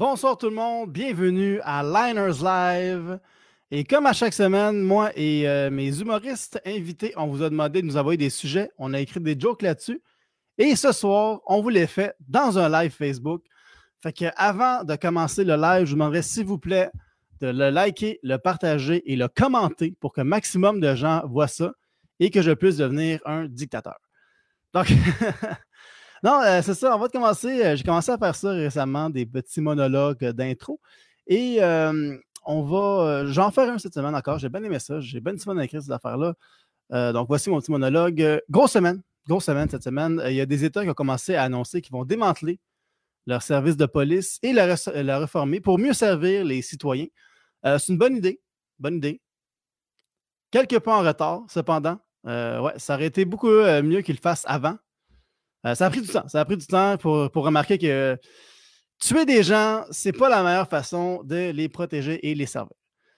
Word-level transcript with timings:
Bonsoir 0.00 0.38
tout 0.38 0.48
le 0.48 0.54
monde, 0.54 0.90
bienvenue 0.90 1.60
à 1.62 1.82
Liners 1.82 2.42
Live. 2.42 3.20
Et 3.70 3.84
comme 3.84 4.06
à 4.06 4.14
chaque 4.14 4.32
semaine, 4.32 4.80
moi 4.80 5.10
et 5.14 5.46
euh, 5.46 5.68
mes 5.68 6.00
humoristes 6.00 6.58
invités, 6.64 7.12
on 7.18 7.26
vous 7.26 7.42
a 7.42 7.50
demandé 7.50 7.82
de 7.82 7.86
nous 7.86 7.98
envoyer 7.98 8.16
des 8.16 8.30
sujets. 8.30 8.70
On 8.78 8.94
a 8.94 9.00
écrit 9.00 9.20
des 9.20 9.38
jokes 9.38 9.60
là-dessus. 9.60 10.00
Et 10.56 10.74
ce 10.74 10.92
soir, 10.92 11.42
on 11.44 11.60
vous 11.60 11.68
les 11.68 11.86
fait 11.86 12.14
dans 12.18 12.58
un 12.58 12.70
live 12.70 12.92
Facebook. 12.92 13.44
Fait 14.02 14.14
que 14.14 14.24
avant 14.36 14.84
de 14.84 14.96
commencer 14.96 15.44
le 15.44 15.56
live, 15.56 15.84
je 15.84 15.90
vous 15.90 15.96
demanderais 15.96 16.22
s'il 16.22 16.46
vous 16.46 16.56
plaît 16.56 16.90
de 17.42 17.48
le 17.48 17.68
liker, 17.68 18.20
le 18.22 18.38
partager 18.38 19.02
et 19.04 19.16
le 19.16 19.28
commenter 19.28 19.94
pour 20.00 20.14
que 20.14 20.22
maximum 20.22 20.80
de 20.80 20.94
gens 20.94 21.20
voient 21.26 21.46
ça 21.46 21.72
et 22.20 22.30
que 22.30 22.40
je 22.40 22.52
puisse 22.52 22.78
devenir 22.78 23.20
un 23.26 23.44
dictateur. 23.44 23.98
Donc, 24.72 24.86
non, 26.22 26.42
euh, 26.42 26.60
c'est 26.62 26.74
ça, 26.74 26.94
on 26.94 26.98
va 26.98 27.08
commencer. 27.08 27.64
Euh, 27.64 27.76
j'ai 27.76 27.82
commencé 27.82 28.10
à 28.10 28.18
faire 28.18 28.34
ça 28.34 28.50
récemment, 28.50 29.08
des 29.08 29.24
petits 29.24 29.60
monologues 29.62 30.24
d'intro. 30.32 30.78
Et 31.26 31.62
euh, 31.62 32.16
on 32.44 32.62
va. 32.62 33.24
J'en 33.26 33.50
faire 33.50 33.70
un 33.70 33.78
cette 33.78 33.94
semaine 33.94 34.14
encore. 34.14 34.38
J'ai 34.38 34.50
bien 34.50 34.62
aimé 34.62 34.78
ça. 34.78 35.00
J'ai 35.00 35.20
bien 35.20 35.32
du 35.32 35.40
fun 35.40 35.56
à 35.56 35.64
écrire 35.64 35.82
cette 35.82 35.92
affaire-là. 35.92 36.34
donc, 37.12 37.28
voici 37.28 37.48
mon 37.50 37.60
petit 37.60 37.70
monologue. 37.70 38.42
grosse 38.50 38.72
semaine. 38.72 39.02
Grosse 39.28 39.44
semaine 39.44 39.68
cette 39.68 39.84
semaine. 39.84 40.22
Il 40.26 40.34
y 40.34 40.40
a 40.40 40.46
des 40.46 40.64
États 40.64 40.82
qui 40.82 40.90
ont 40.90 40.94
commencé 40.94 41.34
à 41.36 41.44
annoncer 41.44 41.80
qu'ils 41.80 41.92
vont 41.92 42.04
démanteler 42.04 42.58
leur 43.26 43.42
service 43.42 43.76
de 43.76 43.86
police 43.86 44.38
et 44.42 44.52
la, 44.52 44.76
la 44.94 45.18
réformer 45.18 45.60
pour 45.60 45.78
mieux 45.78 45.92
servir 45.92 46.44
les 46.44 46.62
citoyens. 46.62 47.06
c'est 47.64 47.88
une 47.88 47.98
bonne 47.98 48.16
idée. 48.16 48.40
Bonne 48.78 48.96
idée. 48.96 49.20
Quelques 50.50 50.80
pas 50.80 50.98
en 50.98 51.02
retard, 51.02 51.42
cependant. 51.48 51.98
ouais, 52.24 52.78
ça 52.78 52.94
aurait 52.94 53.06
été 53.06 53.24
beaucoup 53.24 53.48
mieux 53.48 54.02
qu'ils 54.02 54.16
le 54.16 54.20
fassent 54.20 54.44
avant. 54.46 54.76
Euh, 55.66 55.74
ça 55.74 55.86
a 55.86 55.90
pris 55.90 56.00
du 56.00 56.08
temps. 56.08 56.26
Ça 56.28 56.40
a 56.40 56.44
pris 56.44 56.56
du 56.56 56.66
temps 56.66 56.96
pour, 56.96 57.30
remarquer 57.34 57.78
que 57.78 58.18
tuer 59.00 59.24
des 59.24 59.42
gens, 59.42 59.84
c'est 59.90 60.12
pas 60.12 60.28
la 60.28 60.42
meilleure 60.42 60.68
façon 60.68 61.22
de 61.24 61.50
les 61.50 61.68
protéger 61.68 62.28
et 62.28 62.34
les 62.34 62.46
servir. 62.46 62.74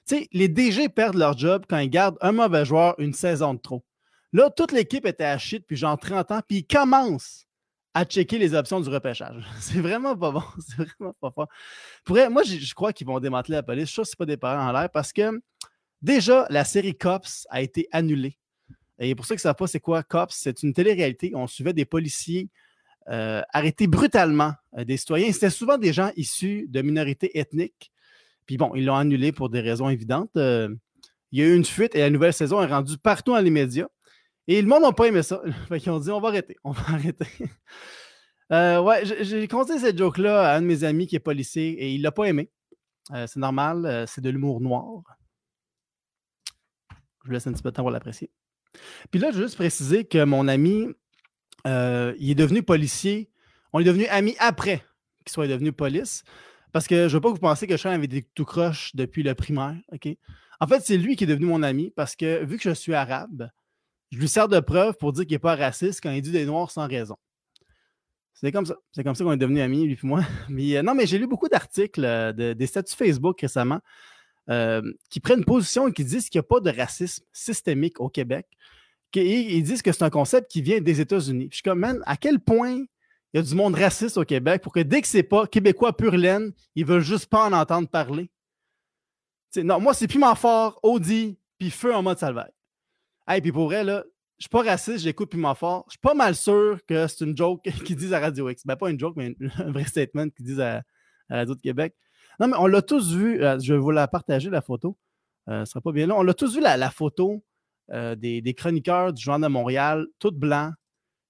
Tu 0.06 0.16
sais, 0.16 0.28
les 0.32 0.48
DG 0.48 0.88
perdent 0.88 1.16
leur 1.16 1.36
job 1.38 1.64
quand 1.68 1.78
ils 1.78 1.90
gardent 1.90 2.18
un 2.20 2.32
mauvais 2.32 2.64
joueur 2.64 2.94
une 2.98 3.12
saison 3.12 3.54
de 3.54 3.60
trop. 3.60 3.84
Là, 4.32 4.50
toute 4.50 4.72
l'équipe 4.72 5.06
était 5.06 5.24
à 5.24 5.38
shit 5.38 5.62
depuis 5.62 5.76
genre 5.76 5.98
30 5.98 6.30
ans, 6.32 6.40
puis 6.46 6.58
ils 6.58 6.66
commencent 6.66 7.46
à 7.94 8.04
checker 8.04 8.38
les 8.38 8.54
options 8.54 8.80
du 8.80 8.88
repêchage. 8.88 9.44
C'est 9.60 9.80
vraiment 9.80 10.16
pas 10.16 10.30
bon. 10.30 10.42
C'est 10.58 10.76
vraiment 10.84 11.14
pas 11.20 11.30
fort. 11.30 11.48
Pour 12.04 12.16
moi, 12.30 12.42
je 12.42 12.74
crois 12.74 12.92
qu'ils 12.92 13.06
vont 13.06 13.20
démanteler 13.20 13.56
la 13.56 13.62
police. 13.62 13.84
Je 13.84 13.88
suis 13.88 13.94
sûr 13.94 14.02
que 14.04 14.08
ce 14.10 14.16
pas 14.16 14.26
des 14.26 14.36
parents 14.36 14.68
en 14.68 14.72
l'air 14.72 14.90
parce 14.90 15.12
que 15.12 15.40
déjà, 16.00 16.46
la 16.50 16.64
série 16.64 16.96
Cops 16.96 17.46
a 17.50 17.60
été 17.60 17.88
annulée 17.92 18.38
et 19.02 19.14
pour 19.14 19.26
que 19.26 19.36
ça 19.36 19.48
ne 19.48 19.54
pas 19.54 19.66
c'est 19.66 19.80
quoi 19.80 20.02
COPS, 20.02 20.36
c'est 20.36 20.62
une 20.62 20.72
télé-réalité. 20.72 21.32
On 21.34 21.46
suivait 21.46 21.72
des 21.72 21.84
policiers 21.84 22.48
euh, 23.08 23.42
arrêter 23.52 23.88
brutalement 23.88 24.52
euh, 24.78 24.84
des 24.84 24.96
citoyens. 24.96 25.32
C'était 25.32 25.50
souvent 25.50 25.76
des 25.76 25.92
gens 25.92 26.12
issus 26.16 26.66
de 26.68 26.82
minorités 26.82 27.36
ethniques. 27.36 27.90
Puis 28.46 28.56
bon, 28.56 28.72
ils 28.76 28.84
l'ont 28.84 28.94
annulé 28.94 29.32
pour 29.32 29.50
des 29.50 29.60
raisons 29.60 29.88
évidentes. 29.88 30.36
Euh, 30.36 30.72
il 31.32 31.40
y 31.40 31.42
a 31.42 31.46
eu 31.46 31.56
une 31.56 31.64
fuite 31.64 31.96
et 31.96 32.00
la 32.00 32.10
nouvelle 32.10 32.32
saison 32.32 32.62
est 32.62 32.66
rendue 32.66 32.96
partout 32.96 33.32
dans 33.32 33.40
les 33.40 33.50
médias. 33.50 33.88
Et 34.46 34.62
le 34.62 34.68
monde 34.68 34.82
n'a 34.82 34.92
pas 34.92 35.06
aimé 35.06 35.22
ça. 35.24 35.42
Ils 35.70 35.90
ont 35.90 35.98
dit 35.98 36.10
on 36.10 36.20
va 36.20 36.28
arrêter, 36.28 36.56
on 36.62 36.70
va 36.70 36.82
arrêter. 36.88 37.26
ouais, 38.50 39.02
j'ai 39.22 39.48
compté 39.48 39.80
cette 39.80 39.98
joke-là 39.98 40.52
à 40.52 40.56
un 40.56 40.60
de 40.60 40.66
mes 40.66 40.84
amis 40.84 41.08
qui 41.08 41.16
est 41.16 41.20
policier 41.20 41.70
et 41.70 41.92
il 41.92 41.98
ne 41.98 42.04
l'a 42.04 42.12
pas 42.12 42.24
aimé. 42.26 42.50
c'est 43.10 43.36
normal, 43.36 44.04
c'est 44.06 44.20
de 44.20 44.30
l'humour 44.30 44.60
noir. 44.60 45.02
Je 47.22 47.28
vous 47.28 47.32
laisse 47.32 47.46
un 47.46 47.52
petit 47.52 47.62
peu 47.62 47.70
de 47.70 47.76
temps 47.76 47.82
pour 47.82 47.90
l'apprécier. 47.90 48.30
Puis 49.10 49.20
là, 49.20 49.30
je 49.30 49.38
veux 49.38 49.44
juste 49.44 49.56
préciser 49.56 50.04
que 50.04 50.24
mon 50.24 50.48
ami, 50.48 50.86
euh, 51.66 52.14
il 52.18 52.30
est 52.30 52.34
devenu 52.34 52.62
policier. 52.62 53.30
On 53.72 53.80
est 53.80 53.84
devenu 53.84 54.06
amis 54.06 54.36
après 54.38 54.84
qu'il 55.24 55.32
soit 55.32 55.48
devenu 55.48 55.72
police. 55.72 56.24
Parce 56.72 56.86
que 56.86 56.96
je 56.96 57.02
ne 57.04 57.08
veux 57.08 57.20
pas 57.20 57.28
que 57.28 57.34
vous 57.34 57.40
pensiez 57.40 57.68
que 57.68 57.76
Sean 57.76 57.90
avait 57.90 58.06
des 58.06 58.22
tout 58.34 58.44
croche 58.44 58.94
depuis 58.94 59.22
le 59.22 59.34
primaire. 59.34 59.76
En 60.60 60.66
fait, 60.66 60.80
c'est 60.80 60.96
lui 60.96 61.16
qui 61.16 61.24
est 61.24 61.26
devenu 61.26 61.46
mon 61.46 61.62
ami 61.62 61.90
parce 61.90 62.16
que 62.16 62.44
vu 62.44 62.56
que 62.56 62.62
je 62.62 62.74
suis 62.74 62.94
arabe, 62.94 63.50
je 64.10 64.18
lui 64.18 64.28
sers 64.28 64.48
de 64.48 64.60
preuve 64.60 64.96
pour 64.96 65.12
dire 65.12 65.24
qu'il 65.24 65.34
n'est 65.34 65.40
pas 65.40 65.56
raciste 65.56 66.00
quand 66.02 66.10
il 66.10 66.22
dit 66.22 66.32
des 66.32 66.46
noirs 66.46 66.70
sans 66.70 66.86
raison. 66.86 67.16
C'est 68.32 68.52
comme 68.52 68.66
ça. 68.66 68.76
C'est 68.92 69.04
comme 69.04 69.14
ça 69.14 69.22
qu'on 69.22 69.32
est 69.32 69.36
devenu 69.36 69.60
amis, 69.60 69.84
lui 69.84 69.94
et 69.94 70.06
moi. 70.06 70.22
Mais, 70.48 70.76
euh, 70.76 70.82
non, 70.82 70.94
mais 70.94 71.06
j'ai 71.06 71.18
lu 71.18 71.28
beaucoup 71.28 71.48
d'articles, 71.48 72.04
euh, 72.04 72.32
des 72.32 72.66
statuts 72.66 72.96
Facebook 72.96 73.40
récemment 73.40 73.80
euh, 74.50 74.82
qui 75.10 75.20
prennent 75.20 75.44
position 75.44 75.88
et 75.88 75.92
qui 75.92 76.04
disent 76.04 76.28
qu'il 76.28 76.38
n'y 76.38 76.44
a 76.44 76.48
pas 76.48 76.60
de 76.60 76.70
racisme 76.70 77.24
systémique 77.32 78.00
au 78.00 78.08
Québec. 78.08 78.46
ils 79.14 79.62
disent 79.62 79.82
que 79.82 79.92
c'est 79.92 80.04
un 80.04 80.10
concept 80.10 80.50
qui 80.50 80.62
vient 80.62 80.80
des 80.80 81.00
États-Unis. 81.00 81.48
Je 81.50 81.56
suis 81.56 81.62
comme, 81.62 81.80
man, 81.80 82.02
à 82.06 82.16
quel 82.16 82.40
point 82.40 82.84
il 83.32 83.38
y 83.38 83.38
a 83.38 83.42
du 83.42 83.54
monde 83.54 83.74
raciste 83.74 84.16
au 84.18 84.24
Québec 84.24 84.62
pour 84.62 84.72
que 84.72 84.80
dès 84.80 85.00
que 85.00 85.08
c'est 85.08 85.22
pas 85.22 85.46
québécois 85.46 85.96
pur 85.96 86.16
laine, 86.16 86.52
ils 86.74 86.84
veulent 86.84 87.02
juste 87.02 87.26
pas 87.26 87.46
en 87.46 87.52
entendre 87.52 87.88
parler? 87.88 88.30
non, 89.56 89.80
moi, 89.80 89.94
c'est 89.94 90.08
piment 90.08 90.34
fort, 90.34 90.80
Audi, 90.82 91.38
puis 91.58 91.70
feu 91.70 91.94
en 91.94 92.02
mode 92.02 92.18
salvaire. 92.18 92.50
Hey, 93.28 93.40
puis 93.40 93.52
pour 93.52 93.66
vrai, 93.66 93.84
là, 93.84 94.02
je 94.38 94.44
suis 94.44 94.50
pas 94.50 94.62
raciste, 94.62 95.04
j'écoute 95.04 95.30
piment 95.30 95.54
fort. 95.54 95.84
Je 95.86 95.92
suis 95.92 96.00
pas 96.00 96.14
mal 96.14 96.34
sûr 96.34 96.80
que 96.86 97.06
c'est 97.06 97.24
une 97.24 97.36
joke 97.36 97.62
qu'ils 97.84 97.96
disent 97.96 98.12
à 98.12 98.18
Radio 98.18 98.48
X. 98.48 98.66
Ben, 98.66 98.76
pas 98.76 98.90
une 98.90 98.98
joke, 98.98 99.14
mais 99.16 99.36
un 99.58 99.70
vrai 99.70 99.84
statement 99.84 100.28
qu'ils 100.30 100.46
disent 100.46 100.60
à, 100.60 100.82
à 101.28 101.36
Radio 101.36 101.54
de 101.54 101.60
Québec. 101.60 101.94
Non, 102.40 102.48
mais 102.48 102.56
on 102.58 102.66
l'a 102.66 102.82
tous 102.82 103.14
vu. 103.14 103.42
Euh, 103.42 103.58
je 103.58 103.74
vais 103.74 103.78
vous 103.78 103.90
la 103.90 104.08
partager, 104.08 104.50
la 104.50 104.62
photo. 104.62 104.96
Euh, 105.48 105.56
ce 105.56 105.60
ne 105.60 105.64
sera 105.64 105.80
pas 105.80 105.92
bien 105.92 106.06
là. 106.06 106.14
On 106.16 106.22
l'a 106.22 106.34
tous 106.34 106.54
vu, 106.54 106.60
la, 106.60 106.90
photo 106.90 107.44
euh, 107.90 108.14
des, 108.14 108.54
chroniqueurs 108.54 109.12
du 109.12 109.22
Journal 109.22 109.50
de 109.50 109.52
Montréal, 109.52 110.06
tout 110.18 110.32
blancs, 110.32 110.72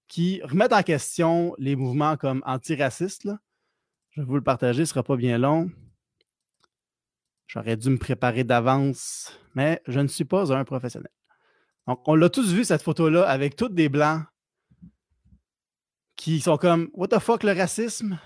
qui 0.07 0.41
remettent 0.43 0.73
en 0.73 0.83
question 0.83 1.55
les 1.57 1.75
mouvements 1.75 2.17
comme 2.17 2.43
antiracistes. 2.45 3.29
Je 4.11 4.21
vais 4.21 4.27
vous 4.27 4.35
le 4.35 4.43
partager, 4.43 4.77
ce 4.85 4.91
ne 4.91 4.93
sera 4.93 5.03
pas 5.03 5.15
bien 5.15 5.37
long. 5.37 5.71
J'aurais 7.47 7.77
dû 7.77 7.89
me 7.89 7.97
préparer 7.97 8.43
d'avance, 8.43 9.37
mais 9.55 9.81
je 9.87 9.99
ne 9.99 10.07
suis 10.07 10.25
pas 10.25 10.53
un 10.55 10.63
professionnel. 10.63 11.11
Donc, 11.87 12.07
on 12.07 12.15
l'a 12.15 12.29
tous 12.29 12.53
vu, 12.53 12.63
cette 12.63 12.81
photo-là, 12.81 13.27
avec 13.27 13.55
tous 13.55 13.69
des 13.69 13.89
blancs 13.89 14.23
qui 16.15 16.39
sont 16.39 16.57
comme 16.57 16.89
What 16.93 17.09
the 17.09 17.19
fuck 17.19 17.43
le 17.43 17.51
racisme? 17.51 18.17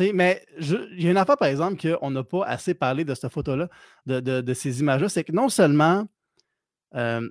Mais 0.00 0.44
il 0.58 1.02
y 1.02 1.08
a 1.08 1.10
une 1.10 1.16
affaire, 1.16 1.36
par 1.36 1.48
exemple, 1.48 1.76
qu'on 1.80 2.10
n'a 2.10 2.24
pas 2.24 2.44
assez 2.44 2.74
parlé 2.74 3.04
de 3.04 3.14
cette 3.14 3.32
photo-là, 3.32 3.68
de, 4.06 4.54
ces 4.54 4.80
images-là, 4.80 5.08
c'est 5.08 5.24
que 5.24 5.32
non 5.32 5.48
seulement 5.48 6.06
euh, 6.94 7.28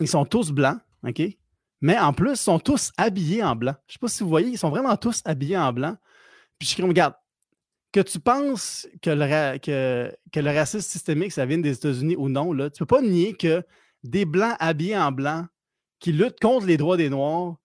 ils 0.00 0.08
sont 0.08 0.24
tous 0.24 0.50
blancs, 0.50 0.78
OK? 1.06 1.22
Mais 1.80 1.98
en 1.98 2.12
plus, 2.12 2.32
ils 2.32 2.36
sont 2.36 2.58
tous 2.58 2.92
habillés 2.96 3.42
en 3.42 3.56
blanc. 3.56 3.74
Je 3.86 3.92
ne 3.92 3.94
sais 3.94 3.98
pas 4.00 4.08
si 4.08 4.22
vous 4.22 4.28
voyez, 4.28 4.48
ils 4.48 4.58
sont 4.58 4.70
vraiment 4.70 4.96
tous 4.96 5.22
habillés 5.24 5.58
en 5.58 5.72
blanc. 5.72 5.96
Puis 6.58 6.68
je 6.68 6.76
comme, 6.76 6.88
regarde, 6.88 7.14
que 7.92 8.00
tu 8.00 8.18
penses 8.18 8.88
que 9.02 9.10
le, 9.10 9.58
que, 9.58 10.12
que 10.32 10.40
le 10.40 10.50
racisme 10.50 10.80
systémique, 10.80 11.32
ça 11.32 11.46
vient 11.46 11.58
des 11.58 11.76
États-Unis 11.76 12.16
ou 12.16 12.28
non, 12.28 12.52
là, 12.52 12.70
tu 12.70 12.82
ne 12.82 12.86
peux 12.86 12.96
pas 12.96 13.02
nier 13.02 13.34
que 13.34 13.62
des 14.02 14.24
blancs 14.24 14.56
habillés 14.58 14.96
en 14.96 15.12
blanc 15.12 15.46
qui 16.00 16.12
luttent 16.12 16.40
contre 16.40 16.66
les 16.66 16.76
droits 16.76 16.96
des 16.96 17.08
Noirs, 17.08 17.56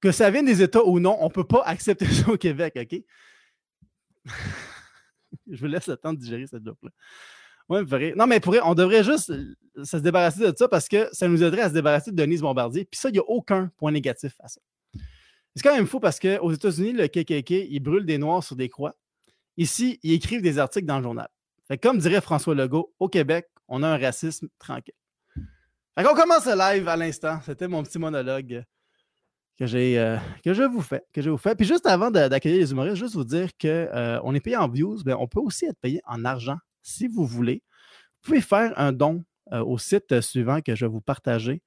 que 0.00 0.12
ça 0.12 0.30
vienne 0.30 0.46
des 0.46 0.62
États 0.62 0.84
ou 0.84 1.00
non, 1.00 1.16
on 1.20 1.26
ne 1.26 1.32
peut 1.32 1.46
pas 1.46 1.62
accepter 1.64 2.06
ça 2.12 2.30
au 2.30 2.36
Québec, 2.36 2.78
OK? 2.80 3.02
je 5.50 5.60
vous 5.60 5.66
laisse 5.66 5.86
le 5.86 5.96
temps 5.96 6.12
de 6.12 6.18
digérer 6.18 6.46
cette 6.46 6.64
joke-là. 6.64 6.90
non, 8.16 8.26
mais 8.26 8.40
on 8.62 8.74
devrait 8.74 9.04
juste 9.04 9.30
euh, 9.30 9.84
se 9.84 9.96
débarrasser 9.96 10.40
de 10.40 10.56
ça 10.56 10.68
parce 10.68 10.88
que 10.88 11.08
ça 11.12 11.28
nous 11.28 11.42
aiderait 11.42 11.62
à 11.62 11.68
se 11.68 11.74
débarrasser 11.74 12.10
de 12.10 12.16
Denise 12.16 12.40
Bombardier. 12.40 12.84
Puis 12.84 12.98
ça, 12.98 13.08
il 13.08 13.12
n'y 13.12 13.18
a 13.18 13.28
aucun 13.28 13.70
point 13.76 13.92
négatif 13.92 14.34
à 14.40 14.48
ça. 14.48 14.60
C'est 15.54 15.62
quand 15.62 15.74
même 15.74 15.86
fou 15.86 15.98
parce 15.98 16.20
qu'aux 16.20 16.52
États-Unis, 16.52 16.92
le 16.92 17.08
KKK, 17.08 17.50
il 17.68 17.80
brûle 17.80 18.06
des 18.06 18.18
noirs 18.18 18.44
sur 18.44 18.54
des 18.54 18.68
croix. 18.68 18.94
Ici, 19.56 19.98
ils 20.02 20.12
écrivent 20.12 20.42
des 20.42 20.58
articles 20.58 20.86
dans 20.86 20.98
le 20.98 21.02
journal. 21.02 21.28
Comme 21.82 21.98
dirait 21.98 22.20
François 22.20 22.54
Legault, 22.54 22.94
au 22.98 23.08
Québec, 23.08 23.48
on 23.66 23.82
a 23.82 23.88
un 23.88 23.98
racisme 23.98 24.48
tranquille. 24.58 24.94
Fait 25.98 26.04
qu'on 26.04 26.14
commence 26.14 26.46
le 26.46 26.56
live 26.56 26.86
à 26.86 26.96
l'instant. 26.96 27.40
C'était 27.44 27.66
mon 27.66 27.82
petit 27.82 27.98
monologue 27.98 28.64
que, 29.58 29.64
euh, 29.74 30.16
que 30.44 30.54
je 30.54 30.62
vous 30.62 30.80
fais. 30.80 31.02
Que 31.12 31.20
je 31.20 31.30
vous 31.30 31.36
fais. 31.36 31.54
Puis 31.54 31.66
juste 31.66 31.86
avant 31.86 32.10
d'accueillir 32.10 32.60
les 32.60 32.70
humoristes, 32.70 32.96
juste 32.96 33.14
vous 33.14 33.24
dire 33.24 33.48
qu'on 33.60 33.68
euh, 33.68 34.32
est 34.32 34.40
payé 34.40 34.56
en 34.56 34.68
views, 34.68 34.98
mais 35.04 35.14
on 35.14 35.26
peut 35.26 35.40
aussi 35.40 35.66
être 35.66 35.78
payé 35.80 36.00
en 36.06 36.24
argent 36.24 36.56
si 36.82 37.08
vous 37.08 37.26
voulez. 37.26 37.62
Vous 38.22 38.28
pouvez 38.28 38.40
faire 38.40 38.72
un 38.78 38.92
don 38.92 39.24
euh, 39.52 39.64
au 39.64 39.78
site 39.78 40.20
suivant 40.20 40.60
que 40.60 40.74
je 40.74 40.86
vais 40.86 40.90
vous 40.90 41.00
partager, 41.00 41.62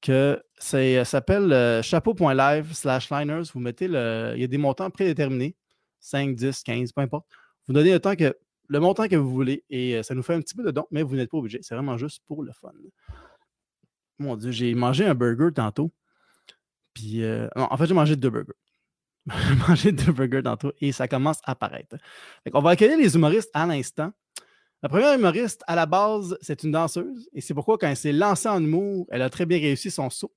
que 0.00 0.42
ça 0.58 1.04
s'appelle 1.04 1.82
chapeau.live 1.82 2.72
slash 2.72 3.10
liners. 3.10 3.50
Vous 3.52 3.60
mettez 3.60 3.88
le. 3.88 4.32
Il 4.34 4.40
y 4.40 4.44
a 4.44 4.48
des 4.48 4.58
montants 4.58 4.90
prédéterminés, 4.90 5.56
5, 6.00 6.34
10, 6.34 6.62
15, 6.62 6.92
peu 6.92 7.02
importe. 7.02 7.26
Vous 7.66 7.74
donnez 7.74 7.92
le 7.92 7.98
que 7.98 8.34
le 8.68 8.80
montant 8.80 9.08
que 9.08 9.16
vous 9.16 9.30
voulez 9.30 9.62
et 9.68 10.02
ça 10.02 10.14
nous 10.14 10.22
fait 10.22 10.34
un 10.34 10.40
petit 10.40 10.54
peu 10.54 10.62
de 10.62 10.70
don, 10.70 10.86
mais 10.90 11.02
vous 11.02 11.16
n'êtes 11.16 11.30
pas 11.30 11.36
obligé. 11.36 11.58
C'est 11.62 11.74
vraiment 11.74 11.98
juste 11.98 12.22
pour 12.26 12.42
le 12.42 12.52
fun. 12.52 12.72
Mon 14.18 14.36
Dieu, 14.36 14.52
j'ai 14.52 14.74
mangé 14.74 15.04
un 15.04 15.14
burger 15.14 15.52
tantôt. 15.54 15.92
Puis, 16.94 17.22
euh, 17.22 17.48
en 17.56 17.76
fait, 17.76 17.86
j'ai 17.86 17.94
mangé 17.94 18.16
deux 18.16 18.30
burgers. 18.30 18.52
j'ai 19.26 19.54
mangé 19.68 19.92
deux 19.92 20.12
burgers 20.12 20.42
tantôt 20.42 20.72
et 20.80 20.92
ça 20.92 21.08
commence 21.08 21.38
à 21.44 21.52
apparaître. 21.52 21.96
On 22.52 22.60
va 22.60 22.70
accueillir 22.70 22.96
les 22.96 23.14
humoristes 23.14 23.50
à 23.54 23.66
l'instant. 23.66 24.12
La 24.82 24.88
première 24.88 25.14
humoriste, 25.14 25.62
à 25.66 25.74
la 25.74 25.86
base, 25.86 26.36
c'est 26.42 26.62
une 26.62 26.72
danseuse 26.72 27.28
et 27.32 27.40
c'est 27.40 27.54
pourquoi, 27.54 27.78
quand 27.78 27.86
elle 27.86 27.96
s'est 27.96 28.12
lancée 28.12 28.48
en 28.48 28.62
humour, 28.62 29.06
elle 29.10 29.22
a 29.22 29.30
très 29.30 29.46
bien 29.46 29.58
réussi 29.58 29.90
son 29.90 30.10
saut. 30.10 30.32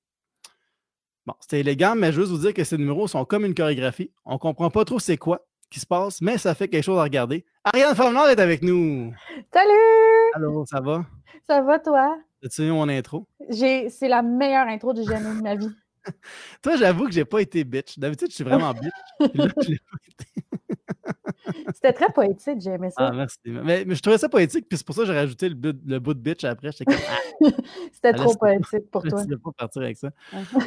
Bon, 1.25 1.33
c'était 1.42 1.59
élégant, 1.59 1.95
mais 1.95 2.13
je 2.13 2.18
veux 2.18 2.25
juste 2.25 2.33
vous 2.33 2.42
dire 2.42 2.54
que 2.54 2.63
ces 2.63 2.77
numéros 2.77 3.10
sont 3.10 3.25
comme 3.25 3.44
une 3.44 3.53
chorégraphie. 3.53 4.10
On 4.24 4.36
ne 4.36 4.38
comprend 4.38 4.69
pas 4.69 4.86
trop 4.86 5.00
c'est 5.00 5.18
quoi. 5.18 5.45
qui 5.69 5.81
se 5.81 5.86
passe, 5.86 6.21
mais 6.21 6.38
ça 6.38 6.56
fait 6.56 6.69
quelque 6.69 6.83
chose 6.83 6.98
à 6.98 7.03
regarder. 7.03 7.45
Ariane 7.65 7.94
Formenard 7.94 8.30
est 8.30 8.39
avec 8.39 8.62
nous. 8.63 9.13
Salut! 9.53 10.31
Allô, 10.33 10.65
ça 10.65 10.80
va? 10.80 11.06
Ça 11.45 11.62
va, 11.62 11.80
toi? 11.80 12.18
As-tu 12.42 12.62
eu 12.62 12.71
mon 12.71 12.88
intro? 12.88 13.27
C'est 13.50 14.07
la 14.07 14.21
meilleure 14.21 14.68
intro 14.68 14.94
que 14.94 15.01
j'ai 15.01 15.07
jamais 15.07 15.36
de 15.36 15.42
ma 15.42 15.56
vie. 15.56 15.75
toi, 16.62 16.75
j'avoue 16.77 17.06
que 17.06 17.12
j'ai 17.12 17.25
pas 17.25 17.39
été 17.39 17.63
bitch. 17.63 17.98
D'habitude, 18.00 18.30
je 18.30 18.36
suis 18.36 18.44
vraiment 18.44 18.74
bitch. 18.74 19.33
Là, 19.36 19.48
je 19.62 19.69
l'ai 19.69 19.80
pas 19.80 19.98
été. 20.09 20.48
C'était 21.74 21.94
très 21.94 22.12
poétique, 22.12 22.59
j'ai 22.59 22.71
aimé 22.71 22.89
ça. 22.89 23.07
Ah, 23.07 23.12
merci. 23.12 23.38
Mais, 23.45 23.86
je 23.88 24.01
trouvais 24.01 24.18
ça 24.18 24.30
poétique, 24.30 24.68
puis 24.68 24.77
c'est 24.77 24.86
pour 24.86 24.95
ça 24.95 25.01
que 25.01 25.07
j'ai 25.07 25.13
rajouté 25.13 25.50
le, 25.50 26.00
bout, 26.00 26.13
de 26.13 26.19
bitch 26.19 26.44
après. 26.44 26.71
C'était 26.71 26.89
ah, 28.04 28.13
trop 28.13 28.36
poétique 28.36 28.89
pour 28.92 29.04
toi. 29.04 29.21
Je 29.24 29.30
ne 29.30 29.36
pas 29.36 29.51
partir 29.51 29.81
avec 29.81 29.98
ça. 29.98 30.09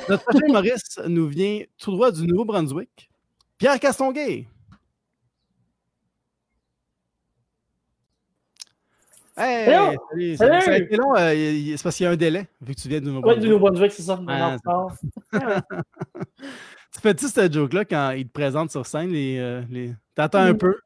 Notre 0.09 0.25
prochain 0.25 0.47
humoriste 0.47 1.03
nous 1.07 1.27
vient 1.27 1.63
tout 1.79 1.91
droit 1.91 2.11
du 2.11 2.27
Nouveau-Brunswick. 2.27 3.11
Pierre 3.59 3.79
Castonguay. 3.79 4.47
Hey, 9.41 9.97
salut, 10.11 10.37
salut. 10.37 10.61
Ça 10.61 10.71
a 10.71 10.77
été 10.77 10.97
long, 10.97 11.15
euh, 11.17 11.77
c'est 11.77 11.83
parce 11.83 11.97
qu'il 11.97 12.05
y 12.05 12.07
a 12.07 12.11
un 12.11 12.17
délai, 12.17 12.47
vu 12.61 12.75
que 12.75 12.81
tu 12.81 12.89
viens 12.89 13.01
du 13.01 13.07
Nouveau-Brunswick. 13.07 13.39
Oui, 13.39 13.47
du 13.47 13.53
Nouveau-Brunswick, 13.53 13.93
c'est 13.93 14.03
ça. 14.03 14.21
tu 16.93 17.01
fais-tu 17.01 17.29
cette 17.29 17.53
joke-là 17.53 17.85
quand 17.85 18.11
il 18.11 18.27
te 18.27 18.33
présente 18.33 18.71
sur 18.71 18.85
scène? 18.85 19.11
Les, 19.11 19.39
euh, 19.39 19.63
les... 19.71 19.95
T'attends 20.15 20.41
un 20.41 20.55
peu, 20.55 20.77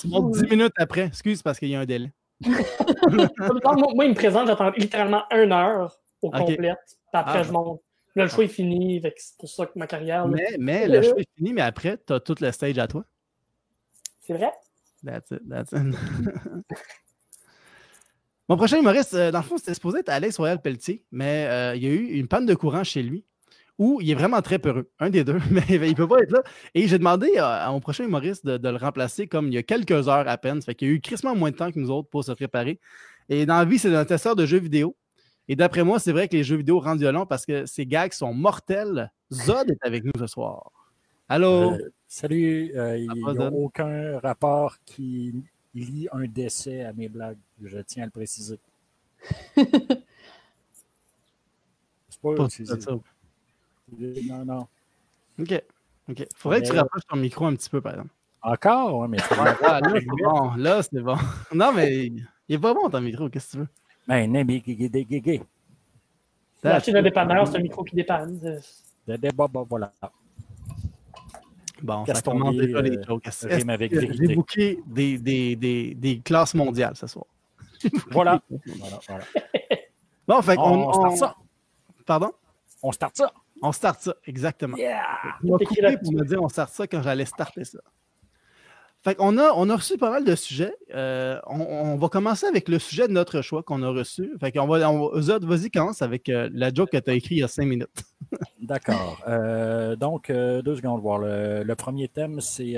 tu 0.00 0.08
montes 0.08 0.32
10 0.32 0.44
minutes 0.50 0.72
après. 0.78 1.06
Excuse, 1.06 1.42
parce 1.42 1.58
qu'il 1.58 1.68
y 1.68 1.76
a 1.76 1.80
un 1.80 1.84
délai. 1.84 2.10
moi, 2.40 4.04
il 4.04 4.10
me 4.10 4.14
présente, 4.14 4.46
j'attends 4.46 4.70
littéralement 4.70 5.24
une 5.30 5.52
heure 5.52 5.98
au 6.22 6.30
complet. 6.30 6.74
Après, 7.12 7.40
ah. 7.40 7.42
je 7.42 7.52
monte. 7.52 7.82
Là, 8.16 8.24
le 8.24 8.30
choix 8.30 8.44
est 8.44 8.48
fini. 8.48 9.00
C'est 9.02 9.36
pour 9.38 9.48
ça 9.48 9.66
que 9.66 9.78
ma 9.78 9.86
carrière. 9.86 10.26
Mais, 10.26 10.56
mais 10.58 10.88
le 10.88 11.02
choix 11.02 11.18
est 11.18 11.28
fini, 11.36 11.52
mais 11.52 11.60
après, 11.60 11.98
tu 12.04 12.12
as 12.12 12.20
tout 12.20 12.34
le 12.40 12.50
stage 12.50 12.78
à 12.78 12.88
toi. 12.88 13.04
C'est 14.20 14.32
vrai? 14.32 14.52
That's 15.04 15.30
it, 15.30 15.48
that's 15.48 15.72
it. 15.72 15.94
Mon 18.50 18.56
prochain 18.56 18.80
humoriste, 18.80 19.14
euh, 19.14 19.30
dans 19.30 19.38
le 19.38 19.44
fond, 19.44 19.58
c'était 19.58 19.74
supposé 19.74 20.00
être 20.00 20.08
Alex 20.08 20.36
Royal 20.36 20.60
Pelletier, 20.60 21.04
mais 21.12 21.46
euh, 21.48 21.76
il 21.76 21.84
y 21.84 21.86
a 21.86 21.90
eu 21.90 22.04
une 22.18 22.26
panne 22.26 22.46
de 22.46 22.54
courant 22.54 22.82
chez 22.82 23.00
lui 23.00 23.24
où 23.78 24.00
il 24.00 24.10
est 24.10 24.14
vraiment 24.14 24.42
très 24.42 24.58
peureux. 24.58 24.90
Un 24.98 25.08
des 25.08 25.22
deux, 25.22 25.38
mais 25.52 25.62
il 25.68 25.80
ne 25.80 25.94
peut 25.94 26.08
pas 26.08 26.18
être 26.18 26.32
là. 26.32 26.42
Et 26.74 26.88
j'ai 26.88 26.98
demandé 26.98 27.36
à, 27.38 27.68
mon 27.70 27.78
prochain 27.78 28.02
humoriste 28.02 28.44
de, 28.44 28.68
le 28.68 28.76
remplacer 28.76 29.28
comme 29.28 29.46
il 29.46 29.54
y 29.54 29.56
a 29.56 29.62
quelques 29.62 30.08
heures 30.08 30.26
à 30.26 30.36
peine. 30.36 30.60
Ça 30.60 30.64
fait 30.64 30.74
qu'il 30.74 30.88
y 30.88 30.90
a 30.90 30.94
eu 30.94 31.00
crissement 31.00 31.36
moins 31.36 31.52
de 31.52 31.56
temps 31.56 31.70
que 31.70 31.78
nous 31.78 31.92
autres 31.92 32.08
pour 32.08 32.24
se 32.24 32.32
préparer. 32.32 32.80
Et 33.28 33.46
dans 33.46 33.56
la 33.56 33.64
vie, 33.64 33.78
c'est 33.78 33.94
un 33.94 34.04
testeur 34.04 34.34
de 34.34 34.44
jeux 34.46 34.58
vidéo. 34.58 34.96
Et 35.46 35.54
d'après 35.54 35.84
moi, 35.84 36.00
c'est 36.00 36.10
vrai 36.10 36.26
que 36.26 36.36
les 36.36 36.42
jeux 36.42 36.56
vidéo 36.56 36.80
rendent 36.80 36.98
violents 36.98 37.26
parce 37.26 37.46
que 37.46 37.66
ces 37.66 37.86
gags 37.86 38.12
sont 38.12 38.34
mortels. 38.34 39.12
Zod 39.32 39.70
est 39.70 39.86
avec 39.86 40.02
nous 40.02 40.12
ce 40.18 40.26
soir. 40.26 40.72
Allô? 41.28 41.74
Euh, 41.74 41.78
salut. 42.08 42.72
il 42.74 43.12
n'y 43.14 43.38
a 43.38 43.52
aucun 43.52 44.18
rapport 44.18 44.74
qui 44.84 45.36
lie 45.74 46.08
un 46.12 46.26
décès 46.26 46.84
à 46.84 46.92
mes 46.92 47.08
blagues. 47.08 47.38
Je 47.62 47.78
tiens 47.78 48.04
à 48.04 48.06
le 48.06 48.12
préciser. 48.12 48.58
c'est 49.56 49.66
pas, 52.22 52.48
ça. 52.48 52.92
Non, 53.98 54.44
non. 54.44 54.66
OK. 55.38 55.62
OK. 56.08 56.26
Faudrait 56.34 56.62
que 56.62 56.66
tu 56.66 56.72
rapproches 56.72 57.06
ton 57.08 57.16
micro 57.16 57.46
un 57.46 57.54
petit 57.54 57.70
peu, 57.70 57.80
par 57.80 57.92
exemple. 57.92 58.10
Encore? 58.42 58.98
Ouais, 58.98 59.08
mais 59.08 59.18
là, 59.18 59.56
c'est 59.92 60.06
bon. 60.06 60.54
Là, 60.56 60.82
c'est 60.82 61.00
bon. 61.00 61.16
Non, 61.54 61.72
mais 61.72 62.06
il 62.06 62.54
est 62.54 62.58
pas 62.58 62.74
bon 62.74 62.88
ton 62.88 63.00
micro. 63.00 63.28
Qu'est-ce 63.28 63.48
que 63.48 63.52
tu 63.52 63.58
veux? 63.58 63.68
Ben, 64.08 64.30
mais 64.30 64.62
gégé. 64.66 65.42
Tu 66.60 66.68
as 66.68 66.74
acheté 66.74 66.94
un 66.94 67.02
dépanneur, 67.02 67.46
c'est 67.46 67.56
un 67.56 67.62
micro 67.62 67.84
qui 67.84 67.96
dépanne. 67.96 68.60
Voilà. 69.68 69.92
Bon, 71.82 72.04
ça 72.06 72.20
commence 72.20 72.56
déjà 72.56 72.82
les 72.82 73.02
jokes. 73.02 73.28
J'ai 73.42 74.34
booké 74.34 74.80
des, 74.86 75.18
des, 75.18 75.56
des, 75.56 75.94
des, 75.94 76.20
classes 76.20 76.54
mondiales 76.54 76.96
ce 76.96 77.06
soir? 77.06 77.26
voilà. 78.10 78.42
voilà, 78.78 78.98
voilà. 79.08 79.24
Bon, 80.28 80.42
fait 80.42 80.58
on, 80.58 80.88
on, 80.88 80.92
start 80.92 81.16
ça. 81.16 81.36
Pardon? 82.06 82.32
On 82.82 82.92
start 82.92 83.16
ça. 83.16 83.32
On 83.62 83.72
start 83.72 84.00
ça, 84.00 84.14
exactement. 84.26 84.76
Yeah! 84.76 85.02
On 85.44 85.52
m'a 85.52 85.58
pour 85.58 86.12
me 86.12 86.24
dire 86.24 86.42
on 86.42 86.48
start 86.48 86.72
ça 86.72 86.86
quand 86.86 87.02
j'allais 87.02 87.24
starter 87.24 87.64
ça. 87.64 87.80
Fait 89.02 89.14
qu'on 89.14 89.38
a, 89.38 89.52
on 89.54 89.70
a 89.70 89.76
reçu 89.76 89.96
pas 89.96 90.10
mal 90.10 90.24
de 90.24 90.34
sujets. 90.34 90.74
Euh, 90.94 91.40
on, 91.46 91.96
va 91.96 92.08
commencer 92.08 92.44
avec 92.44 92.68
le 92.68 92.78
sujet 92.78 93.08
de 93.08 93.12
notre 93.12 93.40
choix 93.40 93.62
qu'on 93.62 93.82
a 93.82 93.88
reçu. 93.88 94.30
Fait 94.40 94.52
qu'on 94.52 94.66
va, 94.66 94.78
vas-y, 95.38 95.70
commence 95.70 96.02
avec 96.02 96.28
euh, 96.28 96.50
la 96.52 96.72
joke 96.72 96.90
que 96.90 96.98
tu 96.98 97.10
as 97.10 97.14
écrite 97.14 97.38
il 97.38 97.40
y 97.40 97.42
a 97.42 97.48
cinq 97.48 97.64
minutes. 97.64 98.04
D'accord. 98.60 99.22
Euh, 99.26 99.96
donc, 99.96 100.30
deux 100.30 100.76
secondes, 100.76 101.00
voir. 101.00 101.18
Le, 101.18 101.74
premier 101.74 102.08
thème, 102.08 102.42
c'est 102.42 102.74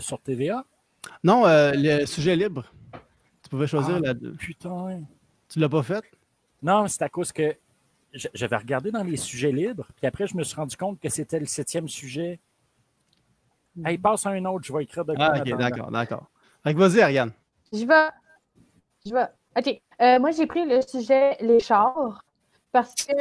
sur 0.00 0.20
TVA? 0.20 0.64
Non, 1.22 1.44
le 1.46 2.04
sujet 2.04 2.34
libre. 2.34 2.64
Tu 3.44 3.50
pouvais 3.50 3.68
choisir 3.68 3.96
ah, 3.98 4.00
la. 4.00 4.14
Putain. 4.14 5.02
Tu 5.48 5.60
l'as 5.60 5.68
pas 5.68 5.84
fait? 5.84 6.04
Non, 6.62 6.88
c'est 6.88 7.02
à 7.02 7.08
cause 7.08 7.30
que 7.30 7.54
j'avais 8.34 8.56
regardé 8.56 8.90
dans 8.90 9.04
les 9.04 9.16
sujets 9.16 9.52
libres, 9.52 9.86
puis 9.96 10.06
après, 10.06 10.26
je 10.26 10.36
me 10.36 10.42
suis 10.42 10.56
rendu 10.56 10.76
compte 10.76 10.98
que 11.00 11.08
c'était 11.08 11.38
le 11.38 11.46
septième 11.46 11.88
sujet 11.88 12.40
Hey, 13.84 13.98
passe 13.98 14.26
à 14.26 14.30
un 14.30 14.44
autre, 14.46 14.64
je 14.64 14.72
vais 14.72 14.84
écrire 14.84 15.04
de 15.04 15.14
Ah, 15.18 15.34
ok, 15.38 15.56
d'accord, 15.56 15.90
d'accord. 15.90 16.26
Vas-y, 16.64 17.00
Ariane. 17.00 17.32
Je 17.72 17.84
vais. 17.84 18.08
Je 19.06 19.14
vais. 19.14 19.26
OK. 19.56 19.80
Euh, 20.00 20.18
moi, 20.18 20.30
j'ai 20.30 20.46
pris 20.46 20.66
le 20.66 20.80
sujet 20.82 21.36
les 21.40 21.60
chars 21.60 22.24
parce 22.72 22.94
que 22.94 23.14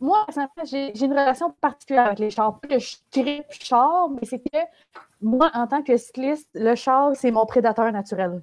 moi, 0.00 0.26
j'ai 0.64 1.04
une 1.04 1.12
relation 1.12 1.50
particulière 1.60 2.06
avec 2.06 2.18
les 2.18 2.30
chars. 2.30 2.58
Pas 2.60 2.68
que 2.68 2.78
je 2.78 2.96
tripe 3.10 3.44
char, 3.50 4.08
mais 4.10 4.24
c'est 4.24 4.38
que 4.38 4.58
moi, 5.20 5.50
en 5.54 5.66
tant 5.66 5.82
que 5.82 5.96
cycliste, 5.96 6.48
le 6.54 6.74
char, 6.74 7.10
c'est 7.14 7.30
mon 7.30 7.46
prédateur 7.46 7.90
naturel. 7.92 8.42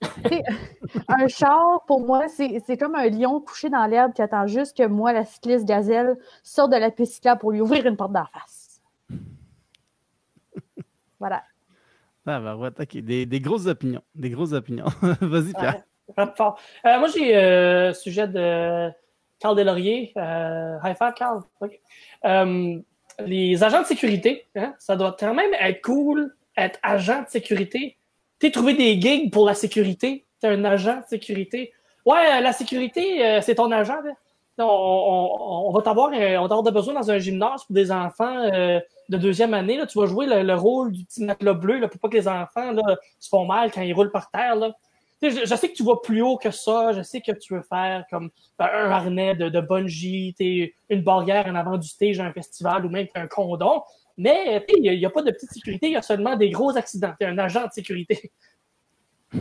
un 1.08 1.28
char, 1.28 1.84
pour 1.86 2.04
moi, 2.04 2.26
c'est 2.28 2.76
comme 2.76 2.94
un 2.94 3.08
lion 3.08 3.40
couché 3.40 3.68
dans 3.68 3.86
l'herbe 3.86 4.12
qui 4.12 4.22
attend 4.22 4.46
juste 4.46 4.76
que 4.76 4.86
moi, 4.86 5.12
la 5.12 5.24
cycliste 5.24 5.64
gazelle, 5.64 6.18
sorte 6.42 6.72
de 6.72 6.76
la 6.76 6.90
piste 6.90 7.24
là 7.24 7.36
pour 7.36 7.52
lui 7.52 7.60
ouvrir 7.60 7.86
une 7.86 7.96
porte 7.96 8.12
d'en 8.12 8.26
face. 8.26 8.61
Voilà. 11.22 11.44
Ah, 12.26 12.40
bah, 12.40 12.56
ouais, 12.56 12.70
des, 13.00 13.26
des, 13.26 13.40
grosses 13.40 13.66
opinions. 13.66 14.02
Des 14.16 14.30
grosses 14.30 14.54
opinions. 14.54 14.86
Vas-y, 15.20 15.52
Pierre. 15.52 15.84
Euh, 16.18 16.98
moi, 16.98 17.06
j'ai 17.14 17.36
un 17.36 17.38
euh, 17.38 17.94
sujet 17.94 18.26
de 18.26 18.90
Carl 19.38 19.56
Delaurier. 19.56 20.12
Euh, 20.16 20.78
high 20.82 20.96
five, 20.98 21.12
Carl. 21.14 21.42
Euh, 22.24 22.76
les 23.24 23.62
agents 23.62 23.82
de 23.82 23.86
sécurité, 23.86 24.46
hein, 24.56 24.74
ça 24.80 24.96
doit 24.96 25.16
quand 25.16 25.32
même 25.32 25.54
être 25.60 25.80
cool 25.82 26.34
être 26.56 26.80
agent 26.82 27.22
de 27.22 27.28
sécurité. 27.28 27.96
Tu 28.40 28.50
trouvé 28.50 28.74
des 28.74 29.00
gigs 29.00 29.32
pour 29.32 29.46
la 29.46 29.54
sécurité. 29.54 30.26
Tu 30.40 30.48
es 30.48 30.50
un 30.50 30.64
agent 30.64 30.96
de 30.96 31.06
sécurité. 31.06 31.72
Ouais, 32.04 32.40
la 32.40 32.52
sécurité, 32.52 33.40
c'est 33.42 33.54
ton 33.54 33.70
agent. 33.70 34.00
On, 34.58 35.70
va 35.72 35.82
t'avoir 35.82 36.10
on 36.10 36.62
de 36.62 36.70
besoin 36.72 36.94
dans 36.94 37.10
un 37.12 37.18
gymnase 37.18 37.64
pour 37.64 37.74
des 37.74 37.92
enfants 37.92 38.50
de 39.12 39.18
deuxième 39.18 39.52
année, 39.52 39.76
là, 39.76 39.86
tu 39.86 39.98
vas 39.98 40.06
jouer 40.06 40.26
le, 40.26 40.54
rôle 40.54 40.92
du 40.92 41.04
petit 41.04 41.22
matelas 41.24 41.52
bleu 41.52 41.78
là, 41.78 41.88
pour 41.88 42.00
pas 42.00 42.08
que 42.08 42.16
les 42.16 42.28
enfants 42.28 42.72
là, 42.72 42.96
se 43.18 43.28
font 43.28 43.44
mal 43.44 43.70
quand 43.70 43.82
ils 43.82 43.92
roulent 43.92 44.10
par 44.10 44.30
terre. 44.30 44.56
Là. 44.56 44.74
Je, 45.20 45.28
je, 45.28 45.54
sais 45.54 45.68
que 45.68 45.74
tu 45.74 45.84
vas 45.84 45.96
plus 46.02 46.22
haut 46.22 46.38
que 46.38 46.50
ça. 46.50 46.92
Je 46.92 47.02
sais 47.02 47.20
que 47.20 47.32
tu 47.32 47.54
veux 47.54 47.62
faire 47.62 48.04
comme 48.10 48.30
un 48.58 48.90
harnais 48.90 49.34
de, 49.34 49.50
de 49.50 49.60
bungee, 49.60 50.34
une 50.88 51.02
barrière 51.02 51.46
en 51.46 51.54
avant 51.54 51.76
du 51.76 51.86
stage 51.86 52.20
à 52.20 52.24
un 52.24 52.32
festival 52.32 52.86
ou 52.86 52.88
même 52.88 53.06
un 53.14 53.26
condom. 53.26 53.82
Mais 54.16 54.64
il 54.76 54.98
n'y 54.98 55.06
a, 55.06 55.10
pas 55.10 55.22
de 55.22 55.30
petite 55.30 55.52
sécurité, 55.52 55.88
il 55.88 55.92
y 55.92 55.96
a 55.96 56.02
seulement 56.02 56.36
des 56.36 56.50
gros 56.50 56.76
accidents. 56.76 57.12
Tu 57.18 57.26
es 57.26 57.28
un 57.28 57.38
agent 57.38 57.66
de 57.66 57.72
sécurité. 57.72 58.32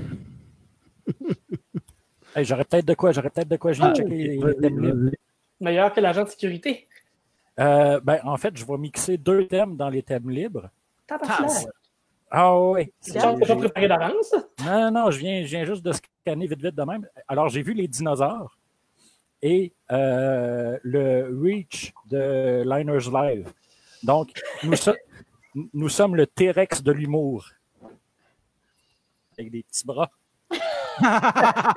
j'aurais 2.37 2.65
peut-être 2.65 2.85
de 2.85 2.93
quoi, 2.93 3.11
j'aurais 3.11 3.29
peut-être 3.29 3.49
de 3.49 3.57
quoi. 3.57 3.73
Je 3.73 3.81
ah, 3.81 3.93
Meilleur 5.59 5.93
que 5.93 5.99
l'agent 5.99 6.23
de 6.23 6.29
sécurité. 6.29 6.87
Euh, 7.61 7.99
ben, 8.01 8.19
en 8.23 8.37
fait, 8.37 8.57
je 8.57 8.65
vais 8.65 8.77
mixer 8.77 9.17
deux 9.17 9.47
thèmes 9.47 9.77
dans 9.77 9.89
les 9.89 10.01
thèmes 10.01 10.29
libres. 10.29 10.69
Ah 12.31 12.57
oui. 12.57 12.91
Tu 13.03 13.11
n'as 13.11 13.37
pas 13.37 13.55
préparé 13.55 13.87
d'avance? 13.87 14.33
Non, 14.65 14.89
non, 14.91 15.11
je 15.11 15.19
viens, 15.19 15.43
je 15.43 15.49
viens 15.49 15.65
juste 15.65 15.83
de 15.83 15.91
scanner 15.91 16.47
vite, 16.47 16.61
vite 16.61 16.75
de 16.75 16.83
même. 16.83 17.07
Alors, 17.27 17.49
j'ai 17.49 17.61
vu 17.61 17.73
les 17.73 17.87
dinosaures 17.87 18.57
et 19.41 19.73
euh, 19.91 20.79
le 20.81 21.39
Reach 21.41 21.93
de 22.09 22.63
Liners 22.65 23.11
Live. 23.11 23.51
Donc, 24.01 24.31
nous, 24.63 24.73
nous 25.73 25.89
sommes 25.89 26.15
le 26.15 26.25
T-Rex 26.25 26.81
de 26.81 26.91
l'humour. 26.91 27.49
Avec 29.37 29.51
des 29.51 29.63
petits 29.63 29.85
bras. 29.85 30.09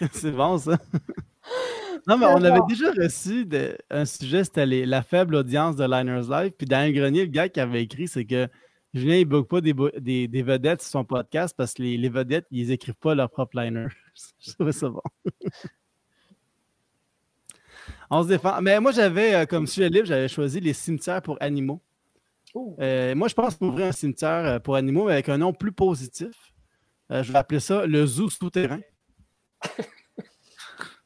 C'est 0.12 0.32
bon, 0.32 0.58
ça. 0.58 0.78
Non, 2.06 2.18
mais 2.18 2.26
on 2.26 2.42
avait 2.42 2.60
déjà 2.68 2.90
reçu 2.92 3.48
un 3.90 4.04
sujet, 4.04 4.44
c'était 4.44 4.66
la 4.66 5.02
faible 5.02 5.36
audience 5.36 5.76
de 5.76 5.84
Liners 5.84 6.28
Live. 6.28 6.52
Puis 6.56 6.66
dans 6.66 6.76
un 6.78 6.90
grenier, 6.90 7.22
le 7.22 7.30
gars 7.30 7.48
qui 7.48 7.60
avait 7.60 7.82
écrit, 7.82 8.08
c'est 8.08 8.24
que 8.24 8.48
Julien, 8.92 9.16
il 9.16 9.28
ne 9.28 9.40
pas 9.40 9.60
des, 9.60 9.72
des, 10.28 10.42
vedettes 10.42 10.82
sur 10.82 10.90
son 10.90 11.04
podcast 11.04 11.54
parce 11.56 11.74
que 11.74 11.82
les, 11.82 12.08
vedettes, 12.08 12.46
ils 12.50 12.68
n'écrivent 12.68 12.94
pas 12.94 13.14
leur 13.14 13.30
propre 13.30 13.58
liner. 13.58 13.86
Je 14.38 14.52
trouvais 14.52 14.72
ça 14.72 14.88
bon. 14.88 15.00
on 18.10 18.22
se 18.22 18.28
défend. 18.28 18.60
Mais 18.60 18.78
moi, 18.80 18.92
j'avais, 18.92 19.34
euh, 19.34 19.46
comme 19.46 19.66
sujet 19.66 19.88
libre, 19.88 20.06
j'avais 20.06 20.28
choisi 20.28 20.60
les 20.60 20.72
cimetières 20.74 21.22
pour 21.22 21.36
animaux. 21.40 21.80
Oh. 22.54 22.76
Euh, 22.80 23.14
moi, 23.16 23.26
je 23.26 23.34
pense 23.34 23.56
ouvrir 23.60 23.86
un 23.86 23.92
cimetière 23.92 24.44
euh, 24.46 24.58
pour 24.60 24.76
animaux 24.76 25.08
avec 25.08 25.28
un 25.28 25.38
nom 25.38 25.52
plus 25.52 25.72
positif. 25.72 26.54
Euh, 27.10 27.22
je 27.24 27.32
vais 27.32 27.38
appeler 27.38 27.60
ça 27.60 27.84
le 27.84 28.06
zoo 28.06 28.30
souterrain. 28.30 28.80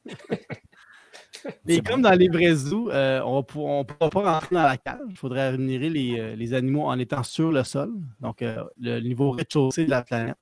Et 1.68 1.76
C'est 1.76 1.86
comme 1.86 2.02
dans 2.02 2.12
les 2.12 2.28
vrais 2.28 2.54
zoos, 2.54 2.90
euh, 2.90 3.20
on 3.24 3.38
ne 3.38 3.42
pourra 3.42 4.10
pas 4.10 4.32
rentrer 4.32 4.54
dans 4.56 4.62
la 4.62 4.76
cage. 4.76 4.98
Il 5.08 5.16
faudrait 5.16 5.50
rémunérer 5.50 5.88
les, 5.88 6.18
euh, 6.18 6.34
les 6.34 6.52
animaux 6.54 6.84
en 6.86 6.98
étant 6.98 7.22
sur 7.22 7.52
le 7.52 7.62
sol, 7.64 7.92
donc 8.20 8.42
euh, 8.42 8.64
le 8.80 8.98
niveau 9.00 9.30
rez-de-chaussée 9.30 9.84
de 9.84 9.90
la 9.90 10.02
planète. 10.02 10.36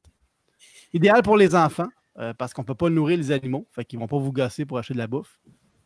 Idéal 0.92 1.22
pour 1.22 1.36
les 1.36 1.54
enfants, 1.54 1.88
euh, 2.18 2.32
parce 2.34 2.54
qu'on 2.54 2.62
ne 2.62 2.66
peut 2.66 2.74
pas 2.74 2.88
nourrir 2.88 3.18
les 3.18 3.30
animaux, 3.30 3.66
fait 3.72 3.84
qu'ils 3.84 3.98
ne 3.98 4.04
vont 4.04 4.08
pas 4.08 4.18
vous 4.18 4.32
gosser 4.32 4.64
pour 4.64 4.78
acheter 4.78 4.94
de 4.94 4.98
la 4.98 5.06
bouffe. 5.06 5.38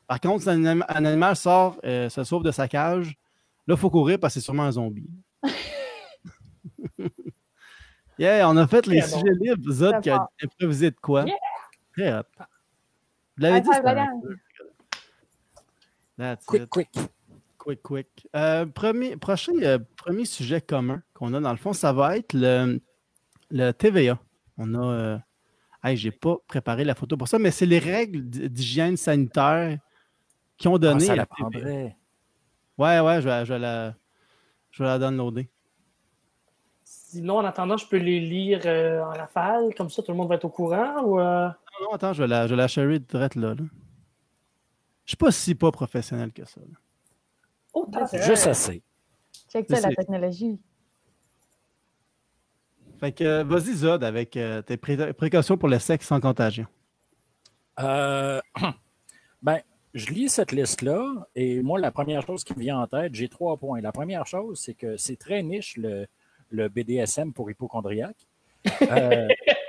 Par 0.06 0.20
contre, 0.20 0.44
si 0.44 0.50
un, 0.50 0.64
anim- 0.64 0.84
un 0.88 1.04
animal 1.04 1.34
sort, 1.34 1.80
se 1.82 2.22
sauve 2.25 2.42
de 2.44 2.50
sa 2.52 2.68
cage, 2.68 3.16
là, 3.66 3.75
il 3.75 3.76
faut 3.76 3.90
courir 3.90 4.18
parce 4.18 4.34
que 4.34 4.40
c'est 4.40 4.44
sûrement 4.44 4.64
un 4.64 4.72
zombie. 4.72 5.08
yeah, 8.18 8.49
on 8.49 8.56
a 8.56 8.66
fait 8.66 8.87
les 8.87 9.00
bon. 9.00 9.06
sujets 9.06 9.34
libres. 9.40 9.72
Zod 9.72 10.00
qui 10.00 10.10
a 10.10 10.28
improvisé 10.42 10.90
de 10.90 10.96
quoi? 11.00 11.25
Yeah. 11.25 11.37
Très 11.92 12.12
hot. 12.12 12.44
Vous 13.40 13.47
l'avez 13.47 13.61
dit. 13.62 13.68
That's 16.18 16.44
Quick, 16.44 16.62
it. 16.62 16.68
quick. 16.70 16.88
Quick, 17.56 17.82
quick. 17.82 18.28
Euh, 18.37 18.66
premier, 18.66 19.16
prochain, 19.16 19.52
euh, 19.62 19.78
premier 19.97 20.25
sujet 20.26 20.61
commun 20.61 21.02
qu'on 21.14 21.32
a 21.35 21.40
dans 21.40 21.50
le 21.50 21.56
fond, 21.56 21.73
ça 21.73 21.92
va 21.92 22.16
être 22.18 22.32
le, 22.35 22.80
le 23.50 23.70
TVA. 23.73 24.18
On 24.59 24.75
a. 24.75 24.85
Euh, 24.92 25.18
hey, 25.85 25.97
j'ai 25.97 26.11
pas 26.11 26.37
préparé 26.47 26.85
la 26.85 26.94
photo 26.94 27.16
pour 27.16 27.28
ça, 27.28 27.38
mais 27.38 27.50
c'est 27.50 27.66
les 27.66 27.78
règles 27.78 28.23
d'hygiène 28.28 28.97
sanitaire 28.97 29.78
qui 30.59 30.68
ont 30.68 30.75
Ah, 30.76 30.78
donné. 30.78 31.00
ça 31.04 31.12
le 31.12 31.18
la 31.18 31.26
TVA. 31.26 31.37
prendrait. 31.50 31.97
Ouais, 32.78 33.00
ouais, 33.00 33.20
je 33.23 33.28
vais, 33.28 33.44
je 33.47 33.52
vais 33.54 33.59
la, 33.59 33.94
je 34.70 34.82
vais 34.82 34.88
la 34.88 34.99
downloader. 34.99 35.49
Sinon, 36.85 37.38
en 37.38 37.44
attendant, 37.44 37.76
je 37.76 37.87
peux 37.87 37.97
les 37.99 38.20
lire 38.20 38.61
euh, 38.66 39.02
en 39.02 39.11
rafale, 39.11 39.75
comme 39.75 39.90
ça 39.90 40.02
tout 40.02 40.12
le 40.12 40.16
monde 40.16 40.28
va 40.28 40.37
être 40.37 40.44
au 40.44 40.50
courant. 40.50 41.02
Ou, 41.02 41.18
euh, 41.20 41.49
Non, 41.80 41.87
non, 41.87 41.94
attends, 41.94 42.12
je 42.12 42.22
vais 42.22 42.28
la, 42.28 42.46
je 42.46 42.50
vais 42.54 42.60
la 42.60 42.68
sharer 42.68 42.99
direct 42.99 43.34
là. 43.37 43.54
là. 43.54 43.64
Je 45.04 45.10
suis 45.12 45.16
pas 45.16 45.30
si 45.32 45.54
pas 45.54 45.70
professionnel 45.72 46.32
que 46.32 46.44
ça. 46.44 46.60
là. 46.60 46.76
Oh, 47.72 47.88
Juste 48.12 48.46
assez. 48.46 48.82
Check 49.50 49.66
ça, 49.68 49.76
C'est- 49.76 49.88
la 49.88 49.94
technologie. 49.94 50.60
Fait 52.99 53.12
que, 53.12 53.25
euh, 53.25 53.44
vas-y, 53.44 53.72
Zod, 53.75 54.04
avec 54.04 54.37
euh, 54.37 54.60
tes 54.62 54.76
pré- 54.76 55.12
précautions 55.14 55.56
pour 55.56 55.68
le 55.68 55.78
sexe 55.78 56.06
sans 56.06 56.20
contagion. 56.20 56.66
Euh, 57.78 58.40
ben, 59.42 59.60
je 59.94 60.06
lis 60.12 60.28
cette 60.28 60.52
liste-là 60.52 61.26
et 61.34 61.62
moi, 61.62 61.80
la 61.80 61.90
première 61.90 62.26
chose 62.26 62.44
qui 62.44 62.52
me 62.54 62.60
vient 62.60 62.78
en 62.78 62.87
tête, 62.87 63.14
j'ai 63.14 63.28
trois 63.28 63.56
points. 63.56 63.80
La 63.80 63.90
première 63.92 64.26
chose, 64.26 64.60
c'est 64.60 64.75
que 64.75 64.96
c'est 64.99 65.16
très 65.16 65.42
niche 65.42 65.76
le, 65.78 66.06
le 66.50 66.68
BDSM 66.68 67.32
pour 67.32 67.50
hypochondriaque. 67.50 68.26
Euh, 68.82 69.28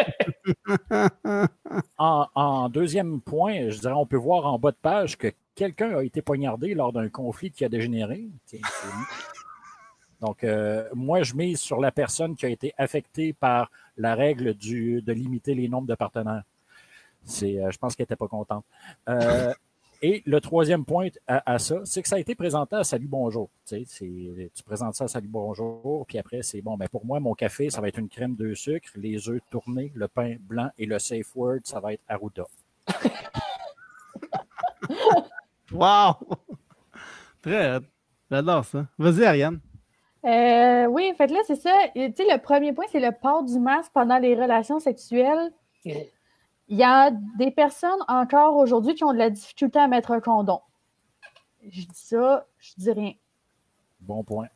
en, 1.97 2.69
deuxième 2.69 3.21
point, 3.21 3.69
je 3.69 3.79
dirais, 3.79 3.93
on 3.93 4.05
peut 4.05 4.17
voir 4.17 4.45
en 4.45 4.59
bas 4.59 4.71
de 4.71 4.77
page 4.81 5.17
que 5.17 5.31
quelqu'un 5.55 5.97
a 5.97 6.03
été 6.03 6.21
poignardé 6.21 6.73
lors 6.73 6.93
d'un 6.93 7.09
conflit 7.09 7.51
qui 7.51 7.65
a 7.65 7.69
dégénéré. 7.69 8.27
Donc, 10.21 10.43
euh, 10.43 10.87
moi, 10.93 11.23
je 11.23 11.33
mise 11.33 11.59
sur 11.59 11.79
la 11.79 11.91
personne 11.91 12.35
qui 12.35 12.45
a 12.45 12.49
été 12.49 12.73
affectée 12.77 13.33
par 13.33 13.71
la 13.97 14.15
règle 14.15 14.53
du, 14.53 15.01
de 15.01 15.13
limiter 15.13 15.55
les 15.55 15.67
nombres 15.67 15.87
de 15.87 15.95
partenaires. 15.95 16.43
Euh, 17.43 17.71
je 17.71 17.77
pense 17.77 17.95
qu'elle 17.95 18.03
n'était 18.03 18.15
pas 18.15 18.27
contente. 18.27 18.65
Euh, 19.09 19.53
et 20.01 20.23
le 20.25 20.41
troisième 20.41 20.83
point 20.85 21.07
à, 21.27 21.53
à 21.53 21.59
ça, 21.59 21.81
c'est 21.85 22.01
que 22.01 22.07
ça 22.07 22.15
a 22.15 22.19
été 22.19 22.35
présenté 22.35 22.75
à 22.75 22.83
Salut 22.83 23.07
Bonjour. 23.07 23.49
Tu, 23.67 23.77
sais, 23.77 23.83
c'est- 23.87 24.51
tu 24.53 24.63
présentes 24.63 24.95
ça 24.95 25.03
à 25.05 25.07
Salut 25.07 25.27
Bonjour, 25.27 26.05
puis 26.07 26.17
après, 26.17 26.41
c'est 26.41 26.61
bon, 26.61 26.77
ben 26.77 26.87
pour 26.89 27.05
moi, 27.05 27.19
mon 27.19 27.33
café, 27.33 27.69
ça 27.69 27.81
va 27.81 27.87
être 27.87 27.99
une 27.99 28.09
crème 28.09 28.35
de 28.35 28.53
sucre, 28.53 28.89
les 28.95 29.29
œufs 29.29 29.41
tournés, 29.49 29.91
le 29.95 30.07
pain 30.07 30.35
blanc 30.39 30.69
et 30.77 30.85
le 30.85 30.99
safe 30.99 31.35
word, 31.35 31.59
ça 31.63 31.79
va 31.79 31.93
être 31.93 32.03
Arruda. 32.07 32.45
Wow! 35.71 36.15
Très. 37.41 37.79
J'adore 38.29 38.65
ça. 38.65 38.85
Vas-y, 38.97 39.23
Ariane. 39.23 39.59
Euh, 40.25 40.85
oui, 40.87 41.09
en 41.11 41.15
fait, 41.15 41.27
là, 41.27 41.39
c'est 41.47 41.55
ça. 41.55 41.73
Tu 41.95 42.01
sais, 42.15 42.25
le 42.29 42.37
premier 42.41 42.73
point, 42.73 42.85
c'est 42.91 42.99
le 42.99 43.11
port 43.11 43.43
du 43.43 43.57
masque 43.57 43.91
pendant 43.93 44.17
les 44.19 44.35
relations 44.35 44.79
sexuelles. 44.79 45.51
Il 46.71 46.77
y 46.77 46.83
a 46.83 47.11
des 47.37 47.51
personnes 47.51 47.99
encore 48.07 48.55
aujourd'hui 48.55 48.95
qui 48.95 49.03
ont 49.03 49.11
de 49.11 49.17
la 49.17 49.29
difficulté 49.29 49.77
à 49.77 49.89
mettre 49.89 50.11
un 50.11 50.21
condom. 50.21 50.61
Je 51.69 51.81
dis 51.81 51.87
ça, 51.93 52.47
je 52.59 52.71
dis 52.77 52.91
rien. 52.93 53.11
Bon 53.99 54.23
point. 54.23 54.47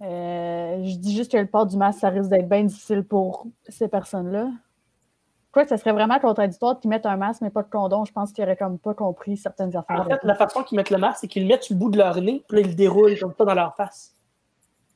Euh, 0.00 0.82
je 0.82 0.96
dis 0.96 1.14
juste 1.14 1.30
que 1.30 1.36
le 1.36 1.46
port 1.46 1.66
du 1.66 1.76
masque, 1.76 2.00
ça 2.00 2.08
risque 2.08 2.30
d'être 2.30 2.48
bien 2.48 2.64
difficile 2.64 3.04
pour 3.04 3.46
ces 3.68 3.88
personnes-là. 3.88 4.48
Je 4.48 5.50
crois 5.50 5.64
que 5.64 5.68
ça 5.68 5.76
serait 5.76 5.92
vraiment 5.92 6.18
contradictoire 6.18 6.80
qu'ils 6.80 6.88
mettent 6.88 7.04
un 7.04 7.18
masque 7.18 7.42
mais 7.42 7.50
pas 7.50 7.62
de 7.62 7.68
condom. 7.68 8.06
Je 8.06 8.12
pense 8.12 8.32
qu'ils 8.32 8.42
n'auraient 8.42 8.56
comme 8.56 8.78
pas 8.78 8.94
compris 8.94 9.36
certaines 9.36 9.76
affaires. 9.76 10.00
En 10.00 10.04
fait, 10.06 10.20
la 10.22 10.36
façon 10.36 10.62
qu'ils 10.62 10.76
mettent 10.76 10.88
le 10.88 10.96
masque, 10.96 11.18
c'est 11.20 11.28
qu'ils 11.28 11.42
le 11.42 11.48
mettent 11.48 11.64
sur 11.64 11.74
le 11.74 11.80
bout 11.80 11.90
de 11.90 11.98
leur 11.98 12.22
nez, 12.22 12.42
puis 12.48 12.56
là, 12.56 12.62
ils 12.62 12.68
le 12.68 12.74
déroulent 12.74 13.18
comme 13.18 13.34
ça 13.36 13.44
dans 13.44 13.54
leur 13.54 13.76
face. 13.76 14.14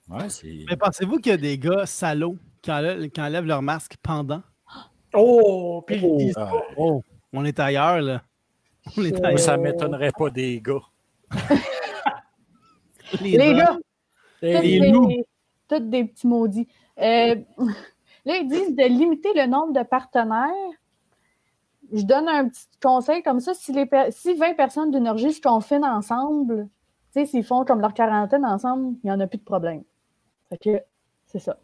Ouais, 0.09 0.31
c'est. 0.31 0.65
Mais 0.71 0.79
pensez-vous 0.79 1.19
qu'il 1.19 1.33
y 1.33 1.35
a 1.35 1.37
des 1.37 1.59
gars 1.59 1.85
salauds 1.85 2.39
qui 2.63 2.73
enlèvent, 2.73 3.11
qui 3.11 3.21
enlèvent 3.21 3.45
leur 3.45 3.61
masque 3.61 3.97
pendant? 4.03 4.41
Oh, 5.15 5.83
puis 5.87 5.97
ils 6.03 6.17
disent 6.17 6.35
Ah, 6.37 6.51
Oh, 6.77 7.03
on 7.33 7.45
est 7.45 7.59
ailleurs, 7.61 8.01
là. 8.01 8.23
On 8.97 9.05
est 9.05 9.25
ailleurs. 9.25 9.39
ça 9.39 9.57
m'étonnerait 9.57 10.13
pas 10.17 10.31
des 10.31 10.61
gars. 10.61 10.83
Les 13.21 13.55
gars, 13.55 13.77
tous 14.41 14.47
les 14.47 14.81
des, 14.81 14.91
loups. 14.91 15.09
tous 15.69 15.81
des 15.81 16.05
petits 16.05 16.27
maudits. 16.27 16.69
Euh, 16.99 17.37
là, 18.25 18.37
ils 18.37 18.49
disent 18.49 18.75
de 18.75 18.85
limiter 18.85 19.33
le 19.35 19.47
nombre 19.47 19.73
de 19.73 19.83
partenaires. 19.83 20.51
Je 21.93 22.03
donne 22.03 22.29
un 22.29 22.49
petit 22.49 22.67
conseil 22.83 23.23
comme 23.23 23.41
ça. 23.41 23.55
Si, 23.55 23.73
les, 23.73 23.89
si 24.11 24.35
20 24.35 24.55
personnes 24.55 24.91
d'une 24.91 25.07
orgie 25.07 25.33
se 25.33 25.41
confinent 25.41 25.85
ensemble, 25.85 26.69
tu 27.13 27.21
sais, 27.21 27.27
s'ils 27.27 27.45
font 27.45 27.65
comme 27.65 27.81
leur 27.81 27.95
quarantaine 27.95 28.45
ensemble, 28.45 28.97
il 29.05 29.07
n'y 29.07 29.13
en 29.13 29.21
a 29.21 29.27
plus 29.27 29.39
de 29.39 29.45
problème. 29.45 29.85
Fait 30.49 30.59
que 30.59 30.83
c'est 31.27 31.39
ça. 31.39 31.59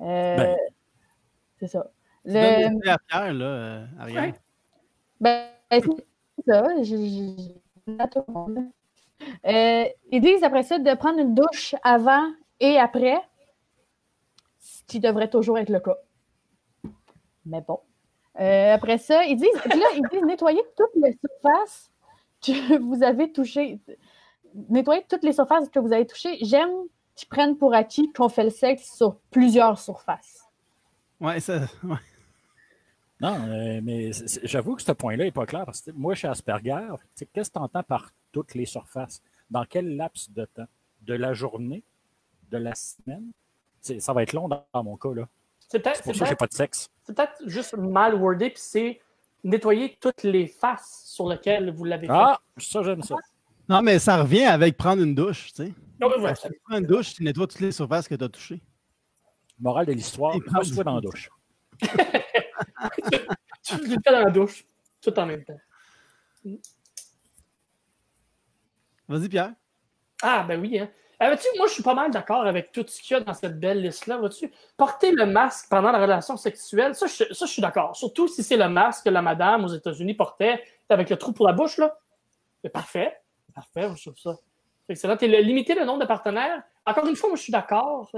Euh, 0.00 0.36
Ben. 0.36 0.56
c'est 1.60 1.68
ça. 1.68 1.86
Tu 2.24 2.32
Le, 2.32 2.76
idées 2.76 2.88
à 2.88 2.98
Pierre, 2.98 3.34
là, 3.34 3.44
euh, 3.44 3.86
Ariane. 3.98 4.24
Ouais. 4.24 4.34
ben, 5.20 5.46
c'est 5.70 5.82
ça. 6.46 6.82
Je, 6.82 7.52
à 7.98 8.08
tout 8.08 8.24
le 8.26 8.32
monde. 8.32 8.58
Euh, 9.46 9.84
ils 10.10 10.20
disent 10.20 10.42
après 10.42 10.62
ça 10.62 10.78
de 10.78 10.94
prendre 10.94 11.18
une 11.18 11.34
douche 11.34 11.74
avant 11.82 12.30
et 12.60 12.78
après, 12.78 13.18
ce 14.58 14.82
qui 14.86 15.00
devrait 15.00 15.28
toujours 15.28 15.58
être 15.58 15.70
le 15.70 15.80
cas. 15.80 15.96
Mais 17.46 17.60
bon. 17.60 17.80
Euh, 18.40 18.74
après 18.74 18.98
ça, 18.98 19.24
ils 19.24 19.36
disent, 19.36 19.64
là, 19.66 19.86
ils 19.94 20.02
disent 20.10 20.24
nettoyer 20.24 20.62
toutes 20.76 21.02
les 21.02 21.12
surfaces 21.12 21.90
que 22.44 22.78
vous 22.78 23.02
avez 23.02 23.30
touchées. 23.32 23.80
Nettoyer 24.68 25.04
toutes 25.08 25.24
les 25.24 25.32
surfaces 25.32 25.68
que 25.68 25.78
vous 25.78 25.92
avez 25.92 26.06
touchées. 26.06 26.38
J'aime 26.42 26.72
qu'ils 27.14 27.28
prennent 27.28 27.56
pour 27.56 27.74
acquis 27.74 28.12
qu'on 28.12 28.28
fait 28.28 28.44
le 28.44 28.50
sexe 28.50 28.96
sur 28.96 29.16
plusieurs 29.30 29.78
surfaces. 29.78 30.48
Ouais, 31.20 31.38
ça. 31.40 31.60
ouais. 31.84 31.96
Non, 33.24 33.38
euh, 33.48 33.80
mais 33.82 34.10
j'avoue 34.42 34.76
que 34.76 34.82
ce 34.82 34.92
point-là 34.92 35.24
n'est 35.24 35.32
pas 35.32 35.46
clair. 35.46 35.64
Parce 35.64 35.80
que 35.80 35.90
moi, 35.92 36.12
je 36.12 36.18
suis 36.18 36.28
Asperger. 36.28 36.88
Qu'est-ce 37.32 37.48
que 37.48 37.54
tu 37.54 37.58
entends 37.58 37.82
par 37.82 38.10
toutes 38.32 38.54
les 38.54 38.66
surfaces? 38.66 39.22
Dans 39.50 39.64
quel 39.64 39.96
laps 39.96 40.30
de 40.30 40.44
temps? 40.44 40.66
De 41.00 41.14
la 41.14 41.32
journée? 41.32 41.82
De 42.50 42.58
la 42.58 42.74
semaine? 42.74 43.30
Ça 43.80 44.12
va 44.12 44.22
être 44.22 44.34
long 44.34 44.48
dans, 44.48 44.66
dans 44.74 44.84
mon 44.84 44.96
cas. 44.98 45.14
là. 45.14 45.26
C'est 45.58 45.78
peut-être 45.82 46.02
pour 46.02 46.14
ça 46.14 46.28
que 46.28 46.34
pas 46.34 46.46
de 46.46 46.52
sexe. 46.52 46.90
c'est 47.02 47.16
peut-être 47.16 47.42
juste 47.46 47.74
mal 47.78 48.14
wordé, 48.14 48.50
puis 48.50 48.60
c'est 48.60 49.00
nettoyer 49.42 49.96
toutes 49.98 50.22
les 50.22 50.46
faces 50.46 51.04
sur 51.06 51.26
lesquelles 51.26 51.70
vous 51.70 51.84
l'avez 51.84 52.06
Ah, 52.10 52.38
ça, 52.58 52.82
j'aime 52.82 53.02
ça. 53.02 53.16
Non, 53.70 53.80
mais 53.80 53.98
ça 53.98 54.22
revient 54.22 54.44
avec 54.44 54.76
prendre 54.76 55.02
une 55.02 55.14
douche, 55.14 55.46
tu 55.54 55.64
sais. 55.64 55.66
fait. 55.68 55.74
Non, 55.98 56.10
mais 56.10 56.18
voilà. 56.18 56.34
Quand 56.34 56.48
tu 56.48 56.60
prends 56.62 56.76
une 56.78 56.86
douche, 56.86 57.14
tu 57.14 57.24
nettoies 57.24 57.46
toutes 57.46 57.60
les 57.60 57.72
surfaces 57.72 58.06
que 58.06 58.14
tu 58.14 58.24
as 58.24 58.28
touchées. 58.28 58.60
Morale 59.58 59.86
de 59.86 59.92
l'histoire, 59.92 60.34
Et 60.36 60.40
pas 60.42 60.62
soit 60.62 60.84
dans 60.84 60.96
la 60.96 61.00
douche. 61.00 61.30
Tu 63.62 63.76
le 63.76 63.96
fais 64.04 64.12
dans 64.12 64.24
la 64.24 64.30
douche, 64.30 64.64
tout 65.00 65.18
en 65.18 65.26
même 65.26 65.44
temps. 65.44 65.58
Vas-y, 69.08 69.28
Pierre. 69.28 69.52
Ah, 70.22 70.44
ben 70.46 70.60
oui. 70.60 70.78
Hein. 70.78 70.88
Ah, 71.20 71.34
moi, 71.56 71.66
je 71.68 71.72
suis 71.72 71.82
pas 71.82 71.94
mal 71.94 72.10
d'accord 72.10 72.44
avec 72.44 72.72
tout 72.72 72.84
ce 72.86 73.00
qu'il 73.00 73.16
y 73.16 73.20
a 73.20 73.20
dans 73.20 73.34
cette 73.34 73.58
belle 73.58 73.80
liste-là. 73.82 74.18
Vois-tu, 74.18 74.50
porter 74.76 75.12
le 75.12 75.26
masque 75.26 75.66
pendant 75.70 75.92
la 75.92 75.98
relation 75.98 76.36
sexuelle, 76.36 76.94
ça, 76.94 77.06
je, 77.06 77.32
ça, 77.32 77.46
je 77.46 77.50
suis 77.50 77.62
d'accord. 77.62 77.96
Surtout 77.96 78.28
si 78.28 78.42
c'est 78.42 78.56
le 78.56 78.68
masque 78.68 79.04
que 79.04 79.10
la 79.10 79.22
madame 79.22 79.64
aux 79.64 79.68
États-Unis 79.68 80.14
portait 80.14 80.62
avec 80.88 81.08
le 81.10 81.16
trou 81.16 81.32
pour 81.32 81.46
la 81.46 81.52
bouche, 81.52 81.78
là. 81.78 81.96
C'est 82.62 82.70
parfait. 82.70 83.16
Parfait, 83.54 83.88
je 83.96 84.10
trouve 84.10 84.18
ça. 84.18 84.36
Excellent. 84.88 85.16
Et 85.18 85.28
le, 85.28 85.38
limiter 85.38 85.74
le 85.74 85.84
nombre 85.84 86.00
de 86.00 86.06
partenaires, 86.06 86.62
encore 86.84 87.06
une 87.06 87.16
fois, 87.16 87.28
moi, 87.28 87.36
je 87.36 87.42
suis 87.42 87.52
d'accord. 87.52 88.10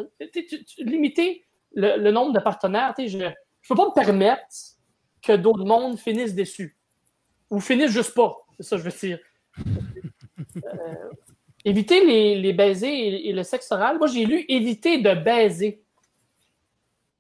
Limiter 0.79 1.45
le, 1.75 1.99
le 1.99 2.11
nombre 2.11 2.33
de 2.33 2.41
partenaires, 2.41 2.95
sais, 2.97 3.07
je 3.67 3.75
peux 3.75 3.75
pas 3.75 3.89
me 3.89 3.95
permettre 3.95 4.55
que 5.21 5.33
d'autres 5.33 5.65
mondes 5.65 5.99
finissent 5.99 6.37
déçus. 6.37 6.77
Ou 7.51 7.59
finissent 7.59 7.91
juste 7.91 8.15
pas. 8.15 8.37
C'est 8.57 8.63
ça, 8.63 8.77
que 8.77 8.83
je 8.85 8.89
veux 8.89 8.97
dire. 8.97 9.19
éviter 11.65 12.07
les, 12.07 12.41
les 12.41 12.53
baisers 12.53 13.27
et, 13.27 13.33
le 13.33 13.43
sexe 13.43 13.73
oral. 13.73 13.99
Moi, 13.99 14.07
j'ai 14.07 14.25
lu 14.25 14.45
éviter 14.49 14.99
de 14.99 15.15
baiser. 15.15 15.83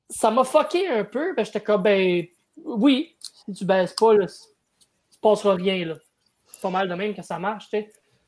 Ça 0.09 0.31
m'a 0.31 0.45
fucké 0.45 0.87
un 0.87 1.03
peu. 1.03 1.35
Ben, 1.35 1.45
j'étais 1.45 1.61
comme, 1.61 1.83
ben, 1.83 2.25
oui, 2.65 3.17
si 3.21 3.53
tu 3.53 3.65
baises 3.65 3.93
pas, 3.95 4.15
là, 4.15 4.26
il 4.26 4.29
se 4.29 5.19
passera 5.21 5.57
rien. 5.57 5.85
Là. 5.85 5.97
C'est 6.47 6.61
pas 6.61 6.71
mal 6.71 6.88
de 6.88 6.95
même 6.95 7.12
que 7.12 7.23
ça 7.23 7.41
marche. 7.41 7.69
tu. 7.71 7.85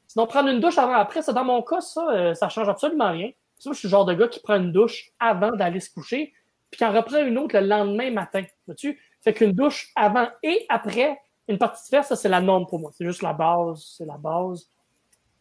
Sinon, 0.08 0.26
prendre 0.26 0.48
une 0.48 0.58
douche 0.58 0.78
avant, 0.78 0.94
après, 0.94 1.22
ça, 1.22 1.32
dans 1.32 1.44
mon 1.44 1.62
cas, 1.62 1.82
ça, 1.82 2.10
euh, 2.10 2.34
ça 2.34 2.48
change 2.48 2.68
absolument 2.68 3.12
rien. 3.12 3.30
Je 3.64 3.72
suis 3.74 3.86
le 3.86 3.90
genre 3.90 4.06
de 4.06 4.14
gars 4.14 4.26
qui 4.26 4.40
prend 4.40 4.56
une 4.56 4.72
douche 4.72 5.12
avant 5.20 5.52
d'aller 5.52 5.78
se 5.78 5.90
coucher, 5.90 6.32
puis 6.70 6.78
qui 6.78 6.84
en 6.84 6.92
reprend 6.92 7.24
une 7.24 7.38
autre 7.38 7.58
le 7.58 7.66
lendemain 7.66 8.10
matin. 8.10 8.44
Vois-tu? 8.66 9.00
Fait 9.22 9.32
qu'une 9.32 9.52
douche 9.52 9.90
avant 9.96 10.28
et 10.42 10.64
après 10.68 11.18
une 11.48 11.58
partie 11.58 11.90
de 11.90 11.96
fesse, 11.96 12.08
ça, 12.08 12.16
c'est 12.16 12.28
la 12.28 12.40
norme 12.40 12.66
pour 12.66 12.78
moi. 12.78 12.90
C'est 12.94 13.06
juste 13.06 13.22
la 13.22 13.32
base. 13.32 13.94
C'est 13.96 14.04
la 14.04 14.18
base. 14.18 14.68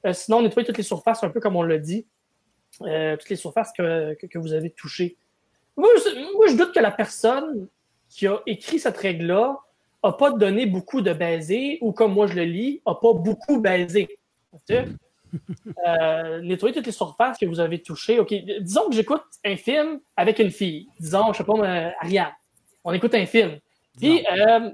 Euh, 0.06 0.14
sinon, 0.14 0.42
nettoyer 0.42 0.66
toutes 0.66 0.78
les 0.78 0.84
surfaces, 0.84 1.24
un 1.24 1.30
peu 1.30 1.40
comme 1.40 1.56
on 1.56 1.64
l'a 1.64 1.78
dit. 1.78 2.08
Euh, 2.84 3.18
toutes 3.18 3.30
les 3.30 3.36
surfaces 3.36 3.72
que, 3.76 4.14
que, 4.14 4.38
vous 4.38 4.54
avez 4.54 4.70
touchées. 4.70 5.18
Moi 5.76 5.90
je, 5.98 6.56
doute 6.56 6.74
que 6.74 6.80
la 6.80 6.92
personne 6.92 7.68
qui 8.10 8.28
a 8.28 8.40
écrit 8.46 8.80
cette 8.80 8.98
règle-là 8.98 9.58
n'a 10.04 10.12
pas 10.12 10.32
donné 10.32 10.66
beaucoup 10.66 11.02
de 11.02 11.14
baisers 11.14 11.80
ou, 11.82 11.92
comme 11.92 12.14
moi 12.14 12.28
je 12.28 12.36
le 12.36 12.44
lis, 12.44 12.82
n'a 12.86 12.94
pas 12.94 13.14
beaucoup 13.14 13.60
baisé. 13.60 14.08
Euh, 15.88 16.42
nettoyer 16.42 16.74
toutes 16.74 16.86
les 16.86 16.92
surfaces 16.92 17.38
que 17.38 17.46
vous 17.46 17.60
avez 17.60 17.82
touchées. 17.82 18.20
OK, 18.20 18.34
disons 18.62 18.90
que 18.90 18.96
j'écoute 18.96 19.24
un 19.46 19.56
film 19.56 20.00
avec 20.16 20.40
une 20.40 20.52
fille. 20.52 20.88
Disons, 21.00 21.32
je 21.34 21.38
sais 21.38 21.44
pas, 21.44 21.54
euh, 21.54 21.90
Ariane. 22.02 22.32
On 22.84 22.92
écoute 22.94 23.14
un 23.16 23.26
film. 23.26 23.60
Puis, 23.98 24.26
euh, 24.32 24.70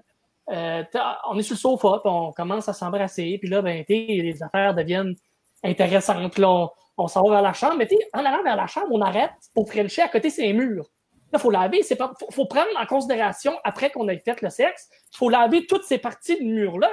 on 0.47 1.37
est 1.37 1.43
sur 1.43 1.55
le 1.55 1.59
sofa, 1.59 1.99
puis 2.03 2.11
on 2.11 2.31
commence 2.31 2.67
à 2.69 2.73
s'embrasser. 2.73 3.37
Puis 3.39 3.49
là, 3.49 3.61
ben, 3.61 3.83
les 3.87 4.43
affaires 4.43 4.73
deviennent 4.73 5.15
intéressantes. 5.63 6.31
Puis 6.31 6.41
là, 6.41 6.49
on, 6.49 6.69
on 6.97 7.07
s'en 7.07 7.23
va 7.23 7.35
vers 7.35 7.41
la 7.41 7.53
chambre. 7.53 7.75
Mais 7.77 7.87
en 8.13 8.19
allant 8.19 8.43
vers 8.43 8.55
la 8.55 8.67
chambre, 8.67 8.87
on 8.91 9.01
arrête 9.01 9.31
pour 9.53 9.69
frencher 9.69 10.01
à 10.01 10.07
côté 10.07 10.29
ses 10.29 10.51
murs. 10.53 10.85
Là, 11.31 11.39
il 11.39 11.41
faut 11.41 11.51
laver. 11.51 11.81
Il 11.89 11.97
faut, 11.97 12.31
faut 12.31 12.45
prendre 12.45 12.69
en 12.79 12.85
considération, 12.85 13.53
après 13.63 13.89
qu'on 13.89 14.07
ait 14.07 14.19
fait 14.19 14.41
le 14.41 14.49
sexe, 14.49 14.89
il 15.13 15.17
faut 15.17 15.29
laver 15.29 15.65
toutes 15.65 15.83
ces 15.83 15.97
parties 15.97 16.37
de 16.37 16.43
mur-là. 16.43 16.91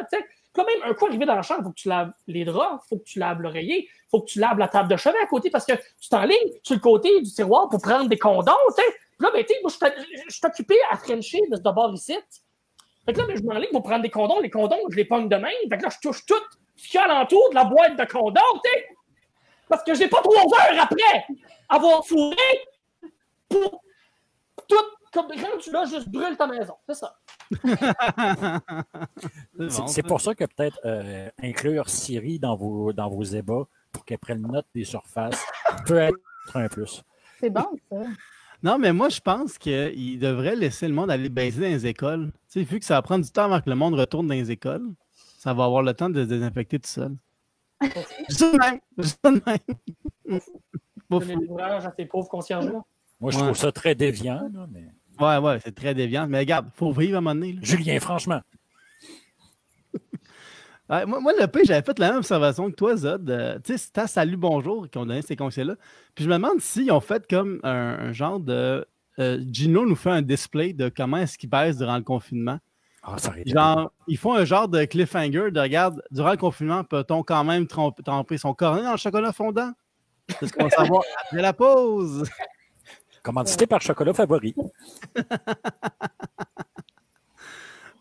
Quand 0.52 0.64
même, 0.64 0.83
un 0.85 0.95
coup 0.95 1.07
arrivé 1.07 1.26
dans 1.26 1.35
la 1.37 1.42
chambre, 1.42 1.61
il 1.61 1.64
faut 1.64 1.71
que 1.71 1.76
tu 1.80 1.88
laves 1.88 2.12
les 2.26 2.45
draps, 2.45 2.83
il 2.85 2.88
faut 2.88 2.99
que 2.99 3.04
tu 3.04 3.19
laves 3.21 3.40
l'oreiller, 3.40 3.85
il 3.85 4.09
faut 4.11 4.21
que 4.21 4.26
tu 4.26 4.40
laves 4.40 4.59
la 4.59 4.66
table 4.66 4.88
de 4.90 4.97
chevet 4.97 5.19
à 5.23 5.26
côté 5.26 5.49
parce 5.49 5.64
que 5.64 5.75
tu 6.00 6.09
t'enlignes 6.09 6.52
sur 6.62 6.75
le 6.75 6.80
côté 6.80 7.21
du 7.21 7.30
tiroir 7.30 7.69
pour 7.69 7.80
prendre 7.80 8.09
des 8.09 8.19
condoms, 8.19 8.52
Là, 9.21 9.30
ben, 9.35 9.45
moi, 9.62 9.71
je 9.71 10.33
suis- 10.33 10.40
occupé 10.47 10.75
à 10.90 10.97
Frencher 10.97 11.42
de 11.50 11.57
ce 11.57 11.61
bord 11.61 11.92
ici. 11.92 12.16
Fait 13.04 13.12
que 13.12 13.21
là, 13.21 13.26
ben, 13.26 13.37
je 13.37 13.42
m'enligne 13.42 13.71
pour 13.71 13.83
prendre 13.83 14.00
des 14.02 14.09
condoms. 14.09 14.40
Les 14.40 14.49
condoms, 14.49 14.78
je 14.90 14.97
les 14.97 15.04
pogne 15.04 15.28
de 15.28 15.37
même. 15.37 15.52
Fait 15.69 15.76
que 15.76 15.83
là, 15.83 15.90
je 15.90 15.99
touche 16.09 16.25
tout 16.25 16.35
ce 16.75 16.88
qu'il 16.88 16.99
y 16.99 17.02
a 17.02 17.04
alentour 17.04 17.50
de 17.50 17.54
la 17.54 17.64
boîte 17.64 17.97
de 17.99 18.04
condoms, 18.07 18.40
tu. 18.64 18.97
Parce 19.69 19.85
que 19.85 19.92
j'ai 19.95 20.09
pas 20.09 20.23
trois 20.23 20.42
heures 20.42 20.83
après 20.83 21.26
avoir 21.69 22.04
fourré 22.07 22.35
pour 23.49 23.83
tout, 24.66 24.85
comme 25.12 25.26
rendu 25.26 25.71
là, 25.73 25.85
juste 25.87 26.09
brûle 26.09 26.37
ta 26.37 26.47
maison. 26.47 26.75
C'est 26.88 26.95
ça. 26.95 27.17
C'est 29.88 30.02
pour 30.02 30.21
ça 30.21 30.35
que 30.35 30.45
peut-être 30.45 30.79
euh, 30.85 31.29
inclure 31.43 31.88
Siri 31.88 32.38
dans 32.38 32.57
vos, 32.57 32.93
dans 32.93 33.09
vos 33.09 33.23
ébats 33.25 33.67
pour 33.93 34.05
qu'elle 34.05 34.19
prenne 34.19 34.43
note 34.43 34.67
des 34.75 34.85
surfaces 34.85 35.45
peut 35.87 35.99
être 35.99 36.17
un 36.55 36.69
plus. 36.69 37.02
C'est 37.40 37.50
bon, 37.50 37.67
ça. 37.90 37.97
Non, 38.62 38.79
mais 38.79 38.93
moi, 38.93 39.09
je 39.09 39.21
pense 39.21 39.57
qu'il 39.57 40.19
devrait 40.19 40.55
laisser 40.55 40.87
le 40.87 40.95
monde 40.95 41.11
aller 41.11 41.31
baiser 41.31 41.62
dans 41.62 41.69
les 41.69 41.87
écoles. 41.87 42.31
Tu 42.50 42.61
sais, 42.61 42.62
vu 42.62 42.79
que 42.79 42.85
ça 42.85 42.95
va 42.95 43.02
prendre 43.02 43.25
du 43.25 43.31
temps 43.31 43.45
avant 43.45 43.61
que 43.61 43.71
le 43.71 43.76
monde 43.76 43.95
retourne 43.95 44.26
dans 44.26 44.35
les 44.35 44.50
écoles, 44.50 44.87
ça 45.38 45.55
va 45.55 45.64
avoir 45.64 45.83
le 45.83 45.95
temps 45.95 46.11
de 46.11 46.23
se 46.23 46.29
désinfecter 46.29 46.79
tout 46.79 46.88
seul. 46.88 47.17
Juste 48.29 48.52
de 48.52 48.59
même. 48.59 48.81
Juste 48.99 49.19
de 49.25 49.31
même. 49.31 50.40
Pas 51.09 51.21
fou. 51.21 51.40
l'ouvrage 51.40 51.87
à 51.87 51.93
ces 51.97 52.05
pauvres 52.05 52.29
concierges-là. 52.29 52.83
Moi, 53.21 53.31
je 53.33 53.38
Ouais. 53.38 53.45
trouve 53.45 53.57
ça 53.57 53.73
très 53.73 53.95
déviant. 53.95 54.49
là, 54.52 54.67
mais... 54.71 54.87
Ouais, 55.21 55.37
ouais, 55.39 55.59
c'est 55.62 55.75
très 55.75 55.95
déviant. 55.95 56.27
Mais 56.27 56.39
regarde, 56.41 56.69
faut 56.75 56.93
vivre 56.93 57.17
à 57.17 57.19
un 57.19 57.21
moment 57.21 57.35
donné. 57.35 57.52
là. 57.54 57.59
Julien, 57.63 58.00
franchement, 58.00 58.41
Ouais, 60.89 61.06
moi, 61.06 61.21
moi, 61.21 61.33
le 61.39 61.47
P, 61.47 61.61
j'avais 61.65 61.83
fait 61.85 61.97
la 62.00 62.09
même 62.09 62.17
observation 62.19 62.69
que 62.69 62.75
toi, 62.75 62.97
Zod. 62.97 63.30
Euh, 63.30 63.59
tu 63.63 63.73
sais, 63.73 63.78
c'était 63.78 64.09
Salut 64.09 64.37
Bonjour 64.37 64.89
qui 64.91 64.99
ont 64.99 65.06
donné 65.06 65.23
ces 65.23 65.37
conseils-là. 65.37 65.76
Puis 66.17 66.25
je 66.25 66.28
me 66.28 66.35
demande 66.35 66.61
s'ils 66.61 66.91
ont 66.91 66.99
fait 67.00 67.25
comme 67.30 67.61
un, 67.63 67.71
un 68.09 68.13
genre 68.13 68.41
de. 68.41 68.85
euh, 69.21 69.41
Gino 69.52 69.87
nous 69.87 69.95
fait 69.95 70.11
un 70.11 70.23
display 70.23 70.73
de 70.73 70.89
comment 70.89 71.19
est-ce 71.19 71.39
qu'il 71.39 71.49
baisse 71.49 71.76
durant 71.78 71.97
le 71.97 72.02
confinement. 72.02 72.59
ah, 73.04 73.19
ça 73.19 73.33
Genre, 73.47 73.93
ils 74.09 74.19
font 74.19 74.35
un 74.35 74.45
genre 74.45 74.67
de 74.67 74.85
cliffhanger 74.85 75.52
de 75.52 75.61
regarde, 75.61 76.02
durant 76.11 76.33
le 76.33 76.37
confinement, 76.39 76.83
peut-on 76.83 77.23
quand 77.23 77.45
même 77.45 77.67
tromper- 77.67 78.02
tremper 78.02 78.37
son 78.39 78.52
cornet 78.52 78.83
dans 78.83 78.91
le 78.93 78.97
chocolat 78.99 79.33
fondant? 79.33 79.71
C'est 80.41 80.49
ce 80.49 80.52
qu'on 80.52 80.65
va 80.65 80.71
savoir 80.71 81.04
après 81.25 81.41
la 81.43 81.52
pause. 81.52 82.28
Commandité 83.23 83.67
par 83.67 83.80
Chocolat 83.80 84.13
Favori. 84.15 84.54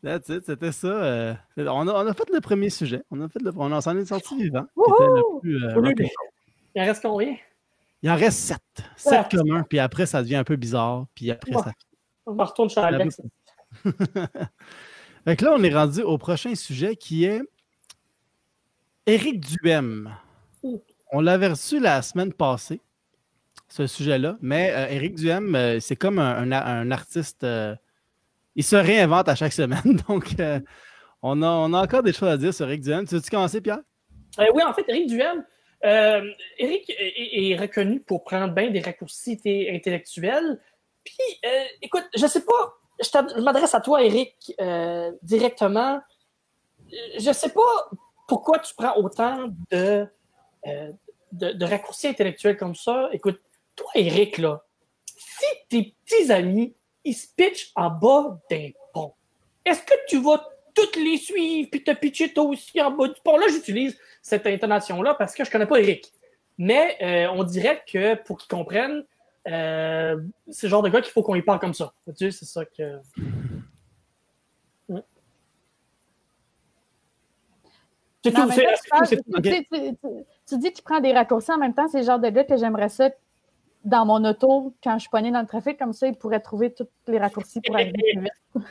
That's 0.02 0.30
it, 0.30 0.46
c'était 0.46 0.72
ça. 0.72 0.88
euh, 0.88 1.34
on, 1.58 1.88
a, 1.88 2.04
on 2.04 2.08
a 2.08 2.14
fait 2.14 2.30
le 2.34 2.40
premier 2.40 2.70
sujet. 2.70 3.04
On 3.12 3.20
a 3.22 3.28
fait 3.28 3.42
le, 3.42 3.52
on 3.58 3.70
en 3.72 3.82
s'en 3.82 3.98
est 3.98 4.06
sorti 4.06 4.38
vivant. 4.42 4.66
euh. 4.78 5.22
Il 5.44 6.82
en 6.82 6.86
reste 6.86 7.02
combien? 7.04 7.36
Il 8.02 8.10
en 8.10 8.16
reste 8.16 8.40
sept. 8.40 8.60
Sept 8.96 9.34
Ouais. 9.34 9.40
communs, 9.40 9.64
puis 9.64 9.78
après, 9.80 10.06
ça 10.06 10.22
devient 10.22 10.38
un 10.38 10.46
peu 10.46 10.56
bizarre. 10.56 11.06
Puis 11.16 11.32
après, 11.32 11.54
Ouais. 11.54 11.62
ça. 11.64 11.74
On 12.26 12.34
me 12.34 12.44
retourne 12.44 12.70
chez 12.70 12.80
Alex. 12.80 13.20
Fait 15.26 15.36
que 15.36 15.44
là, 15.46 15.54
on 15.58 15.64
est 15.64 15.74
rendu 15.74 16.02
au 16.02 16.18
prochain 16.18 16.56
sujet 16.56 16.96
qui 16.96 17.26
est 17.26 17.42
Éric 19.06 19.42
Duhem. 19.42 20.16
On 21.12 21.20
l'avait 21.20 21.50
reçu 21.50 21.80
la 21.80 22.02
semaine 22.02 22.32
passée, 22.32 22.80
ce 23.70 23.88
sujet-là, 23.88 24.38
mais 24.42 24.72
euh, 24.74 24.88
Éric 24.90 25.16
Duhem, 25.16 25.56
euh, 25.56 25.80
c'est 25.80 25.96
comme 25.96 26.20
un, 26.20 26.52
un- 26.52 26.92
artiste. 26.92 27.44
euh, 27.44 27.76
il 28.56 28.64
se 28.64 28.76
réinvente 28.76 29.30
à 29.30 29.36
chaque 29.36 29.54
semaine. 29.54 30.02
Donc, 30.08 30.40
euh, 30.40 30.60
on, 31.22 31.42
a, 31.42 31.48
on 31.48 31.74
a 31.74 31.82
encore 31.82 32.04
des 32.04 32.14
choses 32.14 32.30
à 32.30 32.38
dire 32.38 32.54
sur 32.54 32.68
Éric 32.68 32.82
Duhem. 32.82 33.08
Tu 33.08 33.16
veux-tu 33.16 33.30
commencer, 33.30 33.62
Pierre? 33.62 33.80
Euh, 34.40 34.46
oui, 34.54 34.64
en 34.64 34.74
fait, 34.74 34.86
Eric 34.88 35.08
Duhem, 35.08 35.46
euh, 35.86 36.22
Eric 36.58 36.92
est, 36.98 37.56
reconnu 37.58 38.00
pour 38.02 38.24
prendre 38.24 38.54
bien 38.54 38.70
des 38.70 38.82
raccourcis 38.82 39.40
intellectuels. 39.72 40.60
Puis, 41.04 41.16
euh, 41.46 41.64
écoute, 41.82 42.06
je 42.16 42.26
sais 42.28 42.44
pas, 42.44 42.74
je, 43.02 43.42
m'adresse 43.42 43.74
à 43.76 43.82
toi, 43.82 44.04
Eric, 44.04 44.54
euh, 44.60 45.12
directement. 45.22 46.02
Euh, 46.92 46.96
Je 47.20 47.32
sais 47.32 47.50
pas 47.50 47.90
pourquoi 48.28 48.60
tu 48.60 48.74
prends 48.76 48.96
autant 48.98 49.50
euh, 49.74 50.06
de, 50.66 51.52
de 51.54 51.66
raccourcis 51.66 52.08
intellectuels 52.08 52.58
comme 52.58 52.76
ça. 52.76 53.10
Écoute, 53.14 53.40
toi, 53.80 53.92
Eric, 53.96 54.38
là, 54.38 54.62
si 55.06 55.46
tes 55.70 55.96
petits 56.06 56.32
amis, 56.32 56.76
ils 57.06 57.14
se 57.14 57.28
pitchent 57.34 57.72
en 57.76 57.90
bas 57.90 58.40
d'un 58.52 58.70
pont, 58.94 59.14
est-ce 59.64 59.82
que 59.84 59.94
tu 60.08 60.22
vas 60.22 60.46
toutes 60.76 60.98
les 60.98 61.18
suivre 61.18 61.70
puis 61.72 61.84
te 61.84 61.92
pitcher 61.92 62.34
toi 62.34 62.44
aussi 62.44 62.82
en 62.82 62.92
bas 62.92 63.08
du 63.08 63.20
pont? 63.24 63.38
Là, 63.38 63.48
j'utilise 63.50 63.98
cette 64.22 64.46
intonation-là 64.46 65.14
parce 65.16 65.34
que 65.34 65.46
je 65.46 65.52
connais 65.52 65.66
pas 65.66 65.80
Eric. 65.80 66.12
Mais 66.58 66.98
euh, 67.02 67.32
on 67.34 67.44
dirait 67.44 67.82
que 67.88 68.16
pour 68.16 68.38
qu'ils 68.38 68.50
comprennent, 68.50 69.06
euh, 69.48 70.22
c'est 70.50 70.68
le 70.68 70.72
genre 70.72 70.82
de 70.82 70.90
gars 70.90 71.02
qu'il 71.02 71.14
faut 71.14 71.24
qu'on 71.24 71.36
y 71.36 71.42
parle 71.42 71.60
comme 71.60 71.74
ça. 71.74 71.94
C'est 72.14 72.32
ça 72.32 72.66
que. 72.66 73.00
C'est- 78.22 78.32
tout, 78.32 80.26
tu 80.46 80.58
dis 80.58 80.72
que 80.72 80.78
tu 80.78 80.84
prends 80.84 81.00
des 81.00 81.14
raccourcis 81.14 81.54
en 81.54 81.58
même 81.58 81.74
temps, 81.74 81.88
c'est 81.88 82.00
le 82.00 82.06
genre 82.06 82.20
de 82.20 82.30
gars 82.30 82.44
que 82.44 82.58
j'aimerais 82.58 82.90
ça 82.90 83.10
dans 83.84 84.06
mon 84.06 84.24
auto, 84.26 84.74
quand 84.84 84.98
je 84.98 85.08
suis 85.08 85.32
dans 85.32 85.42
le 85.42 85.48
trafic, 85.48 85.78
comme 85.78 85.94
ça, 85.94 86.08
il 86.08 86.16
pourrait 86.16 86.40
trouver 86.40 86.74
tous 86.74 86.88
les 87.08 87.18
raccourcis 87.18 87.62
pour 87.62 87.76
arriver 87.76 87.94
plus 87.94 88.22
vite. 88.22 88.66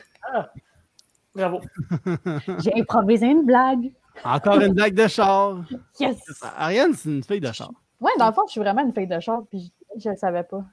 Bravo. 1.33 1.61
J'ai 2.59 2.79
improvisé 2.79 3.27
une 3.27 3.45
blague. 3.45 3.91
Encore 4.23 4.59
une 4.59 4.73
blague 4.73 4.93
de 4.93 5.07
char. 5.07 5.63
Yes! 5.99 6.17
Ariane, 6.57 6.93
c'est 6.93 7.09
une 7.09 7.23
fille 7.23 7.39
de 7.39 7.51
char. 7.51 7.71
Ouais, 8.01 8.11
dans 8.17 8.27
le 8.27 8.33
fond, 8.33 8.41
je 8.47 8.51
suis 8.51 8.61
vraiment 8.61 8.81
une 8.81 8.93
fille 8.93 9.07
de 9.07 9.19
char, 9.19 9.43
puis 9.49 9.71
je, 9.95 10.01
je 10.01 10.09
le 10.09 10.15
savais 10.15 10.43
pas. 10.43 10.63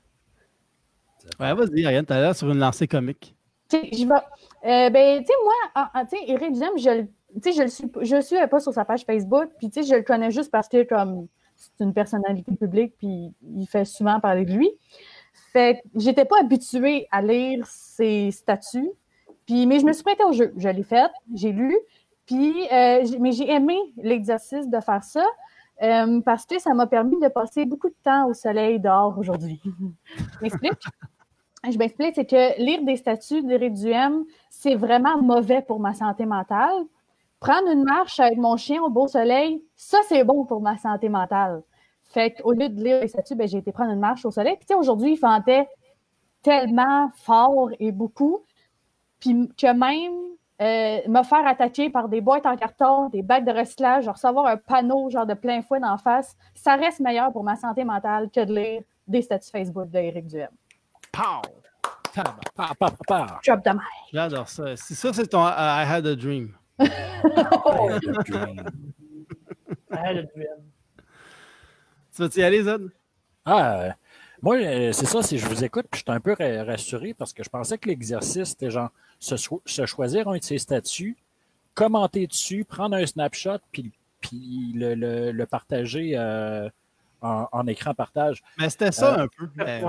Ouais, 1.41 1.55
vas-y, 1.55 1.85
Ariane, 1.85 2.05
t'as 2.05 2.21
l'air 2.21 2.35
sur 2.35 2.51
une 2.51 2.59
lancée 2.59 2.87
comique. 2.87 3.37
Tu 3.69 3.79
sais, 3.79 3.89
je 3.93 4.07
vais. 4.07 4.15
Euh, 4.15 4.91
ben, 4.91 5.21
tu 5.21 5.27
sais, 5.27 5.33
moi, 5.43 5.55
ah, 5.75 5.91
ah, 5.95 6.05
tu 6.05 6.17
sais, 6.17 6.25
Eric 6.29 6.53
Duhem, 6.53 6.79
je 6.79 6.91
le. 6.91 7.07
Tu 7.35 7.43
sais, 7.43 7.53
je 7.53 7.63
le 7.63 7.69
suis, 7.69 7.91
je 8.03 8.17
le 8.17 8.23
suis 8.23 8.37
pas 8.49 8.61
sur 8.61 8.73
sa 8.73 8.85
page 8.85 9.05
Facebook, 9.05 9.51
puis 9.59 9.71
tu 9.71 9.83
sais, 9.83 9.89
je 9.89 9.97
le 9.97 10.03
connais 10.03 10.31
juste 10.31 10.51
parce 10.51 10.69
que, 10.69 10.85
comme, 10.85 11.27
c'est 11.57 11.85
une 11.85 11.95
personnalité 11.95 12.53
publique, 12.53 12.95
puis 12.99 13.33
il 13.57 13.67
fait 13.67 13.85
souvent 13.85 14.21
parler 14.21 14.45
de 14.45 14.53
lui. 14.53 14.71
Fait 15.53 15.81
que 15.83 16.01
j'étais 16.01 16.25
pas 16.25 16.41
habituée 16.41 17.07
à 17.11 17.23
lire 17.23 17.67
ses 17.67 18.31
statuts, 18.31 18.91
puis, 19.47 19.67
mais 19.67 19.81
je 19.81 19.87
me 19.87 19.93
suis 19.93 20.03
prêtée 20.03 20.25
au 20.25 20.33
jeu. 20.33 20.53
Je 20.57 20.69
l'ai 20.69 20.83
fait, 20.83 21.11
j'ai 21.35 21.53
lu, 21.53 21.77
puis, 22.27 22.67
euh, 22.73 23.05
mais 23.21 23.33
j'ai 23.33 23.51
aimé 23.51 23.77
l'exercice 23.97 24.69
de 24.69 24.81
faire 24.81 25.05
ça, 25.05 25.25
euh, 25.83 26.21
parce 26.21 26.47
que 26.47 26.59
ça 26.59 26.75
m'a 26.75 26.87
permis 26.87 27.19
de 27.21 27.29
passer 27.29 27.65
beaucoup 27.65 27.89
de 27.89 27.97
temps 28.03 28.29
au 28.29 28.35
soleil 28.35 28.81
dehors 28.81 29.19
aujourd'hui. 29.19 29.61
je 30.17 30.43
m'explique. 30.43 30.83
Je 31.69 31.79
m'explique, 31.79 32.15
c'est 32.15 32.27
que 32.27 32.63
lire 32.63 32.85
des 32.85 32.97
statuts 32.97 33.43
d'Éric 33.43 33.75
Duhem, 33.75 34.25
c'est 34.51 34.77
vraiment 34.77 35.21
mauvais 35.21 35.63
pour 35.63 35.81
ma 35.81 35.95
santé 35.95 36.25
mentale. 36.25 36.85
Prendre 37.47 37.71
une 37.71 37.85
marche 37.85 38.19
avec 38.19 38.39
mon 38.39 38.57
chien 38.57 38.83
au 38.83 38.91
beau 38.91 39.07
soleil, 39.07 39.63
ça, 39.77 39.99
c'est 40.09 40.25
bon 40.25 40.45
pour 40.45 40.61
ma 40.61 40.77
santé 40.79 41.09
mentale. 41.09 41.63
Fait 42.03 42.33
qu'au 42.33 42.53
lieu 42.53 42.69
de 42.69 42.83
lire 42.83 43.01
les 43.01 43.09
statuts, 43.09 43.37
ben, 43.37 43.47
j'ai 43.47 43.59
été 43.59 43.71
prendre 43.71 43.93
une 43.93 44.01
marche 44.01 44.25
au 44.25 44.33
soleil. 44.33 44.57
Puis, 44.57 44.67
tu 44.67 44.73
sais, 44.73 44.75
aujourd'hui, 44.75 45.13
il 45.13 45.17
fantait 45.17 45.69
tellement 46.43 47.11
fort 47.15 47.71
et 47.79 47.93
beaucoup. 47.93 48.45
Puis 49.21 49.49
que 49.57 49.73
même 49.73 50.35
euh, 50.61 51.09
me 51.09 51.23
faire 51.23 51.47
attaquer 51.47 51.89
par 51.89 52.09
des 52.09 52.21
boîtes 52.21 52.47
en 52.47 52.57
carton, 52.57 53.11
des 53.11 53.23
bacs 53.23 53.45
de 53.45 53.53
recyclage, 53.53 54.09
recevoir 54.09 54.47
un 54.47 54.57
panneau 54.57 55.09
genre 55.11 55.27
de 55.27 55.35
plein 55.35 55.63
fouet 55.63 55.79
d'en 55.79 55.99
face, 55.99 56.37
ça 56.55 56.75
reste 56.75 56.99
meilleur 56.99 57.31
pour 57.31 57.45
ma 57.45 57.55
santé 57.55 57.85
mentale 57.85 58.29
que 58.31 58.45
de 58.45 58.55
lire 58.55 58.83
des 59.07 59.23
statuts 59.23 59.51
Facebook 59.53 59.89
d'Éric 59.89 60.27
Duhem. 60.27 60.51
Pow! 61.13 61.43
Pa, 62.57 62.73
pa, 62.79 62.91
pa. 63.07 63.41
J'adore 64.13 64.49
ça. 64.49 64.75
Si 64.75 64.95
ça, 64.95 65.13
c'est 65.13 65.27
ton 65.27 65.47
I 65.47 65.85
had 65.87 66.07
a 66.07 66.17
dream. 66.17 66.57
I 66.79 66.87
had 69.91 70.17
a 70.17 70.23
dream. 70.23 70.73
Tu 72.15 72.23
vas-y 72.23 72.43
aller, 72.43 72.63
Zed? 72.63 72.91
Ah, 73.45 73.81
euh, 73.83 73.91
moi, 74.43 74.57
euh, 74.57 74.93
c'est 74.93 75.07
ça, 75.07 75.23
si 75.23 75.39
je 75.39 75.47
vous 75.47 75.65
écoute, 75.65 75.87
puis 75.91 76.01
je 76.01 76.05
suis 76.05 76.17
un 76.17 76.21
peu 76.21 76.33
ra- 76.39 76.65
rassuré 76.65 77.15
parce 77.15 77.33
que 77.33 77.43
je 77.45 77.49
pensais 77.49 77.79
que 77.79 77.89
l'exercice, 77.89 78.49
c'était 78.51 78.71
genre 78.71 78.91
se, 79.21 79.37
so- 79.37 79.63
se 79.67 79.87
choisir 79.87 80.29
un 80.29 80.37
de 80.39 80.43
ses 80.43 80.59
statuts, 80.59 81.17
commenter 81.75 82.27
dessus, 82.27 82.65
prendre 82.65 82.97
un 82.97 83.07
snapshot, 83.07 83.59
puis, 83.73 83.93
puis 84.21 84.73
le, 84.75 84.95
le- 84.95 85.31
le 85.33 85.47
partager 85.47 86.13
euh, 86.17 86.69
en, 87.23 87.47
en 87.53 87.67
écran 87.67 87.95
partage. 87.95 88.43
Mais 88.59 88.69
c'était 88.71 88.93
ça 88.93 89.19
Euh, 89.21 89.23
un 89.25 89.29
peu. 89.29 89.49
Mais, 89.55 89.83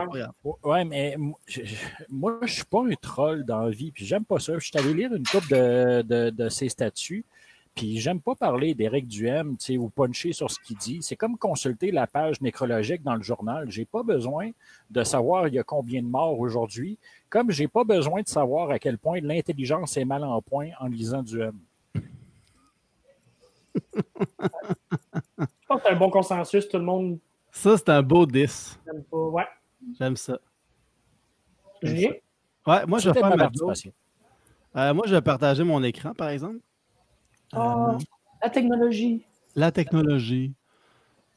ouais. 0.64 0.86
mais 0.86 1.18
je- 1.48 1.64
je- 1.66 1.76
moi, 2.10 2.40
je 2.44 2.54
suis 2.54 2.64
pas 2.66 2.82
un 2.84 2.94
troll 3.02 3.44
dans 3.46 3.62
la 3.62 3.70
vie, 3.70 3.92
puis 3.92 4.06
j'aime 4.06 4.26
pas 4.26 4.40
ça. 4.40 4.54
Je 4.58 4.66
suis 4.66 4.78
allé 4.78 4.94
lire 4.94 5.14
une 5.14 5.26
couple 5.26 5.50
de, 5.50 6.02
de, 6.02 6.30
de 6.30 6.50
ses 6.50 6.70
statuts, 6.70 7.26
puis 7.76 8.00
j'aime 8.00 8.20
pas 8.22 8.34
parler 8.34 8.74
d'Éric 8.74 9.08
Duhem, 9.08 9.56
tu 9.58 9.66
sais, 9.66 9.78
ou 9.78 9.90
puncher 9.90 10.34
sur 10.34 10.50
ce 10.50 10.60
qu'il 10.60 10.78
dit. 10.78 11.00
C'est 11.02 11.16
comme 11.16 11.38
consulter 11.38 11.92
la 11.92 12.08
page 12.08 12.42
nécrologique 12.42 13.04
dans 13.04 13.16
le 13.16 13.22
journal. 13.24 13.70
J'ai 13.70 13.86
pas 13.86 14.02
besoin 14.04 14.50
de 14.90 15.04
savoir 15.04 15.48
il 15.48 15.54
y 15.54 15.60
a 15.60 15.64
combien 15.64 16.02
de 16.02 16.08
morts 16.08 16.40
aujourd'hui, 16.40 16.98
comme 17.30 17.52
j'ai 17.52 17.68
pas 17.68 17.84
besoin 17.84 18.22
de 18.22 18.28
savoir 18.28 18.72
à 18.72 18.80
quel 18.80 18.98
point 18.98 19.20
l'intelligence 19.22 19.96
est 19.98 20.06
mal 20.06 20.24
en 20.24 20.42
point 20.42 20.70
en 20.80 20.88
lisant 20.88 21.22
Duhem. 21.22 21.58
Je 25.40 25.46
pense 25.68 25.82
que 25.82 25.88
c'est 25.88 25.94
un 25.94 25.96
bon 25.98 26.10
consensus. 26.10 26.68
Tout 26.68 26.78
le 26.78 26.84
monde 26.84 27.20
Ça, 27.52 27.78
c'est 27.78 27.90
un 27.90 28.02
beau 28.02 28.26
10. 28.26 28.80
n'aime 28.86 29.04
pas. 29.04 29.18
Ouais. 29.18 29.48
J'aime 29.98 30.16
ça. 30.16 30.40
Julien? 31.84 32.12
Ouais, 32.66 32.86
moi, 32.86 33.00
je 33.00 33.10
vais 33.10 33.20
faire 33.20 33.36
ma. 33.36 33.50
Euh, 34.76 34.94
moi, 34.94 35.06
je 35.08 35.16
vais 35.16 35.22
partager 35.22 35.64
mon 35.64 35.82
écran, 35.84 36.14
par 36.14 36.30
exemple. 36.30 36.60
Ah, 37.54 37.92
Euh, 37.94 37.98
la 38.44 38.50
technologie. 38.50 39.26
la 39.56 39.72
technologie. 39.72 40.54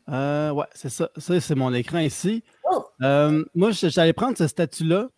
Euh, 0.09 0.51
ouais, 0.51 0.67
c'est 0.75 0.89
ça. 0.89 1.09
Ça, 1.17 1.41
c'est 1.41 1.55
mon 1.55 1.73
écran 1.73 1.99
ici. 1.99 2.43
Oh. 2.71 2.85
Euh, 3.03 3.45
moi, 3.55 3.71
j'allais 3.71 4.13
prendre 4.13 4.37
ce 4.37 4.47
statut-là 4.49 5.09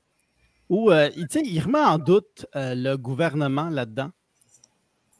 où 0.68 0.90
euh, 0.90 1.10
il, 1.16 1.26
il 1.46 1.60
remet 1.60 1.78
en 1.80 1.98
doute 1.98 2.46
euh, 2.56 2.74
le 2.74 2.96
gouvernement 2.96 3.70
là-dedans. 3.70 4.10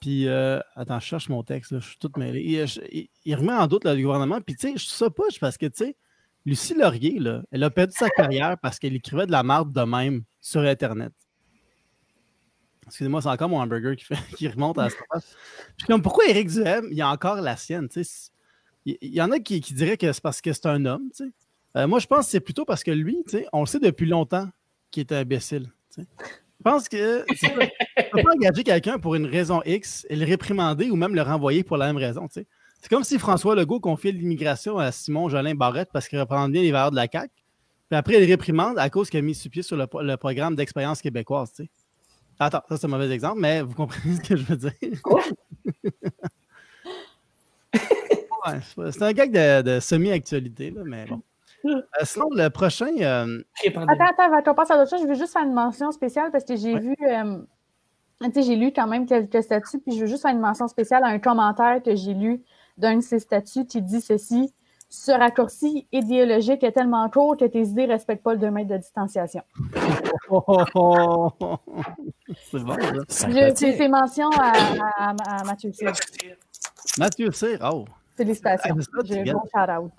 Puis, 0.03 0.27
euh, 0.27 0.59
attends, 0.75 0.99
je 0.99 1.07
cherche 1.07 1.29
mon 1.29 1.45
texte, 1.45 1.71
là, 1.71 1.79
je 1.79 1.87
suis 1.91 1.97
tout 1.97 2.11
mêlé. 2.17 2.43
Il, 2.43 2.67
je- 2.67 2.81
il 3.25 3.35
remet 3.37 3.53
en 3.53 3.69
doute 3.69 3.85
le 3.85 3.95
gouvernement. 3.95 4.41
Puis, 4.41 4.57
tu 4.57 4.73
sais, 4.73 4.77
je 4.77 4.85
ça 4.87 5.09
poche 5.09 5.39
parce 5.39 5.57
que, 5.57 5.67
tu 5.67 5.85
sais, 5.85 5.97
Lucie 6.45 6.75
Laurier, 6.75 7.21
là, 7.21 7.45
elle 7.53 7.63
a 7.63 7.71
perdu 7.71 7.95
sa 7.97 8.11
carrière 8.11 8.59
parce 8.61 8.81
qu'elle 8.81 8.97
écrivait 8.97 9.27
de 9.27 9.31
la 9.31 9.45
merde 9.45 9.73
de 9.73 9.83
même 9.83 10.25
sur 10.41 10.61
Internet. 10.63 11.13
Excusez-moi, 12.87 13.23
c'est 13.23 13.29
encore 13.29 13.49
mon 13.49 13.61
hamburger 13.61 13.95
qui, 13.95 14.49
remonte 14.49 14.79
à 14.79 14.91
ce 14.91 14.97
moment. 14.97 15.23
Puis 15.79 15.87
comme, 15.87 16.03
pourquoi 16.03 16.27
Éric 16.27 16.49
Duhem, 16.49 16.89
il 16.91 17.01
a 17.01 17.09
encore 17.09 17.37
la 17.41 17.57
sienne? 17.57 17.89
tu 17.89 18.03
sais? 18.03 18.31
Il 18.85 19.15
y, 19.15 19.23
en 19.23 19.31
a 19.31 19.39
qui, 19.39 19.61
diraient 19.61 19.97
que 19.97 20.13
c'est 20.13 20.21
parce 20.21 20.41
que 20.41 20.53
c'est 20.53 20.67
un 20.67 20.85
homme. 20.85 21.09
tu 21.17 21.25
sais. 21.27 21.33
Euh, 21.77 21.87
moi, 21.87 22.01
je 22.01 22.09
pense 22.09 22.25
que 22.25 22.33
c'est 22.33 22.41
plutôt 22.41 22.65
parce 22.65 22.83
que 22.83 22.91
lui, 22.91 23.23
tu 23.25 23.39
sais, 23.39 23.47
on 23.53 23.61
le 23.61 23.67
sait 23.67 23.79
depuis 23.79 24.07
longtemps 24.07 24.49
qu'il 24.91 25.03
est 25.03 25.13
imbécile. 25.13 25.71
Je 26.65 26.71
pense 26.71 26.89
que 26.89 27.25
tu 27.35 27.49
peux 28.13 28.23
pas 28.23 28.35
engager 28.37 28.63
quelqu'un 28.63 28.99
pour 29.01 29.17
une 29.17 29.27
raison 29.27 29.63
X 29.65 30.07
et 30.09 30.15
le 30.15 30.25
réprimander 30.25 30.91
ou 30.91 30.97
même 30.97 31.13
le 31.13 31.23
renvoyer 31.23 31.65
pour 31.65 31.77
la 31.77 31.87
même 31.87 31.97
raison. 31.97 32.29
tu 32.29 32.35
sais. 32.35 32.47
C'est 32.81 32.89
comme 32.89 33.03
si 33.03 33.19
François 33.19 33.57
Legault 33.57 33.81
confiait 33.81 34.13
l'immigration 34.13 34.79
à 34.79 34.93
Simon 34.93 35.29
Jolin 35.29 35.57
Barrette 35.57 35.91
parce 35.93 36.07
qu'il 36.07 36.21
reprend 36.21 36.49
bien 36.49 36.63
les 36.63 36.71
valeurs 36.71 36.93
de 36.93 36.97
la 36.97 37.09
CAQ. 37.11 37.33
Puis 37.89 37.97
après, 37.99 38.23
il 38.23 38.31
réprimande 38.31 38.79
à 38.79 38.91
cause 38.91 39.11
qu'il 39.11 39.19
a 39.19 39.23
mis 39.23 39.35
sur 39.35 39.51
pied 39.51 39.63
sur 39.63 39.77
le, 39.77 39.87
le 40.03 40.17
programme 40.17 40.55
d'expérience 40.55 41.03
québécoise. 41.03 41.53
tu 41.53 41.65
sais. 41.65 41.71
Attends, 42.39 42.63
ça 42.69 42.77
c'est 42.77 42.87
un 42.87 42.91
mauvais 42.91 43.11
exemple, 43.11 43.41
mais 43.41 43.61
vous 43.63 43.75
comprenez 43.75 44.15
ce 44.23 44.29
que 44.29 44.37
je 44.37 44.45
veux 44.45 44.57
dire. 44.57 45.03
Quoi? 45.03 45.23
Ouais, 48.45 48.59
c'est 48.91 49.03
un 49.03 49.13
gag 49.13 49.31
de, 49.31 49.63
de 49.63 49.79
semi-actualité, 49.79 50.73
là, 50.73 50.83
mais 50.85 51.07
bon. 51.07 51.23
Euh, 51.65 51.81
sinon, 52.03 52.29
le 52.33 52.49
prochain, 52.49 52.89
euh. 53.01 53.43
Attends, 53.67 53.83
attends, 53.89 54.23
avant 54.25 54.43
qu'on 54.43 54.55
passe 54.55 54.71
à 54.71 54.77
d'autres 54.79 54.91
choses, 54.91 55.03
je 55.03 55.07
veux 55.09 55.15
juste 55.15 55.33
faire 55.33 55.43
une 55.45 55.53
mention 55.55 55.91
spéciale 55.93 56.31
parce 56.31 56.45
que 56.45 56.57
j'ai 56.57 56.75
Ouais. 56.75 56.81
vu, 56.81 56.97
euh, 57.09 57.39
tu 58.25 58.33
sais, 58.35 58.43
j'ai 58.43 58.57
lu 58.57 58.73
quand 58.75 58.87
même 58.87 59.07
quelques 59.07 59.43
statuts, 59.43 59.79
puis 59.81 59.95
je 59.97 60.01
veux 60.01 60.07
juste 60.07 60.23
faire 60.23 60.33
une 60.33 60.41
mention 60.41 60.69
spéciale 60.69 61.05
à 61.05 61.09
un 61.09 61.19
commentaire 61.19 61.83
que 61.85 61.95
j'ai 61.97 62.15
lu 62.15 62.43
d'un 62.79 62.97
de 62.97 63.01
ces 63.03 63.19
statuts 63.19 63.67
qui 63.67 63.81
dit 63.83 64.01
ceci. 64.01 64.53
Ce 64.95 65.11
raccourci 65.11 65.87
idéologique 65.91 66.63
est 66.65 66.73
tellement 66.73 67.09
court 67.09 67.37
que 67.39 67.47
tes 67.47 67.63
idées 67.63 67.87
ne 67.87 67.93
respectent 67.93 68.23
pas 68.23 68.35
le 68.35 68.39
2 68.41 68.51
mètres 68.51 68.69
de 68.69 68.77
distanciation. 68.77 69.43
oh, 70.31 70.43
oh, 70.47 70.65
oh, 70.75 71.29
oh. 71.41 71.57
c'est 72.51 72.63
bon, 72.63 72.77
ça. 73.09 73.31
Je- 73.31 73.55
c'est 73.55 73.89
mention 73.89 74.29
à, 74.39 74.53
à- 74.99 75.41
à 75.41 75.45
Mathieu 75.45 75.73
Cyr. 75.73 75.93
Mathieu 76.99 77.31
Cyr, 77.33 77.59
oh, 77.73 77.85
Félicitations. 78.17 78.75
Ah, 78.77 78.83
c'est 78.83 79.09
ça, 79.09 79.15
J'ai 79.23 79.31
un 79.31 79.33
gros 79.33 79.49
shout-out. 79.55 79.93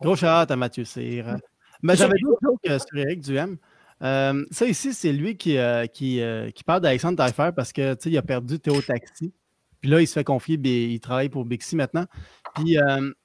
Gros 0.00 0.16
shout 0.16 0.26
à 0.26 0.56
Mathieu 0.56 0.84
Cyr. 0.84 1.36
Mais 1.82 1.96
j'avais 1.96 2.18
d'autres 2.20 2.40
jokes 2.42 2.70
euh, 2.70 2.78
sur 2.78 2.98
Eric 2.98 3.20
Duhem. 3.20 3.58
Euh, 4.02 4.44
ça 4.50 4.66
ici, 4.66 4.92
c'est 4.92 5.12
lui 5.12 5.36
qui, 5.36 5.56
euh, 5.56 5.86
qui, 5.86 6.20
euh, 6.20 6.50
qui 6.50 6.64
parle 6.64 6.82
d'Alexandre 6.82 7.16
Taillefer 7.16 7.50
parce 7.54 7.72
que 7.72 7.96
il 8.06 8.16
a 8.18 8.22
perdu 8.22 8.58
Théo 8.58 8.80
Taxi. 8.82 9.32
Puis 9.80 9.90
là, 9.90 10.00
il 10.00 10.06
se 10.06 10.14
fait 10.14 10.24
confier, 10.24 10.58
il 10.58 11.00
travaille 11.00 11.28
pour 11.28 11.44
Bixi 11.44 11.76
maintenant. 11.76 12.06
Puis, 12.54 12.76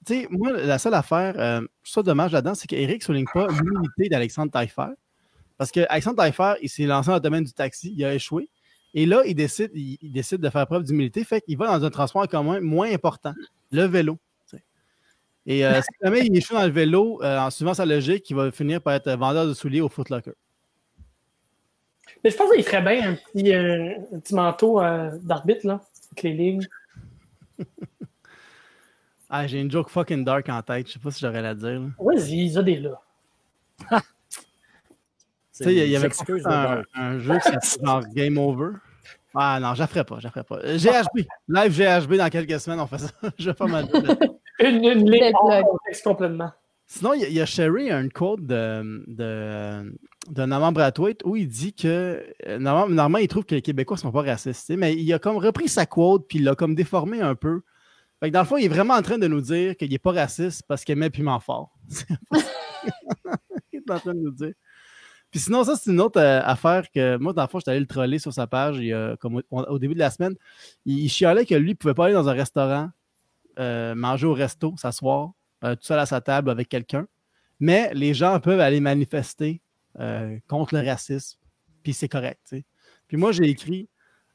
tu 0.05 0.13
sais, 0.13 0.27
moi, 0.29 0.51
la 0.51 0.77
seule 0.77 0.93
affaire, 0.93 1.62
ça 1.84 2.03
dommage 2.03 2.34
là-dedans, 2.34 2.53
c'est 2.53 2.67
qu'Éric 2.67 3.01
ne 3.01 3.05
souligne 3.05 3.25
pas 3.34 3.47
l'unité 3.47 4.10
d'Alexandre 4.10 4.51
Taillefer. 4.51 4.93
Parce 5.57 5.71
qu'Alexandre 5.71 6.17
Taillefer, 6.17 6.55
il 6.62 6.69
s'est 6.69 6.86
lancé 6.86 7.07
dans 7.07 7.15
le 7.15 7.21
domaine 7.21 7.45
du 7.45 7.53
taxi, 7.53 7.93
il 7.95 8.03
a 8.03 8.13
échoué. 8.13 8.49
Et 8.93 9.05
là, 9.05 9.23
il 9.25 9.34
décide, 9.34 9.71
il, 9.73 9.97
il 10.01 10.12
décide 10.12 10.41
de 10.41 10.49
faire 10.49 10.67
preuve 10.67 10.84
d'humilité, 10.84 11.23
fait 11.23 11.39
qu'il 11.39 11.57
va 11.57 11.67
dans 11.67 11.86
un 11.86 11.89
transport 11.89 12.23
en 12.23 12.27
commun 12.27 12.60
moins 12.60 12.91
important, 12.91 13.34
le 13.71 13.86
vélo. 13.86 14.19
Et 15.45 15.65
euh, 15.65 15.82
si 15.82 15.88
jamais 16.04 16.25
il 16.25 16.38
échoue 16.38 16.54
dans 16.54 16.65
le 16.65 16.71
vélo, 16.71 17.19
euh, 17.23 17.39
en 17.39 17.49
suivant 17.49 17.73
sa 17.73 17.86
logique, 17.86 18.30
il 18.30 18.36
va 18.36 18.51
finir 18.51 18.82
par 18.82 18.93
être 18.93 19.12
vendeur 19.12 19.47
de 19.47 19.54
souliers 19.54 19.82
au 19.82 19.89
Footlocker. 19.89 20.34
Mais 22.23 22.30
je 22.30 22.38
pense 22.38 22.51
qu'il 22.51 22.63
ferait 22.63 22.82
bien 22.82 23.12
un 23.12 23.15
petit, 23.15 23.54
euh, 23.54 23.95
un 24.13 24.19
petit 24.19 24.36
manteau 24.36 24.82
euh, 24.82 25.10
d'arbitre, 25.23 25.65
là, 25.65 25.82
avec 26.12 26.23
les 26.23 26.34
lignes. 26.34 26.67
Ah, 29.34 29.47
j'ai 29.47 29.62
une 29.62 29.71
joke 29.71 29.88
fucking 29.88 30.25
dark 30.25 30.49
en 30.49 30.62
tête, 30.62 30.89
je 30.89 30.91
sais 30.91 30.99
pas 30.99 31.10
si 31.10 31.21
j'aurais 31.21 31.41
la 31.41 31.56
dire. 31.56 31.84
Vas-y, 31.97 32.47
ils 32.47 32.60
ont 32.60 32.63
des 32.63 32.75
là. 32.75 33.01
Tu 35.58 35.63
sais, 35.63 35.73
il 35.73 35.89
y- 35.89 35.95
avait 35.95 36.08
un, 36.95 37.19
jeu 37.19 37.38
qui 37.39 37.43
s'appelle 37.43 37.86
genre 37.86 38.04
Game 38.13 38.38
Over. 38.38 38.71
Ah 39.34 39.58
non, 39.62 39.73
je 39.73 39.80
la 39.80 39.88
ferai 39.88 40.04
pas, 40.04 40.19
je 40.19 40.25
la 40.25 40.32
ferai 40.32 40.43
pas. 40.43 40.58
GHB, 40.60 41.25
live 41.47 41.77
GHB 41.77 42.13
dans 42.15 42.30
quelques 42.30 42.60
semaines, 42.60 42.82
on 42.82 42.88
fait 42.88 42.97
ça. 42.97 43.12
je 43.39 43.45
vais 43.45 43.54
pas 43.54 43.67
mal. 43.67 43.88
Une, 44.62 44.84
une 44.84 45.10
ligne 45.10 45.32
hors 45.34 45.63
contexte 45.69 46.04
complètement. 46.04 46.52
Sinon, 46.88 47.13
il 47.13 47.21
y, 47.21 47.26
a- 47.26 47.28
il 47.30 47.34
y 47.34 47.41
a 47.41 47.45
Sherry, 47.45 47.89
un 47.89 48.10
quote 48.10 48.45
de, 48.45 49.04
de, 49.08 49.97
de 50.30 50.45
Norman 50.45 50.71
Brathwaite 50.74 51.21
où 51.24 51.36
il 51.38 51.47
dit 51.47 51.74
que 51.74 52.21
euh, 52.47 52.60
Norman, 52.60 52.88
normalement, 52.89 53.17
il 53.19 53.28
trouve 53.30 53.45
que 53.45 53.56
les 53.56 53.62
Québécois 53.62 53.95
ne 53.95 54.02
sont 54.02 54.12
pas 54.12 54.24
racistes. 54.24 54.69
Mais 54.71 54.93
il 54.95 55.12
a 55.13 55.19
comme 55.19 55.38
repris 55.38 55.69
sa 55.69 55.86
quote 55.86 56.28
puis 56.28 56.39
il 56.39 56.43
l'a 56.43 56.54
comme 56.56 56.76
déformé 56.76 57.21
un 57.21 57.36
peu. 57.36 57.62
Fait 58.19 58.28
que 58.30 58.34
dans 58.34 58.41
le 58.41 58.45
fond, 58.45 58.58
il 58.58 58.65
est 58.65 58.69
vraiment 58.69 58.93
en 58.95 59.02
train 59.02 59.17
de 59.17 59.28
nous 59.28 59.41
dire 59.41 59.76
qu'il 59.78 59.89
n'est 59.89 59.97
pas 60.00 60.12
raciste 60.12 60.63
parce 60.67 60.84
qu'il 60.84 60.95
met 60.97 61.10
piment 61.10 61.39
fort. 61.39 61.71
C'est 61.88 62.06
il 63.71 63.80
est 63.80 63.91
en 63.91 64.00
train 64.00 64.13
de 64.13 64.19
nous 64.19 64.32
dire. 64.32 64.54
Puis 65.32 65.39
sinon, 65.39 65.63
ça, 65.63 65.78
c'est 65.78 65.89
une 65.91 66.02
autre 66.02 66.19
euh, 66.19 66.41
affaire 66.43 66.91
que 66.93 67.15
moi, 67.17 67.32
dans 67.32 67.43
le 67.43 67.47
fond, 67.47 67.60
j'étais 67.60 67.71
allé 67.71 67.80
le 67.80 67.86
troller 67.86 68.19
sur 68.19 68.34
sa 68.34 68.47
page 68.47 68.78
il 68.80 69.15
comme 69.21 69.38
au, 69.50 69.62
au 69.62 69.80
début 69.80 69.93
de 69.93 70.00
la 70.00 70.10
semaine. 70.10 70.36
Il, 70.86 71.00
il 71.00 71.10
chialait 71.10 71.45
que 71.45 71.56
lui, 71.56 71.69
il 71.69 71.74
ne 71.74 71.78
pouvait 71.78 71.93
pas 71.93 72.06
aller 72.06 72.13
dans 72.13 72.28
un 72.28 72.34
restaurant, 72.34 72.89
euh, 73.60 73.96
manger 73.96 74.28
au 74.28 74.34
resto, 74.34 74.76
s'asseoir, 74.78 75.32
euh, 75.64 75.76
tout 75.76 75.84
seul 75.84 76.00
à 76.00 76.06
sa 76.06 76.22
table 76.22 76.50
avec 76.50 76.70
quelqu'un. 76.70 77.08
Mais 77.60 77.92
les 77.94 78.14
gens 78.14 78.40
peuvent 78.40 78.60
aller 78.60 78.80
manifester 78.80 79.62
euh, 80.00 80.38
contre 80.48 80.76
le 80.76 80.82
racisme. 80.88 81.38
Puis 81.84 81.94
c'est 81.94 82.10
correct. 82.10 82.56
Puis 83.08 83.18
moi, 83.18 83.32
j'ai 83.32 83.50
écrit 83.50 83.88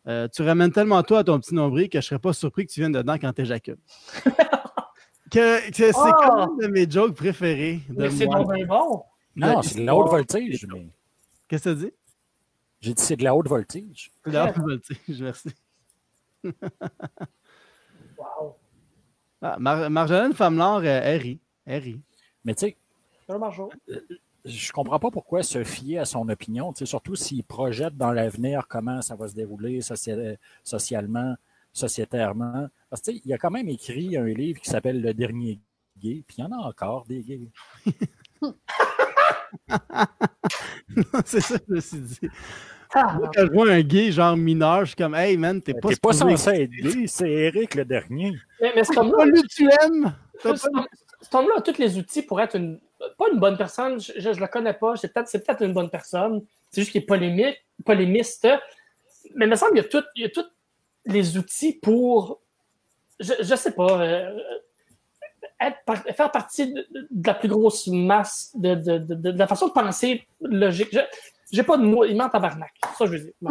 euh, 0.07 0.29
Tu 0.29 0.43
ramènes 0.43 0.71
tellement 0.73 1.03
toi 1.03 1.21
à 1.21 1.25
ton 1.25 1.41
petit 1.41 1.55
nombril 1.55 1.89
que 1.89 1.95
je 1.95 2.07
ne 2.07 2.09
serais 2.09 2.19
pas 2.21 2.33
surpris 2.33 2.67
que 2.67 2.73
tu 2.73 2.81
viennes 2.81 2.93
dedans 2.93 3.17
quand 3.19 3.33
tu 3.33 3.43
éjacules. 3.43 3.79
que, 5.31 5.71
que 5.71 5.75
c'est 5.77 5.93
Oh! 5.95 6.13
quand 6.23 6.37
même 6.37 6.59
de 6.61 6.67
mes 6.69 6.89
jokes 6.91 7.15
préférés 7.17 7.81
de 7.89 7.95
Mais 7.95 8.11
c'est 8.11 8.27
bon. 8.27 8.45
Non, 9.35 9.63
c'est 9.63 9.81
de 9.81 9.85
la 9.85 9.95
haute 9.97 10.09
voltige. 10.11 10.67
mais 10.73 10.89
Qu'est-ce 11.49 11.65
que 11.65 11.75
tu 11.75 11.87
dis 11.87 11.93
J'ai 12.81 12.95
dit 12.95 13.03
c'est 13.03 13.17
de 13.17 13.25
la 13.25 13.35
haute 13.35 13.49
voltige. 13.49 14.11
De 14.25 14.31
la 14.33 14.51
haute 14.51 14.59
voltige, 14.59 15.21
merci. 15.23 15.49
Wow. 18.19 18.57
Ah, 19.43 19.57
Mar- 19.59 19.91
Marjolaine 19.91 20.33
Famelard, 20.33 20.79
euh, 20.79 21.01
elle 21.03 21.21
rit. 21.21 21.39
Elle 21.67 21.83
rit. 21.83 22.01
Mais 22.45 22.55
tu 22.55 22.67
sais, 22.67 22.77
Marjo. 23.39 23.71
je 24.45 24.73
comprends 24.73 24.99
pas 24.99 25.11
pourquoi 25.11 25.43
se 25.43 25.65
fier 25.65 25.99
à 25.99 26.05
son 26.05 26.29
opinion, 26.29 26.73
tu 26.73 26.81
sais, 26.81 26.87
surtout 26.87 27.17
s'il 27.17 27.43
projette 27.45 27.97
dans 27.97 28.13
l'avenir 28.13 28.67
comment 28.69 29.03
ça 29.03 29.17
va 29.17 29.27
se 29.29 29.35
dérouler 29.35 29.81
socia- 29.81 30.37
socialement, 30.65 31.35
sociétairement. 31.73 32.69
Parce 32.89 33.03
que 33.03 33.11
tu 33.11 33.17
sais, 33.19 33.23
il 33.25 33.33
a 33.33 33.39
quand 33.39 33.51
même 33.51 33.69
écrit 33.69 34.17
un 34.17 34.25
livre 34.27 34.61
qui 34.61 34.71
s'appelle 34.71 35.01
Le 35.03 35.13
dernier 35.13 35.59
gay, 35.99 36.23
puis 36.27 36.37
il 36.39 36.41
y 36.41 36.45
en 36.45 36.53
a 36.53 36.57
encore 36.69 37.05
des 37.07 37.23
gays. 37.23 37.49
c'est 41.25 41.41
ça 41.41 41.59
que 41.59 41.65
je 41.69 41.75
me 41.75 41.81
suis 41.81 41.99
dit. 41.99 42.29
Ah, 42.95 43.15
Moi, 43.19 43.31
quand 43.35 43.47
je 43.47 43.53
vois 43.53 43.71
un 43.71 43.81
gay 43.83 44.13
genre 44.13 44.37
mineur, 44.37 44.81
je 44.81 44.87
suis 44.87 44.97
comme, 44.97 45.15
hey 45.15 45.37
man, 45.37 45.61
t'es 45.61 45.75
pas, 45.75 45.89
pas 46.01 46.13
censé 46.13 46.51
être 46.51 46.71
gay, 46.71 47.07
c'est 47.07 47.29
Eric 47.31 47.75
le 47.75 47.85
dernier. 47.85 48.33
mais, 48.61 48.73
T'as 48.83 49.01
homme-là, 49.01 49.17
pas 49.17 49.27
lu 49.27 49.43
tu 49.49 49.69
aimes? 49.83 50.15
Cet 51.21 51.35
homme-là 51.35 51.55
a 51.57 51.61
tous 51.61 51.79
les 51.79 51.99
outils 51.99 52.23
pour 52.23 52.41
être 52.41 52.57
une. 52.57 52.79
Pas 53.19 53.27
une 53.33 53.39
bonne 53.41 53.59
personne, 53.59 54.01
je, 54.01 54.13
je, 54.17 54.33
je 54.33 54.41
le 54.41 54.47
connais 54.47 54.73
pas. 54.73 54.97
C'est 54.97 55.13
peut-être 55.13 55.29
c'est 55.29 55.45
peut-être 55.45 55.63
une 55.63 55.75
bonne 55.75 55.91
personne. 55.91 56.43
C'est 56.71 56.81
juste 56.81 56.93
qu'il 56.93 57.03
est 57.03 57.07
polémique, 57.07 57.57
polémiste. 57.85 58.49
Mais 59.35 59.45
il 59.45 59.51
me 59.51 59.57
semble 59.57 59.73
qu'il 59.73 59.83
y 59.83 59.87
a 59.87 59.89
tous 59.89 60.05
il 60.15 60.23
y 60.23 60.25
a 60.25 60.29
tous 60.31 60.47
les 61.05 61.37
outils 61.37 61.75
pour. 61.83 62.41
Je, 63.21 63.33
je 63.41 63.55
sais 63.55 63.73
pas. 63.73 64.01
euh, 64.03 64.39
être 65.61 65.79
faire 66.15 66.31
partie 66.31 66.73
de, 66.73 66.87
de 67.11 67.27
la 67.27 67.35
plus 67.35 67.49
grosse 67.49 67.87
masse, 67.89 68.51
de, 68.55 68.75
de, 68.75 68.99
de, 68.99 69.15
de 69.15 69.39
la 69.39 69.47
façon 69.47 69.69
de 69.69 69.73
penser 69.73 70.27
logique. 70.41 70.89
Je- 70.93 71.01
J'ai 71.53 71.63
pas 71.63 71.77
de 71.79 71.85
mots, 71.85 72.05
il 72.05 72.17
ment 72.17 72.29
tabarnak. 72.29 72.73
Ça, 72.99 73.07
je 73.07 73.13
veux 73.13 73.19
dire. 73.21 73.33
Bon. 73.41 73.51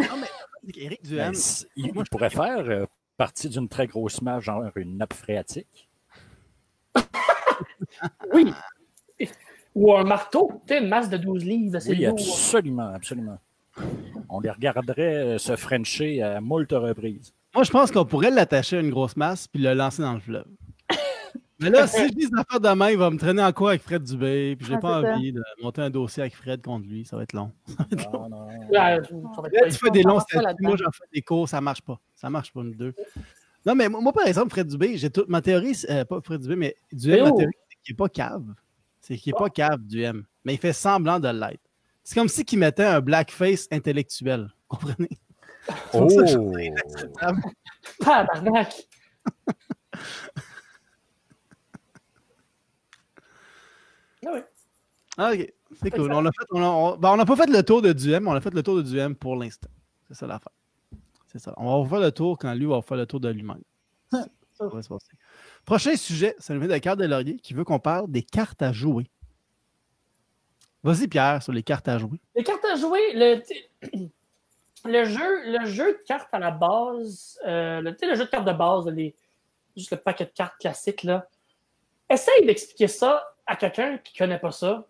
Eric 0.76 1.02
Ben, 1.10 1.32
il, 1.76 1.86
il 1.88 2.04
pourrait 2.12 2.30
faire 2.30 2.60
euh, 2.70 2.86
partie 3.18 3.48
d'une 3.50 3.70
très 3.70 3.88
grosse 3.88 4.22
masse, 4.22 4.44
genre 4.44 4.64
une 4.76 4.98
nappe 4.98 5.14
phréatique. 5.14 5.90
Oui. 8.34 8.52
Ou 9.76 9.94
un 9.94 10.04
marteau, 10.04 10.62
tu 10.68 10.74
sais, 10.74 10.82
une 10.82 10.88
masse 10.90 11.10
de 11.10 11.18
12 11.18 11.44
livres, 11.44 11.80
c'est 11.80 11.90
Oui, 11.92 12.06
lourd. 12.06 12.14
absolument, 12.18 12.94
absolument. 12.94 13.38
On 14.30 14.40
les 14.40 14.50
regarderait 14.50 15.16
euh, 15.16 15.38
se 15.38 15.56
frencher 15.56 16.22
à 16.22 16.40
moult 16.40 16.72
reprises. 16.72 17.34
moi, 17.54 17.64
je 17.64 17.72
pense 17.72 17.92
qu'on 17.92 18.06
pourrait 18.06 18.32
l'attacher 18.32 18.78
à 18.78 18.80
une 18.80 18.90
grosse 18.90 19.18
masse 19.18 19.48
puis 19.48 19.62
le 19.62 19.74
lancer 19.74 20.02
dans 20.02 20.14
le 20.14 20.20
fleuve. 20.22 20.46
Mais 21.60 21.70
là, 21.70 21.88
si 21.88 22.04
je 22.08 22.14
dis 22.14 22.28
des 22.30 22.38
affaires 22.38 22.60
demain, 22.60 22.92
il 22.92 22.98
va 22.98 23.10
me 23.10 23.18
traîner 23.18 23.42
en 23.44 23.52
cours 23.54 23.70
avec 23.70 23.82
Fred 23.82 24.04
Dubé, 24.04 24.56
puis 24.58 24.68
j'ai 24.68 24.76
Ah, 24.76 24.80
pas 24.80 25.02
ça. 25.02 25.16
envie 25.16 25.32
de 25.32 25.42
monter 25.62 25.82
un 25.82 25.90
dossier 25.90 26.22
avec 26.22 26.36
Fred 26.36 26.62
contre 26.62 26.88
lui. 26.88 27.06
Ça 27.06 27.16
va 27.18 27.24
être 27.24 27.34
long. 27.34 27.52
Non, 28.14 28.30
non. 28.30 28.48
Là, 28.72 29.00
tu 29.02 29.78
fais 29.78 29.90
des 29.92 30.06
on 30.06 30.10
longs 30.10 30.20
statuts, 30.20 30.64
moi 30.64 30.76
j'en 30.78 30.92
fais 30.92 31.06
des 31.14 31.22
cours, 31.22 31.48
ça 31.48 31.62
marche 31.62 31.82
pas. 31.82 32.00
Ça 32.16 32.30
marche 32.30 32.52
pas, 32.52 32.62
nous 32.64 32.74
deux. 32.76 32.94
Non, 33.66 33.74
mais 33.74 33.90
moi, 33.90 34.12
par 34.14 34.28
exemple, 34.28 34.52
Fred 34.52 34.68
Dubé, 34.68 34.98
j'ai 34.98 35.10
tout. 35.10 35.26
Ma 35.28 35.42
théorie, 35.42 35.74
c'est- 35.76 35.90
euh, 35.90 36.06
pas 36.06 36.20
Fred 36.22 36.42
Dubé, 36.42 36.56
mais 36.56 36.76
Duhem, 36.92 37.16
Mais 37.24 37.24
ma 37.32 37.36
théorie, 37.38 37.54
c'est 37.70 37.78
qu'il 37.84 37.94
est 37.94 37.98
pas 37.98 38.10
cave. 38.10 38.54
C'est 39.02 39.18
qu'il 39.18 39.30
est 39.32 39.38
pas 39.38 39.50
cave, 39.50 39.80
Duhem. 39.82 40.24
Mais 40.44 40.54
il 40.56 40.60
fait 40.60 40.74
semblant 40.74 41.20
de 41.20 41.30
l'être. 41.30 41.62
C'est 42.04 42.14
comme 42.16 42.28
si 42.28 42.46
qu'il 42.46 42.60
mettait 42.60 42.84
un 42.84 43.02
blackface 43.02 43.68
intellectuel. 43.72 44.54
Comprenez? 44.68 45.10
Oh! 45.94 46.08
Tabarnak. 48.00 48.88
Ah 54.26 54.32
oui. 54.34 54.40
Ah, 55.18 55.32
ok. 55.34 55.54
C'est 55.82 55.92
cool. 55.92 56.12
On 56.12 56.26
a, 56.26 56.32
fait, 56.32 56.46
on, 56.52 56.62
a, 56.62 56.68
on- 56.68 56.98
ben, 56.98 57.12
on 57.12 57.20
a 57.20 57.26
pas 57.26 57.36
fait 57.36 57.50
le 57.50 57.64
tour 57.64 57.82
de 57.82 57.94
Duhem, 57.94 58.28
on 58.28 58.34
a 58.34 58.42
fait 58.42 58.54
le 58.54 58.64
tour 58.64 58.78
de 58.78 58.82
Duhem 58.82 59.16
pour 59.16 59.36
l'instant. 59.36 59.70
C'est 60.08 60.14
ça 60.14 60.28
l'affaire. 60.28 60.52
C'est 61.28 61.40
ça. 61.40 61.54
On 61.58 61.84
va 61.84 61.90
faire 61.90 62.00
le 62.00 62.12
tour 62.12 62.38
quand 62.38 62.54
lui 62.54 62.66
va 62.66 62.82
faire 62.82 62.98
le 62.98 63.06
tour 63.06 63.20
de 63.20 63.30
lui-même. 63.30 63.62
Ça 64.12 64.68
va 64.68 64.82
se 64.82 64.88
passer. 64.88 65.12
Prochain 65.66 65.96
sujet, 65.98 66.34
c'est 66.40 66.54
le 66.54 66.66
de 66.66 66.78
cartes 66.78 67.00
de 67.00 67.06
laurier 67.06 67.36
qui 67.38 67.54
veut 67.54 67.66
qu'on 67.66 67.80
parle 67.80 68.10
des 68.10 68.24
cartes 68.24 68.62
à 68.62 68.72
jouer. 68.72 69.10
Vas-y, 70.82 71.08
Pierre, 71.08 71.44
sur 71.44 71.52
les 71.52 71.64
cartes 71.64 71.88
à 71.90 71.98
jouer. 71.98 72.22
Les 72.36 72.44
cartes 72.44 72.64
à 72.64 72.76
jouer, 72.76 73.02
le, 73.14 73.42
le, 74.86 75.06
jeu, 75.06 75.52
le 75.60 75.66
jeu 75.66 75.94
de 75.94 76.04
cartes 76.06 76.30
à 76.32 76.40
la 76.40 76.52
base, 76.52 77.38
euh, 77.46 77.82
le, 77.82 77.92
tu 77.94 78.00
sais, 78.00 78.06
le 78.06 78.16
jeu 78.16 78.26
de 78.26 78.30
cartes 78.30 78.48
de 78.48 78.54
base, 78.54 78.86
les, 78.88 79.14
juste 79.76 79.92
le 79.92 79.98
paquet 79.98 80.26
de 80.26 80.30
cartes 80.30 80.58
classique, 80.58 81.04
là. 81.04 81.28
Essaye 82.10 82.46
d'expliquer 82.46 82.88
ça 82.88 83.28
à 83.46 83.56
quelqu'un 83.56 83.98
qui 83.98 84.14
ne 84.14 84.26
connaît 84.26 84.40
pas 84.40 84.52
ça. 84.52 84.86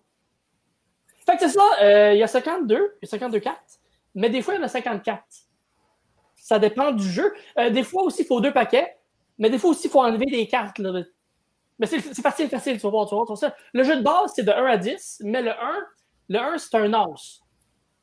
Fait 1.25 1.37
que 1.37 1.41
c'est 1.47 1.49
ça, 1.57 1.63
euh, 1.81 2.13
il 2.13 2.19
y 2.19 2.23
a 2.23 2.27
52, 2.27 2.75
il 3.01 3.05
y 3.05 3.07
a 3.07 3.09
52 3.09 3.39
cartes, 3.39 3.79
mais 4.13 4.29
des 4.29 4.41
fois, 4.41 4.53
il 4.53 4.57
y 4.57 4.59
en 4.61 4.65
a 4.65 4.67
54. 4.67 5.23
Ça 6.35 6.59
dépend 6.59 6.91
du 6.91 7.09
jeu. 7.09 7.33
Euh, 7.57 7.69
des 7.71 7.83
fois 7.83 8.03
aussi, 8.03 8.21
il 8.21 8.27
faut 8.27 8.39
deux 8.41 8.53
paquets, 8.53 8.97
mais 9.39 9.49
des 9.49 9.57
fois 9.57 9.71
aussi, 9.71 9.87
il 9.87 9.89
faut 9.89 10.01
enlever 10.03 10.25
des 10.27 10.47
cartes. 10.47 10.79
Mais 11.79 11.87
c'est 11.87 11.99
facile, 12.21 12.49
facile, 12.49 12.75
tu 12.77 12.83
vas 12.83 12.89
voir, 12.89 13.07
tu 13.09 13.15
vas 13.15 13.23
voir. 13.23 13.53
Le 13.73 13.83
jeu 13.83 13.97
de 13.97 14.01
base, 14.01 14.31
c'est 14.35 14.43
de 14.43 14.51
1 14.51 14.65
à 14.65 14.77
10, 14.77 15.21
mais 15.25 15.41
le 15.41 15.51
1, 15.51 15.55
le 16.29 16.39
1, 16.39 16.57
c'est 16.57 16.75
un 16.75 16.93
os. 16.93 17.41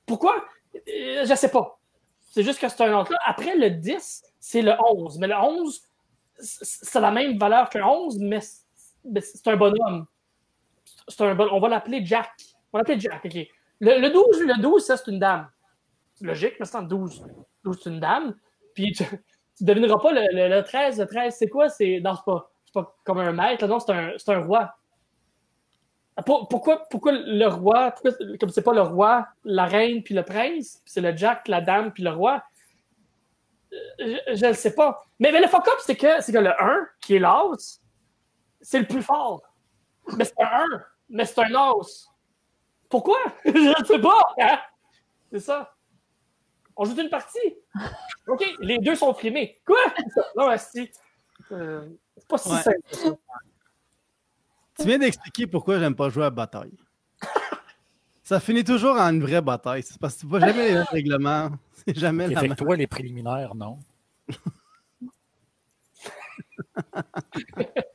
Pourquoi? 0.07 0.45
Euh, 0.75 1.25
je 1.25 1.35
sais 1.35 1.51
pas. 1.51 1.79
C'est 2.33 2.43
juste 2.43 2.61
que 2.61 2.69
c'est 2.69 2.83
un 2.83 3.01
os. 3.01 3.09
Après, 3.25 3.57
le 3.57 3.71
10, 3.71 4.23
c'est 4.41 4.63
le 4.63 4.73
11. 4.93 5.19
Mais 5.19 5.29
le 5.29 5.37
11, 5.37 5.83
c- 6.39 6.59
c'est 6.63 7.01
la 7.01 7.11
même 7.11 7.39
valeur 7.39 7.71
qu'un 7.71 7.85
11, 7.87 8.19
mais 8.19 8.41
c'est 9.21 9.47
un 9.49 9.57
bonhomme. 9.57 10.07
Un 11.21 11.35
bon- 11.35 11.49
On 11.53 11.61
va 11.61 11.69
l'appeler 11.69 12.05
Jack. 12.05 12.31
On 12.73 12.79
va 12.79 12.81
l'appeler 12.81 13.01
Jack, 13.01 13.25
OK. 13.25 13.35
Le, 13.81 14.01
le 14.01 14.11
12, 14.11 14.41
le 14.43 14.61
12, 14.63 14.85
ça, 14.85 14.97
c'est 14.97 15.11
une 15.11 15.19
dame. 15.19 15.49
C'est 16.15 16.25
logique, 16.27 16.55
mais 16.61 16.67
c'est 16.67 16.77
en 16.77 16.83
12. 16.83 17.25
12, 17.65 17.81
c'est 17.83 17.91
une 17.91 18.01
dame. 18.01 18.35
Puis 18.75 18.93
tu, 18.93 19.05
tu 19.59 19.65
devineras 19.65 19.99
pas 19.99 20.13
le, 20.13 20.23
le- 20.33 20.49
le 20.57 20.63
13. 20.63 21.01
Le 21.01 21.07
13, 21.07 21.35
c'est 21.39 21.49
quoi? 21.49 21.69
C'est, 21.69 22.01
non, 22.03 22.15
c'est 22.17 22.73
pas, 22.75 22.97
comme 23.05 23.19
un 23.19 23.33
maître. 23.33 23.67
Non, 23.67 23.79
c'est 23.81 23.93
un, 24.33 24.41
roi. 24.45 24.75
Pour- 26.27 26.49
Pourquoi, 26.49 26.87
le 27.13 27.47
roi, 27.47 27.91
pourquoi, 27.93 28.13
comme 28.39 28.51
c'est 28.51 28.63
pas 28.63 28.75
le 28.75 28.83
roi, 28.83 29.27
la 29.45 29.65
reine 29.65 30.03
puis 30.03 30.15
le 30.15 30.23
prince, 30.23 30.81
puis 30.85 30.93
c'est 30.93 31.01
le 31.01 31.17
Jack, 31.17 31.49
la 31.49 31.61
dame 31.63 31.91
puis 31.93 32.03
le 32.03 32.11
roi, 32.11 32.43
euh, 34.01 34.17
je 34.35 34.47
ne 34.47 34.53
sais 34.53 34.75
pas. 34.75 35.05
Mais, 35.19 35.31
le 35.33 35.47
fuck 35.49 35.67
up, 35.69 35.75
c'est 35.81 35.97
que, 35.97 36.21
c'est 36.21 36.33
que 36.33 36.39
le 36.39 36.51
1, 36.63 36.87
qui 37.01 37.17
est 37.17 37.19
l'as, 37.19 37.81
c'est 38.61 38.81
le 38.81 38.87
plus 38.87 39.03
fort. 39.03 39.43
Mais 40.17 40.25
c'est 40.25 40.41
un 40.43 40.65
1, 40.65 40.67
mais 41.11 41.25
c'est 41.27 41.41
un 41.41 41.55
os. 41.73 42.09
Pourquoi? 42.93 43.17
je 43.47 43.51
ne 43.81 43.85
sais 43.87 43.99
pas. 43.99 44.21
hein? 44.39 44.59
C'est 45.33 45.41
ça. 45.41 45.75
On 46.77 46.85
joue 46.85 47.01
une 47.01 47.09
partie. 47.09 47.39
OK, 48.27 48.45
les 48.61 48.79
deux 48.81 48.95
sont 48.95 49.15
primés. 49.15 49.63
Quoi? 49.67 49.79
Non, 50.37 50.49
asti. 50.49 50.91
Euh, 51.53 51.89
c'est 52.19 52.29
pas 52.29 52.37
si 52.37 52.51
Ouais. 52.51 52.61
simple. 52.61 52.77
que 52.91 52.97
ça. 52.97 53.09
Tu 54.79 54.87
viens 54.87 54.99
d'expliquer 54.99 55.47
pourquoi 55.47 55.79
j'aime 55.79 55.97
pas 55.97 56.11
jouer 56.11 56.27
à 56.27 56.31
bataille. 56.31 56.75
Ça 58.23 58.41
finit 58.41 58.63
toujours 58.63 58.97
en 58.99 59.09
une 59.09 59.23
vraie 59.23 59.41
bataille. 59.41 59.83
C'est 59.83 59.99
parce 59.99 60.17
que 60.17 60.21
tu 60.21 60.27
vois 60.27 60.41
jamais 60.41 60.69
les 60.69 60.75
mêmes 60.75 60.87
règlements. 60.91 61.51
C'est 61.87 61.97
jamais 61.99 62.29
la 62.29 62.43
même. 62.43 62.55
toi, 62.55 62.77
les 62.77 62.87
préliminaires, 62.87 63.55
non? 63.55 63.79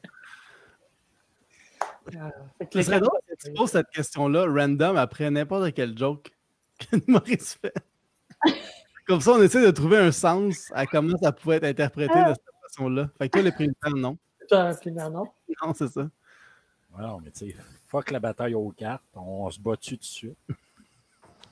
Ce 2.12 2.78
les 2.78 2.84
serait 2.84 3.00
drôle 3.00 3.20
que 3.28 3.36
tu 3.36 3.54
poses 3.54 3.72
cette 3.72 3.89
question-là 3.89 4.46
random 4.46 4.98
après 4.98 5.30
n'importe 5.32 5.74
quel 5.74 5.98
joke 5.98 6.32
que 6.80 6.98
Maurice 7.08 7.56
fait. 7.56 7.74
Comme 9.08 9.22
ça, 9.22 9.32
on 9.32 9.41
essaie 9.41 9.65
de 9.65 9.72
trouver 9.72 9.98
un 9.98 10.12
sens 10.12 10.72
à 10.74 10.86
comment 10.86 11.17
ça 11.17 11.32
pouvait 11.32 11.58
être 11.58 11.63
interprété 11.65 12.13
de 12.13 12.34
cette 12.34 12.43
façon-là. 12.70 13.10
Fait 13.17 13.30
que 13.30 13.34
toi, 13.38 13.41
les 13.41 13.52
préliminaires, 13.52 13.96
non. 13.96 14.17
Non? 14.52 15.26
Non, 15.62 15.74
c'est 15.74 15.88
ça. 15.89 16.08
Non, 16.98 17.20
mais 17.24 17.32
tu 17.32 17.52
sais, 17.52 17.56
fuck 17.88 18.12
la 18.12 18.20
bataille 18.20 18.54
aux 18.56 18.70
cartes, 18.72 19.04
on 19.15 19.50
se 19.52 19.60
bat 19.60 19.76
dessus 19.76 19.98
tout 19.98 20.02
de 20.02 20.06
suite. 20.06 20.38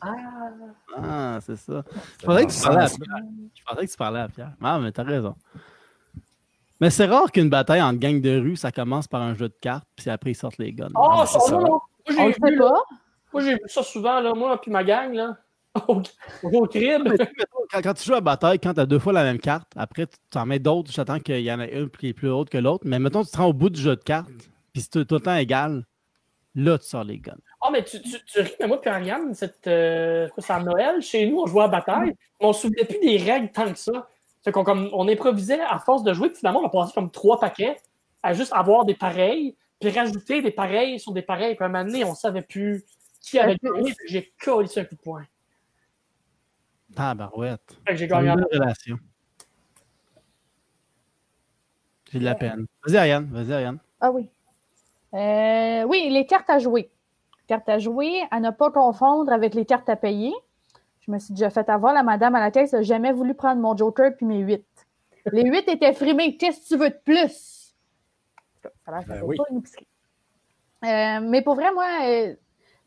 Ah, 0.02 0.50
Ah, 0.98 1.40
c'est 1.42 1.56
ça. 1.56 1.84
Je 2.22 2.26
Dans 2.26 2.34
pensais 2.34 2.46
que 2.46 2.52
tu 2.52 2.62
parlais 2.62 2.82
à 2.84 2.88
sens-là. 2.88 3.06
Pierre. 3.06 3.24
Je 3.56 3.64
pensais 3.64 3.86
que 3.86 3.92
tu 3.92 3.98
parlais 3.98 4.20
à 4.20 4.28
Pierre. 4.30 4.54
Ah, 4.62 4.80
mais 4.80 4.92
t'as 4.92 5.04
raison. 5.04 5.36
Mais 6.82 6.90
c'est 6.90 7.06
rare 7.06 7.32
qu'une 7.32 7.50
bataille 7.50 7.82
entre 7.82 8.00
gang 8.00 8.20
de 8.20 8.40
rue, 8.40 8.56
ça 8.56 8.72
commence 8.72 9.08
par 9.08 9.22
un 9.22 9.34
jeu 9.34 9.48
de 9.48 9.56
cartes, 9.62 9.88
puis 9.96 10.10
après 10.10 10.32
ils 10.32 10.36
sortent 10.36 10.58
les 10.58 10.74
guns. 10.74 10.90
oh, 10.96 11.24
c'est 11.26 11.40
ça, 11.40 11.48
ça. 11.48 11.60
Moi, 11.60 11.82
j'ai 12.08 12.52
vu, 12.52 12.56
là, 12.58 12.74
moi, 13.34 13.42
j'ai 13.44 13.54
vu 13.54 13.62
ça 13.66 13.84
souvent, 13.84 14.20
là, 14.20 14.34
moi, 14.34 14.60
puis 14.62 14.72
ma 14.72 14.84
gang, 14.84 15.14
là. 15.14 15.38
Au, 15.90 16.02
au 16.44 16.68
crib. 16.68 17.06
Quand, 17.70 17.82
quand 17.82 17.94
tu 17.96 18.06
joues 18.06 18.14
à 18.14 18.22
bataille, 18.22 18.60
quand 18.60 18.74
tu 18.74 18.80
as 18.80 18.86
deux 18.86 19.00
fois 19.00 19.12
la 19.12 19.24
même 19.24 19.40
carte, 19.40 19.70
après 19.76 20.08
tu 20.08 20.16
t'en 20.30 20.46
mets 20.46 20.60
d'autres, 20.60 20.90
j'attends 20.90 21.20
qu'il 21.20 21.42
y 21.42 21.52
en 21.52 21.60
a 21.60 21.68
une 21.68 21.90
qui 21.90 22.08
est 22.08 22.14
plus 22.14 22.30
haute 22.30 22.50
que 22.50 22.58
l'autre. 22.58 22.86
Mais 22.88 22.98
mettons, 22.98 23.26
tu 23.26 23.32
te 23.32 23.36
rends 23.38 23.48
au 23.48 23.54
bout 23.54 23.70
du 23.70 23.82
jeu 23.82 23.98
de 23.98 24.02
cartes, 24.02 24.30
puis 24.72 24.82
c'est 24.82 24.90
tout, 24.90 25.04
tout 25.04 25.16
le 25.16 25.22
temps 25.22 25.36
égal, 25.36 25.84
là 26.56 26.78
tu 26.78 26.88
sors 26.88 27.04
les 27.04 27.18
guns. 27.18 27.36
Ah, 27.62 27.70
mais 27.72 27.84
tu, 27.84 28.02
tu, 28.02 28.12
tu 28.26 28.40
ris, 28.40 28.54
mais 28.60 28.68
moi, 28.68 28.80
puis 28.80 28.90
Ariane, 28.90 29.34
cette, 29.34 29.68
euh, 29.68 30.30
c'est 30.38 30.54
à 30.54 30.62
Noël, 30.62 31.02
chez 31.02 31.28
nous, 31.28 31.42
on 31.42 31.46
jouait 31.46 31.64
à 31.64 31.68
bataille. 31.68 32.14
mais 32.40 32.46
On 32.46 32.50
ne 32.50 32.54
se 32.54 32.62
souvenait 32.62 32.86
plus 32.86 33.00
des 33.00 33.18
règles 33.18 33.52
tant 33.52 33.70
que 33.70 33.78
ça. 33.78 34.08
C'est 34.46 34.52
qu'on 34.52 34.64
comme, 34.64 34.90
on 34.94 35.08
improvisait 35.08 35.60
à 35.60 35.80
force 35.80 36.04
de 36.04 36.14
jouer, 36.14 36.30
puis 36.30 36.38
finalement, 36.38 36.60
on 36.62 36.68
a 36.68 36.70
passé 36.70 36.94
comme 36.94 37.10
trois 37.10 37.40
paquets 37.40 37.78
à 38.22 38.34
juste 38.34 38.54
avoir 38.54 38.86
des 38.86 38.94
pareils, 38.94 39.56
puis 39.80 39.90
rajouter 39.90 40.44
des 40.44 40.52
pareils 40.52 41.00
sur 41.00 41.14
des 41.14 41.24
pareils. 41.24 41.56
Puis 41.56 41.64
à 41.64 41.66
un 41.66 41.72
moment 41.72 41.84
donné, 41.84 42.04
on 42.04 42.12
ne 42.12 42.16
savait 42.16 42.44
plus 42.44 42.86
qui 43.22 43.40
avait 43.40 43.58
gagné, 43.62 43.92
puis 43.94 44.08
j'ai 44.08 44.34
collé 44.40 44.68
sur 44.68 44.84
un 44.84 44.86
coup 44.86 44.94
de 44.94 45.02
poing. 45.02 45.26
Tabarouette. 46.96 47.76
Fait 47.88 47.94
que 47.94 47.96
j'ai 47.96 48.08
gagné. 48.08 48.30
relation. 48.32 49.00
J'ai 52.12 52.20
de 52.20 52.24
la 52.24 52.36
peine. 52.36 52.68
Vas-y, 52.86 52.98
Ariane. 52.98 53.28
Vas-y, 53.32 53.52
Ariane. 53.52 53.80
Ah 54.00 54.12
oui. 54.12 54.30
Euh, 55.16 55.84
oui, 55.86 56.08
les 56.12 56.28
cartes 56.28 56.52
à 56.52 56.60
jouer. 56.60 56.92
Cartes 57.48 57.68
à 57.68 57.80
jouer, 57.80 58.22
à 58.30 58.40
ne 58.40 58.52
pas 58.52 58.70
confondre 58.70 59.34
avec 59.34 59.56
les 59.56 59.66
cartes 59.66 59.90
à 59.90 59.96
payer. 59.96 60.34
Je 61.06 61.12
me 61.12 61.20
suis 61.20 61.34
déjà 61.34 61.50
fait 61.50 61.70
avoir. 61.70 61.94
La 61.94 62.04
madame 62.04 62.36
à 62.36 62.40
la 62.40 62.52
caisse 62.52 62.74
n'a 62.74 62.82
jamais 62.82 63.12
voulu 63.12 63.36
prendre 63.36 63.62
mon 63.62 63.78
Joker 63.78 64.16
puis 64.16 64.26
mes 64.26 64.40
8. 64.40 64.66
Les 65.32 65.44
8 65.44 65.70
étaient 65.70 65.94
frimés. 65.94 66.38
Qu'est-ce 66.38 66.62
que 66.62 66.68
tu 66.68 66.78
veux 66.78 66.90
de 66.90 67.00
plus? 67.04 67.76
Ça 68.64 68.70
a 68.88 68.92
l'air 68.92 69.02
que 69.02 69.08
ça 69.08 69.14
Ben 69.20 69.24
oui. 69.24 69.38
pas 69.38 69.44
une 69.52 69.60
épicerie. 69.60 69.88
Euh, 70.84 71.20
mais 71.22 71.42
pour 71.42 71.56
vrai, 71.56 71.72
moi, 71.74 71.88
euh, 72.04 72.34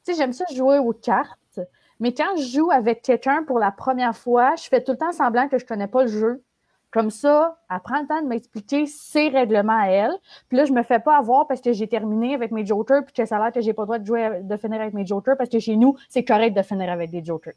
tu 0.04 0.12
sais, 0.12 0.14
j'aime 0.14 0.32
ça 0.32 0.44
jouer 0.52 0.78
aux 0.78 0.92
cartes. 0.92 1.60
Mais 2.00 2.14
quand 2.14 2.36
je 2.36 2.44
joue 2.44 2.70
avec 2.70 3.02
quelqu'un 3.02 3.42
pour 3.42 3.58
la 3.58 3.72
première 3.72 4.16
fois, 4.16 4.54
je 4.56 4.64
fais 4.64 4.82
tout 4.82 4.92
le 4.92 4.98
temps 4.98 5.10
semblant 5.12 5.48
que 5.48 5.58
je 5.58 5.66
connais 5.66 5.88
pas 5.88 6.02
le 6.02 6.08
jeu. 6.08 6.44
Comme 6.90 7.10
ça, 7.10 7.58
elle 7.70 7.80
prend 7.80 8.00
le 8.00 8.06
temps 8.06 8.22
de 8.22 8.28
m'expliquer 8.28 8.86
ses 8.86 9.28
règlements 9.28 9.78
à 9.78 9.88
elle. 9.88 10.12
Puis 10.48 10.56
là, 10.56 10.64
je 10.64 10.72
me 10.72 10.82
fais 10.82 11.00
pas 11.00 11.18
avoir 11.18 11.46
parce 11.46 11.60
que 11.60 11.72
j'ai 11.72 11.86
terminé 11.86 12.34
avec 12.34 12.50
mes 12.50 12.64
jokers, 12.64 13.04
puis 13.04 13.12
que 13.12 13.26
ça 13.26 13.36
a 13.36 13.42
l'air 13.42 13.52
que 13.52 13.60
j'ai 13.60 13.74
pas 13.74 13.82
le 13.82 13.86
droit 13.86 13.98
de 13.98 14.06
jouer, 14.06 14.40
de 14.42 14.56
finir 14.56 14.80
avec 14.80 14.94
mes 14.94 15.04
jokers, 15.04 15.36
parce 15.36 15.50
que 15.50 15.58
chez 15.58 15.76
nous, 15.76 15.96
c'est 16.08 16.24
correct 16.24 16.56
de 16.56 16.62
finir 16.62 16.90
avec 16.90 17.10
des 17.10 17.22
jokers. 17.22 17.54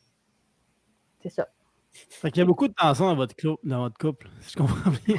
C'est 1.24 1.30
ça. 1.30 1.48
Fait 2.10 2.32
qu'il 2.32 2.40
y 2.40 2.44
a 2.44 2.46
beaucoup 2.46 2.68
de 2.68 2.74
tension 2.74 3.06
dans 3.08 3.16
votre, 3.16 3.36
clou- 3.36 3.60
dans 3.64 3.82
votre 3.84 3.98
couple, 3.98 4.30
si 4.42 4.54
je 4.54 4.58
comprends 4.58 4.92
bien. 5.06 5.18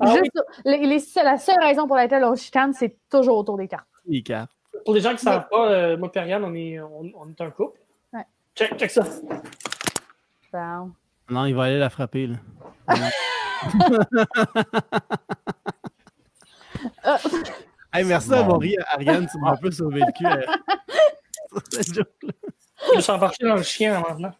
Ah 0.00 0.14
Juste. 0.16 0.32
Les- 0.64 0.86
les 0.86 0.98
la 1.22 1.36
seule 1.38 1.60
raison 1.60 1.86
pour 1.86 1.96
laquelle 1.96 2.24
on 2.24 2.34
chicane, 2.36 2.72
c'est 2.72 2.96
toujours 3.10 3.38
autour 3.38 3.56
des 3.58 3.68
cartes. 3.68 3.86
Les 4.06 4.22
cartes. 4.22 4.50
Pour 4.84 4.94
les 4.94 5.00
gens 5.00 5.10
qui 5.10 5.26
ne 5.26 5.30
savent 5.32 5.48
pas, 5.48 5.70
euh, 5.70 5.96
moi 5.96 6.10
et 6.14 6.18
Ariane, 6.18 6.44
on 6.44 6.54
est, 6.54 6.80
on, 6.80 7.02
on 7.16 7.28
est 7.28 7.40
un 7.40 7.50
couple. 7.50 7.78
Ouais. 8.12 8.24
Check, 8.54 8.76
check 8.76 8.90
ça. 8.90 9.02
Bon. 10.52 10.92
Non, 11.30 11.44
il 11.46 11.54
va 11.54 11.64
aller 11.64 11.78
la 11.78 11.90
frapper, 11.90 12.26
là. 12.28 12.36
Ah. 17.04 17.18
Hey, 17.92 18.04
merci 18.04 18.28
d'avoir 18.28 18.60
ri, 18.60 18.76
Ariane. 18.92 19.26
Tu 19.30 19.38
m'as 19.38 19.52
un 19.52 19.56
peu 19.56 19.70
sauvé 19.70 20.00
le 20.00 20.12
cul. 20.12 20.26
euh, 20.26 20.42
sur 21.50 21.62
cette 21.70 21.94
joke-là. 21.94 22.32
Je 22.94 23.00
suis 23.00 23.10
embarqué 23.12 23.46
dans 23.46 23.54
le 23.56 23.62
chien 23.62 24.00
maintenant. 24.00 24.32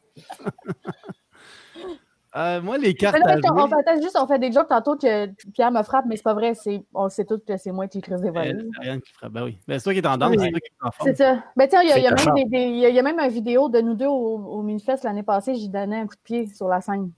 Euh, 2.39 2.63
moi, 2.63 2.79
les 2.79 2.95
cartes 2.95 3.15
Mais 3.19 3.21
là, 3.27 3.33
à 3.33 3.37
attends, 3.39 3.55
on 3.57 3.67
jouer. 3.69 3.83
fait 3.85 4.01
juste, 4.03 4.17
on 4.21 4.27
fait 4.27 4.39
des 4.39 4.53
jokes 4.53 4.69
tantôt 4.69 4.97
que 4.97 5.27
Pierre 5.53 5.73
me 5.73 5.83
frappe, 5.83 6.05
mais 6.07 6.17
c'est 6.17 6.23
pas 6.23 6.35
vrai. 6.35 6.55
C'est, 6.55 6.83
on 6.95 7.09
sait 7.09 7.25
tous 7.25 7.39
que 7.39 7.57
c'est 7.57 7.73
moi 7.73 7.89
qui 7.89 8.01
creuse 8.01 8.21
des 8.21 8.29
Euh, 8.29 8.33
volets. 8.33 8.55
c'est 8.57 8.79
Ariane 8.79 9.01
qui 9.01 9.13
frappe. 9.13 9.33
Ben 9.33 9.45
oui. 9.45 9.59
Ben, 9.67 9.79
c'est 9.79 9.85
toi 9.85 9.93
qui 9.93 9.99
es 9.99 10.07
en 10.07 10.17
danse, 10.17 10.31
Oui. 10.31 10.39
c'est 10.41 10.51
toi 10.51 10.61
qui 10.61 10.67
es 10.69 10.87
en 10.87 10.91
forme. 10.93 11.09
C'est 11.11 11.17
ça. 11.17 11.43
Ben, 11.57 11.69
tiens, 11.69 11.83
il 11.83 11.89
y, 11.89 12.99
a- 12.99 13.03
même 13.03 13.19
une 13.19 13.29
vidéo 13.31 13.69
de 13.69 13.81
nous 13.81 13.95
deux 13.95 14.07
au, 14.07 14.37
au 14.39 14.63
Minifest 14.63 15.03
l'année 15.05 15.23
passée. 15.25 15.55
J'y 15.57 15.69
donnais 15.69 15.99
un 16.01 16.07
coup 16.07 16.15
de 16.15 16.21
pied 16.23 16.47
sur 16.55 16.69
la 16.69 16.81
scène. 16.81 17.11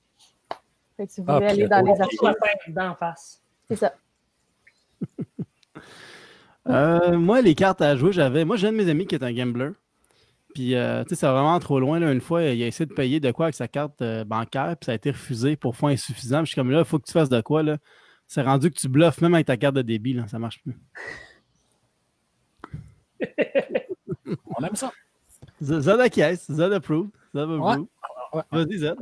Fait 0.97 1.07
que 1.07 1.13
si 1.13 1.21
vous 1.21 1.27
Ah, 1.29 1.35
voulez 1.35 1.47
aller 1.47 1.69
dans 1.69 1.83
les 1.85 2.01
archives, 2.01 2.19
tête, 2.21 2.75
d'en 2.75 2.95
face. 2.95 3.43
c'est 3.69 3.77
ça. 3.77 3.93
Euh, 6.69 7.19
moi, 7.19 7.41
les 7.41 7.55
cartes 7.55 7.81
à 7.81 7.97
jouer, 7.97 8.13
j'avais. 8.13 8.45
Moi, 8.45 8.57
j'ai 8.57 8.69
un 8.69 8.73
de 8.73 8.77
mes 8.77 8.89
amis 8.89 9.07
qui 9.07 9.15
est 9.15 9.25
un 9.25 9.33
gambler. 9.33 9.71
Puis, 10.55 10.75
euh, 10.75 11.03
tu 11.05 11.11
sais, 11.11 11.15
c'est 11.21 11.27
vraiment 11.27 11.59
trop 11.61 11.79
loin. 11.81 11.99
Là. 12.01 12.13
Une 12.13 12.21
fois, 12.21 12.43
il 12.43 12.63
a 12.63 12.67
essayé 12.67 12.87
de 12.87 12.93
payer 12.95 13.21
de 13.21 13.31
quoi 13.31 13.47
avec 13.47 13.55
sa 13.55 13.69
carte 13.69 14.03
euh, 14.03 14.25
bancaire, 14.25 14.77
puis 14.79 14.87
ça 14.87 14.93
a 14.93 14.95
été 14.97 15.11
refusé 15.11 15.57
pour 15.57 15.77
fonds 15.77 15.87
insuffisants. 15.89 16.39
Puis, 16.39 16.47
je 16.47 16.51
suis 16.53 16.61
comme 16.61 16.71
là, 16.71 16.81
il 16.81 16.85
faut 16.85 16.99
que 16.99 17.07
tu 17.07 17.13
fasses 17.13 17.29
de 17.29 17.41
quoi. 17.41 17.63
là. 17.63 17.79
C'est 18.27 18.43
rendu 18.43 18.71
que 18.71 18.79
tu 18.79 18.89
bluffes 18.89 19.21
même 19.21 19.35
avec 19.35 19.47
ta 19.47 19.57
carte 19.57 19.75
de 19.77 19.83
débit. 19.83 20.13
Là. 20.13 20.27
Ça 20.29 20.39
marche 20.39 20.61
plus. 20.63 20.77
On 24.57 24.65
aime 24.65 24.77
ça. 24.77 24.93
Z- 25.63 25.81
Zod 25.81 26.01
acquiesce, 26.01 26.51
Zod 26.51 26.73
approve. 26.73 27.09
Zod 27.35 27.49
Ouais. 27.51 27.71
approve. 27.73 27.87
Ouais. 28.33 28.43
Vas-y. 28.53 28.95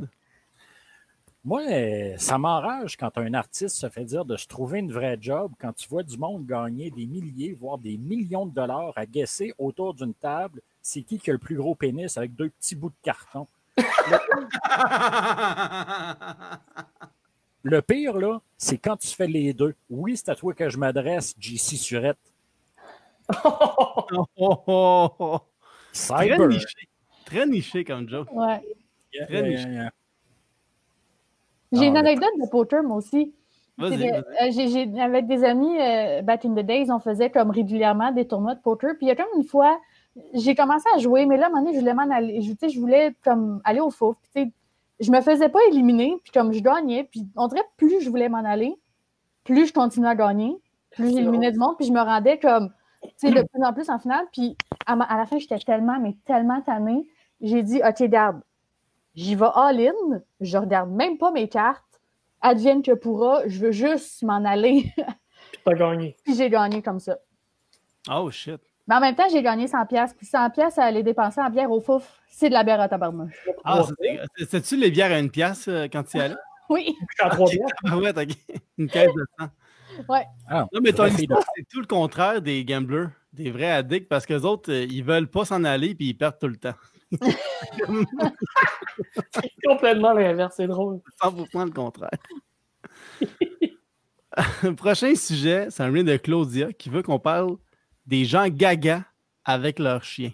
Moi, 1.45 1.61
euh, 1.71 2.13
ça 2.17 2.37
m'enrage 2.37 2.97
quand 2.97 3.17
un 3.17 3.33
artiste 3.33 3.77
se 3.77 3.87
fait 3.89 4.03
dire 4.03 4.25
de 4.25 4.35
se 4.35 4.45
trouver 4.47 4.79
une 4.79 4.91
vraie 4.91 5.17
job 5.21 5.51
quand 5.59 5.71
tu 5.73 5.87
vois 5.87 6.03
du 6.03 6.17
monde 6.17 6.45
gagner 6.45 6.91
des 6.91 7.05
milliers, 7.05 7.53
voire 7.53 7.77
des 7.77 7.97
millions 7.97 8.45
de 8.45 8.53
dollars 8.53 8.93
à 8.97 9.05
guesser 9.05 9.53
autour 9.57 9.93
d'une 9.93 10.13
table. 10.13 10.61
C'est 10.81 11.01
qui 11.03 11.19
qui 11.19 11.29
a 11.29 11.33
le 11.33 11.39
plus 11.39 11.55
gros 11.55 11.75
pénis 11.75 12.17
avec 12.17 12.35
deux 12.35 12.49
petits 12.49 12.75
bouts 12.75 12.89
de 12.89 12.95
carton? 13.03 13.47
Le 17.63 17.81
pire, 17.87 18.17
là, 18.17 18.41
c'est 18.57 18.77
quand 18.77 18.97
tu 18.97 19.07
fais 19.09 19.27
les 19.27 19.53
deux. 19.53 19.75
Oui, 19.89 20.15
c'est 20.17 20.29
à 20.29 20.35
toi 20.35 20.53
que 20.53 20.69
je 20.69 20.77
m'adresse, 20.77 21.35
JC 21.39 21.75
Surette. 21.77 22.17
Oh, 23.45 24.05
oh, 24.11 24.25
oh, 24.67 25.09
oh. 25.19 25.39
Très 25.93 26.27
Cyber. 26.29 26.47
niché. 26.47 26.87
Très 27.25 27.45
niché 27.45 27.83
comme 27.83 28.07
joke. 28.09 28.31
Ouais. 28.31 28.61
Yeah, 29.13 29.25
Très 29.27 29.33
yeah, 29.35 29.41
niché. 29.49 29.61
yeah, 29.69 29.83
yeah. 29.83 29.91
J'ai 31.71 31.85
une 31.85 31.97
Ah, 31.97 31.99
anecdote 31.99 32.29
de 32.41 32.49
poker, 32.49 32.81
moi 32.83 32.97
aussi. 32.97 33.31
Vas-y. 33.77 33.91
C'est 33.91 33.97
de- 33.97 34.11
vas-y. 34.11 34.47
euh, 34.47 34.51
j'ai- 34.51 34.67
j'ai- 34.69 34.99
avec 35.01 35.27
des 35.27 35.43
amis, 35.43 35.79
euh, 35.79 36.21
back 36.23 36.43
in 36.45 36.53
the 36.55 36.65
days, 36.65 36.89
on 36.91 36.99
faisait 36.99 37.29
comme 37.29 37.51
régulièrement 37.51 38.11
des 38.11 38.27
tournois 38.27 38.55
de 38.55 38.61
poker. 38.61 38.95
Puis 38.97 39.05
il 39.05 39.09
y 39.09 39.11
a 39.11 39.15
comme 39.15 39.27
une 39.37 39.43
fois, 39.43 39.79
j'ai 40.33 40.55
commencé 40.55 40.85
à 40.95 40.99
jouer, 40.99 41.25
mais 41.25 41.37
là, 41.37 41.45
à 41.45 41.47
un 41.47 41.51
moment 41.51 41.61
donné, 41.63 41.73
je 41.75 41.79
voulais 41.79 41.93
m'en 41.93 42.09
aller. 42.09 42.41
Je, 42.41 42.51
tu 42.51 42.57
sais, 42.59 42.69
je 42.69 42.79
voulais 42.79 43.15
comme 43.23 43.61
aller 43.63 43.79
au 43.79 43.89
fouf. 43.89 44.15
Puis, 44.21 44.29
tu 44.33 44.41
sais, 44.49 44.53
je 44.99 45.11
me 45.11 45.21
faisais 45.21 45.49
pas 45.49 45.59
éliminer, 45.69 46.19
puis 46.23 46.31
comme 46.31 46.51
je 46.51 46.59
gagnais, 46.59 47.05
puis 47.05 47.25
on 47.35 47.47
dirait 47.47 47.63
plus 47.77 48.01
je 48.01 48.09
voulais 48.09 48.27
m'en 48.29 48.43
aller, 48.43 48.75
plus 49.45 49.67
je 49.67 49.73
continuais 49.73 50.09
à 50.09 50.15
gagner, 50.15 50.57
plus 50.91 51.05
j'éliminais 51.15 51.51
du 51.51 51.59
monde, 51.59 51.75
puis 51.77 51.85
je 51.87 51.93
me 51.93 52.01
rendais 52.01 52.37
comme, 52.39 52.71
tu 53.03 53.09
sais, 53.15 53.31
de 53.31 53.41
plus 53.47 53.63
en 53.63 53.71
plus 53.73 53.89
en 53.89 53.97
finale. 53.99 54.25
Puis 54.33 54.57
à, 54.85 54.95
ma- 54.97 55.05
à 55.05 55.17
la 55.17 55.25
fin, 55.25 55.37
j'étais 55.39 55.57
tellement, 55.59 55.99
mais 55.99 56.17
tellement 56.25 56.61
tannée. 56.61 57.07
J'ai 57.39 57.63
dit, 57.63 57.81
OK, 57.87 58.03
garde, 58.09 58.41
j'y 59.15 59.35
vais 59.35 59.47
all-in, 59.55 60.21
je 60.41 60.57
regarde 60.57 60.91
même 60.91 61.17
pas 61.17 61.31
mes 61.31 61.47
cartes, 61.47 62.01
advienne 62.41 62.81
que 62.81 62.91
pourra, 62.93 63.47
je 63.47 63.59
veux 63.59 63.71
juste 63.71 64.21
m'en 64.23 64.43
aller, 64.43 64.91
Puis 65.51 65.61
t'as 65.63 65.73
gagné. 65.73 66.17
puis 66.25 66.35
j'ai 66.35 66.49
gagné 66.49 66.81
comme 66.81 66.99
ça. 66.99 67.17
Oh, 68.11 68.29
shit. 68.29 68.59
Mais 68.89 68.95
en 68.95 68.99
même 69.01 69.13
temps, 69.15 69.27
j'ai 69.31 69.43
gagné 69.43 69.67
100 69.67 69.85
pièces, 69.85 70.15
puis 70.15 70.25
100 70.25 70.49
pièces 70.49 70.79
à 70.79 70.85
aller 70.85 71.03
dépenser 71.03 71.39
en 71.39 71.49
bière 71.51 71.69
au 71.69 71.79
fouf, 71.79 72.19
c'est 72.27 72.49
de 72.49 72.53
la 72.55 72.63
bière 72.63 72.81
à 72.81 72.89
tabarnouche. 72.89 73.47
Ah, 73.63 73.83
c'est- 73.85 74.19
c'est- 74.35 74.49
c'est-tu 74.49 74.77
les 74.77 74.89
bières 74.89 75.11
à 75.11 75.19
une 75.19 75.29
pièce 75.29 75.67
euh, 75.67 75.87
quand 75.91 76.01
tu 76.03 76.17
y 76.17 76.21
allais? 76.21 76.35
Oui, 76.71 76.95
à 77.19 77.29
trois 77.31 77.49
bières. 77.49 77.65
Ah 77.85 77.97
ouais, 77.97 78.13
t'as 78.13 78.25
une 78.77 78.87
caisse 78.89 79.09
de 79.15 79.25
sang. 79.39 79.47
Ah, 80.47 80.67
Non, 80.71 80.81
mais 80.83 80.93
ton 80.93 81.07
histoire, 81.07 81.41
c'est 81.55 81.67
tout 81.67 81.79
le 81.81 81.87
contraire 81.87 82.41
des 82.43 82.63
gamblers, 82.63 83.09
des 83.33 83.49
vrais 83.49 83.71
addicts, 83.71 84.07
parce 84.07 84.25
que 84.27 84.33
les 84.33 84.45
autres, 84.45 84.71
euh, 84.71 84.85
ils 84.89 85.03
veulent 85.03 85.27
pas 85.29 85.45
s'en 85.45 85.63
aller 85.63 85.95
puis 85.95 86.09
ils 86.09 86.13
perdent 86.15 86.37
tout 86.39 86.47
le 86.47 86.57
temps. 86.57 86.75
Complètement 89.65 90.13
l'inverse, 90.13 90.53
c'est 90.57 90.67
drôle. 90.67 90.99
100% 91.21 91.65
le 91.65 91.71
contraire. 91.71 92.09
Prochain 94.77 95.15
sujet, 95.15 95.67
c'est 95.71 95.81
un 95.83 95.89
lien 95.89 96.03
de 96.03 96.17
Claudia 96.17 96.71
qui 96.73 96.89
veut 96.89 97.01
qu'on 97.01 97.17
parle 97.19 97.55
des 98.09 98.25
gens 98.25 98.47
gaga 98.47 99.05
avec 99.45 99.77
leur 99.77 100.03
chien. 100.03 100.31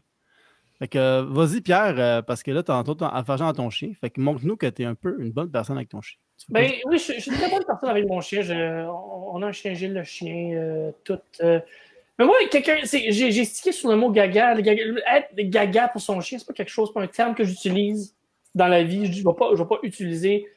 Fait 0.80 0.88
que, 0.88 0.98
euh, 0.98 1.26
vas-y, 1.28 1.62
Pierre, 1.62 1.96
euh, 1.98 2.22
parce 2.22 2.42
que 2.42 2.52
là, 2.52 2.64
tantôt, 2.64 2.96
t'as 2.96 3.10
affaire 3.10 3.42
à 3.42 3.54
ton 3.54 3.70
chien. 3.70 3.92
Fait 4.00 4.10
que 4.10 4.20
montre-nous 4.20 4.56
que 4.56 4.68
tu 4.68 4.84
es 4.84 4.86
un 4.86 4.96
peu 4.96 5.18
une 5.20 5.32
bonne 5.32 5.52
personne 5.52 5.78
avec 5.78 5.90
ton 5.90 6.02
chien. 6.02 6.18
Tu 6.38 6.46
Ben 6.50 6.72
oui, 6.86 6.98
je, 6.98 7.20
suis 7.20 7.32
une 7.32 7.38
très 7.38 7.50
bonne 7.50 7.64
personne 7.66 7.90
avec 7.90 8.08
mon 8.08 8.22
chien. 8.22 8.42
On, 8.90 9.42
a 9.42 9.48
un 9.48 9.52
chien 9.52 9.74
Gilles, 9.74 9.94
le 9.94 10.04
chien, 10.04 10.52
euh, 10.54 10.92
tout. 11.04 11.20
Mais 11.42 12.26
moi, 12.26 12.36
quelqu'un, 12.50 12.78
j'ai 12.84 13.46
stické 13.46 13.74
sur 13.74 13.90
le 13.90 13.98
mot 13.98 14.10
gaga. 14.10 14.56
Gaga- 14.62 15.02
Être 15.14 15.36
gaga 15.36 15.90
pour 15.90 16.02
son 16.02 16.20
chien, 16.22 16.40
c'est 16.40 16.48
pas 16.48 16.54
quelque 16.54 16.72
chose, 16.72 16.94
pas 16.94 17.02
un 17.02 17.08
terme 17.08 17.36
que 17.36 17.44
j'utilise 17.44 18.16
dans 18.54 18.68
la 18.68 18.84
vie. 18.84 19.06
Je 19.06 19.22
ne 19.22 19.26
vais, 19.26 19.56
vais 19.58 19.68
pas 19.68 19.80
utiliser 19.84 20.48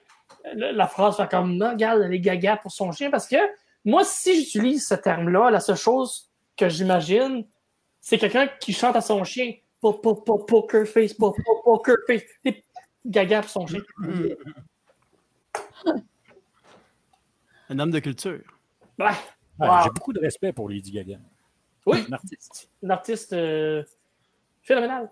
la, 0.54 0.87
phrase 0.87 1.16
comme 1.31 1.57
non, 1.57 1.70
regarde, 1.70 2.02
elle 2.02 2.14
est 2.14 2.20
gaga 2.20 2.57
pour 2.57 2.70
son 2.70 2.92
chien 2.92 3.11
parce 3.11 3.26
que 3.26 3.37
moi, 3.85 4.02
si 4.04 4.37
j'utilise 4.37 4.87
ce 4.87 4.94
terme-là, 4.94 5.50
la 5.50 5.61
seule 5.61 5.76
chose 5.76 6.27
que 6.58 6.68
j'imagine, 6.68 7.44
c'est 8.00 8.18
quelqu'un 8.18 8.48
qui 8.60 8.72
chante 8.72 8.96
à 8.96 9.00
son 9.00 9.24
chien. 9.24 9.52
Po- 9.80 9.94
po- 9.94 10.16
po- 10.16 10.38
Poker 10.40 10.86
face, 10.86 11.14
po- 11.14 11.32
po- 11.32 11.62
poker 11.64 11.96
face. 12.06 12.22
Gaga 13.06 13.40
pour 13.42 13.50
son 13.50 13.66
chien. 13.66 13.80
Un 17.70 17.78
homme 17.78 17.90
de 17.90 17.98
culture. 18.00 18.40
Ouais. 18.98 19.06
Ouais, 19.59 19.68
Wow. 19.68 19.82
J'ai 19.84 19.90
beaucoup 19.90 20.12
de 20.12 20.20
respect 20.20 20.52
pour 20.52 20.68
Lady 20.68 20.90
Gaga. 20.92 21.18
Oui. 21.86 22.04
Un 22.09 22.12
artiste. 22.12 22.68
Une 22.82 22.90
artiste 22.90 23.32
euh, 23.32 23.82
phénoménale. 24.62 25.11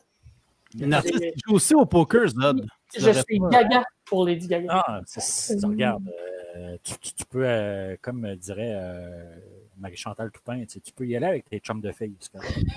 Une 0.78 0.92
artiste 0.94 1.18
qui 1.18 1.40
joue 1.46 1.54
aussi 1.54 1.74
au 1.74 1.86
poker, 1.86 2.28
Zod. 2.28 2.66
Je 2.96 3.10
suis 3.10 3.40
pas. 3.40 3.48
gaga 3.48 3.82
pour 4.04 4.24
Lady 4.26 4.46
Gaga. 4.46 4.82
Ah, 4.86 5.00
c'est- 5.06 5.20
c'est- 5.20 5.66
regarde, 5.66 6.08
euh, 6.56 6.76
tu, 6.82 6.94
tu- 6.98 7.14
tu 7.14 7.24
peux, 7.24 7.44
euh, 7.46 7.96
comme 8.00 8.34
dirait 8.36 8.74
euh, 8.76 9.36
Marie-Chantal 9.78 10.30
Toupin, 10.30 10.60
tu, 10.60 10.68
sais, 10.68 10.80
tu 10.80 10.92
peux 10.92 11.06
y 11.06 11.16
aller 11.16 11.26
avec 11.26 11.48
tes 11.48 11.58
chums 11.58 11.80
de 11.80 11.92
filles. 11.92 12.16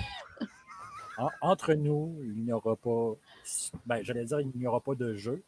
En- 1.18 1.28
entre 1.42 1.74
nous, 1.74 2.16
il 2.22 2.44
n'y 2.44 2.52
aura 2.52 2.76
pas, 2.76 3.12
ben, 3.84 4.02
j'allais 4.02 4.24
dire, 4.24 4.40
il 4.40 4.50
n'y 4.54 4.66
aura 4.66 4.80
pas 4.80 4.94
de 4.94 5.14
jeu, 5.14 5.42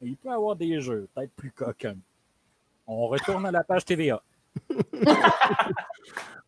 mais 0.00 0.08
il 0.08 0.16
peut 0.16 0.28
y 0.30 0.32
avoir 0.32 0.56
des 0.56 0.80
jeux, 0.80 1.08
peut-être 1.14 1.30
plus 1.34 1.52
coquins. 1.52 1.96
On 2.88 3.06
retourne 3.06 3.46
à 3.46 3.52
la 3.52 3.62
page 3.62 3.84
TVA. 3.84 4.20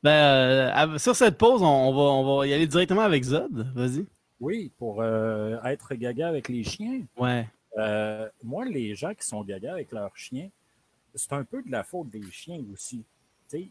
Ben, 0.02 0.90
euh, 0.90 0.98
sur 0.98 1.16
cette 1.16 1.38
pause, 1.38 1.62
on, 1.62 1.66
on 1.66 1.94
va, 1.94 2.00
on 2.02 2.38
va 2.38 2.46
y 2.46 2.52
aller 2.52 2.66
directement 2.66 3.00
avec 3.00 3.24
Zod. 3.24 3.72
Vas-y. 3.74 4.04
Oui, 4.38 4.70
pour 4.76 5.00
euh, 5.00 5.56
être 5.62 5.94
gaga 5.94 6.28
avec 6.28 6.50
les 6.50 6.62
chiens. 6.62 7.00
Ouais. 7.16 7.48
Euh, 7.78 8.28
moi, 8.42 8.66
les 8.66 8.94
gens 8.94 9.14
qui 9.14 9.26
sont 9.26 9.42
gaga 9.42 9.72
avec 9.72 9.92
leurs 9.92 10.14
chiens, 10.14 10.50
c'est 11.14 11.32
un 11.32 11.44
peu 11.44 11.62
de 11.62 11.70
la 11.70 11.84
faute 11.84 12.10
des 12.10 12.22
chiens 12.30 12.60
aussi. 12.70 13.02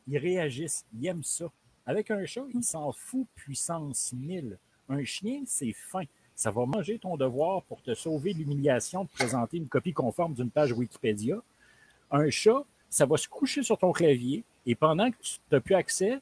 Ils 0.07 0.17
réagissent, 0.17 0.85
ils 0.93 1.07
aiment 1.07 1.23
ça. 1.23 1.45
Avec 1.85 2.11
un 2.11 2.25
chat, 2.25 2.43
il 2.53 2.63
s'en 2.63 2.91
fout 2.91 3.27
puissance 3.35 4.13
1000. 4.13 4.57
Un 4.89 5.03
chien, 5.03 5.43
c'est 5.45 5.73
fin. 5.73 6.03
Ça 6.35 6.51
va 6.51 6.65
manger 6.65 6.97
ton 6.97 7.17
devoir 7.17 7.63
pour 7.63 7.81
te 7.81 7.93
sauver 7.93 8.33
l'humiliation 8.33 9.03
de 9.03 9.09
présenter 9.09 9.57
une 9.57 9.67
copie 9.67 9.93
conforme 9.93 10.33
d'une 10.33 10.49
page 10.49 10.71
Wikipédia. 10.71 11.41
Un 12.11 12.29
chat, 12.29 12.63
ça 12.89 13.05
va 13.05 13.17
se 13.17 13.27
coucher 13.27 13.63
sur 13.63 13.77
ton 13.77 13.91
clavier 13.91 14.43
et 14.65 14.75
pendant 14.75 15.11
que 15.11 15.17
tu 15.21 15.39
n'as 15.51 15.59
plus 15.59 15.75
accès, 15.75 16.19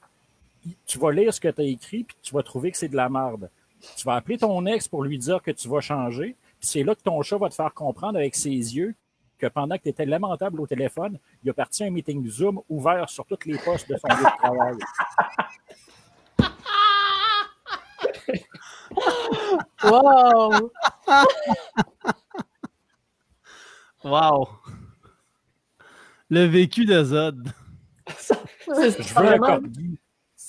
tu 0.85 0.99
vas 0.99 1.11
lire 1.11 1.33
ce 1.33 1.39
que 1.39 1.47
tu 1.47 1.61
as 1.61 1.65
écrit 1.65 2.03
puis 2.03 2.17
tu 2.21 2.33
vas 2.33 2.43
trouver 2.43 2.71
que 2.71 2.77
c'est 2.77 2.89
de 2.89 2.95
la 2.95 3.09
merde. 3.09 3.49
Tu 3.95 4.05
vas 4.05 4.15
appeler 4.15 4.37
ton 4.37 4.65
ex 4.65 4.87
pour 4.87 5.03
lui 5.03 5.17
dire 5.17 5.41
que 5.41 5.51
tu 5.51 5.67
vas 5.67 5.81
changer. 5.81 6.35
C'est 6.59 6.83
là 6.83 6.93
que 6.93 7.01
ton 7.01 7.21
chat 7.21 7.37
va 7.37 7.49
te 7.49 7.55
faire 7.55 7.73
comprendre 7.73 8.17
avec 8.17 8.35
ses 8.35 8.49
yeux 8.49 8.95
que 9.41 9.47
pendant 9.47 9.75
que 9.77 9.83
tu 9.83 9.89
étais 9.89 10.05
lamentable 10.05 10.61
au 10.61 10.67
téléphone, 10.67 11.17
il 11.43 11.49
a 11.49 11.53
parti 11.53 11.83
un 11.83 11.89
meeting 11.89 12.27
Zoom 12.29 12.61
ouvert 12.69 13.09
sur 13.09 13.25
toutes 13.25 13.45
les 13.45 13.57
postes 13.57 13.89
de 13.89 13.97
son 13.97 14.07
lieu 14.07 14.23
de 14.23 14.37
travail. 14.37 14.77
Wow! 19.83 20.71
Wow! 24.03 24.49
Le 26.29 26.45
vécu 26.45 26.85
de 26.85 27.03
Zod. 27.03 27.51
Je 28.07 29.19
veux 29.19 29.27
un 29.27 29.39
corgi. 29.39 29.99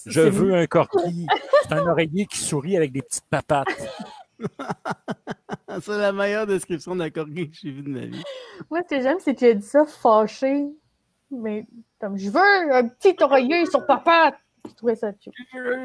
Je 0.04 0.20
veux 0.20 0.54
un 0.54 0.66
corgi. 0.66 1.26
C'est 1.62 1.72
un 1.72 1.86
oreiller 1.86 2.26
qui 2.26 2.38
sourit 2.38 2.76
avec 2.76 2.92
des 2.92 3.00
petites 3.02 3.24
papates. 3.30 3.68
c'est 5.80 5.98
la 5.98 6.12
meilleure 6.12 6.46
description 6.46 6.94
d'un 6.96 7.10
corgi 7.10 7.50
que 7.50 7.56
j'ai 7.56 7.70
vu 7.70 7.82
de 7.82 7.88
ma 7.88 8.06
vie. 8.06 8.22
Moi, 8.70 8.80
ce 8.88 8.94
que 8.96 9.02
j'aime, 9.02 9.18
c'est 9.20 9.34
qu'il 9.34 9.48
a 9.48 9.54
dit 9.54 9.66
ça 9.66 9.84
fâché. 9.84 10.66
Mais 11.30 11.66
comme 12.00 12.18
je 12.18 12.30
veux 12.30 12.74
un 12.74 12.88
petit 12.88 13.16
oreiller 13.22 13.66
sur 13.66 13.86
papa. 13.86 14.36
Je 14.68 14.74
trouvais 14.74 14.94
ça 14.94 15.12
cute. 15.12 15.32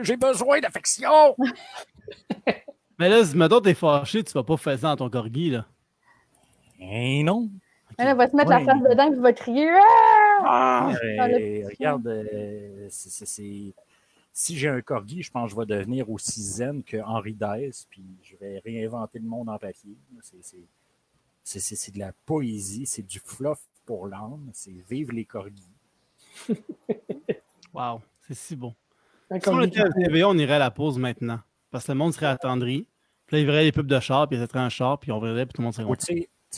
J'ai 0.02 0.18
besoin 0.18 0.60
d'affection. 0.60 1.36
Mais 3.00 3.10
là, 3.10 3.24
si 3.24 3.38
mettons 3.38 3.62
t'es 3.62 3.74
fâché, 3.74 4.24
tu 4.24 4.34
vas 4.34 4.44
pas 4.44 4.58
faire 4.58 4.78
ça 4.80 4.88
dans 4.90 4.98
ton 4.98 5.10
corgi, 5.10 5.52
là. 5.52 5.66
Eh 6.80 7.24
non. 7.24 7.50
Elle 7.98 8.16
va 8.16 8.28
se 8.30 8.36
mettre 8.36 8.50
la 8.52 8.60
face 8.60 8.82
dedans 8.82 9.12
et 9.12 9.16
va 9.16 9.34
crier. 9.34 9.72
Ah! 10.46 10.92
Euh, 10.92 11.28
petit 11.28 11.66
regarde, 11.66 12.08
euh, 12.08 12.88
c'est- 12.90 13.74
si 14.40 14.56
j'ai 14.56 14.68
un 14.68 14.82
corgi, 14.82 15.24
je 15.24 15.32
pense 15.32 15.46
que 15.50 15.56
je 15.56 15.60
vais 15.60 15.66
devenir 15.66 16.10
aussi 16.12 16.44
zen 16.44 16.84
que 16.84 16.98
Henri 16.98 17.34
Dess, 17.34 17.88
puis 17.90 18.04
je 18.22 18.36
vais 18.36 18.60
réinventer 18.60 19.18
le 19.18 19.26
monde 19.26 19.50
en 19.50 19.58
papier. 19.58 19.98
C'est- 20.22 20.44
c'est- 20.44 20.68
C'est 21.44 21.60
c'est- 21.62 21.76
c'est 21.78 21.94
de 21.94 22.00
la 22.00 22.12
poésie, 22.26 22.86
c'est 22.86 23.02
du 23.08 23.20
fluff 23.20 23.60
pour 23.86 24.06
l'âme, 24.08 24.50
c'est 24.54 24.76
vivre 24.90 25.14
les 25.14 25.24
corgis. 25.24 25.72
Wow, 27.74 28.02
c'est 28.28 28.34
si 28.34 28.56
bon. 28.56 28.76
Si 29.42 29.50
on 29.50 29.62
était 29.62 29.82
à 29.82 29.86
la 29.86 29.92
TVA, 29.94 30.28
on 30.30 30.38
irait 30.38 30.56
à 30.56 30.60
la 30.60 30.72
pause 30.72 30.98
maintenant. 30.98 31.40
Parce 31.72 31.86
que 31.86 31.92
le 31.94 31.98
monde 31.98 32.14
serait 32.14 32.26
attendri. 32.28 32.88
Puis 33.26 33.36
là, 33.38 33.40
il 33.42 33.46
verrait 33.46 33.64
les 33.64 33.72
pubs 33.72 33.88
de 33.88 34.00
char, 34.00 34.28
puis 34.28 34.38
il 34.38 34.48
serait 34.48 34.60
un 34.60 34.70
char, 34.70 35.00
puis 35.00 35.12
on 35.12 35.20
verrait, 35.20 35.46
puis 35.46 35.54
tout 35.54 35.62
le 35.62 35.66
monde 35.66 35.74
serait 35.74 35.86
content. 35.86 36.14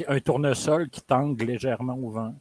un 0.07 0.19
tournesol 0.19 0.89
qui 0.89 1.01
tangue 1.01 1.41
légèrement 1.41 1.95
au 1.95 2.09
vent. 2.11 2.35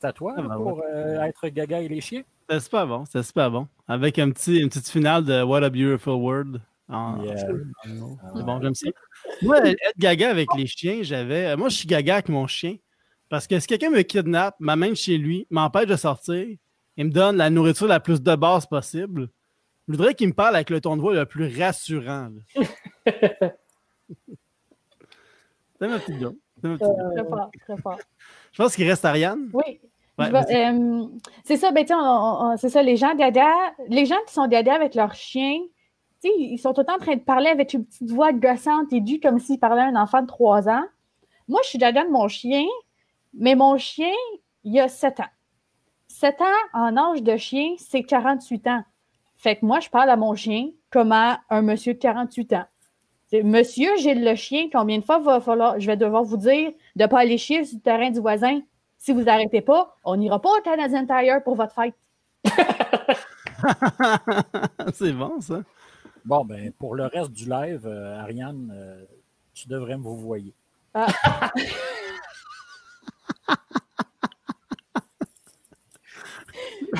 C'est 0.00 0.06
à 0.06 0.12
toi 0.12 0.34
Ah, 0.36 0.42
ben 0.42 0.56
pour 0.56 0.82
euh, 0.84 1.20
être 1.22 1.48
gaga 1.48 1.80
et 1.80 1.88
les 1.88 2.00
chiens? 2.00 2.22
C'était 2.48 2.60
super 2.60 2.86
bon, 2.86 3.04
c'était 3.04 3.22
super 3.22 3.50
bon. 3.50 3.68
Avec 3.88 4.18
un 4.18 4.30
petit, 4.30 4.58
une 4.58 4.68
petite 4.68 4.88
finale 4.88 5.24
de 5.24 5.42
What 5.42 5.62
a 5.64 5.70
Beautiful 5.70 6.14
World. 6.14 6.60
En- 6.88 7.22
Yeah. 7.22 7.36
C'est 7.84 8.44
bon, 8.44 8.60
j'aime 8.62 8.74
ça. 8.74 8.88
Moi, 9.42 9.58
être 9.68 9.78
gaga 9.98 10.30
avec 10.30 10.48
les 10.56 10.66
chiens, 10.66 11.00
j'avais. 11.02 11.48
euh, 11.48 11.56
Moi, 11.56 11.68
je 11.68 11.76
suis 11.76 11.86
gaga 11.86 12.14
avec 12.14 12.28
mon 12.28 12.46
chien. 12.46 12.76
Parce 13.28 13.46
que 13.46 13.58
si 13.60 13.66
quelqu'un 13.66 13.90
me 13.90 14.00
kidnappe, 14.02 14.54
m'amène 14.58 14.96
chez 14.96 15.18
lui, 15.18 15.46
m'empêche 15.50 15.86
de 15.86 15.96
sortir, 15.96 16.46
il 16.96 17.04
me 17.04 17.10
donne 17.10 17.36
la 17.36 17.50
nourriture 17.50 17.86
la 17.86 18.00
plus 18.00 18.22
de 18.22 18.34
base 18.36 18.64
possible, 18.66 19.28
je 19.86 19.92
voudrais 19.92 20.14
qu'il 20.14 20.28
me 20.28 20.32
parle 20.32 20.54
avec 20.54 20.70
le 20.70 20.80
ton 20.80 20.96
de 20.96 21.02
voix 21.02 21.14
le 21.14 21.26
plus 21.26 21.58
rassurant. 21.60 22.30
C'est 22.54 23.06
ma 25.88 25.98
petite 25.98 26.20
joke. 26.20 26.36
Joke. 26.62 26.78
Très 26.78 27.24
fort, 27.24 27.50
très 27.60 27.76
fort. 27.76 27.98
Je 28.52 28.62
pense 28.62 28.76
qu'il 28.76 28.88
reste 28.88 29.04
Ariane. 29.04 29.50
Oui. 29.52 29.80
Ouais, 30.18 30.34
euh, 30.34 31.06
c'est 31.44 31.56
ça, 31.56 31.70
ben, 31.70 31.86
c'est 32.56 32.68
ça, 32.68 32.82
les 32.82 32.96
gens 32.96 33.14
dada, 33.14 33.52
les 33.86 34.04
gens 34.04 34.16
qui 34.26 34.34
sont 34.34 34.48
dada 34.48 34.74
avec 34.74 34.96
leur 34.96 35.14
chien, 35.14 35.60
tu 36.20 36.28
sais, 36.28 36.34
ils 36.36 36.58
sont 36.58 36.72
tout 36.72 36.80
le 36.80 36.86
temps 36.86 36.96
en 36.96 36.98
train 36.98 37.14
de 37.14 37.20
parler 37.20 37.48
avec 37.48 37.72
une 37.72 37.84
petite 37.84 38.10
voix 38.10 38.32
gossante 38.32 38.92
et 38.92 39.00
due 39.00 39.20
comme 39.20 39.38
s'ils 39.38 39.60
parlaient 39.60 39.82
à 39.82 39.86
un 39.86 39.94
enfant 39.94 40.20
de 40.20 40.26
3 40.26 40.68
ans. 40.68 40.82
Moi, 41.46 41.60
je 41.62 41.68
suis 41.68 41.78
dada 41.78 42.02
de 42.02 42.10
mon 42.10 42.26
chien, 42.26 42.64
mais 43.32 43.54
mon 43.54 43.78
chien, 43.78 44.12
il 44.64 44.80
a 44.80 44.88
7 44.88 45.20
ans. 45.20 45.30
7 46.08 46.40
ans 46.40 46.44
en 46.72 46.96
âge 46.96 47.22
de 47.22 47.36
chien, 47.36 47.74
c'est 47.78 48.02
48 48.02 48.66
ans. 48.66 48.82
Fait 49.36 49.54
que 49.54 49.64
moi, 49.64 49.78
je 49.78 49.88
parle 49.88 50.10
à 50.10 50.16
mon 50.16 50.34
chien 50.34 50.70
comme 50.90 51.12
à 51.12 51.40
un 51.48 51.62
monsieur 51.62 51.94
de 51.94 51.98
48 51.98 52.54
ans. 52.54 52.64
Monsieur, 53.32 53.90
j'ai 53.98 54.14
le 54.14 54.34
chien, 54.34 54.68
combien 54.72 54.98
de 54.98 55.04
fois 55.04 55.18
va 55.18 55.40
falloir, 55.40 55.78
je 55.78 55.86
vais 55.86 55.96
devoir 55.96 56.24
vous 56.24 56.38
dire 56.38 56.70
de 56.96 57.02
ne 57.02 57.06
pas 57.08 57.20
aller 57.20 57.36
chier 57.36 57.64
sur 57.64 57.76
le 57.76 57.82
terrain 57.82 58.10
du 58.10 58.20
voisin? 58.20 58.60
Si 58.96 59.12
vous 59.12 59.22
n'arrêtez 59.22 59.60
pas, 59.60 59.94
on 60.02 60.16
n'ira 60.16 60.40
pas 60.40 60.48
au 60.58 60.62
Canadian 60.62 61.06
Tire 61.06 61.42
pour 61.44 61.54
votre 61.54 61.74
fête. 61.74 61.94
c'est 64.94 65.12
bon, 65.12 65.40
ça. 65.40 65.62
Bon, 66.24 66.44
ben, 66.44 66.72
pour 66.72 66.94
le 66.94 67.06
reste 67.06 67.32
du 67.32 67.48
live, 67.48 67.86
euh, 67.86 68.18
Ariane, 68.20 68.72
euh, 68.74 69.04
tu 69.54 69.68
devrais 69.68 69.96
me 69.96 70.02
vous 70.02 70.16
voyer. 70.16 70.52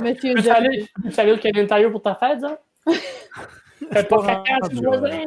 Monsieur 0.03 0.35
Tu 0.35 0.43
John. 0.43 0.57
allé, 0.57 0.87
tu 1.03 1.09
au 1.09 1.37
Canadian 1.39 1.67
Tire 1.67 1.91
pour 1.91 2.03
ta 2.03 2.15
fête, 2.15 2.41
ça? 2.41 2.61
Fais 3.93 4.05
pas 4.05 4.43
caca 4.45 4.69
sur 4.71 4.83
le 4.83 4.89
rendu, 4.89 4.99
voisin. 5.01 5.25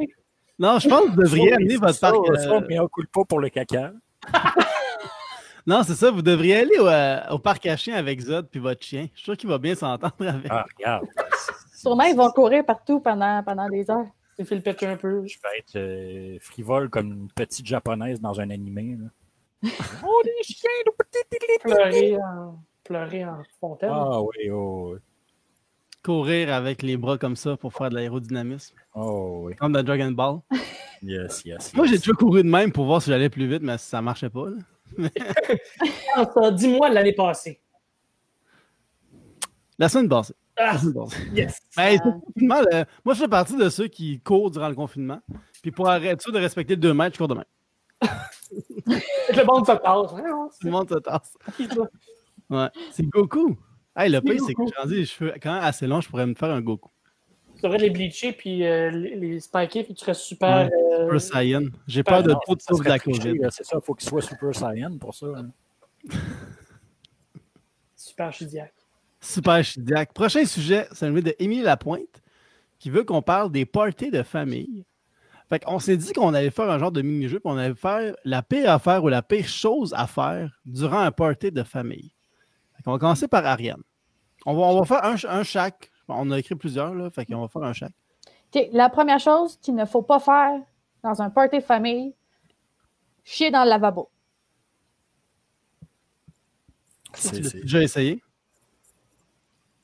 Non, 0.59 0.79
je 0.79 0.87
pense 0.87 1.05
que 1.05 1.09
vous 1.11 1.21
devriez 1.21 1.53
amener 1.53 1.77
votre 1.77 1.93
ça, 1.95 2.11
parc. 2.11 2.25
Ça, 2.37 2.51
euh, 2.51 2.61
mais 2.67 2.79
on 2.79 2.87
coule 2.87 3.07
pas 3.07 3.23
pour 3.25 3.39
le 3.39 3.49
caca. 3.49 3.93
Non, 5.67 5.83
c'est 5.83 5.93
ça, 5.93 6.09
vous 6.09 6.23
devriez 6.23 6.55
aller 6.55 6.79
au, 6.79 6.87
euh, 6.87 7.19
au 7.29 7.37
parc 7.37 7.65
à 7.67 7.77
chiens 7.77 7.95
avec 7.95 8.19
Zod 8.19 8.47
puis 8.49 8.59
votre 8.59 8.83
chien. 8.83 9.07
Je 9.13 9.17
suis 9.19 9.25
sûr 9.25 9.37
qu'il 9.37 9.47
va 9.49 9.59
bien 9.59 9.75
s'entendre 9.75 10.13
avec. 10.19 10.47
Ah, 10.49 10.65
regarde. 10.75 11.05
Sûrement, 11.75 12.03
ils 12.05 12.15
vont 12.15 12.31
courir 12.31 12.65
partout 12.65 12.99
pendant, 12.99 13.43
pendant 13.43 13.69
des 13.69 13.89
heures. 13.91 14.07
Tu 14.37 14.45
fais 14.45 14.55
le 14.55 14.61
péter 14.61 14.87
un 14.87 14.97
peu. 14.97 15.23
Je 15.27 15.37
vais 15.37 15.59
être 15.59 15.75
euh, 15.75 16.37
frivole 16.41 16.89
comme 16.89 17.11
une 17.11 17.27
petite 17.31 17.65
japonaise 17.67 18.19
dans 18.19 18.39
un 18.39 18.49
animé. 18.49 18.97
là. 18.99 19.69
oh, 20.03 20.21
les 20.25 20.43
chiens! 20.43 20.69
le 20.85 20.91
petit- 20.97 21.59
Pleurer 21.59 22.17
en, 22.17 22.59
pleurer 22.83 23.25
en 23.25 23.43
fontaine. 23.59 23.91
Ah 23.93 24.19
oui, 24.21 24.49
oh, 24.49 24.93
oui. 24.93 24.99
Courir 26.03 26.51
avec 26.53 26.81
les 26.81 26.97
bras 26.97 27.17
comme 27.17 27.35
ça 27.35 27.57
pour 27.57 27.73
faire 27.73 27.89
de 27.89 27.95
l'aérodynamisme. 27.95 28.75
Oh 28.95 29.41
oui. 29.45 29.55
Comme 29.55 29.73
dans 29.73 29.83
Dragon 29.83 30.11
Ball. 30.11 30.39
Yes, 31.03 31.43
yes. 31.45 31.73
Moi, 31.73 31.87
j'ai 31.87 31.97
toujours 31.97 32.15
couru 32.15 32.43
de 32.43 32.47
même 32.47 32.71
pour 32.71 32.85
voir 32.85 33.01
si 33.01 33.09
j'allais 33.09 33.27
plus 33.31 33.47
vite, 33.47 33.63
mais 33.63 33.79
ça 33.79 34.03
marchait 34.03 34.29
pas. 34.29 34.45
là. 34.49 35.09
Ah, 36.15 36.51
Dis-moi 36.51 36.91
de 36.91 36.93
l'année 36.93 37.13
passée. 37.13 37.59
La 39.79 39.89
semaine 39.89 40.07
passée. 40.07 40.35
Ah, 40.55 40.73
La 40.73 40.77
semaine 40.77 40.93
passée. 40.93 41.27
yes. 41.33 41.59
Ben, 41.75 41.99
le 42.35 42.69
là. 42.71 42.85
moi, 43.03 43.15
je 43.15 43.19
fais 43.21 43.27
partie 43.27 43.57
de 43.57 43.67
ceux 43.69 43.87
qui 43.87 44.19
courent 44.19 44.51
durant 44.51 44.69
le 44.69 44.75
confinement. 44.75 45.19
Puis 45.63 45.71
pour 45.71 45.89
arrêter 45.89 46.21
sûr 46.21 46.31
de 46.31 46.37
respecter 46.37 46.75
le 46.75 46.81
2 46.81 46.93
mètres, 46.93 47.15
je 47.15 47.17
cours 47.17 47.27
de 47.27 47.33
même. 47.33 47.45
Le 48.51 49.43
monde 49.43 49.65
se 49.65 49.71
passe. 49.71 50.11
hein, 50.13 50.49
le 50.63 50.69
monde 50.69 50.87
se 50.87 50.99
tasse. 50.99 51.35
Ouais. 52.47 52.69
C'est 52.91 53.07
Goku. 53.07 53.57
Hey, 53.95 54.09
le 54.09 54.21
pire, 54.21 54.41
c'est 54.45 54.53
que 54.53 54.61
j'ai 54.67 54.81
rendu 54.81 54.95
les 54.95 55.05
cheveux 55.05 55.33
quand 55.41 55.53
même 55.53 55.63
assez 55.63 55.85
longs, 55.87 56.01
je 56.01 56.09
pourrais 56.09 56.25
me 56.25 56.33
faire 56.33 56.49
un 56.51 56.61
Goku. 56.61 56.89
Tu 57.55 57.61
devrais 57.63 57.77
les 57.77 57.89
bleacher 57.89 58.31
puis 58.33 58.65
euh, 58.65 58.89
les, 58.89 59.15
les 59.15 59.39
spiker 59.39 59.83
puis 59.83 59.93
tu 59.93 59.99
serais 60.01 60.13
super. 60.13 60.69
euh, 60.71 61.19
Super 61.19 61.21
Saiyan. 61.21 61.63
J'ai 61.87 61.99
super 61.99 62.13
peur 62.15 62.23
de 62.23 62.33
trop 62.41 62.55
de 62.55 62.61
ça 62.61 62.67
souffle 62.73 62.83
de 62.85 62.89
la 62.89 62.99
COVID. 62.99 63.37
C'est 63.51 63.65
ça, 63.65 63.77
il 63.79 63.85
faut 63.85 63.93
qu'il 63.93 64.07
soit 64.09 64.21
Super 64.21 64.55
Saiyan 64.55 64.97
pour 64.97 65.13
ça. 65.13 65.27
hein. 65.35 65.51
super 67.95 68.31
chidiaque. 68.33 68.73
Super 69.19 69.63
Chidiac. 69.63 70.13
Prochain 70.13 70.45
sujet, 70.45 70.87
c'est 70.89 71.05
celui 71.05 71.21
de 71.21 71.35
Émilie 71.37 71.61
Lapointe 71.61 72.21
qui 72.79 72.89
veut 72.89 73.03
qu'on 73.03 73.21
parle 73.21 73.51
des 73.51 73.65
parties 73.67 74.09
de 74.09 74.23
famille. 74.23 74.83
Fait 75.47 75.59
qu'on 75.59 75.77
s'est 75.77 75.97
dit 75.97 76.11
qu'on 76.13 76.33
allait 76.33 76.49
faire 76.49 76.71
un 76.71 76.79
genre 76.79 76.91
de 76.91 77.01
mini-jeu, 77.03 77.39
puis 77.39 77.51
on 77.53 77.57
allait 77.57 77.75
faire 77.75 78.15
la 78.23 78.41
pire 78.41 78.71
affaire 78.71 79.03
ou 79.03 79.09
la 79.09 79.21
pire 79.21 79.47
chose 79.47 79.93
à 79.95 80.07
faire 80.07 80.59
durant 80.65 81.01
un 81.01 81.11
party 81.11 81.51
de 81.51 81.61
famille. 81.61 82.11
Qu'on 82.83 82.91
va 82.93 82.99
commencer 82.99 83.27
par 83.27 83.45
Ariane. 83.45 83.81
On 84.45 84.55
va, 84.55 84.61
on 84.63 84.79
va 84.79 84.85
faire 84.85 85.03
un, 85.05 85.15
un 85.39 85.43
chaque. 85.43 85.91
On 86.07 86.29
a 86.31 86.39
écrit 86.39 86.55
plusieurs, 86.55 86.93
là, 86.93 87.09
fait 87.09 87.25
qu'on 87.25 87.41
va 87.41 87.47
faire 87.47 87.63
un 87.63 87.73
chaque. 87.73 87.93
OK, 88.53 88.67
La 88.73 88.89
première 88.89 89.19
chose 89.19 89.57
qu'il 89.61 89.75
ne 89.75 89.85
faut 89.85 90.01
pas 90.01 90.19
faire 90.19 90.59
dans 91.03 91.21
un 91.21 91.29
party 91.29 91.57
de 91.59 91.63
famille, 91.63 92.13
chier 93.23 93.49
dans 93.51 93.63
le 93.63 93.69
lavabo. 93.69 94.09
Tu 97.13 97.41
l'as 97.41 97.49
déjà 97.51 97.81
essayé? 97.81 98.21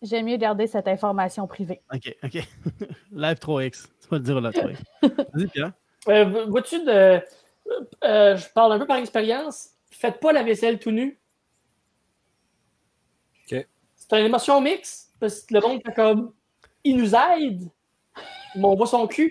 J'aime 0.01 0.27
mieux 0.27 0.37
garder 0.37 0.67
cette 0.67 0.87
information 0.87 1.47
privée. 1.47 1.81
OK, 1.93 2.15
OK. 2.23 2.33
Live 3.11 3.37
3X. 3.37 3.87
Tu 4.01 4.07
vas 4.09 4.17
le 4.17 4.23
dire 4.23 4.35
au 4.37 4.39
Live 4.39 4.51
3X. 4.51 4.77
Vas-y, 5.33 5.47
Pierre. 5.47 5.71
Euh, 6.07 6.45
Vois-tu, 6.45 6.83
de... 6.85 7.19
euh, 8.03 8.37
je 8.37 8.53
parle 8.53 8.73
un 8.73 8.79
peu 8.79 8.85
par 8.85 8.97
expérience. 8.97 9.69
Faites 9.89 10.19
pas 10.19 10.31
la 10.31 10.43
vaisselle 10.43 10.79
tout 10.79 10.91
nu. 10.91 11.19
C'est 14.09 14.19
une 14.19 14.25
émotion 14.27 14.61
mixte. 14.61 15.11
Parce 15.19 15.41
que 15.41 15.53
le 15.55 15.61
monde 15.61 15.81
fait 15.85 15.93
comme. 15.93 16.31
Il 16.83 16.97
nous 16.97 17.13
aide, 17.15 17.69
mais 18.55 18.63
on 18.63 18.75
voit 18.75 18.87
son 18.87 19.07
cul. 19.07 19.29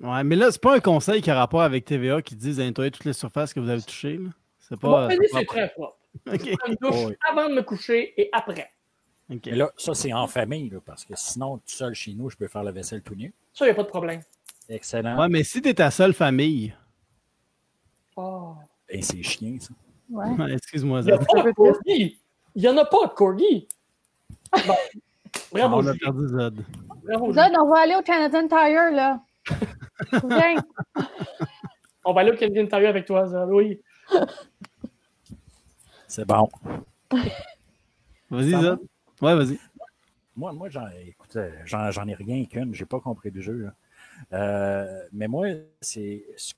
Ouais, 0.00 0.22
mais 0.22 0.36
là, 0.36 0.50
c'est 0.52 0.60
pas 0.60 0.76
un 0.76 0.80
conseil 0.80 1.20
qui 1.22 1.30
a 1.30 1.34
rapport 1.34 1.62
avec 1.62 1.84
TVA 1.84 2.22
qui 2.22 2.36
disent 2.36 2.58
nettoyer 2.58 2.90
toutes 2.90 3.04
les 3.04 3.12
surfaces 3.12 3.52
que 3.54 3.60
vous 3.60 3.68
avez 3.68 3.82
touchées. 3.82 4.18
là. 4.18 4.30
C'est 4.58 4.78
pas. 4.78 5.08
c'est 5.32 5.44
très 5.46 5.68
propre. 5.70 5.96
Ok. 6.30 6.40
Je 6.44 6.56
prends 6.56 6.68
une 6.68 6.76
douche 6.80 7.04
Oui. 7.06 7.16
avant 7.30 7.48
de 7.48 7.54
me 7.54 7.62
coucher 7.62 8.12
et 8.20 8.28
après. 8.32 8.70
ok. 9.30 9.40
Mais 9.46 9.52
là, 9.56 9.70
ça, 9.76 9.94
c'est 9.94 10.12
en 10.12 10.26
famille, 10.26 10.68
là, 10.70 10.78
parce 10.84 11.04
que 11.04 11.14
sinon, 11.16 11.56
tout 11.56 11.62
seul 11.66 11.94
chez 11.94 12.12
nous, 12.14 12.28
je 12.30 12.36
peux 12.36 12.48
faire 12.48 12.62
la 12.62 12.70
vaisselle 12.72 13.02
tout 13.02 13.14
nu. 13.14 13.32
Ça, 13.54 13.64
il 13.64 13.68
n'y 13.68 13.72
a 13.72 13.74
pas 13.74 13.82
de 13.84 13.88
problème. 13.88 14.20
Excellent. 14.68 15.18
Ouais, 15.18 15.28
mais 15.28 15.42
si 15.42 15.62
t'es 15.62 15.74
ta 15.74 15.90
seule 15.90 16.12
famille. 16.14 16.74
Oh. 18.16 18.54
Et 18.88 19.02
c'est 19.02 19.22
chien, 19.22 19.56
ça. 19.58 19.72
Ouais. 20.10 20.52
Excuse-moi, 20.52 21.00
Il 21.86 22.18
Il 22.54 22.62
n'y 22.62 22.68
en 22.68 22.76
a 22.76 22.84
pas 22.84 23.06
de 23.06 23.12
corgi. 23.12 23.68
Bon. 24.66 24.74
Bravo, 25.52 25.76
On 25.76 25.80
a 25.86 25.92
Julie. 25.92 25.98
perdu 25.98 26.28
Zed. 26.28 26.64
Bravo, 27.04 27.32
Julie. 27.32 27.34
Zod, 27.34 27.52
on 27.60 27.68
va 27.68 27.78
aller 27.80 27.94
au 27.96 28.02
Canadian 28.02 28.48
Tire, 28.48 28.90
là. 28.92 29.20
Viens. 30.24 30.62
On 32.04 32.12
va 32.12 32.20
aller 32.20 32.32
au 32.32 32.36
Canadian 32.36 32.66
Tire 32.66 32.88
avec 32.88 33.06
toi, 33.06 33.26
Zod. 33.26 33.48
Oui. 33.50 33.80
C'est 36.06 36.26
bon. 36.26 36.48
Vas-y, 38.30 38.50
Zed. 38.50 38.78
Ouais, 39.20 39.34
vas-y. 39.34 39.58
Moi, 40.34 40.52
moi 40.52 40.68
j'en, 40.70 40.86
écoute, 41.06 41.36
euh, 41.36 41.50
j'en, 41.66 41.90
j'en 41.90 42.06
ai 42.08 42.14
rien 42.14 42.44
qu'une. 42.46 42.74
J'ai 42.74 42.86
pas 42.86 43.00
compris 43.00 43.30
le 43.30 43.40
jeu. 43.40 43.52
là. 43.52 43.74
Euh, 44.32 45.02
mais 45.12 45.28
moi, 45.28 45.46
c'est 45.80 46.24
ce 46.36 46.54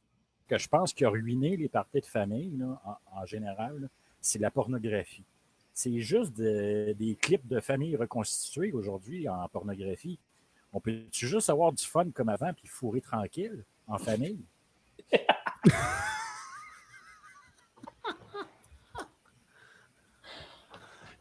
que 0.49 0.59
je 0.59 0.69
pense 0.69 0.93
qui 0.93 1.05
a 1.05 1.09
ruiné 1.11 1.57
les 1.57 1.69
parties 1.69 2.01
de 2.01 2.07
famille, 2.07 2.57
là, 2.57 2.81
en, 2.85 3.21
en 3.23 3.27
général, 3.27 3.81
là, 3.81 3.89
c'est 4.21 4.39
la 4.39 4.51
pornographie. 4.51 5.25
C'est 5.75 6.01
juste 6.01 6.33
de- 6.37 6.95
des 6.97 7.16
clips 7.16 7.47
de 7.49 7.59
famille 7.61 7.97
reconstitués 7.97 8.72
aujourd'hui 8.72 9.29
en 9.29 9.49
pornographie. 9.49 10.18
On 10.72 10.81
peut-tu 10.81 11.27
juste 11.27 11.51
avoir 11.51 11.72
du 11.72 11.85
fun 11.85 12.11
comme 12.14 12.29
avant 12.29 12.53
puis 12.55 12.68
fourrer 12.68 13.01
tranquille 13.01 13.64
en 13.89 13.99
famille? 13.99 14.39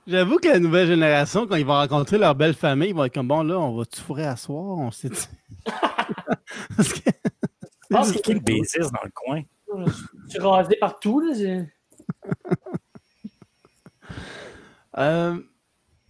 J'avoue 0.05 0.37
que 0.37 0.49
la 0.49 0.59
nouvelle 0.59 0.87
génération, 0.87 1.47
quand 1.47 1.55
ils 1.55 1.65
vont 1.65 1.73
rencontrer 1.75 2.17
leur 2.17 2.35
belle 2.35 2.53
famille, 2.53 2.89
ils 2.89 2.95
vont 2.95 3.05
être 3.05 3.13
comme 3.13 3.27
bon, 3.29 3.41
là, 3.43 3.57
on 3.57 3.75
va-tu 3.77 4.01
fourrer 4.01 4.25
à 4.25 4.35
soir? 4.35 4.77
On 4.77 4.91
sait 4.91 5.09
Parce 6.75 6.93
que. 6.93 7.09
Je 7.89 7.95
pense 7.95 8.07
C'est 8.11 8.21
qui 8.21 8.33
le 8.33 8.39
baiser 8.41 8.79
dans 8.79 9.03
le 9.03 9.11
coin? 9.13 9.41
Je 10.25 10.29
suis 10.29 10.39
rasé 10.39 10.75
partout. 10.79 11.19
Là. 11.21 11.33
Euh, 14.97 15.37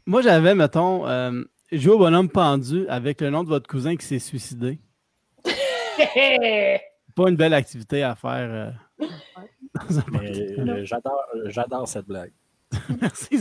moi, 0.05 0.21
j'avais, 0.21 0.55
mettons, 0.55 1.07
euh, 1.07 1.43
joué 1.71 1.93
au 1.93 1.97
bonhomme 1.97 2.29
pendu 2.29 2.85
avec 2.87 3.21
le 3.21 3.29
nom 3.29 3.43
de 3.43 3.49
votre 3.49 3.67
cousin 3.69 3.95
qui 3.95 4.05
s'est 4.05 4.19
suicidé. 4.19 4.79
Pas 7.15 7.29
une 7.29 7.35
belle 7.35 7.53
activité 7.53 8.03
à 8.03 8.15
faire. 8.15 8.75
euh, 8.99 9.05
dans 9.89 9.99
un 9.99 10.03
Mais, 10.11 10.59
euh, 10.59 10.85
j'adore, 10.85 11.23
j'adore 11.45 11.87
cette 11.87 12.07
blague. 12.07 12.33
Merci. 13.01 13.37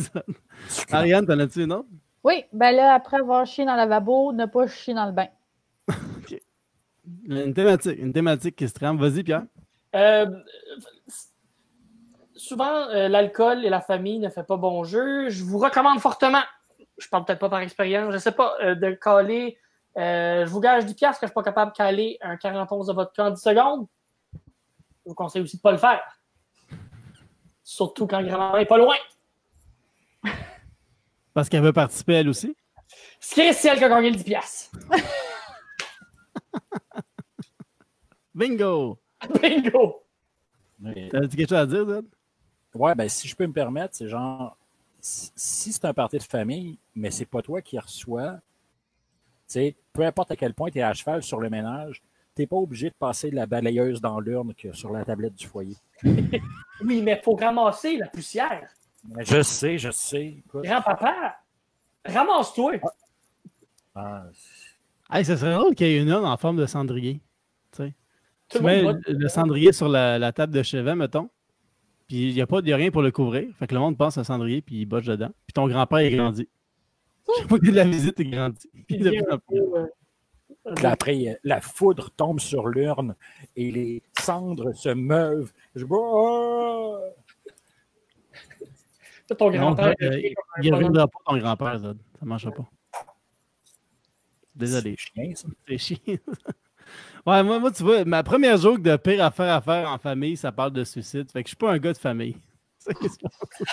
Succulent. 0.68 0.98
Ariane, 0.98 1.26
t'en 1.26 1.38
as-tu 1.38 1.62
une 1.64 1.72
autre? 1.72 1.88
Oui, 2.24 2.44
ben 2.52 2.70
là, 2.72 2.94
après 2.94 3.16
avoir 3.18 3.46
chié 3.46 3.64
dans 3.64 3.72
le 3.72 3.78
lavabo, 3.78 4.32
ne 4.32 4.46
pas 4.46 4.66
chier 4.68 4.94
dans 4.94 5.06
le 5.06 5.12
bain. 5.12 5.28
Une 7.28 7.52
thématique, 7.52 7.98
une 7.98 8.12
thématique 8.12 8.54
qui 8.54 8.68
se 8.68 8.74
trame. 8.74 8.96
Vas-y, 8.96 9.24
Pierre. 9.24 9.42
Euh, 9.96 10.26
souvent, 12.42 12.88
euh, 12.88 13.08
l'alcool 13.08 13.64
et 13.64 13.70
la 13.70 13.80
famille 13.80 14.18
ne 14.18 14.28
fait 14.28 14.42
pas 14.42 14.56
bon 14.56 14.84
jeu. 14.84 15.30
Je 15.30 15.44
vous 15.44 15.58
recommande 15.58 16.00
fortement, 16.00 16.42
je 16.98 17.08
parle 17.08 17.24
peut-être 17.24 17.38
pas 17.38 17.48
par 17.48 17.60
expérience, 17.60 18.12
je 18.12 18.18
sais 18.18 18.32
pas, 18.32 18.56
euh, 18.62 18.74
de 18.74 18.92
caler. 18.92 19.58
euh, 19.96 20.44
je 20.44 20.50
vous 20.50 20.60
gage 20.60 20.84
10 20.84 20.94
piastres 20.94 21.20
que 21.20 21.26
je 21.26 21.30
suis 21.30 21.34
pas 21.34 21.42
capable 21.42 21.72
de 21.72 21.76
caler 21.76 22.18
un 22.20 22.36
41 22.36 22.64
de 22.64 22.92
vodka 22.92 23.26
en 23.26 23.30
10 23.30 23.40
secondes. 23.40 23.86
Je 24.34 25.10
vous 25.10 25.14
conseille 25.14 25.42
aussi 25.42 25.56
de 25.56 25.62
pas 25.62 25.72
le 25.72 25.78
faire. 25.78 26.02
Surtout 27.62 28.06
quand 28.06 28.22
grand-maman 28.22 28.58
est 28.58 28.66
pas 28.66 28.78
loin. 28.78 28.96
Parce 31.34 31.48
qu'elle 31.48 31.62
veut 31.62 31.72
participer 31.72 32.14
elle 32.14 32.28
aussi? 32.28 32.56
Ce 33.20 33.34
qui 33.34 33.40
est 33.40 33.52
celle 33.52 33.78
qui 33.78 33.84
a 33.84 33.88
gagné 33.88 34.10
le 34.10 34.16
10 34.16 34.24
piastres. 34.24 34.70
Bingo! 38.34 38.98
Bingo! 39.40 40.02
T'as 40.82 41.28
quelque 41.28 41.48
chose 41.48 41.58
à 41.58 41.66
dire, 41.66 41.86
Zed? 41.86 42.06
Ouais, 42.74 42.94
ben 42.94 43.08
si 43.08 43.28
je 43.28 43.36
peux 43.36 43.46
me 43.46 43.52
permettre, 43.52 43.94
c'est 43.94 44.08
genre 44.08 44.56
si 45.00 45.72
c'est 45.72 45.84
un 45.84 45.92
party 45.92 46.18
de 46.18 46.22
famille, 46.22 46.78
mais 46.94 47.10
c'est 47.10 47.26
pas 47.26 47.42
toi 47.42 47.60
qui 47.60 47.78
reçois, 47.78 48.34
tu 48.34 48.40
sais, 49.48 49.76
peu 49.92 50.02
importe 50.04 50.30
à 50.30 50.36
quel 50.36 50.54
point 50.54 50.70
tu 50.70 50.78
es 50.78 50.82
à 50.82 50.92
cheval 50.94 51.22
sur 51.22 51.40
le 51.40 51.50
ménage, 51.50 52.02
t'es 52.34 52.46
pas 52.46 52.56
obligé 52.56 52.88
de 52.88 52.94
passer 52.94 53.30
de 53.30 53.34
la 53.36 53.46
balayeuse 53.46 54.00
dans 54.00 54.20
l'urne 54.20 54.54
que 54.54 54.72
sur 54.72 54.92
la 54.92 55.04
tablette 55.04 55.34
du 55.34 55.46
foyer. 55.46 55.76
Oui, 56.84 57.00
mais 57.00 57.20
faut 57.22 57.36
ramasser 57.36 57.96
la 57.96 58.08
poussière. 58.08 58.68
Mais 59.08 59.24
je 59.24 59.40
sais, 59.42 59.78
je 59.78 59.90
sais. 59.92 60.42
Grand-papa, 60.52 61.36
ramasse-toi. 62.04 62.72
ah, 63.94 64.24
Hey, 65.08 65.24
ça 65.24 65.36
serait 65.36 65.54
drôle 65.54 65.76
qu'il 65.76 65.86
y 65.86 65.90
ait 65.90 66.02
une 66.02 66.08
urne 66.08 66.24
en 66.24 66.36
forme 66.36 66.56
de 66.56 66.66
cendrier. 66.66 67.20
Tu 67.72 68.58
le 68.58 68.60
mets 68.60 68.82
le 69.06 69.28
cendrier 69.28 69.72
sur 69.72 69.88
la, 69.88 70.18
la 70.18 70.32
table 70.32 70.52
de 70.52 70.62
chevet, 70.62 70.96
mettons. 70.96 71.30
Puis 72.08 72.28
il 72.30 72.34
n'y 72.34 72.40
a, 72.42 72.46
pas- 72.46 72.60
y 72.60 72.72
a 72.72 72.76
rien 72.76 72.90
pour 72.90 73.02
le 73.02 73.10
couvrir. 73.10 73.48
Fait 73.58 73.66
que 73.66 73.74
le 73.74 73.80
monde 73.80 73.96
passe 73.96 74.18
un 74.18 74.24
cendrier, 74.24 74.60
puis 74.62 74.80
il 74.80 74.86
botche 74.86 75.06
dedans. 75.06 75.30
Puis 75.46 75.52
ton 75.54 75.66
grand-père 75.68 75.98
est 75.98 76.10
grandi. 76.14 76.48
Chaque 77.38 77.48
fois 77.48 77.58
de 77.58 77.70
la 77.70 77.84
visite, 77.84 78.14
il 78.18 78.30
grandit. 78.30 78.68
Puis 78.86 78.96
De 78.98 79.04
il 79.06 79.10
vient 79.10 79.22
plus 79.22 79.30
en 79.30 79.34
un 79.34 79.38
plus. 79.38 79.58
peu, 79.60 79.78
euh, 79.78 80.74
puis 80.76 80.86
après, 80.86 81.28
euh, 81.28 81.34
la 81.44 81.60
foudre 81.60 82.10
tombe 82.10 82.38
sur 82.40 82.68
l'urne 82.68 83.14
et 83.56 83.70
les 83.70 84.02
cendres 84.20 84.72
se 84.74 84.88
meuvent. 84.90 85.52
Je. 85.74 85.84
C'est 89.26 89.36
ton 89.36 89.50
grand-père. 89.50 89.94
euh, 90.02 90.20
il 90.62 90.70
ne 90.70 90.74
reviendra 90.74 91.06
pas 91.08 91.18
ton 91.26 91.38
grand-père, 91.38 91.78
Zod. 91.78 91.98
Ça 92.18 92.18
ne 92.24 92.28
marchera 92.28 92.52
pas. 92.52 92.68
Désolé. 94.54 94.96
C'est 94.98 95.12
chien, 95.24 95.34
ça. 95.34 95.48
C'est 95.66 95.78
chiant. 95.78 95.96
ouais, 97.26 97.42
moi, 97.42 97.58
moi, 97.58 97.70
tu 97.70 97.82
vois, 97.82 98.04
ma 98.04 98.22
première 98.22 98.56
joke 98.56 98.82
de 98.82 98.96
pire 98.96 99.24
affaire 99.24 99.54
à 99.54 99.60
faire 99.60 99.90
en 99.90 99.98
famille, 99.98 100.36
ça 100.36 100.52
parle 100.52 100.72
de 100.72 100.84
suicide. 100.84 101.30
Fait 101.30 101.42
que 101.42 101.48
je 101.48 101.50
suis 101.50 101.56
pas 101.56 101.72
un 101.72 101.78
gars 101.78 101.92
de 101.92 101.98
famille. 101.98 102.36
C'est 102.78 102.92
ce 102.94 102.98
que 102.98 103.26
je- 103.30 103.68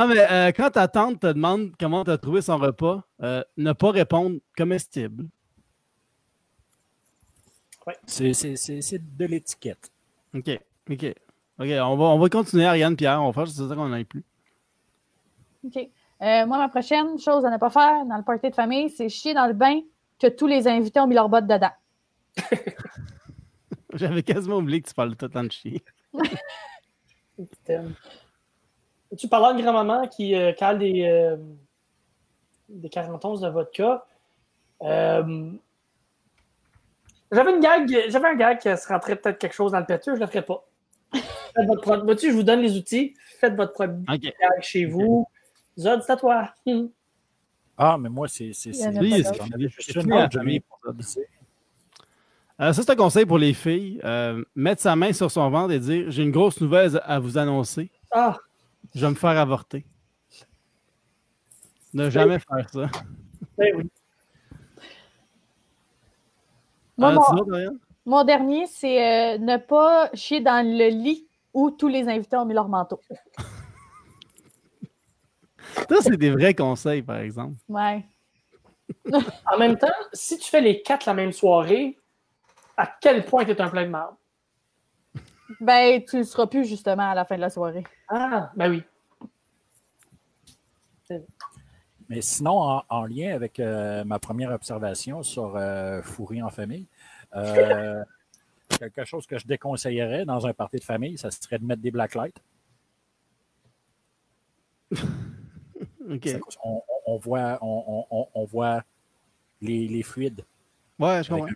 non, 0.00 0.08
mais 0.08 0.26
euh, 0.30 0.50
quand 0.52 0.70
ta 0.70 0.88
tante 0.88 1.20
te 1.20 1.28
demande 1.28 1.70
comment 1.78 2.02
tu 2.04 2.10
as 2.10 2.18
trouvé 2.18 2.42
son 2.42 2.58
repas, 2.58 3.02
euh, 3.22 3.42
ne 3.56 3.72
pas 3.72 3.90
répondre 3.92 4.38
comestible. 4.56 5.26
C'est- 8.06 8.32
C'est 8.32 8.56
c'est- 8.56 8.80
c'est 8.80 9.16
de 9.16 9.24
l'étiquette. 9.26 9.90
OK. 10.34 10.48
OK. 10.90 11.04
OK, 11.60 11.66
on 11.68 11.96
va, 11.96 12.04
on 12.06 12.18
va 12.18 12.28
continuer, 12.28 12.64
Ariane 12.64 12.96
Pierre. 12.96 13.22
On 13.22 13.26
va 13.30 13.32
faire 13.32 13.46
c'est 13.46 13.68
ça 13.68 13.74
qu'on 13.74 13.88
n'aille 13.88 14.04
plus. 14.04 14.24
OK. 15.64 15.76
Euh, 16.22 16.46
moi, 16.46 16.58
ma 16.58 16.68
prochaine 16.68 17.18
chose 17.18 17.44
à 17.44 17.50
ne 17.50 17.58
pas 17.58 17.70
faire 17.70 18.04
dans 18.06 18.16
le 18.16 18.22
party 18.24 18.50
de 18.50 18.54
famille, 18.54 18.90
c'est 18.90 19.08
chier 19.08 19.34
dans 19.34 19.46
le 19.46 19.52
bain 19.52 19.80
que 20.24 20.34
tous 20.34 20.46
les 20.46 20.66
invités 20.66 21.00
ont 21.00 21.06
mis 21.06 21.14
leurs 21.14 21.28
bottes 21.28 21.46
dedans. 21.46 21.72
J'avais 23.94 24.22
quasiment 24.22 24.56
oublié 24.56 24.80
que 24.80 24.88
tu 24.88 24.94
parlais 24.94 25.14
tout 25.14 25.26
le 25.26 25.30
temps 25.30 25.44
de 25.44 25.52
chier. 25.52 25.84
Tu 29.18 29.28
parlais 29.28 29.56
de 29.56 29.62
grand-maman 29.62 30.08
qui 30.08 30.34
euh, 30.34 30.52
cale 30.52 30.78
des, 30.78 31.02
euh, 31.04 31.36
des 32.68 32.88
41 32.88 33.40
de 33.40 33.48
vodka. 33.48 34.06
Euh, 34.82 35.52
j'avais 37.30 37.54
une 37.54 37.60
gag, 37.60 37.88
j'avais 38.08 38.28
un 38.28 38.34
gag 38.34 38.58
qui 38.58 38.76
se 38.76 38.88
rentrait 38.88 39.16
peut-être 39.16 39.38
quelque 39.38 39.52
chose 39.52 39.72
dans 39.72 39.80
le 39.80 39.86
péteux, 39.86 40.14
je 40.14 40.20
le 40.20 40.26
ferai 40.26 40.42
pas. 40.42 40.64
Faites 41.12 41.66
votre 41.66 42.16
je 42.20 42.30
vous 42.30 42.42
donne 42.42 42.60
les 42.60 42.76
outils. 42.76 43.14
Faites 43.38 43.54
votre 43.54 43.72
premier 43.72 44.02
OK. 44.08 44.20
gag 44.20 44.62
chez 44.62 44.86
vous. 44.86 45.26
Zod, 45.78 46.02
c'est 46.02 46.12
à 46.12 46.16
toi. 46.16 46.54
Ah, 47.76 47.96
mais 47.98 48.08
moi, 48.08 48.28
c'est. 48.28 48.52
c'est-. 48.52 48.70
Euh, 52.60 52.72
ça, 52.72 52.82
c'est 52.82 52.90
un 52.90 52.96
conseil 52.96 53.26
pour 53.26 53.38
les 53.38 53.52
filles. 53.52 54.00
Euh, 54.04 54.44
mettre 54.54 54.80
sa 54.80 54.94
main 54.94 55.12
sur 55.12 55.30
son 55.30 55.50
ventre 55.50 55.72
et 55.72 55.80
dire 55.80 56.10
J'ai 56.10 56.22
une 56.22 56.30
grosse 56.30 56.60
nouvelle 56.60 57.00
à 57.04 57.18
vous 57.18 57.36
annoncer. 57.36 57.90
Ah, 58.12 58.36
Je 58.94 59.00
vais 59.00 59.10
me 59.10 59.16
faire 59.16 59.30
avorter. 59.30 59.84
Ne 61.92 62.10
jamais 62.10 62.38
faire 62.38 62.70
ça. 62.70 62.88
ben 63.58 63.74
oui. 63.76 63.90
Moi, 66.96 67.08
Ah, 67.08 67.12
mon, 67.14 67.44
vois, 67.44 67.58
mon 68.06 68.24
dernier, 68.24 68.66
c'est 68.68 69.34
euh, 69.34 69.38
ne 69.38 69.56
pas 69.56 70.10
chier 70.14 70.40
dans 70.40 70.64
le 70.64 70.88
lit 70.90 71.26
où 71.52 71.70
tous 71.72 71.88
les 71.88 72.08
invités 72.08 72.36
ont 72.36 72.44
mis 72.44 72.54
leur 72.54 72.68
manteau. 72.68 73.00
Ça, 75.88 75.96
c'est 76.00 76.16
des 76.16 76.30
vrais 76.30 76.54
conseils, 76.54 77.02
par 77.02 77.18
exemple. 77.18 77.56
Ouais. 77.68 78.04
En 79.50 79.58
même 79.58 79.78
temps, 79.78 79.86
si 80.12 80.38
tu 80.38 80.50
fais 80.50 80.60
les 80.60 80.82
quatre 80.82 81.06
la 81.06 81.14
même 81.14 81.32
soirée, 81.32 81.98
à 82.76 82.86
quel 83.00 83.24
point 83.24 83.44
tu 83.44 83.52
es 83.52 83.60
un 83.60 83.68
plein 83.68 83.84
de 83.84 83.90
marde? 83.90 84.14
Ben, 85.60 86.02
tu 86.04 86.16
ne 86.16 86.20
le 86.20 86.26
seras 86.26 86.46
plus 86.46 86.64
justement 86.64 87.10
à 87.10 87.14
la 87.14 87.24
fin 87.24 87.36
de 87.36 87.40
la 87.40 87.50
soirée. 87.50 87.84
Ah, 88.08 88.50
ben 88.56 88.70
oui. 88.70 88.82
Mais 92.08 92.20
sinon, 92.20 92.58
en, 92.58 92.84
en 92.88 93.04
lien 93.04 93.34
avec 93.34 93.60
euh, 93.60 94.04
ma 94.04 94.18
première 94.18 94.50
observation 94.50 95.22
sur 95.22 95.56
euh, 95.56 96.02
fourrer 96.02 96.42
en 96.42 96.50
famille, 96.50 96.86
euh, 97.34 98.04
quelque 98.78 99.04
chose 99.04 99.26
que 99.26 99.38
je 99.38 99.46
déconseillerais 99.46 100.24
dans 100.24 100.46
un 100.46 100.52
party 100.52 100.78
de 100.78 100.84
famille, 100.84 101.16
ça 101.16 101.30
serait 101.30 101.58
de 101.58 101.64
mettre 101.64 101.82
des 101.82 101.90
blacklights. 101.90 102.40
On, 106.64 106.82
on 107.06 107.16
voit, 107.18 107.58
on, 107.62 108.06
on- 108.10 108.28
on 108.34 108.44
voit 108.44 108.82
les, 109.60 109.88
les 109.88 110.02
fluides 110.02 110.44
Ouais, 110.98 111.22
je 111.22 111.28
comprends. 111.30 111.46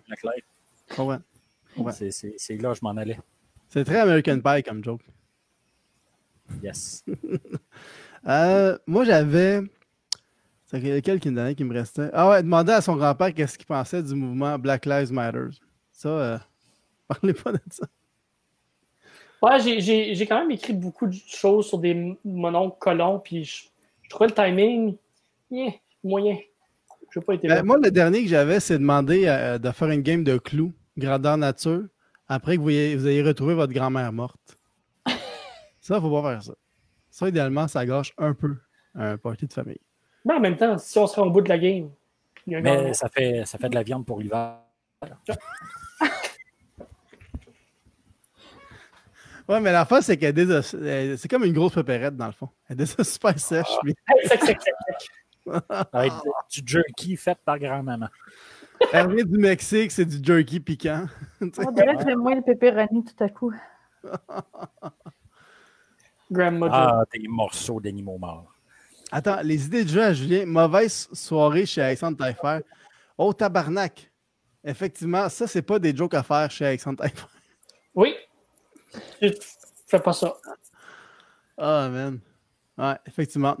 C'est- 2.37 2.57
là 2.57 2.71
que 2.73 2.79
je 2.79 2.83
m'en 2.83 2.97
allais. 2.97 3.19
C'est 3.69 3.83
très 3.83 3.99
American 3.99 4.39
Pie 4.41 4.63
comme 4.63 4.83
joke. 4.83 5.01
Yes. 6.63 7.03
Euh, 8.27 8.77
moi, 8.85 9.05
j'avais. 9.05 9.61
C'est 10.65 10.81
lequel 10.81 11.21
qui 11.21 11.29
me 11.31 11.53
qui 11.53 11.63
me 11.63 11.73
restait? 11.73 12.09
Ah 12.11 12.29
ouais, 12.29 12.43
demander 12.43 12.73
à 12.73 12.81
son 12.81 12.97
grand-père 12.97 13.33
qu'est-ce 13.33 13.57
qu'il 13.57 13.65
pensait 13.65 14.03
du 14.03 14.13
mouvement 14.13 14.59
Black 14.59 14.85
Lives 14.85 15.13
Matter. 15.13 15.45
Ça, 15.93 16.09
euh, 16.09 16.37
parlez 17.07 17.33
pas 17.33 17.53
de 17.53 17.59
ça. 17.71 17.87
Ouais, 19.41 19.57
j'ai- 19.61 19.79
j'ai 19.79 20.13
j'ai 20.15 20.27
quand 20.27 20.37
même 20.37 20.51
écrit 20.51 20.73
beaucoup 20.73 21.07
de 21.07 21.13
choses 21.13 21.67
sur 21.69 21.77
des 21.79 22.17
mononcles 22.25 22.75
colons, 22.77 23.19
puis 23.19 23.45
je, 23.45 23.63
je 24.09 24.15
trouvais 24.15 24.27
le 24.29 24.33
timing 24.33 24.97
yeah, 25.51 25.71
moyen. 26.03 26.37
Je 27.11 27.19
n'ai 27.19 27.25
pas 27.25 27.33
été 27.35 27.47
Ben, 27.47 27.63
moi, 27.63 27.77
le 27.81 27.91
dernier 27.91 28.23
que 28.23 28.27
j'avais, 28.29 28.59
c'est 28.59 28.77
demander 28.77 29.25
euh, 29.27 29.57
de 29.57 29.71
faire 29.71 29.89
une 29.89 30.01
game 30.01 30.23
de 30.23 30.37
clous, 30.37 30.73
grandeur 30.97 31.37
nature, 31.37 31.83
après 32.27 32.57
que 32.57 32.61
vous 32.61 32.69
ayez, 32.69 32.95
vous 32.95 33.07
ayez 33.07 33.23
retrouvé 33.23 33.53
votre 33.55 33.73
grand-mère 33.73 34.11
morte. 34.11 34.57
ça, 35.79 35.99
faut 36.01 36.21
pas 36.21 36.31
faire 36.31 36.43
ça. 36.43 36.53
Ça, 37.09 37.29
idéalement, 37.29 37.67
ça 37.67 37.85
gâche 37.85 38.13
un 38.17 38.33
peu 38.33 38.55
un 38.95 39.17
party 39.17 39.47
de 39.47 39.53
famille. 39.53 39.79
Mais 40.25 40.33
en 40.35 40.39
même 40.39 40.57
temps, 40.57 40.77
si 40.77 40.97
on 40.99 41.07
serait 41.07 41.21
au 41.25 41.29
bout 41.31 41.41
de 41.41 41.49
la 41.49 41.57
game, 41.57 41.89
il 42.45 42.53
y 42.53 42.55
a 42.55 42.59
un 42.59 42.61
Mais 42.61 42.75
gars- 42.85 42.93
ça 42.93 43.09
fait, 43.09 43.43
ça 43.45 43.57
fait 43.57 43.69
de 43.69 43.75
la 43.75 43.83
viande 43.83 44.05
pour 44.05 44.19
l'hiver. 44.19 44.57
Ouais, 49.49 49.59
mais 49.59 49.71
la 49.71 49.83
face, 49.85 50.05
c'est 50.05 50.15
qu'elle 50.17 50.37
est 50.37 50.45
déjà- 50.45 50.61
elle- 50.77 51.17
c'est 51.17 51.27
comme 51.27 51.43
une 51.43 51.53
grosse 51.53 51.73
pépérette, 51.73 52.15
dans 52.15 52.27
le 52.27 52.31
fond. 52.33 52.49
Elle 52.67 52.73
est 52.79 52.85
déjà 52.85 53.03
super 53.03 53.39
sèche. 53.39 53.65
sec, 53.67 53.97
sec, 54.27 54.41
sec, 54.43 54.59
sec. 54.61 55.63
Avec 55.91 56.13
du 56.51 56.61
jerky 56.65 57.17
fait 57.17 57.37
par 57.43 57.57
grand-maman. 57.57 58.07
Elle 58.93 59.13
vient 59.15 59.25
du 59.25 59.37
Mexique, 59.39 59.91
c'est 59.91 60.05
du 60.05 60.23
jerky 60.23 60.59
piquant. 60.59 61.05
On 61.41 61.71
dirait 61.71 61.97
que 61.97 62.03
j'aime 62.07 62.19
moins 62.19 62.35
le 62.35 62.41
pepperoni 62.43 63.03
tout 63.03 63.23
à 63.23 63.29
coup. 63.29 63.51
Grandma. 66.31 66.67
Ah, 66.71 67.03
des 67.11 67.27
morceaux 67.27 67.79
d'animaux 67.81 68.17
morts. 68.17 68.53
Attends, 69.11 69.39
les 69.43 69.65
idées 69.65 69.83
de 69.83 69.89
jeu 69.89 70.03
à 70.03 70.13
Julien. 70.13 70.45
Mauvaise 70.45 71.09
soirée 71.11 71.65
chez 71.65 71.81
Alexandre 71.81 72.17
Taillefer. 72.17 72.59
Oh, 73.17 73.33
tabarnak. 73.33 74.11
Effectivement, 74.63 75.27
ça, 75.29 75.47
c'est 75.47 75.63
pas 75.63 75.79
des 75.79 75.95
jokes 75.95 76.13
à 76.13 76.21
faire 76.21 76.51
chez 76.51 76.65
Alexandre 76.67 76.99
Taillefer. 76.99 77.25
Oui. 77.95 78.13
Fais 79.87 79.99
pas 79.99 80.13
ça. 80.13 80.35
Ah, 81.57 81.89
man. 81.91 82.19
Ouais, 82.77 82.95
effectivement. 83.05 83.57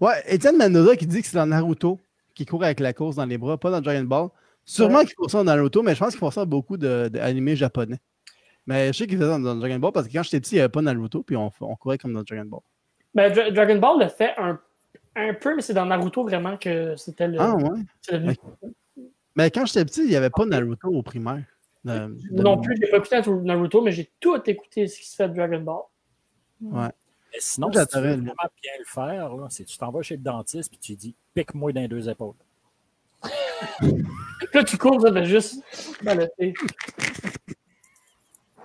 Ouais, 0.00 0.22
Étienne 0.26 0.56
Manoda 0.56 0.96
qui 0.96 1.06
dit 1.06 1.20
que 1.22 1.26
c'est 1.26 1.36
dans 1.36 1.46
Naruto, 1.46 1.98
qui 2.34 2.46
court 2.46 2.62
avec 2.62 2.78
la 2.80 2.92
course 2.92 3.16
dans 3.16 3.24
les 3.26 3.38
bras, 3.38 3.58
pas 3.58 3.70
dans 3.70 3.80
Dragon 3.80 4.04
Ball. 4.04 4.28
Sûrement 4.64 5.00
qu'il 5.00 5.14
faut 5.16 5.28
ça 5.28 5.38
dans 5.38 5.44
Naruto, 5.44 5.82
mais 5.82 5.94
je 5.94 5.98
pense 6.00 6.10
qu'il 6.10 6.18
faut 6.20 6.30
ça 6.30 6.42
dans 6.42 6.46
beaucoup 6.50 6.76
de- 6.76 7.08
d'animés 7.08 7.56
japonais. 7.56 7.98
Mais 8.66 8.88
je 8.88 8.98
sais 8.98 9.06
qu'il 9.06 9.16
faisait 9.16 9.28
ça 9.30 9.38
dans, 9.38 9.44
dans 9.44 9.54
Dragon 9.56 9.78
Ball 9.78 9.92
parce 9.92 10.06
que 10.08 10.12
quand 10.12 10.22
j'étais 10.22 10.40
petit, 10.40 10.52
il 10.52 10.58
n'y 10.58 10.60
avait 10.60 10.68
pas 10.68 10.82
Naruto, 10.82 11.22
puis 11.22 11.36
on, 11.36 11.50
on 11.60 11.76
courait 11.76 11.98
comme 11.98 12.12
dans 12.12 12.22
Dragon 12.22 12.44
Ball. 12.44 12.60
Ben, 13.14 13.32
Dra- 13.32 13.50
Dragon 13.50 13.78
Ball 13.78 14.00
le 14.00 14.08
fait 14.08 14.34
un, 14.38 14.58
un 15.16 15.34
peu, 15.34 15.56
mais 15.56 15.62
c'est 15.62 15.74
dans 15.74 15.86
Naruto 15.86 16.22
vraiment 16.24 16.56
que 16.56 16.94
c'était 16.96 17.28
le. 17.28 17.40
Ah, 17.40 17.54
ouais. 17.56 17.80
devenu- 18.12 18.36
Mais 19.36 19.50
quand 19.50 19.66
j'étais 19.66 19.84
petit, 19.84 20.02
il 20.02 20.08
n'y 20.10 20.16
avait 20.16 20.30
pas 20.30 20.44
Naruto 20.46 20.88
au 20.88 21.02
primaire. 21.02 21.44
De- 21.86 22.16
de- 22.36 22.42
Non 22.42 22.60
plus, 22.60 22.76
j'ai 22.80 22.90
pas 22.90 22.96
écouté 22.98 23.20
Naruto, 23.44 23.80
mais 23.80 23.92
j'ai 23.92 24.10
tout 24.18 24.40
écouté 24.50 24.88
ce 24.88 24.98
qui 24.98 25.06
se 25.08 25.14
fait 25.16 25.28
de 25.28 25.34
Dragon 25.34 25.60
Ball. 25.60 25.82
Ouais. 26.60 26.88
Mais 27.32 27.38
sinon, 27.38 27.70
si 27.72 27.86
tu 27.86 27.98
veux 28.00 28.12
vraiment 28.12 28.34
bien 28.62 28.72
le 28.78 28.84
faire, 28.84 29.34
là, 29.36 29.46
c'est 29.50 29.64
que 29.64 29.68
tu 29.68 29.78
t'en 29.78 29.90
vas 29.92 30.02
chez 30.02 30.16
le 30.16 30.22
dentiste 30.22 30.72
et 30.72 30.76
tu 30.78 30.92
lui 30.92 30.96
dis 30.96 31.14
pique-moi 31.34 31.72
dans 31.72 31.80
les 31.82 31.88
deux 31.88 32.08
épaules. 32.08 32.34
Puis 33.78 34.48
là, 34.52 34.64
tu 34.64 34.76
cours, 34.78 35.00
ça 35.00 35.12
fait 35.12 35.24
juste 35.24 35.62
baloter. 36.02 36.54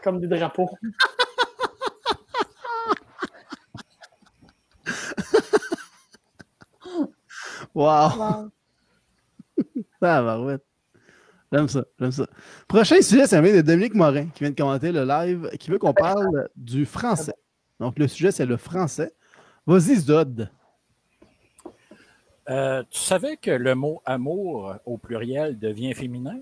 Comme 0.03 0.19
des 0.19 0.28
drapeaux. 0.28 0.69
Wow! 7.74 8.09
Wow. 8.17 8.51
Ça 10.01 10.22
va, 10.22 10.41
ouais. 10.41 10.57
J'aime 11.52 11.68
ça, 11.68 11.84
j'aime 11.99 12.12
ça. 12.12 12.28
Prochain 12.68 13.02
sujet, 13.02 13.28
ça 13.28 13.41
vient 13.41 13.54
de 13.54 13.62
Dominique 13.62 13.93
Morin 13.93 14.28
qui 14.28 14.43
vient 14.43 14.52
de 14.52 14.56
commenter 14.56 14.91
le 14.91 15.04
live, 15.04 15.49
qui 15.60 15.70
veut 15.70 15.80
qu'on 15.80 15.93
parle 15.93 16.47
du 16.56 16.86
français. 16.86 17.36
Donc, 17.80 17.99
le 17.99 18.08
sujet, 18.08 18.32
c'est 18.32 18.45
le 18.45 18.58
français. 18.58 19.14
Vas-y, 19.68 19.95
Zod. 19.97 20.49
Euh, 22.49 22.84
tu 22.89 22.99
savais 22.99 23.38
que 23.38 23.52
le 23.52 23.76
mot 23.76 24.02
amour 24.06 24.76
au 24.86 24.97
pluriel 24.97 25.60
devient 25.60 25.93
féminin? 25.93 26.39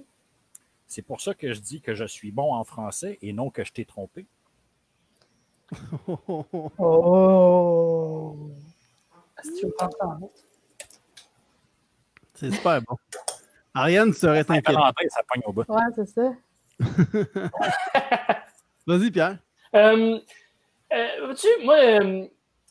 C'est 0.88 1.02
pour 1.02 1.22
ça 1.22 1.34
que 1.34 1.54
je 1.54 1.60
dis 1.60 1.82
que 1.82 1.94
je 1.94 2.06
suis 2.06 2.32
bon 2.32 2.54
en 2.54 2.64
français 2.64 3.18
et 3.22 3.34
non 3.34 3.50
que 3.50 3.64
je 3.64 3.72
t'ai 3.72 3.86
trompé. 3.86 4.28
Oh! 6.80 8.52
Est-ce 9.38 9.52
que 9.52 9.60
tu 9.60 9.66
veux 9.68 9.72
prendre 9.74 9.96
ça 9.98 10.08
en 10.08 10.20
note? 10.20 10.46
C'est 12.36 12.52
super 12.52 12.82
bon. 12.82 12.96
Ariane 13.80 14.14
serait 14.14 14.46
En 14.50 14.54
inquiète. 14.54 14.76
ça 15.12 15.22
pogne 15.32 15.42
au 15.46 15.54
bout. 15.54 15.66
Ouais, 15.68 15.82
c'est 15.96 16.08
ça. 16.08 16.32
Vas-y, 18.88 19.12
Pierre. 19.12 19.38
Euh, 19.76 20.20
euh, 20.94 21.34
tu 21.36 21.48
moi, 21.64 21.76
euh, 21.76 22.26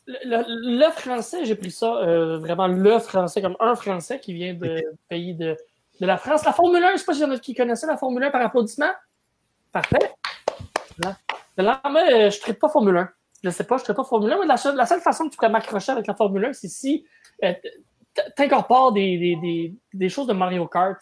le, 0.05 0.17
le- 0.25 0.77
le 0.85 0.91
français, 0.91 1.45
j'ai 1.45 1.55
pris 1.55 1.71
ça 1.71 1.95
euh, 1.97 2.37
vraiment 2.39 2.67
le 2.67 2.99
français, 2.99 3.41
comme 3.41 3.55
un 3.59 3.75
français 3.75 4.19
qui 4.19 4.33
vient 4.33 4.53
de, 4.53 4.67
du 4.77 4.83
pays 5.07 5.33
de, 5.35 5.55
de 6.01 6.05
la 6.05 6.17
France. 6.17 6.43
La 6.45 6.51
Formule 6.53 6.83
1, 6.83 6.87
je 6.89 6.93
ne 6.93 6.97
sais 6.97 7.05
pas 7.05 7.13
s'il 7.13 7.21
y 7.23 7.25
en 7.25 7.31
a 7.31 7.37
qui 7.39 7.53
connaissaient 7.55 7.87
la 7.87 7.97
Formule 7.97 8.23
1 8.23 8.31
par 8.31 8.41
applaudissement. 8.41 8.91
Parfait. 9.71 10.11
Là, 11.03 11.17
là 11.57 11.81
moi, 11.89 12.01
euh, 12.11 12.29
je 12.29 12.37
ne 12.37 12.41
traite 12.41 12.59
pas 12.59 12.69
Formule 12.69 12.97
1. 12.97 13.09
Je 13.43 13.47
ne 13.47 13.53
sais 13.53 13.63
pas, 13.63 13.77
je 13.77 13.81
ne 13.81 13.85
traite 13.85 13.97
pas 13.97 14.03
Formule 14.03 14.31
1, 14.33 14.39
mais 14.41 14.45
la 14.47 14.57
seule, 14.57 14.75
la 14.75 14.85
seule 14.85 14.99
façon 14.99 15.25
que 15.25 15.29
tu 15.31 15.37
pourrais 15.37 15.49
m'accrocher 15.49 15.91
avec 15.93 16.07
la 16.07 16.15
Formule 16.15 16.45
1, 16.45 16.53
c'est 16.53 16.67
si 16.67 17.05
euh, 18.19 18.29
tu 18.35 18.43
incorpores 18.43 18.91
des, 18.93 19.17
des, 19.17 19.35
des, 19.37 19.73
des 19.93 20.09
choses 20.09 20.27
de 20.27 20.33
Mario 20.33 20.67
Kart. 20.67 20.99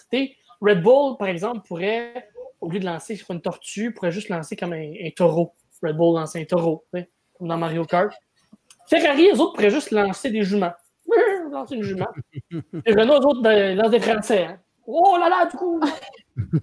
Red 0.61 0.82
Bull, 0.82 1.18
par 1.18 1.28
exemple, 1.28 1.68
pourrait, 1.68 2.30
au 2.61 2.70
lieu 2.70 2.80
de 2.80 2.86
lancer 2.86 3.15
sur 3.15 3.32
une 3.32 3.41
tortue, 3.41 3.93
pourrait 3.93 4.11
juste 4.11 4.30
lancer 4.30 4.55
comme 4.55 4.74
un, 4.74 4.91
un 5.03 5.09
taureau. 5.15 5.53
Red 5.84 5.95
Bull 5.97 6.15
lance 6.15 6.36
un 6.36 6.43
taureau, 6.45 6.86
comme 6.91 7.47
dans 7.47 7.57
Mario 7.57 7.86
Kart. 7.86 8.11
Ferrari, 8.89 9.30
eux 9.34 9.39
autres, 9.39 9.53
pourraient 9.53 9.70
juste 9.70 9.91
lancer 9.91 10.30
des 10.32 10.43
juments. 10.43 10.74
Lancer 11.51 11.76
une 11.76 11.84
jument. 11.84 12.07
Et 12.51 12.93
Renault, 12.93 13.13
eux 13.22 13.26
autres, 13.26 13.41
de- 13.41 13.74
lancent 13.76 13.91
des 13.91 13.99
Français. 14.01 14.43
hein. 14.45 14.59
Oh 14.86 15.18
là 15.20 15.30
là, 15.30 15.45
du 15.45 15.55
coup! 15.57 15.80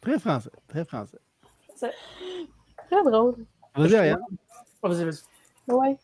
Très 0.00 0.18
français, 0.18 0.50
très 0.66 0.84
français. 0.84 1.18
Très 1.76 3.02
drôle. 3.04 3.44
Vas-y, 3.74 3.94
Ariane. 3.96 4.18
Oh, 4.82 4.88
vas-y, 4.88 5.04
vas-y. 5.04 5.18
Ouais. 5.70 5.96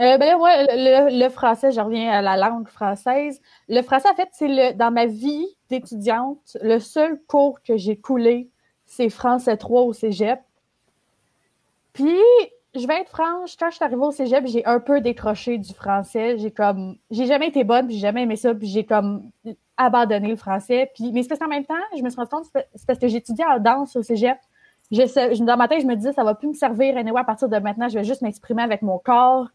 Euh, 0.00 0.18
ben 0.18 0.36
moi, 0.38 0.50
le, 0.68 1.18
le 1.18 1.28
français, 1.30 1.70
je 1.72 1.80
reviens 1.80 2.10
à 2.10 2.22
la 2.22 2.36
langue 2.36 2.68
française. 2.68 3.40
Le 3.68 3.82
français, 3.82 4.08
en 4.10 4.14
fait, 4.14 4.28
c'est 4.32 4.48
le 4.48 4.74
dans 4.74 4.90
ma 4.90 5.06
vie 5.06 5.46
d'étudiante, 5.70 6.56
le 6.62 6.78
seul 6.78 7.20
cours 7.26 7.60
que 7.62 7.76
j'ai 7.76 7.96
coulé, 7.98 8.50
c'est 8.86 9.10
français 9.10 9.56
3 9.56 9.82
au 9.82 9.92
cégep. 9.92 10.40
Puis, 11.92 12.16
je 12.74 12.86
vais 12.86 13.00
être 13.00 13.10
franche, 13.10 13.56
quand 13.56 13.70
je 13.70 13.76
suis 13.76 13.84
arrivée 13.84 14.02
au 14.02 14.10
cégep, 14.12 14.46
j'ai 14.46 14.64
un 14.66 14.80
peu 14.80 15.00
décroché 15.00 15.58
du 15.58 15.72
français. 15.74 16.38
J'ai 16.38 16.50
comme, 16.50 16.96
j'ai 17.10 17.26
jamais 17.26 17.48
été 17.48 17.64
bonne, 17.64 17.86
puis 17.86 17.96
j'ai 17.96 18.02
jamais 18.02 18.22
aimé 18.22 18.36
ça, 18.36 18.54
puis 18.54 18.68
j'ai 18.68 18.84
comme 18.84 19.30
abandonné 19.76 20.28
le 20.28 20.36
français. 20.36 20.90
Puis, 20.94 21.12
mais 21.12 21.22
c'est 21.22 21.28
parce 21.28 21.40
qu'en 21.40 21.48
même 21.48 21.64
temps, 21.64 21.74
je 21.96 22.02
me 22.02 22.10
suis 22.10 22.16
rendu 22.16 22.30
compte, 22.30 22.46
c'est 22.74 22.86
parce 22.86 22.98
que 22.98 23.08
j'étudiais 23.08 23.44
en 23.46 23.58
danse 23.58 23.96
au 23.96 24.02
cégep. 24.02 24.38
Je 24.90 25.44
dans 25.44 25.56
ma 25.56 25.68
tête, 25.68 25.82
je 25.82 25.86
me 25.86 25.94
disais, 25.96 26.12
ça 26.12 26.24
va 26.24 26.34
plus 26.34 26.48
me 26.48 26.54
servir. 26.54 26.96
Anyway, 26.96 27.20
à 27.20 27.24
partir 27.24 27.48
de 27.48 27.56
maintenant, 27.58 27.88
je 27.88 27.94
vais 27.94 28.04
juste 28.04 28.22
m'exprimer 28.22 28.62
avec 28.62 28.82
mon 28.82 28.98
corps. 28.98 29.48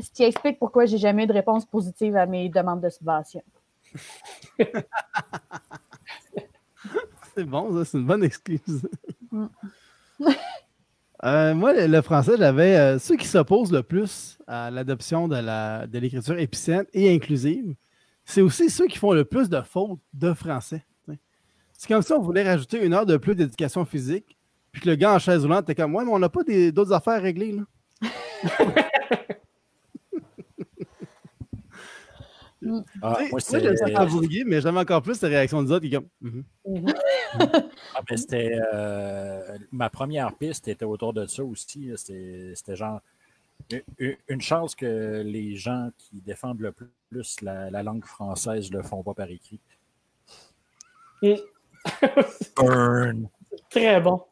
Ce 0.00 0.08
qui 0.10 0.22
explique 0.22 0.58
pourquoi 0.58 0.86
j'ai 0.86 0.98
jamais 0.98 1.24
eu 1.24 1.26
de 1.26 1.32
réponse 1.32 1.66
positive 1.66 2.14
à 2.16 2.26
mes 2.26 2.48
demandes 2.48 2.80
de 2.80 2.88
subvention. 2.88 3.42
C'est 7.34 7.44
bon, 7.44 7.72
ça, 7.76 7.84
c'est 7.84 7.98
une 7.98 8.06
bonne 8.06 8.24
excuse. 8.24 8.88
Mm. 9.30 9.46
Euh, 11.22 11.54
moi, 11.54 11.74
le, 11.74 11.86
le 11.86 12.00
français, 12.00 12.32
j'avais 12.38 12.76
euh, 12.78 12.98
ceux 12.98 13.14
qui 13.14 13.26
s'opposent 13.26 13.70
le 13.72 13.82
plus 13.82 14.38
à 14.46 14.70
l'adoption 14.70 15.28
de 15.28 15.36
la- 15.36 15.86
de 15.86 15.98
l'écriture 15.98 16.38
épicène 16.38 16.86
et 16.94 17.14
inclusive. 17.14 17.74
C'est 18.24 18.40
aussi 18.40 18.70
ceux 18.70 18.86
qui 18.86 18.96
font 18.96 19.12
le 19.12 19.26
plus 19.26 19.50
de 19.50 19.60
fautes 19.60 20.00
de 20.14 20.32
français. 20.32 20.82
C'est 21.80 21.88
comme 21.88 22.02
si 22.02 22.12
on 22.12 22.20
voulait 22.20 22.42
rajouter 22.42 22.84
une 22.84 22.92
heure 22.92 23.06
de 23.06 23.16
plus 23.16 23.34
d'éducation 23.34 23.86
physique, 23.86 24.36
puis 24.70 24.82
que 24.82 24.88
le 24.90 24.96
gars 24.96 25.14
en 25.14 25.18
chaise 25.18 25.40
roulante 25.44 25.62
était 25.62 25.74
comme 25.80 25.94
Ouais, 25.94 26.04
mais 26.04 26.10
on 26.12 26.18
n'a 26.18 26.28
pas 26.28 26.42
des- 26.44 26.70
d'autres 26.72 26.92
affaires 26.92 27.14
à 27.14 27.20
régler. 27.20 27.52
Là. 27.52 27.62
Ah, 32.62 33.16
moi, 33.20 33.28
moi, 33.30 33.40
c'était- 33.40 33.60
j'aime 33.62 33.76
ça 33.78 33.90
quand 33.90 34.04
vous 34.04 34.18
riez, 34.18 34.44
mais 34.44 34.60
j'aime 34.60 34.76
encore 34.76 35.00
plus 35.00 35.18
la 35.22 35.28
réaction 35.30 35.62
des 35.62 35.72
autres 35.72 35.86
qui. 35.88 35.96
Mhm. 36.20 36.44
Ah, 37.94 38.02
ben, 38.06 38.16
c'était 38.18 38.58
euh, 38.74 39.56
ma 39.72 39.88
première 39.88 40.34
piste 40.34 40.68
était 40.68 40.84
autour 40.84 41.14
de 41.14 41.24
ça 41.26 41.42
aussi. 41.42 41.90
C'était 41.96 42.52
c'était 42.54 42.76
genre 42.76 43.00
une- 44.28 44.40
chance 44.42 44.74
que 44.74 45.22
les 45.24 45.56
gens 45.56 45.90
qui 45.96 46.20
défendent 46.20 46.60
le 46.60 46.72
plus 46.72 47.36
la, 47.40 47.70
la 47.70 47.82
langue 47.82 48.04
française 48.04 48.70
le 48.70 48.82
font 48.82 49.02
pas 49.02 49.14
par 49.14 49.30
écrit. 49.30 49.60
Burn. 52.56 53.28
Très 53.70 54.00
bon. 54.00 54.22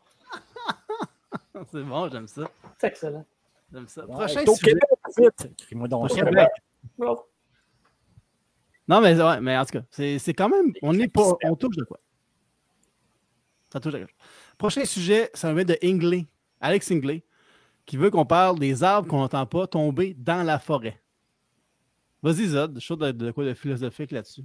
C'est 1.72 1.82
bon, 1.82 2.08
j'aime 2.10 2.28
ça. 2.28 2.50
C'est 2.78 2.86
excellent. 2.88 3.24
J'aime 3.72 3.88
ça. 3.88 4.06
Ouais, 4.06 4.14
Prochain 4.14 4.44
au 4.46 4.54
sujet. 4.54 4.72
Québec, 5.68 5.88
donc 5.88 6.10
ça. 6.10 6.24
Québec. 6.24 6.48
Non, 8.88 9.00
mais, 9.02 9.20
ouais, 9.20 9.40
mais 9.40 9.56
en 9.56 9.64
tout 9.64 9.78
cas, 9.78 9.84
c'est 9.90 10.18
c'est 10.18 10.32
quand 10.32 10.48
même. 10.48 10.72
On 10.82 10.98
est 10.98 11.08
pas. 11.08 11.34
On 11.44 11.56
touche 11.56 11.76
de 11.76 11.84
quoi? 11.84 11.98
Ça 13.72 13.80
touche 13.80 13.92
de 13.92 13.98
quoi? 13.98 14.08
Prochain 14.56 14.84
sujet, 14.84 15.30
ça 15.34 15.52
va 15.52 15.60
être 15.60 15.68
de 15.68 15.78
Ingley, 15.82 16.26
Alex 16.60 16.90
Ingley, 16.90 17.22
qui 17.84 17.96
veut 17.96 18.10
qu'on 18.10 18.24
parle 18.24 18.58
des 18.58 18.82
arbres 18.82 19.08
qu'on 19.08 19.18
n'entend 19.18 19.46
pas 19.46 19.66
tomber 19.66 20.14
dans 20.14 20.42
la 20.42 20.58
forêt. 20.58 21.00
Vas-y, 22.22 22.48
Zod, 22.48 22.74
je 22.74 22.80
suis 22.80 22.86
sûr 22.86 22.96
de, 22.96 23.12
de 23.12 23.30
quoi 23.30 23.44
de 23.44 23.54
philosophique 23.54 24.10
là-dessus. 24.10 24.44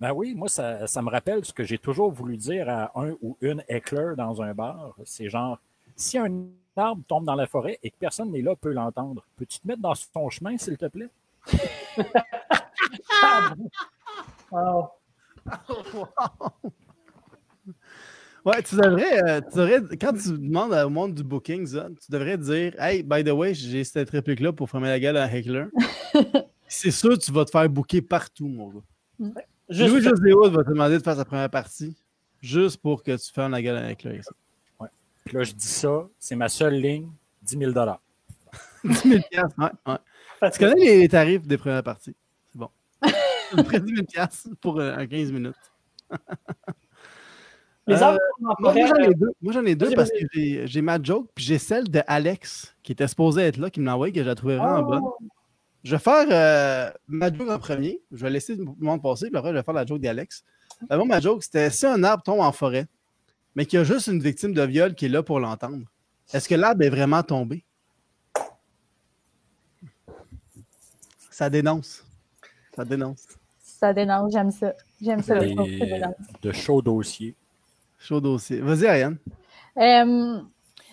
Ben 0.00 0.12
oui, 0.12 0.34
moi, 0.34 0.48
ça, 0.48 0.86
ça 0.86 1.00
me 1.00 1.10
rappelle 1.10 1.44
ce 1.44 1.52
que 1.52 1.64
j'ai 1.64 1.78
toujours 1.78 2.10
voulu 2.10 2.36
dire 2.36 2.68
à 2.68 2.92
un 3.00 3.12
ou 3.22 3.36
une 3.40 3.62
éclair 3.68 4.14
dans 4.16 4.42
un 4.42 4.52
bar. 4.54 4.94
C'est 5.04 5.30
genre, 5.30 5.58
si 5.94 6.18
un 6.18 6.30
arbre 6.76 7.02
tombe 7.08 7.24
dans 7.24 7.34
la 7.34 7.46
forêt 7.46 7.78
et 7.82 7.90
que 7.90 7.96
personne 7.98 8.30
n'est 8.30 8.42
là 8.42 8.54
peut 8.54 8.72
l'entendre, 8.72 9.24
peux-tu 9.36 9.58
te 9.60 9.66
mettre 9.66 9.80
dans 9.80 9.94
son 9.94 10.28
chemin, 10.28 10.58
s'il 10.58 10.76
te 10.76 10.86
plaît? 10.86 11.08
Wow. 14.50 14.90
Ouais, 18.44 18.62
tu 18.62 18.76
devrais, 18.76 19.22
euh, 19.28 19.40
tu 19.40 19.58
devrais- 19.58 19.96
quand 19.96 20.12
tu 20.12 20.30
demandes 20.38 20.72
au 20.72 20.88
monde 20.88 21.14
du 21.14 21.24
booking, 21.24 21.66
tu 21.66 22.10
devrais 22.12 22.38
dire 22.38 22.80
Hey, 22.80 23.02
by 23.02 23.24
the 23.24 23.30
way, 23.30 23.54
j'ai 23.54 23.82
cette 23.82 24.08
réplique-là 24.10 24.52
pour 24.52 24.70
fermer 24.70 24.86
la 24.86 25.00
gueule 25.00 25.16
à 25.16 25.24
un 25.24 25.28
heckler. 25.28 25.64
C'est 26.68 26.92
sûr, 26.92 27.18
tu 27.18 27.32
vas 27.32 27.44
te 27.44 27.50
faire 27.50 27.68
booker 27.68 28.02
partout, 28.02 28.46
mon 28.46 28.68
gars. 28.68 29.32
Juste 29.68 29.90
Louis 29.92 30.02
José 30.02 30.32
Hood 30.32 30.52
va 30.52 30.62
te 30.64 30.68
demander 30.70 30.98
de 30.98 31.02
faire 31.02 31.16
sa 31.16 31.24
première 31.24 31.50
partie 31.50 31.96
juste 32.40 32.80
pour 32.80 33.02
que 33.02 33.16
tu 33.16 33.32
fermes 33.32 33.52
la 33.52 33.62
gueule 33.62 33.84
heckler. 33.90 34.18
ici. 34.18 34.28
Puis 35.24 35.36
là, 35.36 35.42
je 35.42 35.52
dis 35.52 35.66
ça, 35.66 36.06
c'est 36.20 36.36
ma 36.36 36.48
seule 36.48 36.74
ligne, 36.74 37.08
10 37.42 37.58
000 37.58 37.72
10 38.84 38.96
000 39.08 39.22
piastres, 39.28 39.58
ouais, 39.58 39.70
ouais. 40.42 40.50
Tu 40.52 40.58
connais 40.60 40.74
les, 40.98 41.08
tarifs 41.08 41.44
des 41.46 41.56
premières 41.58 41.82
parties? 41.82 42.14
C'est 42.52 42.58
bon. 42.58 42.68
À 43.02 43.08
peu 43.56 43.62
près 43.64 43.80
10 43.80 43.92
000 43.92 44.06
piastres 44.06 44.48
pour 44.60 44.78
euh, 44.78 44.94
un 44.96 45.04
15 45.06 45.32
minutes. 45.32 45.54
Les 47.88 47.94
Euh, 47.96 48.04
arbres 48.04 48.18
Moi, 48.60 48.72
j'en 48.86 48.94
ai 48.96 49.14
deux. 49.14 49.30
Moi, 49.42 49.52
j'en 49.52 49.64
ai 49.64 49.74
deux 49.74 49.86
Vas-y, 49.86 49.94
parce 49.96 50.10
que 50.10 50.18
j'ai- 50.32 50.66
j'ai 50.68 50.82
ma 50.82 51.02
joke, 51.02 51.28
puis 51.34 51.44
j'ai 51.44 51.58
celle 51.58 51.88
de 51.90 52.00
Alex 52.06 52.76
qui 52.84 52.92
était 52.92 53.08
supposée 53.08 53.42
être 53.42 53.56
là, 53.56 53.68
qui 53.70 53.80
me 53.80 53.86
l'a 53.86 53.94
envoyé, 53.94 54.12
que 54.12 54.20
je 54.22 54.26
la 54.28 54.34
trouvais 54.36 54.56
vraiment 54.56 54.82
bonne. 54.82 55.02
Je 55.86 55.92
vais 55.92 56.00
faire 56.00 56.26
euh, 56.32 56.90
ma 57.06 57.32
joke 57.32 57.48
en 57.48 57.60
premier. 57.60 58.00
Je 58.10 58.24
vais 58.24 58.30
laisser 58.30 58.56
le 58.56 58.64
monde 58.64 59.00
passer, 59.00 59.28
puis 59.28 59.36
après, 59.36 59.50
je 59.50 59.54
vais 59.54 59.62
faire 59.62 59.72
la 59.72 59.86
joke 59.86 60.00
d'Alex. 60.00 60.42
Euh, 60.90 60.96
moi, 60.96 61.06
ma 61.06 61.20
joke, 61.20 61.44
c'était 61.44 61.70
si 61.70 61.86
un 61.86 62.02
arbre 62.02 62.24
tombe 62.24 62.40
en 62.40 62.50
forêt, 62.50 62.88
mais 63.54 63.66
qu'il 63.66 63.78
y 63.78 63.80
a 63.80 63.84
juste 63.84 64.08
une 64.08 64.18
victime 64.20 64.52
de 64.52 64.62
viol 64.62 64.96
qui 64.96 65.04
est 65.04 65.08
là 65.08 65.22
pour 65.22 65.38
l'entendre, 65.38 65.86
est-ce 66.32 66.48
que 66.48 66.56
l'arbre 66.56 66.82
est 66.82 66.90
vraiment 66.90 67.22
tombé? 67.22 67.64
Ça 71.30 71.48
dénonce. 71.48 72.04
Ça 72.74 72.84
dénonce. 72.84 73.24
Ça 73.60 73.92
dénonce, 73.92 74.32
j'aime 74.32 74.50
ça. 74.50 74.74
J'aime 75.00 75.22
ça. 75.22 75.36
le 75.36 76.42
de 76.42 76.50
chauds 76.50 76.82
dossiers. 76.82 77.36
Chaud 78.00 78.20
dossier. 78.20 78.58
Vas-y, 78.58 78.88
Ariane. 78.88 79.18
Euh, 79.76 80.40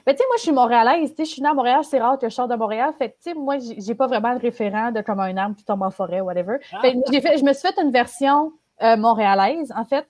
ben, 0.05 0.13
tu 0.13 0.17
sais, 0.17 0.25
moi, 0.27 0.35
je 0.37 0.41
suis 0.41 0.51
montréalaise. 0.51 1.09
Tu 1.11 1.17
sais, 1.17 1.25
je 1.25 1.29
suis 1.31 1.41
née 1.41 1.49
à 1.49 1.53
Montréal, 1.53 1.83
c'est 1.83 1.99
rare 1.99 2.19
que 2.19 2.27
je 2.27 2.33
sorte 2.33 2.51
de 2.51 2.55
Montréal. 2.55 2.93
Fait 2.97 3.09
que, 3.09 3.15
tu 3.15 3.31
sais, 3.31 3.33
moi, 3.33 3.57
j'ai 3.59 3.95
pas 3.95 4.07
vraiment 4.07 4.33
de 4.35 4.39
référent 4.39 4.91
de 4.91 5.01
comme 5.01 5.19
un 5.19 5.35
arbre 5.37 5.55
qui 5.55 5.63
tombe 5.63 5.81
en 5.81 5.91
forêt, 5.91 6.19
whatever. 6.19 6.57
Fait 6.81 6.93
que 6.93 6.99
j'ai 7.11 7.21
fait, 7.21 7.37
je 7.37 7.43
me 7.43 7.53
suis 7.53 7.67
fait 7.67 7.81
une 7.81 7.91
version 7.91 8.51
euh, 8.81 8.97
montréalaise. 8.97 9.71
En 9.75 9.85
fait, 9.85 10.07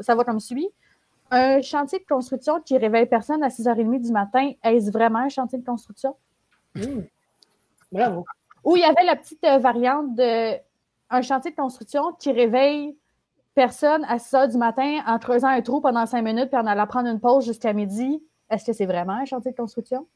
ça 0.00 0.14
va 0.14 0.24
comme 0.24 0.40
suit. 0.40 0.68
Un 1.30 1.62
chantier 1.62 1.98
de 1.98 2.04
construction 2.04 2.60
qui 2.60 2.76
réveille 2.76 3.06
personne 3.06 3.42
à 3.42 3.48
6h30 3.48 4.00
du 4.00 4.12
matin, 4.12 4.52
est-ce 4.62 4.90
vraiment 4.90 5.20
un 5.20 5.28
chantier 5.28 5.58
de 5.58 5.64
construction? 5.64 6.14
hmm. 6.74 7.02
Bravo. 7.90 8.24
Ou 8.64 8.76
il 8.76 8.82
y 8.82 8.84
avait 8.84 9.04
la 9.04 9.16
petite 9.16 9.42
euh, 9.44 9.58
variante 9.58 10.14
de 10.14 10.56
un 11.08 11.22
chantier 11.22 11.52
de 11.52 11.56
construction 11.56 12.12
qui 12.18 12.32
réveille 12.32 12.96
personne 13.54 14.04
à 14.08 14.18
6 14.18 14.34
heures 14.34 14.48
du 14.48 14.58
matin 14.58 15.00
en 15.06 15.18
creusant 15.18 15.48
un 15.48 15.62
trou 15.62 15.80
pendant 15.80 16.04
5 16.04 16.20
minutes 16.22 16.48
puis 16.50 16.58
en 16.58 16.66
allant 16.66 16.86
prendre 16.86 17.08
une 17.08 17.20
pause 17.20 17.46
jusqu'à 17.46 17.72
midi. 17.72 18.22
Est-ce 18.50 18.64
que 18.64 18.72
c'est 18.72 18.86
vraiment 18.86 19.14
un 19.14 19.24
chantier 19.24 19.50
de 19.50 19.56
construction? 19.56 20.06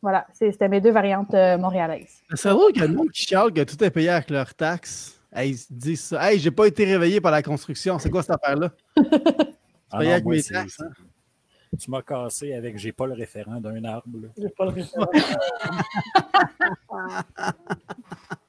Voilà, 0.00 0.28
c'était 0.32 0.68
mes 0.68 0.80
deux 0.80 0.92
variantes 0.92 1.34
euh, 1.34 1.58
montréalaises. 1.58 2.22
C'est 2.34 2.50
drôle 2.50 2.70
a 2.80 2.86
le 2.86 2.94
monde 2.94 3.10
qui 3.10 3.26
chiale 3.26 3.52
que 3.52 3.64
tout 3.64 3.82
est 3.82 3.90
payé 3.90 4.10
avec 4.10 4.30
leurs 4.30 4.54
taxes. 4.54 5.20
Hey, 5.32 5.50
ils 5.50 5.58
se 5.58 5.72
disent 5.72 6.04
ça. 6.04 6.30
Hey, 6.30 6.38
j'ai 6.38 6.52
pas 6.52 6.66
été 6.66 6.84
réveillé 6.84 7.20
par 7.20 7.32
la 7.32 7.42
construction. 7.42 7.98
C'est 7.98 8.08
quoi 8.08 8.22
cette 8.22 8.36
affaire-là? 8.42 8.70
Ah 9.90 10.00
payé 10.00 10.10
non, 10.10 10.14
avec 10.16 10.24
moi, 10.26 10.34
mes 10.34 10.42
taxes, 10.42 10.82
hein? 10.82 10.90
Tu 11.80 11.90
m'as 11.90 12.02
cassé 12.02 12.52
avec 12.52 12.76
j'ai 12.76 12.92
pas 12.92 13.06
le 13.06 13.14
référent 13.14 13.58
d'un 13.58 13.82
arbre. 13.84 14.18
J'ai 14.36 14.50
pas 14.50 14.66
le 14.66 14.72
référent. 14.72 15.08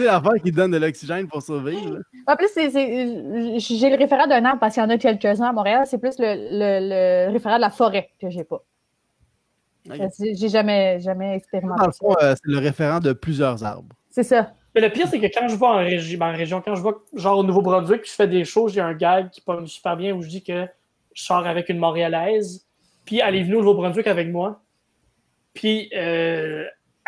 Sais, 0.00 0.06
l'affaire 0.06 0.42
qui 0.42 0.50
donne 0.52 0.70
de 0.70 0.76
l'oxygène 0.78 1.26
pour 1.28 1.42
survivre. 1.42 1.98
En 2.26 2.36
plus, 2.36 2.48
c'est- 2.52 2.70
j'ai 2.70 3.90
le 3.90 3.96
référent 3.96 4.26
d'un 4.26 4.44
arbre 4.44 4.60
parce 4.60 4.74
qu'il 4.74 4.82
y 4.82 4.86
en 4.86 4.90
a 4.90 4.98
quelques-uns 4.98 5.48
à 5.48 5.52
Montréal. 5.52 5.84
C'est 5.86 5.98
plus 5.98 6.18
le, 6.18 6.34
le- 6.34 7.26
le 7.28 7.32
référent 7.32 7.56
de 7.56 7.60
la 7.60 7.70
forêt 7.70 8.10
que 8.20 8.30
j'ai 8.30 8.44
pas. 8.44 8.62
J'ai 9.86 10.48
jamais, 10.48 11.00
jamais 11.00 11.36
expérimenté 11.36 11.80
Dans 11.80 11.86
le 11.86 11.92
ça. 11.92 11.98
fond, 11.98 12.14
euh, 12.22 12.34
c'est 12.34 12.50
le 12.52 12.58
référent 12.58 13.00
de 13.00 13.12
plusieurs 13.12 13.64
arbres. 13.64 13.94
C'est 14.10 14.22
ça. 14.22 14.52
Mais 14.74 14.80
le 14.80 14.90
pire, 14.90 15.08
c'est 15.08 15.18
que 15.18 15.26
quand 15.26 15.48
je 15.48 15.56
vais 15.56 15.66
en, 15.66 15.78
régi- 15.82 16.16
ben, 16.16 16.32
en 16.32 16.36
région, 16.36 16.60
quand 16.64 16.74
je 16.76 16.82
vais 16.82 16.90
genre 17.14 17.38
au 17.38 17.42
Nouveau-Brunswick, 17.42 18.02
puis 18.02 18.10
je 18.10 18.14
fais 18.14 18.28
des 18.28 18.44
shows, 18.44 18.68
j'ai 18.68 18.80
un 18.80 18.92
gag 18.94 19.30
qui 19.30 19.40
pogne 19.40 19.66
super 19.66 19.96
bien 19.96 20.14
où 20.14 20.22
je 20.22 20.28
dis 20.28 20.42
que 20.44 20.66
je 21.14 21.22
sors 21.24 21.46
avec 21.46 21.68
une 21.70 21.78
Montréalaise, 21.78 22.66
puis 23.04 23.20
elle 23.24 23.34
est 23.36 23.42
venue 23.42 23.56
au 23.56 23.60
Nouveau-Brunswick 23.60 24.06
avec 24.06 24.28
moi. 24.30 24.60
Puis 25.54 25.90
euh, 25.96 26.64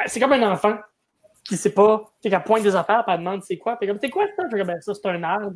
c'est 0.07 0.19
comme 0.19 0.33
un 0.33 0.51
enfant 0.51 0.77
qui 1.49 1.57
sait 1.57 1.73
pas, 1.73 1.99
tu 2.17 2.23
sais, 2.23 2.31
qu'elle 2.31 2.43
pointe 2.45 2.63
des 2.63 2.75
affaires, 2.77 3.05
puis 3.05 3.15
elle 3.15 3.21
demande 3.21 3.43
c'est 3.43 3.59
quoi, 3.59 3.77
puis 3.77 3.89
comme 3.89 3.99
c'est 4.01 4.11
quoi 4.11 4.25
ça? 4.37 4.45
Je 4.51 4.63
Ben, 4.63 4.81
ça, 4.81 4.93
c'est 4.95 5.07
un 5.09 5.23
arbre. 5.23 5.53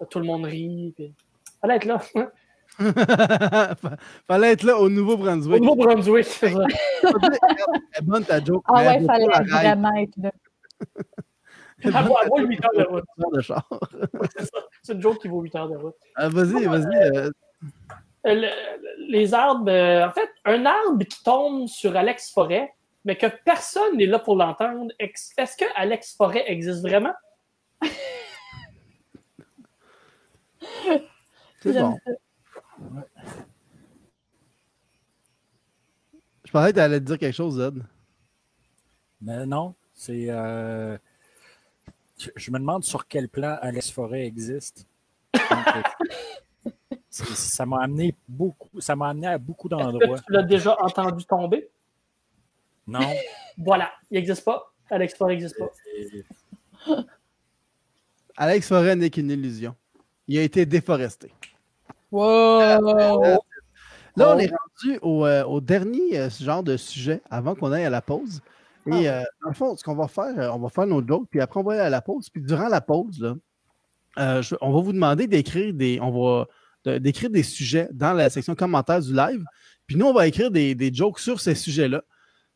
Là, 0.00 0.06
Tout 0.10 0.18
le 0.18 0.24
monde 0.26 0.44
rit, 0.44 0.92
puis 0.96 1.12
fallait 1.60 1.76
être 1.76 1.84
là. 1.84 2.00
Fallait 4.28 4.52
être 4.52 4.62
là 4.62 4.76
au 4.76 4.84
au 4.84 4.88
Nouveau-Brunswick. 4.88 5.60
Nouveau-Brunswick, 5.62 6.24
c'est 6.26 6.50
ça. 6.52 6.62
Elle 7.02 7.12
est 7.98 8.02
bonne 8.02 8.24
ta 8.24 8.42
joke. 8.44 8.62
Ah 8.68 8.74
ouais, 8.82 9.04
fallait 9.04 9.26
vraiment 9.50 9.94
être 9.96 10.16
là. 10.16 10.30
Elle 11.80 11.90
est 11.94 11.96
Elle 11.96 12.04
bonne, 12.04 12.04
vaut- 12.08 12.14
ta 12.14 12.20
elle 12.24 12.28
vaut 12.28 12.38
joke, 12.38 12.48
8 12.48 12.64
heures 12.64 12.70
de 12.76 12.84
route. 12.92 13.04
elle 13.16 13.24
vaut 13.24 13.36
de 13.36 13.40
char. 13.40 13.68
C'est. 14.36 14.50
C'est 14.82 14.92
une 14.94 15.02
joke 15.02 15.18
qui 15.20 15.28
vaut 15.28 15.40
8 15.42 15.54
heures 15.54 15.68
de 15.68 15.76
route. 15.76 15.94
Ah, 16.16 16.28
vas-y, 16.28 16.64
vas-y. 16.66 17.16
euh, 17.16 17.30
Euh, 18.26 18.34
le- 18.34 19.12
les 19.12 19.32
arbres, 19.32 19.70
euh, 19.70 20.06
en 20.06 20.10
fait, 20.10 20.28
un 20.44 20.66
arbre 20.66 21.04
qui 21.04 21.22
tombe 21.22 21.68
sur 21.68 21.96
Alex 21.96 22.32
Forêt, 22.32 22.68
mais 23.08 23.16
que 23.16 23.26
personne 23.42 23.96
n'est 23.96 24.04
là 24.04 24.18
pour 24.18 24.36
l'entendre, 24.36 24.92
est-ce 24.98 25.56
que 25.56 25.64
Alex 25.74 26.14
Forêt 26.14 26.44
existe 26.46 26.82
vraiment? 26.82 27.14
c'est 31.62 31.72
bon. 31.72 31.98
Je 36.44 36.52
pensais 36.52 36.68
que 36.68 36.74
tu 36.74 36.80
allais 36.80 37.00
te 37.00 37.06
dire 37.06 37.18
quelque 37.18 37.34
chose, 37.34 37.56
Zed. 37.56 37.82
Mais 39.22 39.46
non, 39.46 39.74
c'est. 39.94 40.26
euh, 40.28 40.98
je, 42.36 42.50
me 42.50 42.58
demande 42.58 42.84
sur 42.84 43.08
quel 43.08 43.30
plan 43.30 43.56
Alex 43.62 43.90
Forêt 43.90 44.26
existe. 44.26 44.86
Donc, 45.32 45.66
ça 47.08 47.64
m'a 47.64 47.84
amené 47.84 48.14
beaucoup. 48.28 48.82
Ça 48.82 48.94
m'a 48.94 49.08
amené 49.08 49.28
à 49.28 49.38
beaucoup 49.38 49.68
Est-ce 49.68 49.76
d'endroits. 49.78 50.18
que 50.18 50.24
tu 50.26 50.32
l'as 50.32 50.42
déjà 50.42 50.76
entendu 50.82 51.24
tomber? 51.24 51.70
Non. 52.88 53.00
Voilà, 53.58 53.90
il 54.10 54.14
n'existe 54.14 54.44
pas. 54.44 54.72
Alex 54.88 55.14
Forêt 55.14 55.34
n'existe 55.34 55.56
pas. 55.58 55.70
Alex 58.36 58.68
Forêt 58.68 58.94
n'est 58.96 59.10
qu'une 59.10 59.30
illusion. 59.30 59.74
Il 60.28 60.38
a 60.38 60.42
été 60.42 60.64
déforesté. 60.64 61.32
Wow! 62.10 62.60
Là, 62.60 63.38
on 64.16 64.36
Oh. 64.36 64.38
est 64.38 64.50
rendu 64.50 64.98
au, 65.02 65.26
euh, 65.26 65.44
au 65.44 65.60
dernier 65.60 66.18
euh, 66.18 66.30
genre 66.30 66.62
de 66.62 66.76
sujet 66.76 67.20
avant 67.30 67.54
qu'on 67.54 67.72
aille 67.72 67.84
à 67.84 67.90
la 67.90 68.00
pause. 68.02 68.40
Et 68.86 69.08
euh, 69.08 69.22
dans 69.42 69.48
le 69.48 69.54
fond, 69.54 69.76
ce 69.76 69.84
qu'on 69.84 69.94
va 69.96 70.08
faire, 70.08 70.38
euh, 70.38 70.50
on 70.50 70.58
va 70.58 70.68
faire 70.70 70.86
nos 70.86 71.06
jokes, 71.06 71.26
puis 71.30 71.40
après, 71.40 71.60
on 71.60 71.62
va 71.62 71.72
aller 71.72 71.80
à 71.82 71.90
la 71.90 72.00
pause. 72.00 72.30
Puis 72.30 72.40
durant 72.42 72.68
la 72.68 72.80
pause, 72.80 73.20
là, 73.20 73.34
euh, 74.18 74.40
je- 74.42 74.54
on 74.60 74.72
va 74.72 74.80
vous 74.80 74.92
demander 74.92 75.26
d'écrire 75.26 75.74
des, 75.74 75.98
on 76.00 76.10
va, 76.10 76.46
de- 76.84 76.98
d'écrire 76.98 77.28
des 77.30 77.42
sujets 77.42 77.88
dans 77.92 78.12
la 78.12 78.30
section 78.30 78.54
commentaires 78.54 79.00
du 79.00 79.12
live. 79.14 79.44
Puis 79.86 79.96
nous, 79.96 80.06
on 80.06 80.12
va 80.14 80.26
écrire 80.26 80.50
des, 80.50 80.74
des 80.74 80.92
jokes 80.92 81.18
sur 81.20 81.38
ces 81.40 81.54
sujets-là. 81.54 82.02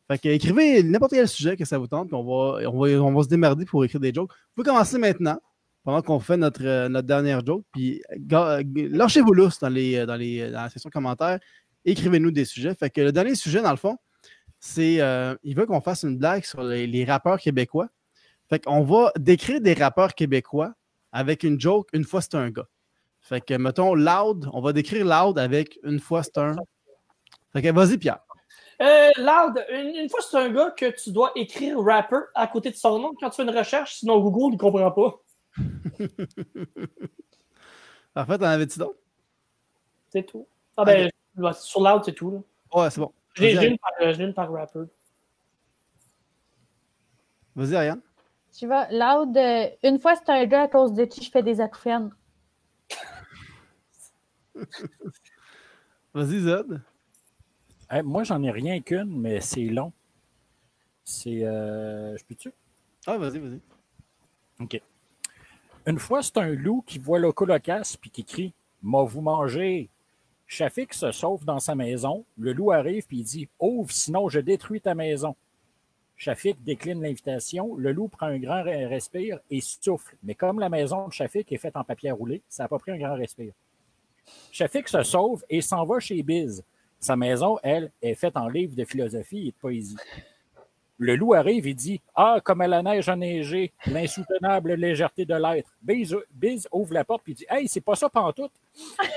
Fait 0.07 0.17
que 0.17 0.27
écrivez 0.29 0.83
n'importe 0.83 1.13
quel 1.13 1.27
sujet 1.27 1.55
que 1.55 1.65
ça 1.65 1.77
vous 1.77 1.87
tente, 1.87 2.09
puis 2.09 2.15
on 2.15 2.23
va, 2.23 2.69
on, 2.69 2.79
va, 2.79 2.89
on 3.01 3.13
va 3.13 3.23
se 3.23 3.29
démerder 3.29 3.65
pour 3.65 3.85
écrire 3.85 4.01
des 4.01 4.13
jokes. 4.13 4.31
Vous 4.31 4.63
pouvez 4.63 4.67
commencer 4.67 4.97
maintenant, 4.97 5.39
pendant 5.83 6.01
qu'on 6.01 6.19
fait 6.19 6.37
notre, 6.37 6.65
euh, 6.65 6.89
notre 6.89 7.07
dernière 7.07 7.45
joke, 7.45 7.63
puis 7.71 8.01
g- 8.29 8.89
lâchez-vous 8.91 9.33
lousse 9.33 9.59
dans, 9.59 9.69
les, 9.69 10.05
dans, 10.05 10.15
les, 10.15 10.51
dans 10.51 10.63
la 10.63 10.69
section 10.69 10.89
commentaires. 10.89 11.39
Écrivez-nous 11.85 12.31
des 12.31 12.45
sujets. 12.45 12.75
Fait 12.75 12.89
que 12.89 13.01
le 13.01 13.11
dernier 13.11 13.35
sujet, 13.35 13.61
dans 13.61 13.71
le 13.71 13.77
fond, 13.77 13.97
c'est 14.59 15.01
euh, 15.01 15.35
il 15.43 15.55
veut 15.55 15.65
qu'on 15.65 15.81
fasse 15.81 16.03
une 16.03 16.17
blague 16.17 16.45
sur 16.45 16.63
les, 16.63 16.87
les 16.87 17.03
rappeurs 17.03 17.39
québécois. 17.39 17.89
Fait 18.49 18.63
qu'on 18.63 18.83
va 18.83 19.11
décrire 19.17 19.59
des 19.61 19.73
rappeurs 19.73 20.15
québécois 20.15 20.73
avec 21.11 21.43
une 21.43 21.59
joke 21.59 21.89
une 21.93 22.03
fois 22.03 22.21
c'est 22.21 22.35
un 22.35 22.49
gars. 22.49 22.67
Fait 23.19 23.39
que, 23.39 23.53
mettons, 23.53 23.95
Loud, 23.95 24.49
on 24.51 24.61
va 24.61 24.73
décrire 24.73 25.05
Loud 25.05 25.39
avec 25.39 25.79
une 25.83 25.99
fois 25.99 26.23
c'est 26.23 26.37
un. 26.37 26.55
Fait 27.51 27.61
que, 27.61 27.71
vas-y, 27.71 27.97
Pierre. 27.97 28.19
Euh, 28.81 29.09
Loud, 29.17 29.63
une, 29.71 29.95
une 29.95 30.09
fois, 30.09 30.19
c'est 30.21 30.37
un 30.37 30.49
gars 30.49 30.71
que 30.71 30.89
tu 31.01 31.11
dois 31.11 31.31
écrire 31.35 31.79
rapper 31.79 32.17
à 32.35 32.47
côté 32.47 32.71
de 32.71 32.75
son 32.75 32.99
nom 32.99 33.13
quand 33.19 33.29
tu 33.29 33.37
fais 33.37 33.43
une 33.43 33.55
recherche, 33.57 33.95
sinon 33.95 34.19
Google 34.19 34.53
ne 34.53 34.57
comprend 34.57 34.91
pas. 34.91 35.19
En 38.15 38.25
fait, 38.27 38.37
t'en 38.37 38.45
avais-tu 38.45 38.77
d'autres? 38.77 38.99
C'est 40.09 40.23
tout. 40.23 40.45
Ah 40.77 40.85
ben, 40.85 41.09
sur 41.53 41.81
Loud, 41.81 42.03
c'est 42.05 42.13
tout. 42.13 42.29
là. 42.29 42.37
Ouais, 42.81 42.89
c'est 42.91 42.99
bon. 43.01 43.11
J'ai 43.33 43.53
une, 43.67 43.77
par- 43.79 43.91
euh, 44.01 44.13
une 44.13 44.33
par 44.35 44.51
rapper. 44.51 44.83
Vas-y, 47.55 47.75
Ariane. 47.75 48.01
Tu 48.55 48.67
vas, 48.67 48.87
Loud, 48.91 49.35
euh, 49.35 49.67
une 49.81 49.99
fois 49.99 50.15
c'est 50.15 50.29
un 50.29 50.45
gars 50.45 50.63
à 50.63 50.67
cause 50.67 50.93
de 50.93 51.05
qui 51.05 51.23
je 51.23 51.31
fais 51.31 51.41
des 51.41 51.59
acouphènes. 51.59 52.11
Vas-y, 56.13 56.39
Zod. 56.41 56.81
Hey, 57.93 58.01
moi, 58.01 58.23
j'en 58.23 58.41
ai 58.41 58.49
rien 58.49 58.81
qu'une, 58.81 59.19
mais 59.19 59.39
c'est 59.39 59.65
long. 59.65 59.91
C'est. 61.03 61.43
euh, 61.43 62.17
je 62.17 62.23
peux-tu? 62.25 62.51
Ah, 63.05 63.19
vas-y, 63.19 63.37
vas-y. 63.37 63.59
OK. 64.59 64.81
Une 65.85 65.99
fois, 65.99 66.23
c'est 66.23 66.37
un 66.37 66.47
loup 66.55 66.83
qui 66.87 66.97
voit 66.97 67.19
le 67.19 67.31
colocasse 67.31 67.95
puis 67.95 68.09
qui 68.09 68.23
crie 68.23 68.53
M'a 68.81 69.03
vous 69.03 69.21
mangé. 69.21 69.89
Shafik 70.47 70.91
se 70.95 71.11
sauve 71.11 71.45
dans 71.45 71.59
sa 71.59 71.75
maison. 71.75 72.25
Le 72.39 72.51
loup 72.53 72.71
arrive 72.71 73.05
puis 73.05 73.19
il 73.19 73.23
dit 73.25 73.47
Ouvre, 73.59 73.91
sinon 73.91 74.27
je 74.27 74.39
détruis 74.39 74.81
ta 74.81 74.95
maison. 74.95 75.35
Shafik 76.17 76.63
décline 76.63 76.99
l'invitation. 76.99 77.75
Le 77.75 77.91
loup 77.91 78.07
prend 78.07 78.25
un 78.25 78.39
grand 78.39 78.63
re- 78.63 78.87
respire 78.87 79.39
et 79.51 79.61
souffle. 79.61 80.15
Mais 80.23 80.33
comme 80.33 80.59
la 80.59 80.69
maison 80.69 81.07
de 81.09 81.13
Shafik 81.13 81.51
est 81.51 81.57
faite 81.57 81.77
en 81.77 81.83
papier 81.83 82.09
roulé, 82.09 82.41
ça 82.49 82.63
n'a 82.63 82.69
pas 82.69 82.79
pris 82.79 82.91
un 82.91 82.97
grand 82.97 83.15
respire. 83.15 83.53
Shafik 84.51 84.87
se 84.87 85.03
sauve 85.03 85.45
et 85.47 85.61
s'en 85.61 85.85
va 85.85 85.99
chez 85.99 86.23
Biz. 86.23 86.63
Sa 87.03 87.17
maison, 87.17 87.59
elle, 87.63 87.91
est 88.01 88.15
faite 88.15 88.37
en 88.37 88.47
livres 88.47 88.77
de 88.77 88.85
philosophie 88.85 89.49
et 89.49 89.51
de 89.51 89.57
poésie. 89.57 89.97
Le 90.97 91.17
loup 91.17 91.33
arrive 91.33 91.67
et 91.67 91.73
dit 91.73 91.99
Ah, 92.15 92.39
comme 92.41 92.61
à 92.61 92.67
la 92.67 92.81
neige 92.81 93.09
a 93.09 93.17
neigé, 93.17 93.73
l'insoutenable 93.87 94.75
légèreté 94.75 95.25
de 95.25 95.35
l'être. 95.35 95.69
Biz, 95.81 96.15
Biz 96.31 96.69
ouvre 96.71 96.93
la 96.93 97.03
porte 97.03 97.27
et 97.27 97.33
dit 97.33 97.45
Hey, 97.49 97.67
c'est 97.67 97.81
pas 97.81 97.95
ça 97.95 98.07
pantoute. 98.07 98.53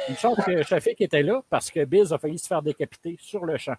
Une 0.08 0.16
chance 0.16 0.36
que 0.44 0.64
Shafik 0.64 1.00
était 1.00 1.22
là 1.22 1.44
parce 1.48 1.70
que 1.70 1.84
Biz 1.84 2.12
a 2.12 2.18
failli 2.18 2.40
se 2.40 2.48
faire 2.48 2.60
décapiter 2.60 3.16
sur 3.20 3.44
le 3.44 3.56
champ. 3.56 3.76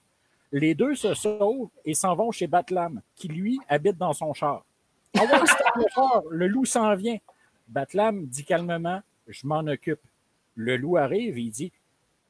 Les 0.54 0.74
deux 0.74 0.96
se 0.96 1.14
sauvent 1.14 1.68
et 1.84 1.94
s'en 1.94 2.16
vont 2.16 2.32
chez 2.32 2.48
Batlam, 2.48 3.02
qui 3.14 3.28
lui 3.28 3.60
habite 3.68 3.98
dans 3.98 4.14
son 4.14 4.34
char. 4.34 4.64
Ah 5.20 5.26
le 5.76 5.86
char, 5.94 6.24
le 6.30 6.48
loup 6.48 6.64
s'en 6.64 6.96
vient. 6.96 7.18
Batlam 7.68 8.26
dit 8.26 8.46
calmement 8.46 9.02
Je 9.28 9.46
m'en 9.46 9.68
occupe. 9.68 10.00
Le 10.56 10.78
loup 10.78 10.96
arrive 10.96 11.38
et 11.38 11.50
dit 11.50 11.74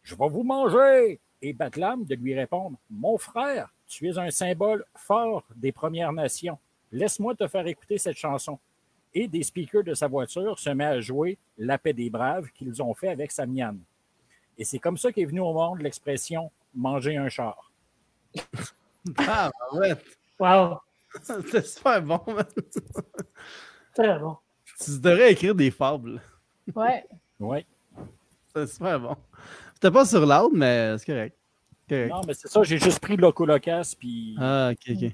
Je 0.01 0.15
vais 0.15 0.27
vous 0.27 0.41
manger. 0.41 1.19
Et 1.41 1.53
Batlam 1.53 2.03
de 2.05 2.15
lui 2.15 2.33
répondre 2.35 2.77
Mon 2.89 3.17
frère, 3.17 3.69
tu 3.87 4.07
es 4.09 4.17
un 4.17 4.31
symbole 4.31 4.85
fort 4.95 5.43
des 5.55 5.71
Premières 5.71 6.13
Nations. 6.13 6.57
Laisse-moi 6.91 7.35
te 7.35 7.47
faire 7.47 7.67
écouter 7.67 7.97
cette 7.97 8.17
chanson. 8.17 8.59
Et 9.13 9.27
des 9.27 9.43
speakers 9.43 9.83
de 9.83 9.93
sa 9.93 10.07
voiture 10.07 10.59
se 10.59 10.69
met 10.69 10.85
à 10.85 10.99
jouer 10.99 11.37
La 11.57 11.77
paix 11.77 11.93
des 11.93 12.09
braves 12.09 12.49
qu'ils 12.51 12.81
ont 12.81 12.93
fait 12.93 13.09
avec 13.09 13.31
Samian. 13.31 13.75
Et 14.57 14.63
c'est 14.63 14.79
comme 14.79 14.97
ça 14.97 15.11
qu'est 15.11 15.25
venue 15.25 15.39
au 15.41 15.53
monde 15.53 15.81
l'expression 15.81 16.51
manger 16.73 17.17
un 17.17 17.29
char. 17.29 17.71
Ah, 19.19 19.49
bah 19.71 19.79
ouais. 19.79 19.95
Wow, 20.37 20.79
C'est 21.23 21.65
super 21.65 22.01
bon, 22.01 22.19
man. 22.27 22.45
très 23.95 24.19
bon. 24.19 24.37
Tu 24.83 24.99
devrais 24.99 25.31
écrire 25.31 25.55
des 25.55 25.71
fables. 25.71 26.21
Ouais. 26.75 27.05
Oui. 27.39 27.65
C'est 28.53 28.67
super 28.67 28.99
bon. 28.99 29.15
C'était 29.77 29.91
pas 29.91 30.05
sur 30.05 30.25
Loud, 30.25 30.53
mais 30.55 30.97
c'est 30.97 31.05
correct. 31.05 31.37
Correct. 31.87 32.09
Non, 32.09 32.21
mais 32.25 32.33
c'est 32.33 32.47
ça, 32.47 32.63
j'ai 32.63 32.79
juste 32.79 32.99
pris 32.99 33.15
Loco 33.15 33.45
Locas, 33.45 33.93
puis. 33.99 34.35
Ah, 34.39 34.71
ok, 34.71 34.79
ok. 34.89 35.11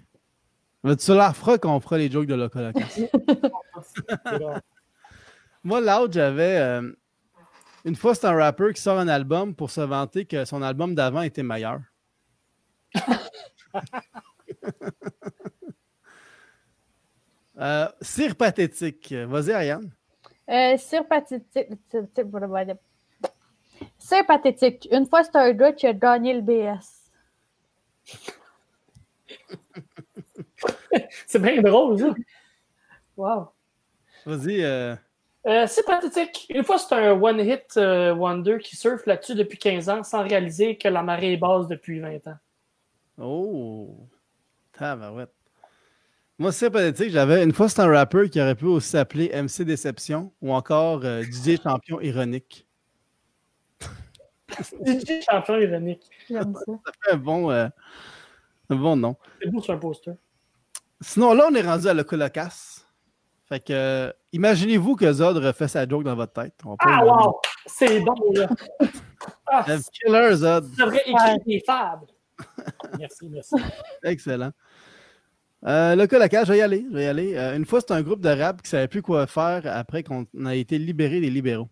Mais 0.86 0.96
tu 0.96 1.14
la 1.14 1.34
feras 1.34 1.58
quand 1.58 1.76
on 1.76 1.82
fera 1.82 1.98
les 1.98 2.10
jokes 2.10 2.28
de 2.28 2.36
Loco 2.36 2.60
Locas. 2.60 2.98
Moi, 5.66 5.82
Loud, 5.82 6.14
j'avais. 6.14 6.56
euh, 6.60 6.94
une 7.84 7.98
fois, 7.98 8.16
c'est 8.16 8.26
un 8.26 8.38
rappeur 8.38 8.72
qui 8.72 8.82
sort 8.82 8.98
un 8.98 9.10
album 9.10 9.54
pour 9.54 9.70
se 9.70 9.82
vanter 9.82 10.24
que 10.24 10.46
son 10.46 10.62
album 10.62 10.96
d'avant 10.96 11.24
était 11.24 11.44
meilleur. 11.44 11.82
euh, 17.60 17.88
cire 18.00 18.38
pathétique. 18.38 19.12
Vas-y, 19.12 19.52
Ariane. 19.52 19.92
Euh, 20.50 20.78
sur 20.78 21.06
pathétique. 21.06 21.68
C'est 23.98 24.24
pathétique. 24.26 24.88
Une 24.92 25.06
fois, 25.06 25.24
c'est 25.24 25.36
un 25.36 25.52
gars 25.54 25.72
qui 25.74 25.88
a 25.88 25.94
gagné 25.94 26.34
le 26.34 26.42
BS. 26.42 27.10
C'est 31.28 31.40
bien 31.40 31.62
drôle, 31.62 32.00
ça. 32.00 32.14
Wow. 33.18 33.50
Vas-y. 34.26 34.64
euh, 34.64 34.96
Euh, 35.48 35.68
c'est 35.68 35.84
pathétique. 35.86 36.46
Une 36.50 36.64
fois, 36.64 36.78
c'est 36.78 36.96
un 36.96 37.12
one-hit 37.22 37.76
euh, 37.78 38.14
wonder 38.16 38.60
qui 38.60 38.76
surfe 38.78 39.06
là-dessus 39.06 39.36
depuis 39.36 39.58
15 39.58 39.90
ans 39.90 40.04
sans 40.04 40.24
réaliser 40.24 40.78
que 40.78 40.88
la 40.88 41.04
marée 41.04 41.34
est 41.34 41.38
basse 41.38 41.68
depuis 41.68 42.00
20 42.00 42.26
ans. 42.28 42.38
Oh! 43.18 44.08
Tabarouette. 44.72 45.34
Moi, 46.40 46.52
c'est 46.52 46.70
pathétique. 46.72 47.12
J'avais 47.12 47.44
une 47.44 47.54
fois, 47.54 47.68
c'est 47.70 47.82
un 47.82 47.92
rappeur 47.92 48.30
qui 48.30 48.40
aurait 48.42 48.56
pu 48.56 48.66
aussi 48.66 48.90
s'appeler 48.90 49.30
MC 49.34 49.64
Déception 49.66 50.32
ou 50.42 50.54
encore 50.54 51.02
euh, 51.04 51.22
DJ 51.24 51.62
Champion 51.62 52.00
Ironique. 52.02 52.66
DJ 54.86 55.22
champion 55.30 55.58
ironique. 55.60 56.10
J'aime 56.30 56.54
ça. 56.54 56.62
Ça 56.86 56.92
fait 57.04 57.12
un 57.14 57.18
bon, 57.18 57.52
euh, 57.52 57.68
un 58.70 58.76
bon 58.76 58.96
nom. 58.96 59.16
C'est 59.42 59.50
beau 59.50 59.62
sur 59.62 59.74
un 59.74 59.78
poster. 59.78 60.14
Sinon, 61.02 61.34
là, 61.34 61.48
on 61.52 61.56
est 61.56 61.62
rendu 61.62 61.88
à 61.88 61.94
le 61.94 62.04
colocasse. 62.04 62.88
Fait 63.50 63.60
que, 63.60 63.74
euh, 63.74 64.12
imaginez-vous 64.32 64.96
que 64.96 65.12
Zod 65.12 65.38
refait 65.38 65.68
sa 65.68 65.88
joke 65.88 66.04
dans 66.04 66.16
votre 66.16 66.34
tête. 66.34 66.54
On 66.66 66.76
Ah, 66.80 67.02
le- 67.04 67.08
wow! 67.10 67.40
C'est 67.66 68.00
bon, 68.00 68.16
là. 68.36 68.48
Ah, 69.48 69.66
Le 69.68 69.80
Killer 69.92 70.36
Zod. 70.36 70.70
tu 70.72 70.82
devrais 70.82 71.02
écrire 71.06 71.38
des 71.46 71.62
fables. 71.66 72.08
Merci, 73.00 73.30
merci. 73.30 73.56
Excellent. 74.04 74.52
Euh, 75.66 75.96
le 75.96 76.08
colocasse, 76.08 76.48
je 76.48 76.54
vais 76.54 76.58
y 76.58 76.62
aller. 76.62 76.86
Je 76.90 76.96
vais 76.96 77.04
y 77.04 77.08
aller. 77.08 77.36
Euh, 77.36 77.56
une 77.56 77.66
fois, 77.66 77.80
c'est 77.80 77.92
un 77.94 78.02
groupe 78.02 78.20
de 78.22 78.30
rap 78.30 78.58
qui 78.62 78.68
ne 78.68 78.70
savait 78.70 78.88
plus 78.88 79.02
quoi 79.02 79.28
faire 79.28 79.62
après 79.66 80.04
qu'on 80.04 80.26
a 80.46 80.56
été 80.56 80.78
libéré 80.78 81.22
des 81.22 81.30
libéraux. 81.30 81.70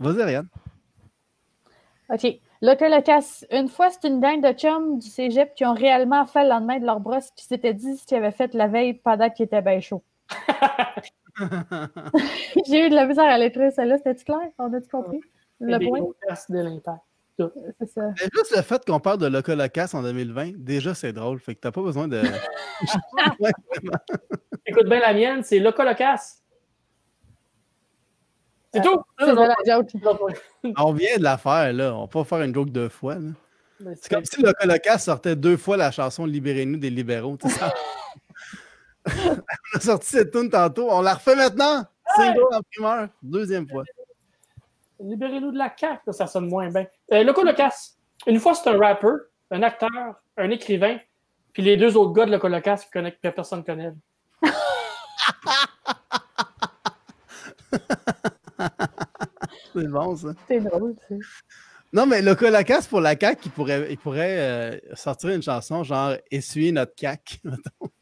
Vas-y, 0.00 0.22
Ariane. 0.22 0.48
OK. 2.08 2.26
L'Ocolocasse. 2.62 3.44
Une 3.50 3.68
fois, 3.68 3.90
c'est 3.90 4.08
une 4.08 4.20
gang 4.20 4.40
de 4.40 4.52
chums 4.52 4.98
du 4.98 5.08
cégep 5.08 5.54
qui 5.54 5.64
ont 5.64 5.74
réellement 5.74 6.24
fait 6.26 6.44
le 6.44 6.50
lendemain 6.50 6.78
de 6.78 6.86
leur 6.86 7.00
brosse 7.00 7.30
qui 7.36 7.44
s'étaient 7.44 7.74
dit 7.74 7.96
ce 7.96 8.06
qu'ils 8.06 8.16
avaient 8.16 8.32
fait 8.32 8.54
la 8.54 8.68
veille 8.68 8.94
pendant 8.94 9.28
qu'il 9.30 9.44
était 9.44 9.62
bien 9.62 9.80
chaud. 9.80 10.02
J'ai 12.66 12.86
eu 12.86 12.88
de 12.88 12.94
la 12.94 13.06
misère 13.06 13.26
à 13.26 13.38
l'écrire, 13.38 13.70
celle-là. 13.72 13.98
C'était-tu 13.98 14.24
clair? 14.24 14.38
On 14.58 14.72
a-tu 14.72 14.88
compris? 14.88 15.20
Le 15.60 15.78
point? 15.78 16.00
de 16.48 16.58
l'impact. 16.58 17.02
C'est 17.38 17.90
ça. 17.90 18.08
Mais 18.08 18.28
juste 18.34 18.56
le 18.56 18.62
fait 18.62 18.82
qu'on 18.86 19.00
parle 19.00 19.18
de 19.18 19.26
Locolocasse 19.26 19.92
en 19.94 20.02
2020, 20.02 20.52
déjà 20.56 20.94
c'est 20.94 21.12
drôle. 21.12 21.38
Fait 21.38 21.54
que 21.54 21.60
t'as 21.60 21.70
pas 21.70 21.82
besoin 21.82 22.08
de. 22.08 22.22
Écoute 24.66 24.88
bien 24.88 25.00
la 25.00 25.12
mienne, 25.12 25.42
c'est 25.42 25.58
Locolocasse. 25.58 26.42
C'est 28.76 28.82
tout? 28.82 29.00
C'est 29.18 29.26
ça 29.26 29.34
la 29.34 29.54
joke. 29.66 29.88
On 30.76 30.92
vient 30.92 31.16
de 31.16 31.22
la 31.22 31.38
faire, 31.38 31.72
là. 31.72 31.94
On 31.94 32.06
peut 32.06 32.20
pas 32.20 32.24
faire 32.36 32.42
une 32.42 32.54
joke 32.54 32.70
deux 32.70 32.88
fois. 32.88 33.14
là. 33.14 33.30
Mais 33.80 33.94
C'est 34.00 34.12
comme 34.14 34.24
si 34.24 34.40
Locolocasse 34.40 35.04
sortait 35.04 35.36
deux 35.36 35.56
fois 35.56 35.76
la 35.76 35.90
chanson 35.90 36.24
Libérez-nous 36.24 36.78
des 36.78 36.90
libéraux. 36.90 37.36
ça- 37.46 37.72
on 39.06 39.76
a 39.76 39.80
sorti 39.80 40.08
cette 40.08 40.32
tune 40.32 40.50
tantôt. 40.50 40.88
On 40.90 41.00
la 41.02 41.14
refait 41.14 41.36
maintenant. 41.36 41.84
Single 42.16 42.40
en 42.52 42.60
primeur. 42.72 43.08
Deuxième 43.22 43.68
fois. 43.68 43.84
Libérez-nous 45.00 45.52
de 45.52 45.58
la 45.58 45.72
là, 45.80 46.12
ça 46.12 46.26
sonne 46.26 46.48
moins 46.48 46.70
bien. 46.70 46.86
Euh, 47.12 47.22
Loco 47.22 47.42
Locasse. 47.42 47.96
Une 48.26 48.40
fois, 48.40 48.54
c'est 48.54 48.68
un 48.70 48.78
rappeur, 48.78 49.18
un 49.50 49.62
acteur, 49.62 49.90
un 50.38 50.50
écrivain, 50.50 50.96
puis 51.52 51.62
les 51.62 51.76
deux 51.76 51.96
autres 51.96 52.12
gars 52.14 52.24
de 52.26 52.30
Loco 52.32 52.48
Locasse 52.48 52.84
qui 52.86 52.90
connaissent 52.90 53.18
que 53.22 53.28
personne 53.28 53.62
connaît. 53.62 53.92
C'est 59.76 59.88
bon, 59.88 60.16
ça. 60.16 60.28
C'est 60.48 60.60
drôle, 60.60 60.94
tu 61.06 61.18
sais. 61.20 61.26
Non, 61.92 62.06
mais 62.06 62.22
le 62.22 62.34
Colacasse 62.34 62.86
pour 62.86 63.00
la 63.00 63.18
CAQ, 63.18 63.42
il 63.44 63.50
pourrait, 63.50 63.86
il 63.90 63.98
pourrait 63.98 64.38
euh, 64.38 64.78
sortir 64.94 65.30
une 65.30 65.42
chanson 65.42 65.84
genre 65.84 66.14
Essuyer 66.30 66.72
notre 66.72 66.92
CAQ. 66.98 67.40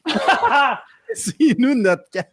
Essuyez-nous 1.11 1.75
notre 1.75 2.05
CAQ. 2.13 2.31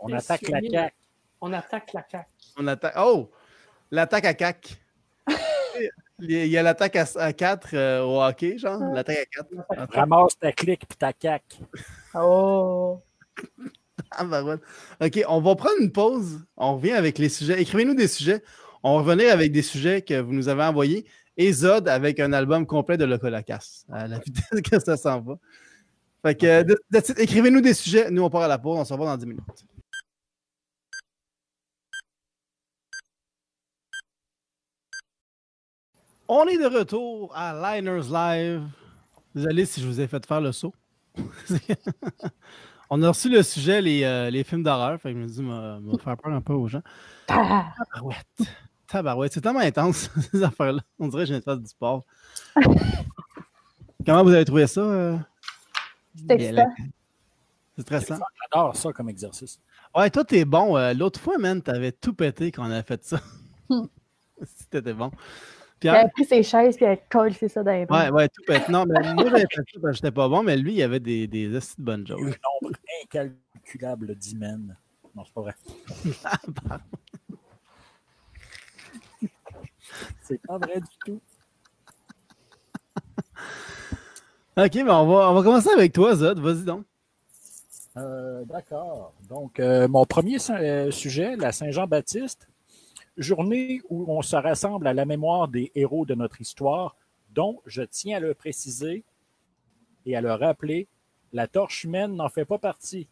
On 0.00 0.12
attaque 0.12 0.48
la 0.48 0.60
CAQ. 0.60 0.94
On 1.40 1.52
attaque 1.52 1.92
la 1.92 2.04
CAQ. 2.10 2.26
On 2.56 2.66
attaque. 2.66 2.94
Oh! 2.98 3.30
L'attaque 3.90 4.24
à 4.24 4.34
CAQ. 4.36 4.74
il 6.20 6.46
y 6.46 6.58
a 6.58 6.62
l'attaque 6.62 6.96
à, 6.96 7.32
4 7.32 8.02
au 8.02 8.22
hockey, 8.22 8.58
genre? 8.58 8.80
L'attaque 8.92 9.28
à 9.68 9.76
4. 9.76 9.94
Ramasse 9.94 10.38
ta 10.38 10.52
clique 10.52 10.86
puis 10.88 10.98
ta 10.98 11.12
CAQ. 11.18 11.58
Oh! 12.14 12.98
Ah, 14.12 14.24
bah 14.24 14.42
ouais. 14.42 14.56
OK, 15.00 15.24
on 15.28 15.40
va 15.40 15.54
prendre 15.54 15.76
une 15.80 15.92
pause. 15.92 16.40
On 16.56 16.74
revient 16.76 16.92
avec 16.92 17.18
les 17.18 17.28
sujets. 17.28 17.60
Écrivez-nous 17.60 17.94
des 17.94 18.08
sujets. 18.08 18.42
On 18.82 18.94
va 18.94 19.02
revenir 19.02 19.32
avec 19.32 19.52
des 19.52 19.62
sujets 19.62 20.02
que 20.02 20.20
vous 20.20 20.32
nous 20.32 20.48
avez 20.48 20.62
envoyés. 20.64 21.06
Et 21.36 21.52
Zod 21.52 21.88
avec 21.88 22.20
un 22.20 22.32
album 22.32 22.66
complet 22.66 22.96
de 22.98 23.04
Locolacas. 23.04 23.84
À 23.90 24.06
la 24.06 24.18
vitesse 24.18 24.60
que 24.70 24.78
ça 24.78 24.96
s'en 24.96 25.20
va. 25.20 25.34
Fait 26.22 26.34
que, 26.34 26.62
de- 26.62 26.78
de- 26.90 27.20
écrivez-nous 27.20 27.60
des 27.60 27.74
sujets. 27.74 28.10
Nous, 28.10 28.22
on 28.22 28.30
part 28.30 28.42
à 28.42 28.48
la 28.48 28.58
pause. 28.58 28.78
On 28.78 28.84
se 28.84 28.92
revoit 28.92 29.06
dans 29.06 29.16
10 29.16 29.26
minutes. 29.26 29.42
On 36.28 36.46
est 36.46 36.58
de 36.58 36.66
retour 36.66 37.32
à 37.36 37.52
Liners 37.78 38.08
Live. 38.10 38.62
Désolé 39.34 39.64
si 39.66 39.80
je 39.80 39.86
vous 39.86 40.00
ai 40.00 40.06
fait 40.06 40.24
faire 40.24 40.40
le 40.40 40.52
saut. 40.52 40.74
On 42.92 43.00
a 43.02 43.08
reçu 43.08 43.28
le 43.28 43.42
sujet, 43.42 43.80
les, 43.80 44.02
euh, 44.02 44.30
les 44.30 44.42
films 44.42 44.62
d'horreur. 44.64 45.00
Fait 45.00 45.12
que 45.12 45.18
je 45.18 45.22
me 45.22 45.28
dis, 45.28 45.42
m'a 45.42 45.78
faire 46.02 46.16
peur 46.16 46.32
un 46.32 46.40
peu 46.40 46.52
aux 46.54 46.66
gens. 46.68 46.82
Ah! 47.28 47.72
Tabarouette. 47.78 48.26
Tabarouette. 48.90 49.32
C'est 49.32 49.40
tellement 49.40 49.60
intense, 49.60 50.10
ces 50.32 50.42
affaires-là. 50.42 50.80
On 50.98 51.08
dirait 51.08 51.22
que 51.22 51.26
je 51.26 51.32
viens 51.32 51.38
de 51.38 51.44
faire 51.44 51.56
du 51.56 51.66
sport. 51.66 52.04
Comment 54.06 54.24
vous 54.24 54.32
avez 54.32 54.44
trouvé 54.44 54.66
ça? 54.66 54.80
euh? 54.80 55.16
Excitant. 56.28 56.72
C'est 57.76 57.82
stressant. 57.82 58.18
J'adore 58.52 58.76
ça 58.76 58.92
comme 58.92 59.08
exercice. 59.08 59.60
Ouais, 59.94 60.10
toi, 60.10 60.24
t'es 60.24 60.44
bon. 60.44 60.76
Euh, 60.76 60.92
L'autre 60.94 61.20
fois, 61.20 61.38
man, 61.38 61.62
t'avais 61.62 61.92
tout 61.92 62.14
pété 62.14 62.50
quand 62.50 62.66
on 62.66 62.70
a 62.70 62.82
fait 62.82 63.02
ça. 63.04 63.20
Hmm. 63.68 63.84
si 64.42 64.66
t'étais 64.66 64.92
bon. 64.92 65.10
Il 65.82 65.88
a 65.88 65.92
Pierre? 65.94 66.10
pris 66.12 66.24
ses 66.26 66.42
chaises 66.42 66.76
puis 66.76 66.84
elle 66.84 66.98
colle, 67.10 67.32
c'est 67.34 67.48
ça, 67.48 67.62
dans. 67.62 67.70
Ouais, 67.72 68.10
ouais, 68.10 68.28
tout 68.28 68.42
pété. 68.46 68.70
Non, 68.70 68.84
mais 68.86 69.14
moi, 69.14 69.24
j'avais 69.30 69.46
fait 69.50 69.62
ça 69.72 69.80
parce 69.80 69.82
que 69.82 69.92
j'étais 69.92 70.10
pas 70.10 70.28
bon, 70.28 70.42
mais 70.42 70.56
lui, 70.56 70.74
il 70.74 70.82
avait 70.82 71.00
des, 71.00 71.26
des 71.26 71.48
de 71.48 71.60
bonnes 71.78 72.02
Un 72.02 72.06
jokes. 72.06 72.18
nombre 72.62 72.76
incalculable 73.04 74.14
d'hymens. 74.16 74.74
Non, 75.14 75.24
c'est 75.24 75.34
pas 75.34 75.40
vrai. 75.42 75.54
C'est 80.22 80.40
pas 80.42 80.58
vrai 80.58 80.80
du 80.80 80.96
tout. 81.04 81.20
Ok, 84.56 84.74
mais 84.74 84.90
on 84.90 85.06
va, 85.06 85.30
on 85.30 85.34
va 85.34 85.42
commencer 85.42 85.70
avec 85.70 85.92
toi, 85.92 86.14
Zod. 86.14 86.40
Vas-y 86.40 86.64
donc. 86.64 86.84
Euh, 87.96 88.44
D'accord. 88.44 89.12
Donc, 89.28 89.60
euh, 89.60 89.88
mon 89.88 90.04
premier 90.04 90.38
euh, 90.50 90.90
sujet, 90.90 91.36
la 91.36 91.52
Saint-Jean-Baptiste, 91.52 92.48
journée 93.16 93.80
où 93.88 94.12
on 94.12 94.22
se 94.22 94.36
rassemble 94.36 94.86
à 94.86 94.94
la 94.94 95.04
mémoire 95.04 95.48
des 95.48 95.72
héros 95.74 96.06
de 96.06 96.14
notre 96.14 96.40
histoire, 96.40 96.96
dont, 97.30 97.60
je 97.66 97.82
tiens 97.82 98.18
à 98.18 98.20
le 98.20 98.34
préciser 98.34 99.04
et 100.06 100.16
à 100.16 100.20
le 100.20 100.32
rappeler, 100.32 100.88
la 101.32 101.46
torche 101.46 101.84
humaine 101.84 102.16
n'en 102.16 102.28
fait 102.28 102.44
pas 102.44 102.58
partie. 102.58 103.08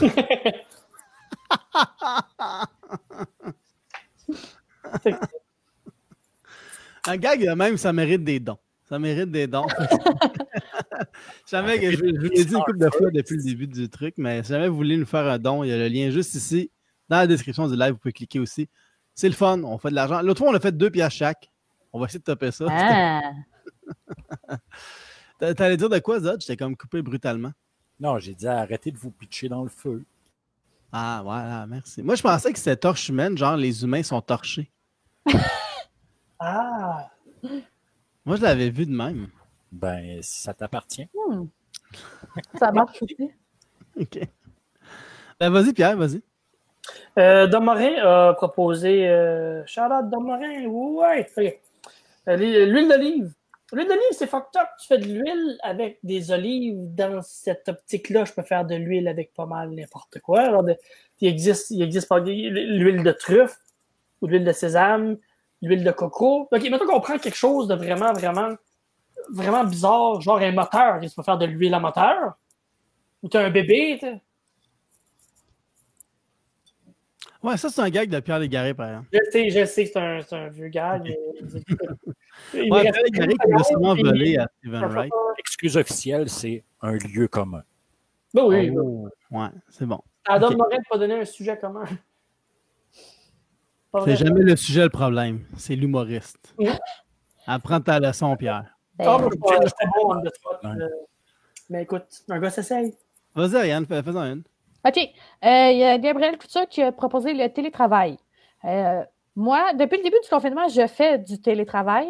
Un 7.10 7.16
gag 7.16 7.44
de 7.44 7.50
même, 7.54 7.76
ça 7.76 7.92
mérite 7.92 8.22
des 8.22 8.38
dons. 8.38 8.58
Ça 8.88 8.98
mérite 9.00 9.30
des 9.32 9.46
dons. 9.48 9.66
jamais 11.50 11.80
que 11.80 11.90
je, 11.90 11.96
je 11.96 12.02
vous 12.04 12.28
l'ai 12.30 12.44
dit 12.44 12.54
une 12.54 12.60
couple 12.62 12.78
de 12.78 12.88
fois 12.90 13.10
depuis 13.10 13.36
le 13.36 13.42
début 13.42 13.66
du 13.66 13.88
truc, 13.88 14.14
mais 14.16 14.42
si 14.44 14.50
jamais 14.50 14.68
vous 14.68 14.76
voulez 14.76 14.96
nous 14.96 15.06
faire 15.06 15.26
un 15.26 15.38
don, 15.38 15.64
il 15.64 15.70
y 15.70 15.72
a 15.72 15.76
le 15.76 15.88
lien 15.88 16.10
juste 16.10 16.34
ici, 16.34 16.70
dans 17.08 17.16
la 17.16 17.26
description 17.26 17.66
du 17.68 17.74
live, 17.76 17.92
vous 17.92 17.98
pouvez 17.98 18.12
cliquer 18.12 18.38
aussi. 18.38 18.68
C'est 19.14 19.28
le 19.28 19.34
fun, 19.34 19.60
on 19.64 19.76
fait 19.78 19.90
de 19.90 19.96
l'argent. 19.96 20.22
L'autre 20.22 20.38
fois, 20.38 20.50
on 20.50 20.54
a 20.54 20.60
fait 20.60 20.70
deux 20.76 20.88
pièces 20.90 21.12
chaque. 21.14 21.50
On 21.92 21.98
va 21.98 22.06
essayer 22.06 22.20
de 22.20 22.24
topper 22.24 22.52
ça. 22.52 22.66
Ah! 22.70 23.20
T'a- 25.40 25.54
T'allais 25.54 25.76
dire 25.76 25.88
de 25.88 25.98
quoi, 25.98 26.20
Zod? 26.20 26.40
J'étais 26.40 26.56
comme 26.56 26.76
coupé 26.76 27.02
brutalement. 27.02 27.50
Non, 27.98 28.20
j'ai 28.20 28.34
dit 28.34 28.46
arrêtez 28.46 28.92
de 28.92 28.96
vous 28.98 29.10
pitcher 29.10 29.48
dans 29.48 29.64
le 29.64 29.68
feu. 29.68 30.04
Ah, 30.92 31.22
voilà, 31.24 31.66
merci. 31.66 32.02
Moi, 32.02 32.14
je 32.14 32.22
pensais 32.22 32.52
que 32.52 32.58
c'était 32.58 32.76
torche 32.76 33.08
humaine, 33.08 33.36
genre 33.36 33.56
les 33.56 33.82
humains 33.82 34.02
sont 34.04 34.20
torchés. 34.20 34.70
Ah! 36.40 37.10
Moi, 38.24 38.36
je 38.36 38.42
l'avais 38.42 38.70
vu 38.70 38.86
de 38.86 38.92
même. 38.92 39.28
Ben, 39.72 40.18
ça 40.22 40.54
t'appartient. 40.54 41.08
Hmm. 41.14 41.44
Ça 42.58 42.72
marche 42.72 43.02
aussi. 43.02 43.30
OK. 43.98 44.18
Ben, 45.38 45.50
vas-y, 45.50 45.72
Pierre, 45.72 45.96
vas-y. 45.96 46.22
Euh, 47.18 47.46
Dom 47.46 47.64
Morin 47.64 47.94
a 48.02 48.34
proposé. 48.34 49.08
Euh, 49.08 49.62
Charlotte 49.66 50.08
Dom 50.10 50.24
Morin, 50.24 50.64
ouais! 50.66 51.30
Euh, 52.28 52.36
L'huile 52.36 52.88
d'olive. 52.88 53.32
L'huile 53.72 53.86
d'olive, 53.86 54.02
c'est 54.12 54.26
fucked 54.26 54.60
up. 54.60 54.68
Tu 54.80 54.86
fais 54.88 54.98
de 54.98 55.04
l'huile 55.04 55.58
avec 55.62 55.98
des 56.02 56.32
olives. 56.32 56.76
Dans 56.94 57.22
cette 57.22 57.68
optique-là, 57.68 58.24
je 58.24 58.32
peux 58.32 58.42
faire 58.42 58.64
de 58.64 58.74
l'huile 58.74 59.08
avec 59.08 59.32
pas 59.34 59.46
mal 59.46 59.70
n'importe 59.70 60.18
quoi. 60.20 60.40
Alors, 60.40 60.64
de- 60.64 60.76
il 61.20 61.28
existe, 61.28 61.70
il 61.70 61.82
existe 61.82 62.08
pas 62.08 62.18
l'huile 62.20 63.02
de 63.04 63.12
truffe 63.12 63.58
ou 64.20 64.26
de 64.26 64.32
l'huile 64.32 64.44
de 64.44 64.52
sésame, 64.52 65.16
l'huile 65.62 65.84
de 65.84 65.90
coco. 65.92 66.48
OK, 66.50 66.70
maintenant 66.70 66.86
qu'on 66.86 67.00
prend 67.00 67.18
quelque 67.18 67.36
chose 67.36 67.68
de 67.68 67.74
vraiment, 67.74 68.12
vraiment, 68.12 68.54
vraiment 69.32 69.64
bizarre, 69.64 70.20
genre 70.20 70.38
un 70.38 70.52
moteur, 70.52 71.00
tu 71.00 71.08
peux 71.14 71.22
faire 71.22 71.38
de 71.38 71.46
l'huile 71.46 71.74
à 71.74 71.80
moteur. 71.80 72.34
Ou 73.22 73.28
tu 73.28 73.36
as 73.36 73.40
un 73.40 73.50
bébé, 73.50 73.96
t'sais. 73.98 74.20
Ouais, 77.42 77.56
ça, 77.56 77.70
c'est 77.70 77.80
un 77.80 77.88
gag 77.88 78.10
de 78.10 78.20
Pierre 78.20 78.38
Légaré, 78.38 78.74
par 78.74 78.88
exemple. 78.88 79.08
Je 79.12 79.30
sais, 79.30 79.48
je 79.50 79.64
sais 79.64 79.84
que 79.84 79.90
c'est 79.92 79.98
un, 79.98 80.20
c'est 80.20 80.36
un 80.36 80.48
vieux 80.48 80.68
gag. 80.68 81.02
mais- 81.04 81.18
Il 82.54 82.70
Ouais, 82.72 82.82
Pierre 82.82 82.94
Légaré 83.04 83.28
qui 83.32 83.50
l'a 83.50 83.94
puis- 83.94 84.02
volé 84.02 84.36
à 84.38 84.46
Stephen 84.58 84.84
Wright. 84.86 85.12
L'excuse 85.38 85.76
officielle, 85.76 86.28
c'est 86.28 86.64
un 86.82 86.92
lieu 86.92 87.28
commun. 87.28 87.62
Ben 88.34 88.44
oui, 88.44 88.70
Oh, 88.76 89.08
ouais, 89.30 89.48
c'est 89.70 89.86
bon. 89.86 90.00
Adam 90.26 90.48
ok. 90.48 90.56
Morel 90.58 90.80
pas 90.88 90.98
donné 90.98 91.14
un 91.20 91.24
sujet 91.24 91.58
commun. 91.58 91.84
C'est 94.04 94.16
jamais 94.16 94.42
le 94.42 94.56
sujet 94.56 94.82
le 94.84 94.88
problème. 94.90 95.44
C'est 95.56 95.74
l'humoriste. 95.74 96.54
Oui. 96.58 96.68
Apprends 97.46 97.80
ta 97.80 97.98
leçon, 97.98 98.36
Pierre. 98.36 98.76
Ben, 98.96 99.04
pas- 99.06 99.18
bon 99.18 100.14
euh, 100.64 100.88
Mais 101.70 101.82
écoute, 101.82 102.04
un 102.28 102.38
gars 102.38 102.50
s'essaye. 102.50 102.94
Vas-y, 103.34 103.56
Ariane, 103.56 103.86
fais- 103.86 104.02
fais-en 104.02 104.22
une. 104.24 104.42
OK. 104.86 104.96
Euh, 104.98 105.70
Il 105.72 105.78
y 105.78 105.84
a 105.84 105.98
Gabriel 105.98 106.38
Couture 106.38 106.68
qui 106.68 106.82
a 106.82 106.92
proposé 106.92 107.32
le 107.34 107.48
télétravail. 107.48 108.16
Euh, 108.64 109.02
moi, 109.36 109.72
depuis 109.74 109.96
le 109.98 110.04
début 110.04 110.20
du 110.22 110.28
confinement, 110.28 110.68
je 110.68 110.86
fais 110.86 111.18
du 111.18 111.40
télétravail. 111.40 112.08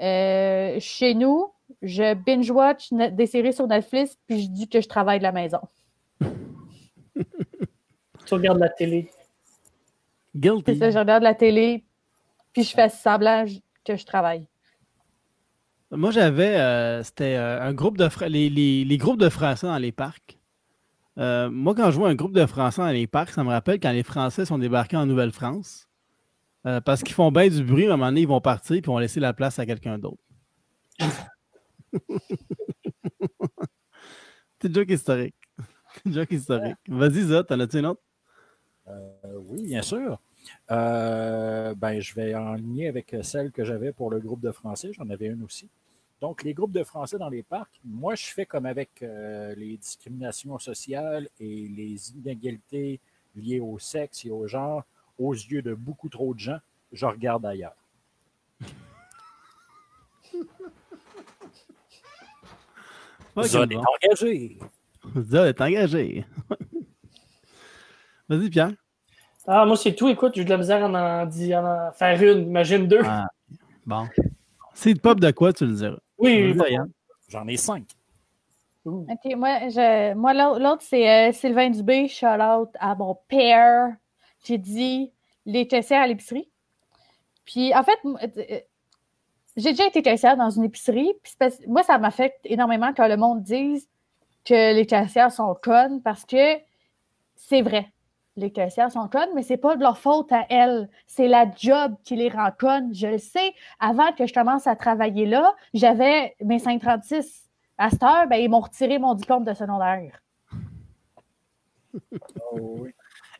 Euh, 0.00 0.76
chez 0.80 1.14
nous, 1.14 1.52
je 1.82 2.14
binge-watch 2.14 2.92
des 2.92 3.26
séries 3.26 3.52
sur 3.52 3.66
Netflix, 3.66 4.16
puis 4.26 4.42
je 4.42 4.48
dis 4.48 4.68
que 4.68 4.80
je 4.80 4.88
travaille 4.88 5.18
de 5.18 5.24
la 5.24 5.32
maison. 5.32 5.60
Tu 8.24 8.34
regardes 8.34 8.58
la 8.58 8.68
télé. 8.68 9.10
C'est 10.42 10.50
Guilty. 10.50 10.78
ça, 10.78 10.90
je 10.90 10.98
regarde 10.98 11.22
la 11.22 11.34
télé, 11.34 11.84
puis 12.52 12.62
je 12.62 12.72
fais 12.74 12.88
semblant 12.88 13.44
que 13.84 13.96
je 13.96 14.04
travaille. 14.06 14.46
Moi, 15.90 16.10
j'avais. 16.10 16.56
euh, 16.56 17.02
C'était 17.02 17.36
euh, 17.36 17.62
un 17.62 17.72
groupe 17.72 17.96
de. 17.96 18.08
Les, 18.28 18.50
les- 18.50 18.84
les 18.84 18.96
groupes 18.98 19.18
de 19.18 19.28
Français 19.28 19.66
dans 19.66 19.78
les 19.78 19.92
parcs. 19.92 20.38
Euh, 21.18 21.48
moi, 21.50 21.74
quand 21.74 21.90
je 21.90 21.96
vois 21.96 22.10
un 22.10 22.14
groupe 22.14 22.32
de 22.34 22.44
Français 22.46 22.82
dans 22.82 22.88
les 22.90 23.06
parcs, 23.06 23.30
ça 23.30 23.42
me 23.42 23.48
rappelle 23.48 23.80
quand 23.80 23.90
les 23.90 24.02
Français 24.04 24.44
sont 24.44 24.58
débarqués 24.58 24.96
en 24.96 25.06
Nouvelle-France. 25.06 25.88
Euh, 26.66 26.80
parce 26.80 27.02
qu'ils 27.02 27.14
font 27.14 27.32
bien 27.32 27.48
du 27.48 27.64
bruit, 27.64 27.86
à 27.86 27.94
un 27.94 27.96
moment 27.96 28.06
donné, 28.10 28.20
ils 28.22 28.28
vont 28.28 28.40
partir 28.40 28.74
puis 28.74 28.78
ils 28.82 28.86
vont 28.86 28.98
laisser 28.98 29.18
la 29.20 29.32
place 29.32 29.58
à 29.58 29.66
quelqu'un 29.66 29.98
d'autre. 29.98 30.22
C'est 34.60 34.68
une 34.68 34.74
joke 34.74 34.90
historique. 34.90 35.34
Joke 36.06 36.30
historique. 36.32 36.76
Vas-y, 36.88 37.22
Zot, 37.22 37.42
t'en 37.44 37.58
as-tu 37.60 37.78
une 37.78 37.86
autre? 37.86 38.02
Euh, 38.88 39.12
oui, 39.48 39.62
bien 39.64 39.82
sûr. 39.82 40.20
Euh, 40.70 41.74
ben, 41.74 42.00
je 42.00 42.14
vais 42.14 42.34
en 42.34 42.54
ligne 42.54 42.88
avec 42.88 43.16
celle 43.22 43.50
que 43.50 43.64
j'avais 43.64 43.92
pour 43.92 44.10
le 44.10 44.20
groupe 44.20 44.40
de 44.40 44.52
français. 44.52 44.92
J'en 44.92 45.08
avais 45.10 45.26
une 45.26 45.42
aussi. 45.42 45.68
Donc, 46.20 46.42
les 46.42 46.52
groupes 46.52 46.72
de 46.72 46.82
français 46.82 47.16
dans 47.18 47.28
les 47.28 47.42
parcs, 47.42 47.80
moi, 47.84 48.14
je 48.14 48.26
fais 48.26 48.44
comme 48.44 48.66
avec 48.66 49.02
euh, 49.02 49.54
les 49.54 49.76
discriminations 49.76 50.58
sociales 50.58 51.28
et 51.38 51.68
les 51.68 52.10
inégalités 52.12 53.00
liées 53.36 53.60
au 53.60 53.78
sexe 53.78 54.24
et 54.24 54.30
au 54.30 54.46
genre, 54.48 54.82
aux 55.18 55.32
yeux 55.32 55.62
de 55.62 55.74
beaucoup 55.74 56.08
trop 56.08 56.34
de 56.34 56.40
gens, 56.40 56.58
je 56.92 57.06
regarde 57.06 57.46
ailleurs. 57.46 57.76
Zone 63.42 63.72
est 63.72 63.76
engagé. 63.76 64.58
Zot 65.16 65.44
est 65.44 65.60
engagé. 65.60 66.26
Vas-y, 68.28 68.50
Pierre. 68.50 68.72
Ah, 69.50 69.64
moi, 69.64 69.76
c'est 69.78 69.94
tout. 69.94 70.08
Écoute, 70.08 70.32
j'ai 70.34 70.42
eu 70.42 70.44
de 70.44 70.50
la 70.50 70.58
misère 70.58 70.84
à 70.84 70.88
en, 70.88 70.94
en, 70.94 71.26
en 71.26 71.88
en 71.88 71.92
faire 71.92 72.22
une. 72.22 72.46
Imagine 72.48 72.86
deux. 72.86 73.00
Ah, 73.02 73.26
bon. 73.86 74.06
C'est 74.74 74.94
pop 75.00 75.18
de 75.18 75.30
quoi, 75.30 75.54
tu 75.54 75.64
le 75.66 75.72
diras? 75.72 75.96
Oui, 76.18 76.54
Yann. 76.70 76.90
J'en 77.28 77.46
ai 77.48 77.56
cinq. 77.56 77.84
OK, 78.84 79.36
moi, 79.36 79.68
je, 79.68 80.14
moi 80.14 80.34
l'au- 80.34 80.58
l'autre, 80.58 80.82
c'est 80.82 81.28
euh, 81.28 81.32
Sylvain 81.32 81.70
Dubé. 81.70 82.08
Shout 82.08 82.26
out 82.26 82.68
à 82.78 82.94
mon 82.94 83.14
père. 83.28 83.88
J'ai 84.44 84.58
dit 84.58 85.12
les 85.46 85.66
caissières 85.66 86.02
à 86.02 86.06
l'épicerie. 86.06 86.48
Puis, 87.46 87.74
en 87.74 87.82
fait, 87.82 87.98
euh, 88.04 88.60
j'ai 89.56 89.70
déjà 89.70 89.86
été 89.86 90.02
caissière 90.02 90.36
dans 90.36 90.50
une 90.50 90.64
épicerie. 90.64 91.12
Puis 91.22 91.32
parce- 91.38 91.60
moi, 91.66 91.82
ça 91.82 91.96
m'affecte 91.98 92.40
énormément 92.44 92.92
quand 92.94 93.08
le 93.08 93.16
monde 93.16 93.42
dise 93.42 93.88
que 94.44 94.74
les 94.74 94.84
caissières 94.86 95.32
sont 95.32 95.56
connes 95.62 96.02
parce 96.02 96.24
que 96.26 96.56
c'est 97.36 97.62
vrai. 97.62 97.90
Les 98.38 98.52
caissières 98.52 98.92
sont 98.92 99.08
connes, 99.08 99.30
mais 99.34 99.42
c'est 99.42 99.56
pas 99.56 99.74
de 99.74 99.82
leur 99.82 99.98
faute 99.98 100.30
à 100.30 100.46
elles. 100.48 100.88
C'est 101.08 101.26
la 101.26 101.44
job 101.56 101.96
qui 102.04 102.14
les 102.14 102.28
rend 102.28 102.52
connes. 102.56 102.94
Je 102.94 103.08
le 103.08 103.18
sais. 103.18 103.52
Avant 103.80 104.12
que 104.12 104.28
je 104.28 104.32
commence 104.32 104.68
à 104.68 104.76
travailler 104.76 105.26
là, 105.26 105.56
j'avais 105.74 106.36
mes 106.40 106.60
536. 106.60 107.48
À 107.76 107.90
cette 107.90 108.02
heure, 108.04 108.28
ben, 108.28 108.36
ils 108.36 108.48
m'ont 108.48 108.60
retiré 108.60 109.00
mon 109.00 109.14
diplôme 109.14 109.44
de 109.44 109.52
secondaire. 109.54 110.22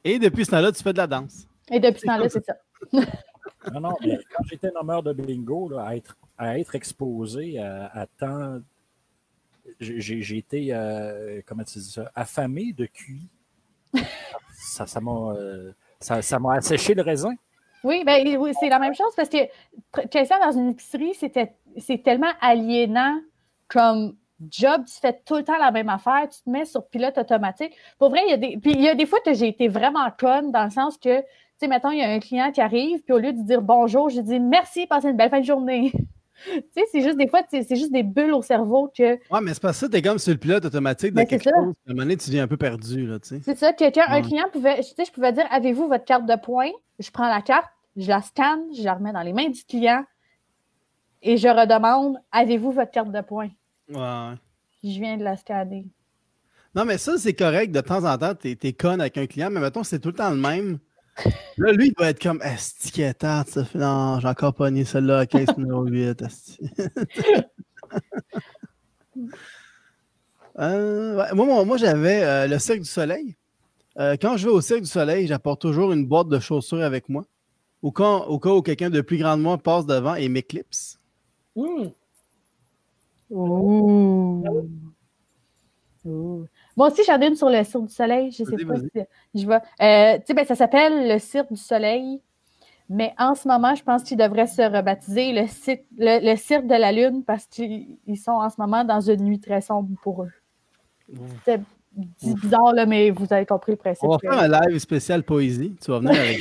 Et 0.04 0.18
depuis 0.18 0.44
ce 0.44 0.50
temps-là, 0.50 0.72
tu 0.72 0.82
fais 0.82 0.92
de 0.92 0.98
la 0.98 1.06
danse. 1.06 1.46
Et 1.70 1.78
depuis 1.78 2.00
ce 2.00 2.06
temps-là, 2.06 2.28
c'est 2.28 2.44
ça. 2.44 2.54
Non, 3.72 3.80
non, 3.80 3.96
mais 4.00 4.18
quand 4.34 4.42
j'étais 4.50 4.72
nommeur 4.72 5.04
de 5.04 5.12
bingo, 5.12 5.68
là, 5.68 5.84
à, 5.84 5.96
être, 5.96 6.16
à 6.36 6.58
être 6.58 6.74
exposé 6.74 7.60
à, 7.60 7.86
à 7.86 8.06
tant. 8.06 8.60
J'ai 9.78 10.00
j'ai 10.00 10.38
été, 10.38 10.68
euh, 10.72 11.40
comment 11.46 11.62
tu 11.62 11.78
dis 11.78 11.90
ça, 11.90 12.10
affamé 12.16 12.72
de 12.72 12.86
QI. 12.86 13.28
Ça 14.68 15.00
m'a 15.00 15.32
euh, 15.36 15.72
ça, 16.00 16.20
asséché 16.52 16.94
le 16.94 17.02
raisin. 17.02 17.34
Oui, 17.84 18.02
ben, 18.04 18.36
oui, 18.38 18.52
c'est 18.58 18.68
la 18.68 18.78
même 18.78 18.94
chose 18.94 19.12
parce 19.16 19.28
que 19.28 19.38
caissière 20.08 20.40
dans 20.44 20.52
une 20.52 20.70
épicerie, 20.70 21.14
c'était, 21.14 21.54
c'est 21.76 22.02
tellement 22.02 22.32
aliénant 22.40 23.20
comme 23.68 24.16
job. 24.50 24.82
Tu 24.86 25.00
fais 25.00 25.20
tout 25.24 25.36
le 25.36 25.44
temps 25.44 25.58
la 25.58 25.70
même 25.70 25.88
affaire, 25.88 26.28
tu 26.28 26.42
te 26.42 26.50
mets 26.50 26.64
sur 26.64 26.86
pilote 26.86 27.16
automatique. 27.18 27.72
Pour 27.98 28.10
vrai, 28.10 28.20
il 28.26 28.30
y 28.30 28.34
a 28.34 28.36
des, 28.36 28.56
puis 28.58 28.72
il 28.72 28.80
y 28.80 28.88
a 28.88 28.94
des 28.94 29.06
fois 29.06 29.20
que 29.24 29.32
j'ai 29.32 29.48
été 29.48 29.68
vraiment 29.68 30.08
conne 30.18 30.50
dans 30.50 30.64
le 30.64 30.70
sens 30.70 30.96
que, 30.96 31.20
tu 31.20 31.26
sais, 31.58 31.68
mettons, 31.68 31.90
il 31.90 31.98
y 31.98 32.02
a 32.02 32.10
un 32.10 32.20
client 32.20 32.50
qui 32.50 32.60
arrive, 32.60 33.00
puis 33.02 33.12
au 33.12 33.18
lieu 33.18 33.32
de 33.32 33.42
dire 33.42 33.62
bonjour, 33.62 34.08
je 34.08 34.20
dis 34.20 34.40
merci, 34.40 34.86
passez 34.86 35.10
une 35.10 35.16
belle 35.16 35.30
fin 35.30 35.40
de 35.40 35.44
journée. 35.44 35.92
Tu 36.44 36.62
sais, 36.72 36.84
c'est 36.92 37.02
juste 37.02 37.16
des 37.16 37.28
fois, 37.28 37.42
c'est 37.50 37.76
juste 37.76 37.92
des 37.92 38.02
bulles 38.02 38.32
au 38.32 38.42
cerveau 38.42 38.92
que 38.96 39.12
Ouais, 39.30 39.40
mais 39.42 39.54
c'est 39.54 39.62
pas 39.62 39.72
ça, 39.72 39.88
t'es 39.88 40.02
comme 40.02 40.18
sur 40.18 40.32
le 40.32 40.38
pilote 40.38 40.64
automatique 40.64 41.10
de 41.10 41.16
Ben, 41.16 41.26
quelque 41.26 41.44
chose. 41.44 41.54
À 41.54 41.58
un 41.60 41.64
moment 41.88 42.02
donné, 42.02 42.16
tu 42.16 42.30
deviens 42.30 42.44
un 42.44 42.48
peu 42.48 42.56
perdu, 42.56 43.06
là, 43.06 43.18
tu 43.18 43.28
sais. 43.28 43.40
C'est 43.44 43.58
ça, 43.58 43.72
quelqu'un, 43.72 44.04
un 44.08 44.22
client 44.22 44.46
pouvait, 44.52 44.76
tu 44.76 44.94
sais, 44.94 45.04
je 45.04 45.12
pouvais 45.12 45.32
dire, 45.32 45.46
avez-vous 45.50 45.88
votre 45.88 46.04
carte 46.04 46.26
de 46.26 46.36
points? 46.36 46.70
Je 46.98 47.10
prends 47.10 47.28
la 47.28 47.42
carte, 47.42 47.70
je 47.96 48.08
la 48.08 48.22
scanne, 48.22 48.62
je 48.76 48.82
la 48.82 48.94
remets 48.94 49.12
dans 49.12 49.22
les 49.22 49.32
mains 49.32 49.48
du 49.48 49.64
client 49.64 50.04
et 51.22 51.36
je 51.36 51.48
redemande, 51.48 52.16
avez-vous 52.32 52.72
votre 52.72 52.90
carte 52.90 53.10
de 53.10 53.20
points? 53.20 53.50
Ouais. 53.88 54.34
Je 54.84 55.00
viens 55.00 55.16
de 55.16 55.24
la 55.24 55.36
scanner. 55.36 55.86
Non, 56.74 56.84
mais 56.84 56.98
ça, 56.98 57.18
c'est 57.18 57.34
correct. 57.34 57.72
De 57.72 57.80
temps 57.80 58.04
en 58.04 58.16
temps, 58.16 58.34
t'es 58.34 58.56
es 58.62 58.72
conne 58.72 59.00
avec 59.00 59.18
un 59.18 59.26
client, 59.26 59.50
mais 59.50 59.60
mettons, 59.60 59.82
c'est 59.82 59.98
tout 59.98 60.10
le 60.10 60.14
temps 60.14 60.30
le 60.30 60.36
même. 60.36 60.78
Là, 61.56 61.72
lui, 61.72 61.88
il 61.88 61.92
doit 61.94 62.08
être 62.08 62.22
comme 62.22 62.40
Esti 62.42 62.92
qui 62.92 63.02
est 63.02 63.20
fait 63.20 63.74
non, 63.74 64.20
j'ai 64.20 64.28
encore 64.28 64.54
pogné 64.54 64.84
celle-là 64.84 65.20
à 65.20 65.26
caisse 65.26 65.56
numéro 65.56 65.84
8. 65.84 66.22
esti. 66.22 66.58
Euh, 70.60 71.16
ouais, 71.16 71.34
moi, 71.34 71.46
moi, 71.46 71.64
moi, 71.64 71.76
j'avais 71.76 72.24
euh, 72.24 72.48
le 72.48 72.58
Cirque 72.58 72.80
du 72.80 72.88
Soleil. 72.88 73.36
Euh, 73.96 74.16
quand 74.20 74.36
je 74.36 74.46
vais 74.46 74.52
au 74.52 74.60
Cirque 74.60 74.80
du 74.80 74.88
Soleil, 74.88 75.28
j'apporte 75.28 75.60
toujours 75.60 75.92
une 75.92 76.04
boîte 76.04 76.28
de 76.28 76.40
chaussures 76.40 76.82
avec 76.82 77.08
moi. 77.08 77.24
Au 77.80 77.92
cas, 77.92 78.24
au 78.26 78.40
cas 78.40 78.50
où 78.50 78.60
quelqu'un 78.60 78.90
de 78.90 79.00
plus 79.00 79.18
grand 79.18 79.36
que 79.36 79.42
moi 79.42 79.56
passe 79.56 79.86
devant 79.86 80.16
et 80.16 80.28
m'éclipse. 80.28 80.98
Hmm. 81.54 81.90
Ouh. 83.30 84.42
Moi 86.78 86.88
aussi, 86.92 87.02
j'en 87.04 87.20
ai 87.20 87.26
une 87.26 87.34
sur 87.34 87.50
le 87.50 87.62
Cirque 87.64 87.86
du 87.86 87.92
Soleil. 87.92 88.30
Je 88.30 88.44
sais 88.44 88.64
pas 88.64 88.74
si 88.76 89.42
je 89.42 89.46
vais. 89.46 89.56
Euh, 89.82 90.16
tu 90.18 90.22
sais, 90.28 90.34
ben, 90.34 90.46
ça 90.46 90.54
s'appelle 90.54 91.08
le 91.12 91.18
Cirque 91.18 91.52
du 91.52 91.58
Soleil. 91.60 92.20
Mais 92.88 93.12
en 93.18 93.34
ce 93.34 93.46
moment, 93.48 93.74
je 93.74 93.82
pense 93.82 94.02
qu'il 94.04 94.16
devrait 94.16 94.46
se 94.46 94.62
rebaptiser 94.62 95.32
le, 95.32 95.42
Cir- 95.42 95.82
le, 95.98 96.24
le 96.30 96.36
Cirque 96.36 96.66
de 96.66 96.74
la 96.74 96.92
Lune 96.92 97.22
parce 97.24 97.44
qu'ils 97.46 97.98
ils 98.06 98.16
sont 98.16 98.30
en 98.30 98.48
ce 98.48 98.54
moment 98.58 98.82
dans 98.84 99.00
une 99.00 99.24
nuit 99.24 99.40
très 99.40 99.60
sombre 99.60 99.90
pour 100.02 100.22
eux. 100.22 100.30
C'est 101.44 101.60
c'est 102.18 102.34
bizarre, 102.34 102.72
là, 102.74 102.86
mais 102.86 103.10
vous 103.10 103.26
avez 103.32 103.44
compris 103.44 103.72
le 103.72 103.76
principe. 103.78 104.04
On 104.04 104.10
va 104.10 104.18
faire 104.18 104.38
un 104.38 104.46
live 104.46 104.78
spécial 104.78 105.24
poésie. 105.24 105.74
Tu 105.84 105.90
vas 105.90 105.98
venir 105.98 106.12
avec. 106.18 106.38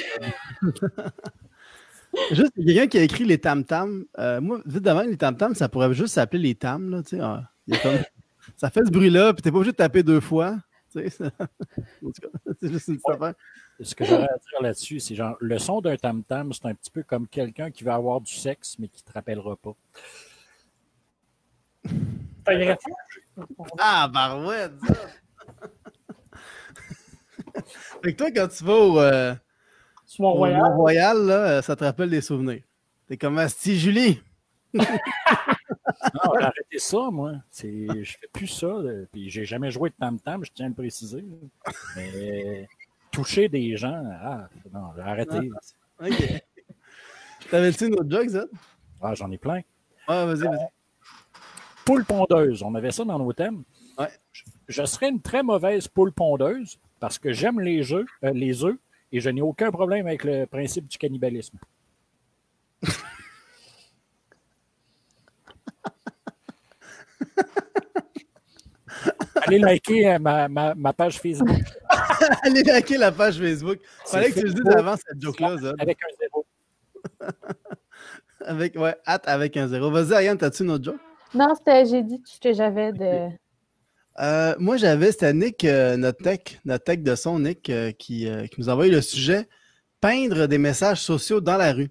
juste, 2.32 2.52
il 2.58 2.70
y 2.70 2.72
a 2.72 2.74
quelqu'un 2.82 2.88
qui 2.88 2.98
a 3.00 3.02
écrit 3.02 3.24
les 3.26 3.40
tam-tams. 3.40 4.06
Euh, 4.20 4.40
moi, 4.40 4.60
vite 4.66 4.84
devant, 4.84 5.02
les 5.02 5.18
tam-tams, 5.18 5.56
ça 5.56 5.68
pourrait 5.68 5.94
juste 5.94 6.14
s'appeler 6.14 6.44
les 6.44 6.56
tam. 6.56 6.90
Là, 6.92 7.02
tu 7.04 7.18
sais, 7.18 7.22
ah, 7.24 7.44
il 7.68 7.74
y 7.74 7.78
a 7.78 7.82
comme- 7.82 8.04
Ça 8.58 8.70
fait 8.72 8.84
ce 8.86 8.92
bruit-là, 8.92 9.34
puis 9.34 9.42
t'es 9.44 9.52
pas 9.52 9.58
obligé 9.58 9.72
de 9.72 9.78
taper 9.78 10.02
deux 10.04 10.20
fois. 10.20 10.58
tu 10.92 11.00
sais, 11.00 11.10
ça- 11.10 11.26
En 12.04 12.12
tout 12.12 12.22
cas, 12.22 12.28
c'est 12.60 12.72
juste 12.72 12.88
une 12.88 12.96
petite 12.98 13.10
affaire. 13.10 13.34
Ce 13.80 13.94
que 13.94 14.04
j'aurais 14.04 14.24
à 14.24 14.38
dire 14.38 14.62
là-dessus, 14.62 15.00
c'est 15.00 15.14
genre, 15.16 15.36
le 15.40 15.60
son 15.60 15.80
d'un 15.82 15.96
tam-tam, 15.96 16.52
c'est 16.52 16.66
un 16.66 16.74
petit 16.74 16.90
peu 16.90 17.04
comme 17.04 17.28
quelqu'un 17.28 17.70
qui 17.70 17.84
va 17.84 17.94
avoir 17.94 18.20
du 18.20 18.34
sexe, 18.34 18.78
mais 18.80 18.88
qui 18.88 19.04
te 19.04 19.12
rappellera 19.14 19.56
pas. 19.58 19.76
Ah, 23.78 24.08
barouette, 24.08 24.74
ça! 24.88 24.94
fait 28.04 28.14
que 28.14 28.18
toi, 28.18 28.32
quand 28.32 28.48
tu 28.48 28.64
vas 28.64 28.74
au, 28.74 29.00
euh. 29.00 29.36
Mont-Royal, 30.20 31.18
là, 31.26 31.48
euh, 31.50 31.62
ça 31.62 31.76
te 31.76 31.84
rappelle 31.84 32.10
des 32.10 32.22
souvenirs. 32.22 32.62
T'es 33.08 33.18
comme 33.18 33.38
Asti 33.38 33.78
Julie. 33.78 34.22
Non, 36.14 36.32
j'ai 36.38 36.46
arrêté 36.46 36.80
ça, 36.80 37.10
moi. 37.12 37.34
Je 37.54 38.16
fais 38.20 38.28
plus 38.32 38.48
ça. 38.48 38.68
là. 38.68 39.06
Puis 39.12 39.30
j'ai 39.30 39.46
jamais 39.46 39.72
joué 39.72 39.90
de 39.90 39.96
tam-tam, 40.00 40.44
je 40.46 40.52
tiens 40.54 40.66
à 40.68 40.70
le 40.70 40.76
préciser. 40.76 41.22
là. 41.22 41.72
Mais 41.96 42.68
toucher 43.12 43.50
des 43.50 43.76
gens, 43.78 44.04
ah, 44.22 44.50
non, 44.74 44.92
j'ai 44.96 45.02
arrêté. 45.02 45.50
Ok. 46.02 46.44
T'avais-tu 47.52 47.88
une 47.88 47.94
autre 47.94 48.10
joke, 48.10 48.30
ça? 48.30 48.46
Ah, 49.02 49.16
j'en 49.16 49.32
ai 49.32 49.38
plein. 49.38 49.62
Ouais, 50.08 50.26
vas-y, 50.26 50.44
vas-y. 50.44 50.68
Poule 51.86 52.04
pondeuse, 52.06 52.62
on 52.64 52.76
avait 52.76 52.92
ça 52.92 53.06
dans 53.06 53.18
nos 53.18 53.32
thèmes. 53.34 53.64
Ouais. 53.98 54.10
Je, 54.34 54.44
je 54.68 54.86
serais 54.86 55.10
une 55.10 55.22
très 55.22 55.44
mauvaise 55.44 55.88
poule 55.88 56.12
pondeuse 56.12 56.78
parce 57.00 57.18
que 57.18 57.32
j'aime 57.32 57.60
les 57.60 57.84
jeux, 57.84 58.06
euh, 58.24 58.32
les 58.34 58.64
œufs 58.64 58.78
et 59.12 59.20
je 59.20 59.30
n'ai 59.30 59.42
aucun 59.42 59.72
problème 59.72 60.08
avec 60.08 60.24
le 60.24 60.46
principe 60.46 60.88
du 60.88 60.98
cannibalisme. 60.98 61.58
Allez 69.48 69.60
liker 69.60 70.10
euh, 70.10 70.20
ma, 70.20 70.48
ma, 70.48 70.74
ma 70.76 70.94
page 70.94 71.20
Facebook 71.20 71.50
Allez 72.44 72.64
liker 72.64 72.98
la 72.98 73.12
page 73.12 73.38
Facebook. 73.38 73.80
Fallait 74.06 74.32
que 74.32 74.40
tu 74.40 74.46
le 74.46 74.54
dises 74.54 74.76
avant 74.76 74.96
cette 74.96 75.22
joke-là, 75.22 75.58
avec 75.80 75.98
un 76.04 76.08
zéro. 76.20 76.46
Avec, 78.46 78.76
ouais, 78.76 78.96
hâte 79.06 79.28
avec 79.28 79.58
un 79.58 79.68
zéro. 79.68 79.92
Vas-y, 79.92 80.14
Ariane, 80.14 80.38
t'as-tu 80.38 80.64
une 80.64 80.72
autre 80.72 80.86
joke? 80.86 81.02
Non, 81.34 81.54
c'était, 81.56 81.86
j'ai 81.86 82.04
dit 82.04 82.22
tout 82.22 82.32
ce 82.32 82.40
que 82.40 82.54
j'avais 82.54 82.94
de. 82.94 83.30
Euh, 84.20 84.56
moi, 84.58 84.78
j'avais, 84.78 85.12
c'était 85.12 85.34
Nick, 85.34 85.66
euh, 85.66 85.98
notre 85.98 86.24
tech, 86.24 86.60
notre 86.66 86.86
tech 86.86 87.00
de 87.00 87.16
son, 87.16 87.40
Nick, 87.40 87.70
euh, 87.70 87.92
qui, 87.92 88.28
euh, 88.28 88.48
qui 88.48 88.60
nous 88.60 88.70
a 88.70 88.74
envoyé 88.74 88.92
le 88.92 89.02
sujet 89.02 89.48
peindre 90.02 90.48
des 90.48 90.58
messages 90.58 91.02
sociaux 91.02 91.42
dans 91.42 91.58
la 91.58 91.74
rue. 91.74 91.90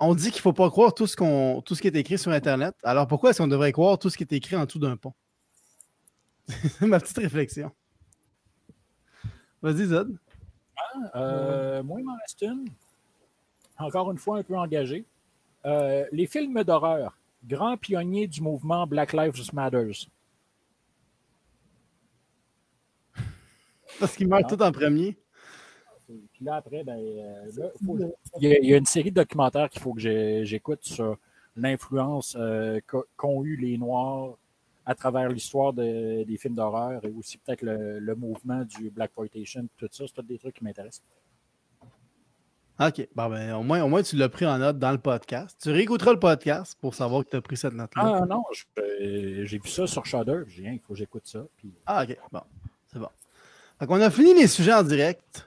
On 0.00 0.14
dit 0.14 0.30
qu'il 0.30 0.38
ne 0.38 0.42
faut 0.42 0.52
pas 0.54 0.70
croire 0.70 0.94
tout 0.94 1.06
ce, 1.06 1.14
qu'on, 1.14 1.60
tout 1.60 1.74
ce 1.74 1.82
qui 1.82 1.88
est 1.88 1.96
écrit 1.96 2.18
sur 2.18 2.32
Internet. 2.32 2.74
Alors 2.82 3.06
pourquoi 3.06 3.30
est-ce 3.30 3.42
qu'on 3.42 3.48
devrait 3.48 3.72
croire 3.72 3.98
tout 3.98 4.08
ce 4.08 4.16
qui 4.16 4.22
est 4.22 4.32
écrit 4.32 4.56
en 4.56 4.64
dessous 4.64 4.78
d'un 4.78 4.96
pont? 4.96 5.12
C'est 6.48 6.80
ma 6.86 6.98
petite 6.98 7.18
réflexion. 7.18 7.70
Vas-y, 9.62 9.84
Zod. 9.84 10.16
Euh, 11.14 11.82
moi, 11.82 12.00
il 12.00 12.04
m'en 12.04 12.16
reste 12.16 12.42
une. 12.42 12.66
Encore 13.78 14.10
une 14.10 14.18
fois, 14.18 14.38
un 14.38 14.42
peu 14.42 14.56
engagé. 14.56 15.04
Euh, 15.66 16.06
les 16.12 16.26
films 16.26 16.64
d'horreur, 16.64 17.18
grand 17.44 17.76
pionnier 17.76 18.26
du 18.26 18.40
mouvement 18.40 18.86
Black 18.86 19.12
Lives 19.12 19.52
Matters. 19.52 20.08
Parce 23.98 24.16
qu'il 24.16 24.28
meurt 24.28 24.48
tout 24.48 24.62
en 24.62 24.72
premier. 24.72 25.18
Puis 26.40 26.46
là, 26.46 26.54
après, 26.56 26.82
ben, 26.84 26.96
là, 27.54 27.68
faut- 27.84 27.98
il, 28.40 28.48
y 28.48 28.52
a, 28.54 28.58
il 28.60 28.70
y 28.70 28.72
a 28.72 28.78
une 28.78 28.86
série 28.86 29.10
de 29.10 29.16
documentaires 29.16 29.68
qu'il 29.68 29.82
faut 29.82 29.92
que 29.92 30.00
j'écoute 30.00 30.78
sur 30.82 31.18
l'influence 31.54 32.34
euh, 32.40 32.80
qu'ont 33.16 33.44
eu 33.44 33.56
les 33.56 33.76
Noirs 33.76 34.38
à 34.86 34.94
travers 34.94 35.28
l'histoire 35.28 35.74
de- 35.74 36.24
des 36.24 36.36
films 36.38 36.54
d'horreur 36.54 37.04
et 37.04 37.10
aussi 37.10 37.36
peut-être 37.36 37.60
le, 37.60 37.98
le 37.98 38.14
mouvement 38.14 38.64
du 38.64 38.88
Black 38.88 39.10
Exploitation, 39.10 39.68
tout 39.76 39.86
ça. 39.92 40.04
C'est 40.06 40.14
tous 40.14 40.22
des 40.22 40.38
trucs 40.38 40.54
qui 40.56 40.64
m'intéressent. 40.64 41.02
OK. 42.80 43.06
Bon, 43.14 43.28
ben, 43.28 43.54
au, 43.56 43.62
moins, 43.62 43.82
au 43.82 43.88
moins, 43.88 44.02
tu 44.02 44.16
l'as 44.16 44.30
pris 44.30 44.46
en 44.46 44.56
note 44.56 44.78
dans 44.78 44.92
le 44.92 44.96
podcast. 44.98 45.58
Tu 45.62 45.70
réécouteras 45.70 46.12
le 46.14 46.18
podcast 46.18 46.78
pour 46.80 46.94
savoir 46.94 47.22
que 47.26 47.28
tu 47.30 47.36
as 47.36 47.42
pris 47.42 47.58
cette 47.58 47.74
note-là. 47.74 48.20
Ah 48.22 48.26
non, 48.26 48.42
euh, 48.78 49.44
j'ai 49.44 49.58
vu 49.58 49.68
ça 49.68 49.86
sur 49.86 50.06
Shudder. 50.06 50.44
J'ai 50.48 50.62
dit, 50.62 50.68
Hein, 50.68 50.72
il 50.76 50.80
faut 50.80 50.94
que 50.94 50.98
j'écoute 50.98 51.26
ça. 51.26 51.44
Puis, 51.58 51.70
Ah, 51.84 52.04
OK. 52.04 52.16
Bon, 52.32 52.40
c'est 52.90 52.98
bon. 52.98 53.08
Fait 53.78 53.86
qu'on 53.86 54.00
a 54.00 54.08
fini 54.10 54.32
les 54.32 54.46
sujets 54.46 54.72
en 54.72 54.82
direct. 54.82 55.46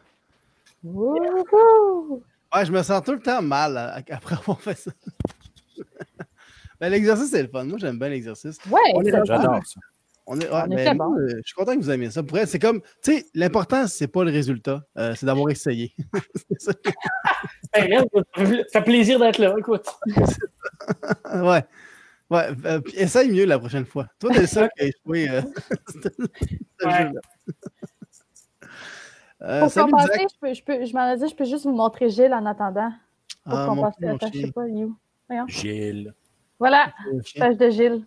Wouhou! 0.84 2.24
Ouais, 2.56 2.66
je 2.66 2.72
me 2.72 2.84
sens 2.84 3.02
tout 3.04 3.14
le 3.14 3.20
temps 3.20 3.42
mal 3.42 3.78
euh, 3.78 4.02
après 4.16 4.36
avoir 4.36 4.62
fait 4.62 4.76
ça. 4.78 4.92
Ben, 6.80 6.90
l'exercice, 6.90 7.30
c'est 7.32 7.42
le 7.44 7.48
fun. 7.48 7.64
Moi, 7.64 7.78
j'aime 7.80 7.98
bien 7.98 8.10
l'exercice. 8.10 8.58
Ouais. 8.70 8.80
J'adore 9.26 9.66
ça. 9.66 9.80
On 10.26 10.40
est, 10.40 10.46
ouais, 10.50 10.52
On 10.54 10.72
est 10.72 10.76
ben, 10.76 10.86
très 10.86 10.96
moi, 10.96 11.08
bon. 11.08 11.18
euh, 11.18 11.28
je 11.38 11.42
suis 11.48 11.54
content 11.54 11.76
que 11.76 11.82
vous 11.82 11.92
aimiez 11.92 12.10
ça. 12.12 12.24
Pour 12.24 12.38
elle, 12.38 12.48
c'est 12.48 12.60
comme, 12.60 12.80
tu 13.02 13.12
sais, 13.18 13.26
l'important, 13.34 13.88
c'est 13.88 14.08
pas 14.08 14.24
le 14.24 14.32
résultat, 14.32 14.82
euh, 14.98 15.14
c'est 15.16 15.26
d'avoir 15.26 15.50
essayé. 15.50 15.94
C'est 16.50 16.62
ça. 16.62 16.72
Ben, 17.74 18.06
ça 18.38 18.46
fait 18.72 18.84
plaisir 18.84 19.20
d'être 19.20 19.40
là, 19.40 19.56
écoute. 19.58 19.86
ouais. 21.34 21.64
Ouais, 22.30 22.48
euh, 22.66 22.80
essaye 22.94 23.32
mieux 23.32 23.46
la 23.46 23.58
prochaine 23.60 23.86
fois. 23.86 24.08
Toi, 24.20 24.30
t'es 24.32 24.42
le 24.42 24.48
seul 24.48 24.70
qui 24.78 24.84
a 24.84 24.88
échoué 24.88 25.30
euh, 25.30 25.42
Ouais. 26.86 27.12
Euh, 29.44 29.60
Pour 29.62 29.70
salut, 29.70 29.92
compenser, 29.92 30.26
je, 30.34 30.40
peux, 30.40 30.54
je, 30.54 30.64
peux, 30.64 30.86
je 30.86 30.94
m'en 30.94 31.12
ai 31.12 31.18
dit, 31.18 31.28
je 31.28 31.36
peux 31.36 31.44
juste 31.46 31.66
vous 31.66 31.76
montrer 31.76 32.10
Gilles 32.10 32.34
en 32.34 32.46
attendant. 32.46 32.92
Pour 33.44 33.60
Ah, 33.60 33.66
compenser. 33.68 34.08
Attends, 34.08 34.28
je 34.34 34.40
sais 34.40 34.52
pas, 34.52 34.68
il 34.68 34.80
est 34.82 34.86
où? 34.86 34.96
Gilles. 35.48 36.14
Voilà, 36.60 36.94
page 37.38 37.58
de 37.58 37.70
Gilles. 37.70 38.06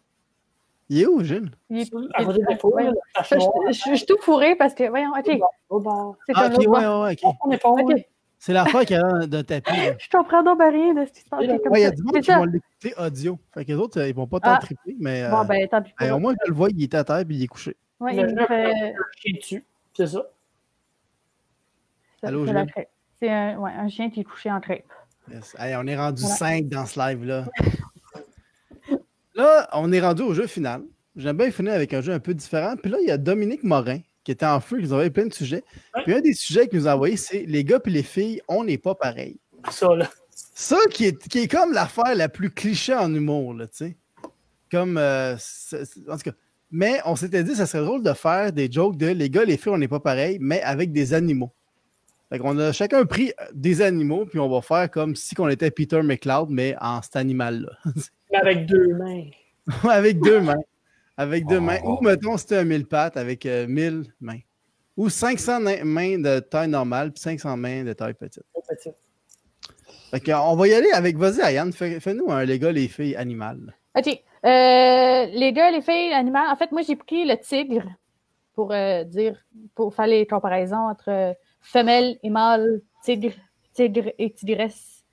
Il 0.89 1.03
est 1.03 1.07
où, 1.07 1.23
Gilles? 1.23 1.51
Il 1.69 1.81
est- 1.81 1.93
Ouais. 1.95 2.05
la 2.15 3.23
Je, 3.23 3.95
suis 3.97 4.07
tout 4.07 4.17
fourré 4.23 4.55
parce 4.55 4.73
que, 4.73 4.89
voyons, 4.89 5.11
ok, 5.11 5.25
c'est 5.27 5.41
Ah, 6.35 6.49
comme 6.49 6.55
ok, 6.55 6.65
l'autre 6.65 6.71
ouais, 6.71 6.87
ouais, 7.09 7.17
ok. 7.25 7.37
On 7.45 7.51
est 7.51 7.59
pas 7.59 7.75
C'est 8.39 8.53
l'affaire 8.53 8.85
qu'il 8.87 8.97
y 8.97 9.01
a 9.01 9.27
d'un 9.27 9.43
tapis. 9.43 9.71
là. 9.77 9.95
je 9.99 10.09
comprends 10.09 10.43
donc 10.43 10.59
rien 10.61 10.95
de 10.95 11.05
ce 11.07 11.13
qui 11.13 11.21
se 11.21 11.29
passe. 11.29 11.41
Il 11.43 11.49
y 11.81 11.85
a 11.85 11.91
du 11.91 12.03
monde 12.03 12.21
qui 12.21 12.31
vont 12.31 12.45
l'écouter 12.45 12.95
audio. 12.99 13.39
Fait 13.53 13.65
que 13.65 13.73
les 13.73 13.77
autres, 13.79 14.01
ils 14.07 14.15
vont 14.15 14.27
pas 14.29 14.41
tant 14.41 14.53
Ah. 14.55 14.59
triper, 14.59 14.97
mais 15.01 15.25
euh, 15.25 15.31
Bon, 15.31 15.45
ben, 15.45 15.67
tant 15.69 15.83
pis 15.83 15.93
ben, 15.99 16.13
au 16.13 16.19
moins, 16.19 16.35
je 16.45 16.51
le 16.51 16.57
vois, 16.57 16.69
il 16.71 16.83
était 16.85 16.97
à 16.97 17.05
terre 17.05 17.19
et 17.19 17.27
il 17.29 17.43
est 17.43 17.47
couché. 17.49 17.77
Ouais, 17.99 18.15
Le 18.15 18.23
il 18.31 18.39
jeu, 18.39 18.47
fait-. 18.47 19.65
C'est 19.95 20.07
ça? 20.07 20.23
Allô, 22.23 22.47
c'est 23.19 23.31
un, 23.31 23.59
ouais, 23.59 23.71
un 23.73 23.89
chien 23.89 24.11
qui 24.11 24.21
est 24.21 24.25
couché 24.25 24.51
en 24.51 24.61
crêpe. 24.61 24.85
Yes. 25.33 25.57
On 25.59 25.87
est 25.87 25.97
rendu 25.97 26.23
Voilà. 26.23 26.37
5 26.37 26.69
dans 26.69 26.87
ce 26.87 26.99
live-là. 26.99 27.47
Là, 29.35 29.69
on 29.73 29.93
est 29.93 30.01
rendu 30.01 30.23
au 30.23 30.35
jeu 30.35 30.47
final. 30.47 30.83
J'aime 31.17 31.37
bien 31.37 31.51
finir 31.51 31.73
avec 31.75 31.93
un 31.95 32.01
jeu 32.01 32.13
un 32.13 32.21
peu 32.21 32.35
différent. 32.35 32.75
Puis 32.77 32.91
là, 32.91 32.99
il 33.01 33.09
y 33.09 33.11
a 33.11 33.19
Dominique 33.19 33.63
Morin 33.65 33.99
qui 34.25 34.33
était 34.33 34.47
en 34.47 34.61
feu, 34.61 34.79
qui 34.79 34.83
nous 34.85 34.91
a 34.93 34.95
envoyé 34.95 35.11
plein 35.11 35.27
de 35.27 35.33
sujets. 35.33 35.63
Ouais. 35.95 36.03
Puis 36.05 36.15
un 36.15 36.21
des 36.21 36.33
sujets 36.35 36.69
qu'il 36.69 36.79
nous 36.81 36.89
a 36.89 36.95
envoyé, 36.95 37.17
c'est 37.17 37.45
les 37.47 37.65
gars 37.65 37.79
et 37.85 37.91
les 37.91 38.03
filles, 38.03 38.41
on 38.49 38.65
n'est 38.65 38.79
pas 38.79 38.95
pareil. 38.95 39.39
Ça, 39.71 39.95
là. 39.95 40.09
Ça 40.31 40.77
qui 40.91 41.05
est, 41.07 41.29
qui 41.29 41.39
est 41.41 41.49
comme 41.49 41.73
l'affaire 41.73 42.15
la 42.15 42.29
plus 42.29 42.51
cliché 42.51 42.95
en 42.95 43.13
humour, 43.15 43.55
là, 43.55 43.67
tu 43.67 43.77
sais. 43.77 43.97
Comme. 44.71 44.99
euh, 44.99 45.37
c'est- 45.39 45.85
c'est- 45.85 46.09
en 46.11 46.17
tout 46.17 46.31
cas. 46.31 46.37
Mais 46.73 47.01
on 47.05 47.15
s'était 47.15 47.45
dit, 47.45 47.55
ça 47.55 47.67
serait 47.67 47.85
drôle 47.85 48.03
de 48.03 48.13
faire 48.13 48.53
des 48.53 48.71
jokes 48.71 48.97
de 48.97 49.07
les 49.07 49.31
gars, 49.31 49.45
les 49.45 49.57
filles, 49.57 49.73
on 49.73 49.79
n'est 49.79 49.87
pas 49.89 50.01
pareil, 50.01 50.39
mais 50.41 50.61
avec 50.63 50.93
des 50.93 51.15
animaux. 51.15 51.53
Fait 52.29 52.39
qu'on 52.39 52.59
a 52.59 52.73
chacun 52.73 53.05
pris 53.05 53.33
euh, 53.41 53.45
des 53.55 53.83
animaux, 53.83 54.27
puis 54.27 54.39
on 54.41 54.49
va 54.49 54.61
faire 54.61 54.91
comme 54.91 55.15
si 55.15 55.39
on 55.39 55.49
était 55.49 55.71
Peter 55.71 56.03
McLeod, 56.03 56.49
mais 56.51 56.75
en 56.81 57.01
cet 57.03 57.17
animal-là. 57.17 57.71
Avec 58.35 58.67
deux 58.67 58.95
mains. 58.95 59.25
avec 59.89 60.21
deux 60.21 60.41
mains. 60.41 60.63
Avec 61.17 61.47
deux 61.47 61.59
Oh. 61.59 61.61
mains. 61.61 61.79
Ou 61.85 61.99
mettons, 62.03 62.37
c'était 62.37 62.57
un 62.59 62.65
mille 62.65 62.87
pattes 62.87 63.17
avec 63.17 63.47
euh, 63.47 63.67
1000 63.69 64.13
mains. 64.21 64.41
Ou 64.97 65.09
500 65.09 65.61
na- 65.61 65.85
mains 65.85 66.19
de 66.19 66.41
taille 66.41 66.69
normale, 66.69 67.13
puis 67.13 67.21
500 67.23 67.57
mains 67.57 67.85
de 67.85 67.93
taille 67.93 68.15
petite. 68.15 68.43
Petit. 68.69 68.91
Fait 70.11 70.21
que, 70.21 70.33
on 70.33 70.57
va 70.57 70.69
y 70.69 70.75
aller 70.75 70.91
avec, 70.93 71.17
vas-y, 71.17 71.41
Ayane, 71.41 71.73
fais- 71.73 72.01
fais-nous 72.01 72.31
un 72.31 72.45
les 72.45 72.59
gars, 72.59 72.73
les 72.73 72.89
filles 72.89 73.17
animales. 73.17 73.75
OK. 73.97 74.07
Euh, 74.09 74.17
les 74.45 75.53
gars, 75.53 75.71
les 75.71 75.81
filles, 75.83 76.11
l'animal. 76.11 76.49
En 76.51 76.57
fait, 76.57 76.71
moi, 76.73 76.83
j'ai 76.83 76.97
pris 76.97 77.25
le 77.27 77.37
tigre 77.39 77.87
pour 78.55 78.73
euh, 78.73 79.05
dire, 79.05 79.37
pour 79.75 79.95
faire 79.95 80.07
les 80.07 80.27
comparaisons 80.27 80.89
entre 80.91 81.09
euh, 81.11 81.33
femelle 81.67 82.19
et 82.23 82.31
mâle, 82.31 82.81
tigre, 83.03 83.35
tigre 83.73 84.11
et 84.19 84.31
tigresse. 84.33 85.05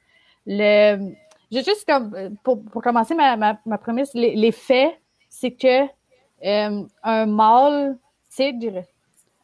Le, 0.46 1.14
juste 1.52 1.86
comme, 1.88 2.38
pour, 2.44 2.64
pour 2.66 2.82
commencer 2.82 3.16
ma, 3.16 3.36
ma, 3.38 3.60
ma 3.66 3.78
prémisse, 3.78 4.14
les, 4.14 4.36
les 4.36 4.52
faits, 4.52 5.00
c'est 5.30 5.52
que 5.52 5.84
euh, 6.46 6.84
un 7.04 7.26
mâle 7.26 7.98
tigre 8.30 8.84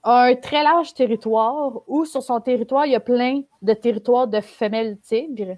a 0.03 0.25
un 0.25 0.35
très 0.35 0.63
large 0.63 0.93
territoire 0.93 1.81
où 1.87 2.05
sur 2.05 2.21
son 2.21 2.39
territoire, 2.39 2.85
il 2.85 2.91
y 2.91 2.95
a 2.95 2.99
plein 2.99 3.41
de 3.61 3.73
territoires 3.73 4.27
de 4.27 4.41
femelles 4.41 4.97
tigres. 4.99 5.57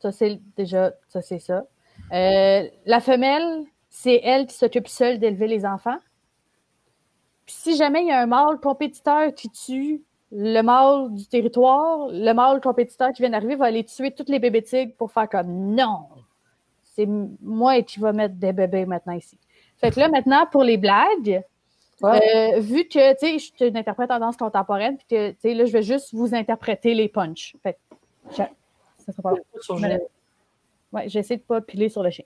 Ça, 0.00 0.12
c'est 0.12 0.40
déjà, 0.56 0.92
ça, 1.08 1.20
c'est 1.22 1.38
ça. 1.38 1.64
Euh, 2.12 2.68
la 2.86 3.00
femelle, 3.00 3.64
c'est 3.88 4.20
elle 4.22 4.46
qui 4.46 4.54
s'occupe 4.54 4.88
seule 4.88 5.18
d'élever 5.18 5.46
les 5.46 5.64
enfants. 5.64 5.98
Puis 7.46 7.54
si 7.58 7.76
jamais 7.76 8.02
il 8.02 8.08
y 8.08 8.12
a 8.12 8.20
un 8.20 8.26
mâle 8.26 8.58
compétiteur 8.60 9.34
qui 9.34 9.50
tue 9.50 10.02
le 10.32 10.60
mâle 10.62 11.12
du 11.12 11.26
territoire, 11.26 12.08
le 12.08 12.32
mâle 12.32 12.60
compétiteur 12.60 13.12
qui 13.12 13.22
vient 13.22 13.30
d'arriver 13.30 13.56
va 13.56 13.66
aller 13.66 13.84
tuer 13.84 14.12
tous 14.12 14.28
les 14.28 14.38
bébés 14.38 14.62
tigres 14.62 14.94
pour 14.96 15.10
faire 15.10 15.28
comme 15.28 15.74
non, 15.74 16.06
c'est 16.84 17.08
moi 17.42 17.82
qui 17.82 17.98
va 17.98 18.12
mettre 18.12 18.34
des 18.36 18.52
bébés 18.52 18.86
maintenant 18.86 19.14
ici. 19.14 19.36
Fait 19.78 19.90
que 19.90 19.98
là, 19.98 20.08
maintenant, 20.08 20.46
pour 20.50 20.62
les 20.62 20.76
blagues, 20.76 21.42
Ouais. 22.02 22.54
euh, 22.56 22.60
vu 22.60 22.84
que, 22.88 23.12
tu 23.12 23.18
sais, 23.18 23.38
je 23.38 23.44
suis 23.54 23.68
une 23.68 23.76
interprète 23.76 24.10
en 24.10 24.18
danse 24.18 24.36
contemporaine, 24.38 24.96
puis 24.96 25.06
que, 25.10 25.30
tu 25.32 25.36
sais, 25.40 25.54
là, 25.54 25.66
je 25.66 25.72
vais 25.72 25.82
juste 25.82 26.14
vous 26.14 26.34
interpréter 26.34 26.94
les 26.94 27.08
punchs. 27.08 27.56
Fait 27.62 27.74
que, 27.74 27.78
ça 28.34 29.12
sera 29.12 29.22
pas. 29.22 29.34
Ouais, 30.92 31.08
j'essaie 31.08 31.36
de 31.36 31.42
pas 31.42 31.60
piler 31.60 31.90
sur 31.90 32.02
le 32.02 32.10
chien. 32.10 32.24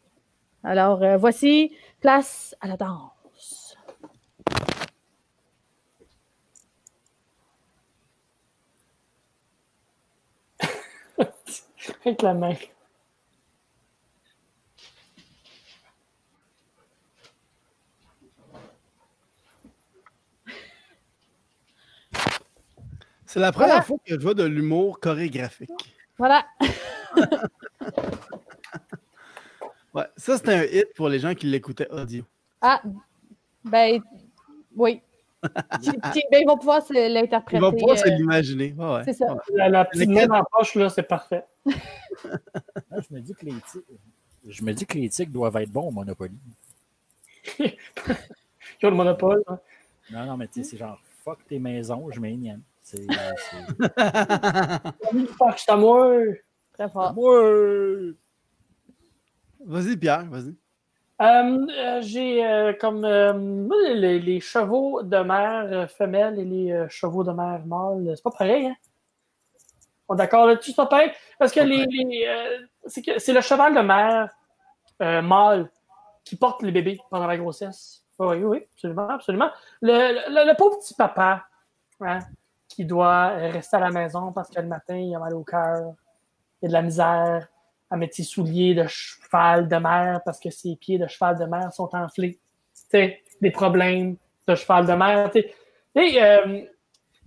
Alors, 0.62 1.02
euh, 1.02 1.16
voici 1.16 1.72
place 2.00 2.54
à 2.60 2.68
la 2.68 2.76
danse. 2.76 3.76
Avec 12.04 12.22
la 12.22 12.34
main. 12.34 12.54
C'est 23.26 23.40
la 23.40 23.52
première 23.52 23.68
Voilà. 23.68 23.82
fois 23.82 23.96
que 24.04 24.14
je 24.14 24.20
vois 24.20 24.34
de 24.34 24.44
l'humour 24.44 25.00
chorégraphique. 25.00 25.96
Voilà. 26.18 26.46
Ouais, 29.92 30.06
ça, 30.16 30.36
c'était 30.36 30.54
un 30.54 30.64
hit 30.64 30.94
pour 30.94 31.08
les 31.08 31.18
gens 31.20 31.34
qui 31.34 31.46
l'écoutaient 31.46 31.90
audio. 31.90 32.24
Ah, 32.60 32.82
ben, 33.64 34.00
oui. 34.74 35.00
Qui- 36.12 36.24
ben, 36.30 36.40
ils 36.42 36.46
vont 36.46 36.56
pouvoir 36.58 36.82
se 36.86 36.92
l'interpréter. 36.92 37.56
Ils 37.58 37.60
vont 37.60 37.72
pouvoir 37.72 37.98
se 37.98 38.06
euh, 38.08 38.10
l'imaginer. 38.16 38.72
Ouais. 38.76 39.02
c'est 39.04 39.12
ça. 39.12 39.32
Ouais. 39.34 39.40
La, 39.52 39.68
la 39.68 39.84
petite 39.84 40.08
main 40.08 40.28
en 40.40 40.44
poche, 40.50 40.74
là, 40.76 40.88
c'est 40.88 41.02
parfait. 41.02 41.44
Je 41.66 43.14
me 43.14 43.20
dis 43.20 43.34
que 43.34 43.44
les 43.46 43.52
tigres, 43.52 43.84
je 44.46 44.62
me 44.64 44.72
dis 44.72 44.84
que 44.86 44.98
les 44.98 45.08
tigres 45.08 45.32
doivent 45.32 45.56
être 45.56 45.70
bons 45.70 45.88
au 45.88 45.90
Monopoly. 45.90 46.36
Qui 47.56 48.86
ont 48.86 48.90
le 48.90 48.96
monopole. 48.96 49.42
hein. 49.46 49.58
Non, 50.10 50.26
non, 50.26 50.36
mais 50.36 50.46
tu 50.48 50.62
sais, 50.62 50.70
c'est 50.70 50.76
genre 50.76 50.98
fuck 51.24 51.38
tes 51.46 51.58
maisons, 51.58 52.10
je 52.10 52.20
mets 52.20 52.32
une 52.32 52.40
mienne. 52.40 52.62
C'est. 52.82 53.06
c'est- 53.06 53.86
Fuck, 55.38 55.78
moi. 55.78 56.12
Très 56.74 56.88
fort. 56.90 57.14
Vas-y, 59.64 59.96
Pierre, 59.96 60.26
vas-y. 60.26 60.54
Euh, 61.22 61.66
euh, 61.70 62.02
J'ai 62.02 62.44
euh, 62.44 62.72
comme 62.72 63.04
euh, 63.04 63.32
les, 63.94 64.18
les 64.18 64.40
chevaux 64.40 65.02
de 65.02 65.16
mer 65.18 65.88
femelles 65.90 66.38
et 66.40 66.44
les 66.44 66.88
chevaux 66.88 67.22
de 67.22 67.30
mer 67.30 67.64
mâles, 67.66 68.12
c'est 68.16 68.22
pas 68.22 68.30
pareil, 68.30 68.66
hein? 68.66 68.74
On 70.08 70.14
est 70.14 70.18
d'accord 70.18 70.46
là-dessus, 70.46 70.72
c'est 70.72 70.76
pas 70.76 70.86
pareil? 70.86 71.12
Parce 71.38 71.52
que 71.52 71.60
les, 71.60 71.86
les, 71.86 72.28
c'est 72.86 73.32
le 73.32 73.40
cheval 73.40 73.74
de 73.74 73.80
mer 73.80 74.28
mâle 75.22 75.70
qui 76.24 76.36
porte 76.36 76.62
les 76.62 76.72
bébés 76.72 76.98
pendant 77.10 77.26
la 77.26 77.38
grossesse. 77.38 78.04
Oui, 78.18 78.36
oui, 78.44 78.66
absolument, 78.74 79.08
absolument. 79.08 79.50
Le, 79.80 80.28
le, 80.28 80.50
le 80.50 80.56
pauvre 80.56 80.78
petit 80.78 80.94
papa, 80.94 81.44
hein, 82.00 82.18
qui 82.68 82.84
doit 82.84 83.28
rester 83.28 83.76
à 83.76 83.80
la 83.80 83.90
maison 83.90 84.32
parce 84.32 84.50
que 84.50 84.60
le 84.60 84.66
matin, 84.66 84.96
il 84.96 85.14
a 85.14 85.18
mal 85.18 85.34
au 85.34 85.42
cœur, 85.42 85.94
il 86.60 86.66
a 86.66 86.68
de 86.68 86.72
la 86.72 86.82
misère 86.82 87.48
à 87.94 87.96
mettre 87.96 88.16
ses 88.16 88.24
souliers 88.24 88.74
de 88.74 88.86
cheval 88.88 89.68
de 89.68 89.76
mer 89.76 90.20
parce 90.24 90.40
que 90.40 90.50
ses 90.50 90.74
pieds 90.74 90.98
de 90.98 91.06
cheval 91.06 91.38
de 91.38 91.44
mer 91.44 91.72
sont 91.72 91.88
enflés. 91.92 92.40
Tu 92.74 92.82
sais, 92.90 93.22
des 93.40 93.52
problèmes 93.52 94.16
de 94.48 94.54
cheval 94.56 94.84
de 94.84 94.92
mer. 94.94 95.30
euh, 95.96 96.60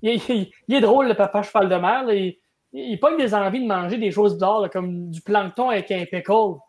il, 0.02 0.52
est 0.70 0.82
drôle, 0.82 1.08
le 1.08 1.14
papa 1.14 1.42
cheval 1.42 1.70
de 1.70 1.76
mer. 1.76 2.04
là. 2.04 2.14
il, 2.14 2.38
il, 2.74 3.00
pogne 3.00 3.18
des 3.18 3.34
envies 3.34 3.62
de 3.62 3.68
manger 3.68 3.98
des 3.98 4.12
choses 4.12 4.38
là, 4.40 4.68
comme 4.68 5.10
du 5.10 5.22
plancton 5.22 5.70
avec 5.70 5.90
un 5.90 6.04
pickle. 6.04 6.60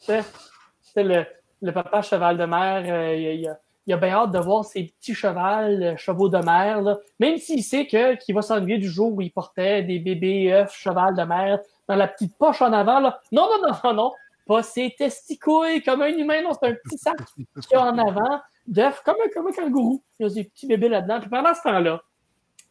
Tu 0.00 0.06
sais, 0.06 0.22
Tu 0.22 0.92
sais, 0.92 1.02
le, 1.02 1.24
le 1.62 1.72
papa 1.72 2.02
cheval 2.02 2.36
de 2.36 2.44
mer, 2.44 2.84
euh, 2.86 3.16
il, 3.16 3.48
a, 3.48 3.58
il 3.86 3.96
bien 3.96 4.10
hâte 4.10 4.32
de 4.32 4.38
voir 4.38 4.66
ses 4.66 4.84
petits 4.84 5.14
chevals, 5.14 5.82
euh, 5.82 5.96
chevaux 5.96 6.28
de 6.28 6.38
mer, 6.38 6.98
même 7.18 7.38
s'il 7.38 7.64
sait 7.64 7.86
qu'il 7.86 8.34
va 8.34 8.42
s'ennuyer 8.42 8.76
du 8.76 8.88
jour 8.88 9.14
où 9.14 9.22
il 9.22 9.32
portait 9.32 9.82
des 9.82 9.98
bébés 9.98 10.52
œufs 10.52 10.74
cheval 10.74 11.16
de 11.16 11.22
mer 11.22 11.58
dans 11.90 11.96
la 11.96 12.06
petite 12.06 12.38
poche 12.38 12.62
en 12.62 12.72
avant. 12.72 13.00
Là. 13.00 13.20
Non, 13.32 13.48
non, 13.50 13.68
non, 13.68 13.76
non, 13.82 13.94
non. 13.94 14.12
Pas 14.46 14.62
ses 14.62 14.94
testicouilles 14.96 15.82
comme 15.82 16.02
un 16.02 16.08
humain, 16.08 16.40
non, 16.40 16.52
c'est 16.52 16.68
un 16.68 16.74
petit 16.74 16.96
sac 16.96 17.18
a 17.74 17.80
en 17.80 17.98
avant 17.98 18.40
d'œufs 18.64 19.02
comme 19.04 19.16
un, 19.24 19.28
comme 19.34 19.48
un 19.48 19.52
kangourou. 19.52 20.00
Il 20.18 20.28
y 20.28 20.30
a 20.30 20.32
des 20.32 20.44
petits 20.44 20.68
bébés 20.68 20.88
là-dedans. 20.88 21.18
Puis 21.18 21.28
pendant 21.28 21.52
ce 21.52 21.62
temps-là, 21.62 22.00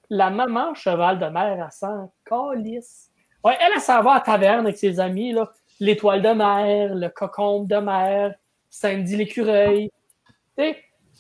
la 0.10 0.30
maman 0.30 0.74
cheval 0.74 1.20
de 1.20 1.26
mer, 1.26 1.66
elle 1.66 1.72
s'en 1.72 2.14
calisse. 2.24 3.12
Ouais, 3.44 3.58
elle, 3.60 3.74
elle 3.76 3.82
s'en 3.82 4.02
va 4.02 4.12
à 4.12 4.16
la 4.16 4.22
taverne 4.22 4.66
avec 4.68 4.78
ses 4.78 5.02
amis, 5.02 5.34
là. 5.34 5.52
l'étoile 5.82 6.22
de 6.22 6.30
mer, 6.30 6.96
le 6.96 7.10
cocombe 7.10 7.68
de 7.68 7.76
mer, 7.76 8.36
Sandy 8.70 9.18
l'écureuil. 9.18 9.92
Elle 10.56 10.76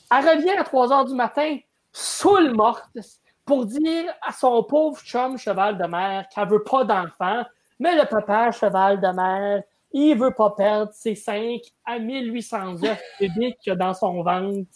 revient 0.10 0.52
à 0.58 0.64
3 0.64 0.94
heures 0.94 1.06
du 1.06 1.16
matin, 1.16 1.58
saoule 1.92 2.54
morte, 2.56 2.98
pour 3.46 3.66
dire 3.66 4.14
à 4.22 4.32
son 4.32 4.64
pauvre 4.64 5.02
chum 5.02 5.38
cheval 5.38 5.78
de 5.78 5.86
mer 5.86 6.26
qu'elle 6.34 6.48
veut 6.48 6.64
pas 6.64 6.86
d'enfant, 6.86 7.44
mais 7.80 7.96
le 7.96 8.06
papa 8.06 8.52
cheval 8.52 9.00
de 9.00 9.08
mer, 9.08 9.64
il 9.92 10.18
veut 10.18 10.32
pas 10.32 10.52
perdre 10.52 10.92
ses 10.94 11.16
5 11.16 11.62
à 11.86 11.98
1800 11.98 12.84
œufs 12.84 13.02
bébés 13.20 13.56
qu'il 13.62 13.74
a 13.74 13.76
dans 13.76 13.94
son 13.94 14.22
ventre, 14.22 14.70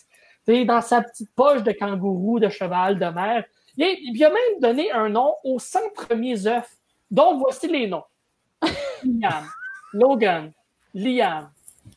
dans 0.47 0.81
sa 0.81 1.01
petite 1.01 1.33
poche 1.35 1.63
de 1.63 1.71
kangourou 1.71 2.39
de 2.39 2.49
cheval 2.49 2.97
de 2.97 3.05
mer. 3.05 3.43
Il, 3.77 4.15
il 4.15 4.23
a 4.23 4.29
même 4.29 4.59
donné 4.59 4.91
un 4.91 5.09
nom 5.09 5.35
aux 5.43 5.59
100 5.59 5.79
premiers 5.95 6.47
œufs, 6.47 6.77
dont 7.11 7.37
voici 7.37 7.67
les 7.67 7.87
noms. 7.87 8.03
Liam, 9.03 9.45
Logan, 9.93 10.51
Liam, 10.93 11.51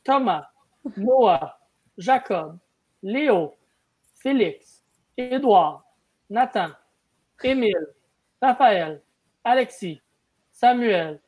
Thomas, 0.04 0.48
Noah, 0.96 1.58
Jacob, 1.96 2.58
Léo, 3.02 3.54
Félix, 4.14 4.82
Édouard, 5.16 5.84
Nathan, 6.28 6.68
Émile, 7.42 7.94
Raphaël, 8.42 9.02
Alexis, 9.44 10.00
Samuel, 10.56 11.20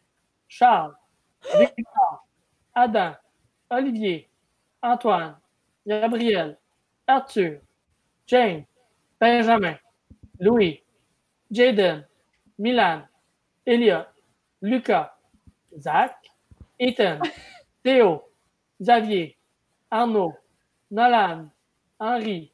Charles, 0.49 0.95
Victor, 1.59 1.85
Adam, 2.75 3.15
Olivier, 3.71 4.27
Antoine, 4.83 5.35
Gabriel, 5.87 6.57
Arthur, 7.07 7.61
James, 8.27 8.65
Benjamin, 9.21 9.77
Louis, 10.41 10.83
Jaden, 11.53 12.05
Milan, 12.59 13.03
Elliot, 13.67 14.07
Lucas, 14.63 15.09
Zach, 15.79 16.17
Ethan, 16.81 17.21
Théo, 17.85 18.23
Xavier, 18.83 19.35
Arnaud, 19.91 20.33
Nolan, 20.91 21.51
Henri, 22.01 22.51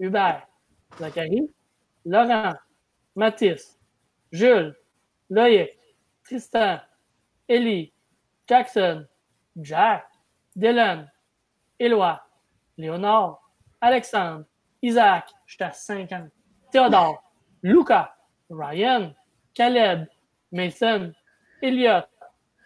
Hubert, 0.00 0.42
Zachary, 0.98 1.48
Laurent, 2.04 2.56
Mathis, 3.14 3.78
Jules, 4.32 4.74
Loïc, 5.30 5.77
Tristan, 6.28 6.78
Ellie, 7.48 7.90
Jackson, 8.46 9.06
Jack, 9.56 10.04
Dylan, 10.54 11.10
Éloi, 11.78 12.20
Léonard, 12.76 13.40
Alexandre, 13.80 14.44
Isaac, 14.82 15.30
j'étais 15.46 15.64
à 15.64 15.72
50, 15.72 16.30
Théodore, 16.70 17.22
Lucas, 17.62 18.14
Ryan, 18.50 19.14
Caleb, 19.54 20.06
Mason, 20.52 21.14
Elliot, 21.62 22.04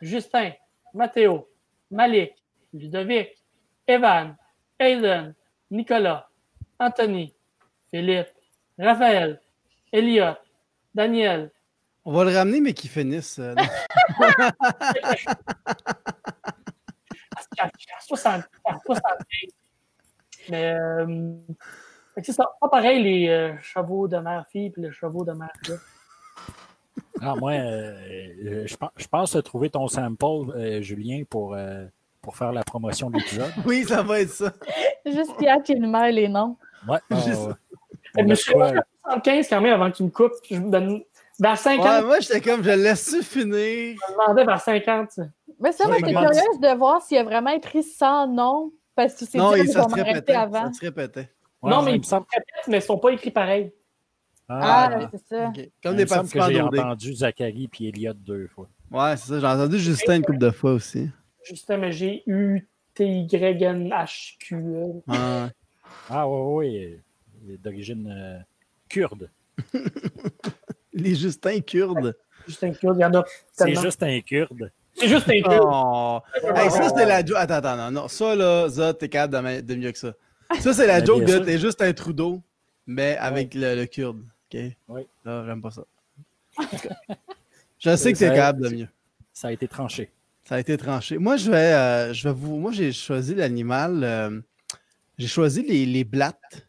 Justin, 0.00 0.50
Mathéo, 0.92 1.48
Malik, 1.92 2.32
Ludovic, 2.74 3.30
Evan, 3.86 4.36
Aiden, 4.80 5.36
Nicolas, 5.70 6.28
Anthony, 6.80 7.32
Philippe, 7.92 8.30
Raphaël, 8.76 9.40
Elliot, 9.92 10.34
Daniel. 10.96 11.52
On 12.04 12.12
va 12.12 12.24
le 12.24 12.34
ramener, 12.36 12.60
mais 12.60 12.72
qu'il 12.74 12.90
finisse. 12.90 13.38
euh, 13.38 13.54
à 17.58 17.70
60, 18.00 18.42
à 18.64 18.78
75. 18.84 19.02
Mais 20.50 20.72
euh, 20.74 21.34
c'est 22.22 22.32
ça. 22.32 22.50
Pas 22.60 22.68
pareil 22.68 23.02
les 23.02 23.28
euh, 23.28 23.52
chevaux 23.60 24.08
de 24.08 24.16
mère 24.18 24.46
fille 24.50 24.66
et 24.66 24.80
les 24.80 24.90
chevaux 24.92 25.24
de 25.24 25.32
mère 25.32 25.52
gars. 25.64 25.76
Ah, 27.20 27.34
moi, 27.36 27.52
euh, 27.52 27.94
euh, 28.44 28.66
je, 28.66 28.76
pense, 28.76 28.90
je 28.96 29.06
pense 29.06 29.36
trouver 29.44 29.70
ton 29.70 29.86
sample, 29.86 30.24
euh, 30.56 30.82
Julien, 30.82 31.22
pour, 31.28 31.54
euh, 31.54 31.86
pour 32.20 32.36
faire 32.36 32.52
la 32.52 32.64
promotion 32.64 33.10
de 33.10 33.18
l'épisode. 33.18 33.52
oui, 33.64 33.84
ça 33.84 34.02
va 34.02 34.20
être 34.20 34.30
ça. 34.30 34.52
Juste 35.06 35.36
Pierre 35.38 35.62
qui 35.62 35.72
énumère 35.72 36.10
les 36.10 36.28
noms. 36.28 36.56
Ouais. 36.88 36.98
ah, 37.10 37.16
Juste- 37.24 37.46
ouais. 37.46 37.52
Mais 38.16 38.24
On 38.24 38.28
je 38.30 38.34
suis 38.34 38.52
quoi? 38.52 38.66
rendu 38.66 38.78
à 38.78 38.82
75 39.04 39.48
quand 39.48 39.60
même 39.60 39.72
avant 39.74 39.90
que 39.90 39.96
tu 39.96 40.02
me 40.02 40.10
coupes. 40.10 40.32
Je 40.50 40.56
me 40.58 40.70
donne- 40.70 41.02
vers 41.42 41.58
50, 41.58 41.84
Ouais, 41.84 42.02
moi, 42.02 42.20
j'étais 42.20 42.40
comme, 42.40 42.62
je 42.62 42.70
laisse 42.70 43.16
finir? 43.22 43.54
je 43.54 44.12
me 44.12 44.22
demandais 44.22 44.44
vers 44.44 44.60
50. 44.60 45.10
ça. 45.10 45.22
Mais 45.60 45.72
ça, 45.72 45.84
moi, 45.86 45.94
Ouais, 45.96 46.00
j'étais 46.00 46.12
curieuse 46.14 46.60
de 46.60 46.76
voir 46.76 47.02
s'il 47.02 47.18
a 47.18 47.24
vraiment 47.24 47.50
écrit 47.50 47.82
sans 47.82 48.26
nom. 48.26 48.72
Parce 48.94 49.14
que 49.14 49.24
c'est 49.24 49.38
Non, 49.38 49.52
dit 49.54 49.60
il- 49.60 49.68
ça 49.68 49.88
se 49.88 49.94
répétait. 49.94 50.34
avant. 50.34 50.66
Ça 50.66 50.72
se 50.72 50.80
répétait. 50.80 51.30
Ouais, 51.62 51.70
non, 51.70 51.78
ouais, 51.78 51.84
mais 51.86 51.92
il 51.94 51.98
me 51.98 52.02
semble, 52.02 52.26
Peut-être, 52.26 52.68
mais 52.68 52.78
ils 52.78 52.82
sont 52.82 52.98
pas 52.98 53.10
écrits 53.10 53.30
pareil. 53.30 53.72
Ah, 54.48 54.90
ah, 54.92 54.98
oui, 54.98 55.04
c'est 55.10 55.26
ça. 55.28 55.52
Comme 55.82 55.92
me 55.92 55.96
des 55.98 56.06
participants 56.06 56.48
j'ai 56.50 56.60
entendu 56.60 57.14
Zachary 57.14 57.68
puis 57.68 57.88
Elliot 57.88 58.12
deux 58.12 58.48
fois. 58.48 58.68
Ouais, 58.90 59.16
c'est 59.16 59.28
ça. 59.28 59.40
J'ai 59.40 59.46
entendu 59.46 59.78
Justin 59.78 60.16
une 60.16 60.24
couple 60.24 60.38
de 60.38 60.50
fois 60.50 60.72
aussi. 60.72 61.08
Justin, 61.44 61.78
mais 61.78 61.92
j'ai 61.92 62.22
U 62.26 62.68
T 62.92 63.06
Y 63.06 63.62
N 63.62 63.88
H 63.88 64.36
Q 64.38 64.56
E. 64.56 64.84
Ouais. 65.06 65.48
Ah, 66.10 66.28
oui, 66.28 66.66
oui. 66.68 66.98
Il 67.46 67.54
est 67.54 67.58
d'origine 67.58 68.12
euh, 68.14 68.38
kurde. 68.88 69.30
Les 70.92 71.14
Justins 71.14 71.60
kurdes. 71.60 72.16
Justin 72.46 72.72
Q, 72.72 72.88
il 72.94 73.00
y 73.00 73.04
en 73.04 73.14
a 73.14 73.24
C'est 73.52 74.02
un 74.02 74.20
kurde. 74.20 74.72
C'est 74.94 75.08
juste 75.08 75.28
un 75.28 75.40
Q. 75.40 75.58
Oh. 75.60 76.20
Hey, 76.54 76.70
ça, 76.70 76.88
c'était 76.88 77.06
la 77.06 77.24
joke. 77.24 77.38
Attends, 77.38 77.54
attends, 77.54 77.76
non, 77.76 77.90
non. 77.90 78.08
Ça, 78.08 78.34
là, 78.34 78.68
ça, 78.68 78.94
t'es 78.94 79.08
capable 79.08 79.64
de, 79.64 79.74
mieux 79.74 79.92
que 79.92 79.98
ça. 79.98 80.12
Ça, 80.60 80.74
c'est 80.74 80.86
la 80.86 81.02
joke 81.02 81.24
de 81.24 81.38
t'es 81.38 81.58
juste 81.58 81.80
un 81.80 81.92
Trudeau, 81.92 82.42
mais 82.86 83.16
avec 83.18 83.54
le, 83.54 83.74
le 83.74 83.86
kurde. 83.86 84.22
OK? 84.52 84.60
Oui. 84.88 85.06
Là, 85.24 85.44
j'aime 85.46 85.62
pas 85.62 85.70
ça. 85.70 85.82
Je 87.78 87.96
sais 87.96 88.12
que 88.12 88.18
t'es 88.18 88.28
capable 88.28 88.68
de 88.68 88.74
mieux. 88.74 88.88
Ça 89.32 89.48
a 89.48 89.52
été 89.52 89.66
tranché. 89.66 90.10
Ça 90.44 90.56
a 90.56 90.60
été 90.60 90.76
tranché. 90.76 91.18
Moi, 91.18 91.36
je 91.36 91.50
vais, 91.50 91.72
euh, 91.72 92.12
je 92.12 92.28
vais 92.28 92.34
vous. 92.34 92.56
Moi, 92.56 92.72
j'ai 92.72 92.92
choisi 92.92 93.34
l'animal. 93.34 94.04
euh, 94.04 94.40
j'ai 95.16 95.28
choisi 95.28 95.62
les, 95.62 95.86
les 95.86 96.04
blattes. 96.04 96.66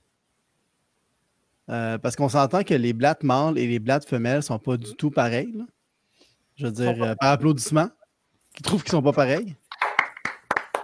Euh, 1.69 1.97
parce 1.97 2.15
qu'on 2.15 2.27
s'entend 2.29 2.63
que 2.63 2.73
les 2.73 2.91
blattes 2.93 3.23
mâles 3.23 3.57
et 3.57 3.65
les 3.67 3.79
blattes 3.79 4.05
femelles 4.07 4.43
sont 4.43 4.59
pas 4.59 4.75
du 4.77 4.95
tout 4.95 5.11
pareils. 5.11 5.53
là. 5.55 5.63
Je 6.55 6.65
veux 6.65 6.71
dire, 6.71 7.01
euh, 7.03 7.15
par 7.15 7.31
applaudissement, 7.31 7.89
qui 8.53 8.61
trouvent 8.63 8.83
qu'ils 8.83 8.91
sont 8.91 9.01
pas 9.01 9.13
pareils. 9.13 9.55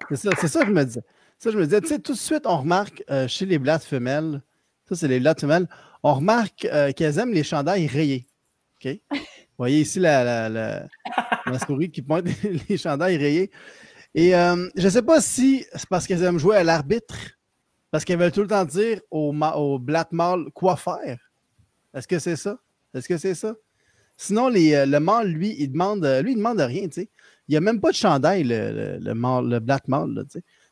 C'est 0.09 0.15
ça, 0.15 0.29
c'est 0.39 0.47
ça 0.47 0.61
que 0.61 0.67
je 0.67 0.71
me 0.71 0.83
disais. 0.85 1.03
Ça, 1.37 1.51
je 1.51 1.57
me 1.57 1.63
disais, 1.65 1.81
tu 1.81 1.87
sais, 1.87 1.99
tout 1.99 2.13
de 2.13 2.17
suite, 2.17 2.43
on 2.45 2.57
remarque 2.57 3.03
euh, 3.11 3.27
chez 3.27 3.45
les 3.45 3.59
blattes 3.59 3.83
femelles, 3.83 4.41
ça, 4.87 4.95
c'est 4.95 5.07
les 5.07 5.19
blattes 5.19 5.41
femelles, 5.41 5.67
on 6.01 6.13
remarque 6.15 6.65
euh, 6.65 6.91
qu'elles 6.93 7.19
aiment 7.19 7.33
les 7.33 7.43
chandails 7.43 7.85
rayés. 7.87 8.27
OK? 8.83 8.91
Vous 9.11 9.17
voyez 9.57 9.81
ici 9.81 9.99
la, 9.99 10.23
la, 10.23 10.49
la- 10.49 10.87
la 11.45 11.59
souris 11.59 11.91
qui 11.91 12.01
pointe 12.01 12.25
les 12.69 12.77
chandails 12.77 13.17
rayés. 13.17 13.51
Et 14.15 14.31
je 14.31 14.83
ne 14.83 14.89
sais 14.89 15.01
pas 15.03 15.19
si 15.21 15.65
c'est 15.75 15.87
parce 15.89 16.07
qu'elles 16.07 16.23
aiment 16.23 16.39
jouer 16.39 16.55
à 16.55 16.63
l'arbitre, 16.63 17.15
parce 17.91 18.05
qu'elles 18.05 18.19
veulent 18.19 18.31
tout 18.31 18.41
le 18.41 18.47
temps 18.47 18.65
dire 18.65 19.01
aux 19.11 19.79
blattes 19.79 20.11
mâles 20.11 20.45
quoi 20.53 20.75
faire. 20.75 21.19
Est-ce 21.93 22.07
que 22.07 22.19
c'est 22.19 22.35
ça? 22.35 22.59
Est-ce 22.93 23.07
que 23.07 23.17
c'est 23.17 23.35
ça? 23.35 23.55
Sinon, 24.17 24.53
euh, 24.53 24.85
le 24.85 24.99
mâle, 24.99 25.29
lui, 25.29 25.55
il 25.57 25.71
demande, 25.71 26.03
euh, 26.05 26.21
lui, 26.21 26.35
demande 26.35 26.59
rien, 26.59 26.87
tu 26.89 27.01
sais. 27.01 27.09
Il 27.47 27.51
n'y 27.53 27.57
a 27.57 27.61
même 27.61 27.79
pas 27.79 27.91
de 27.91 27.95
chandail, 27.95 28.43
le, 28.43 28.71
le, 28.71 28.97
le, 28.99 29.13
mâle- 29.13 29.59
black 29.59 29.87
mâle, 29.87 30.25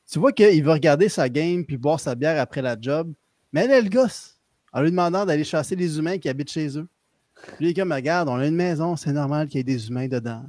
tu 0.09 0.19
vois 0.19 0.31
qu'il 0.31 0.63
veut 0.63 0.71
regarder 0.71 1.09
sa 1.09 1.27
game 1.27 1.65
puis 1.65 1.77
boire 1.77 1.99
sa 1.99 2.13
bière 2.15 2.39
après 2.39 2.61
la 2.61 2.77
job. 2.79 3.11
Mais 3.51 3.65
elle, 3.65 3.71
elle 3.71 3.89
gosse. 3.89 4.37
En 4.73 4.81
lui 4.81 4.91
demandant 4.91 5.25
d'aller 5.25 5.43
chasser 5.43 5.75
les 5.75 5.97
humains 5.97 6.17
qui 6.17 6.29
habitent 6.29 6.51
chez 6.51 6.77
eux. 6.77 6.87
Est 7.59 7.73
comme, 7.73 7.91
regarde, 7.91 8.29
on 8.29 8.35
a 8.35 8.45
une 8.45 8.55
maison, 8.55 8.95
c'est 8.95 9.13
normal 9.13 9.47
qu'il 9.47 9.57
y 9.57 9.61
ait 9.61 9.63
des 9.63 9.87
humains 9.87 10.07
dedans. 10.07 10.45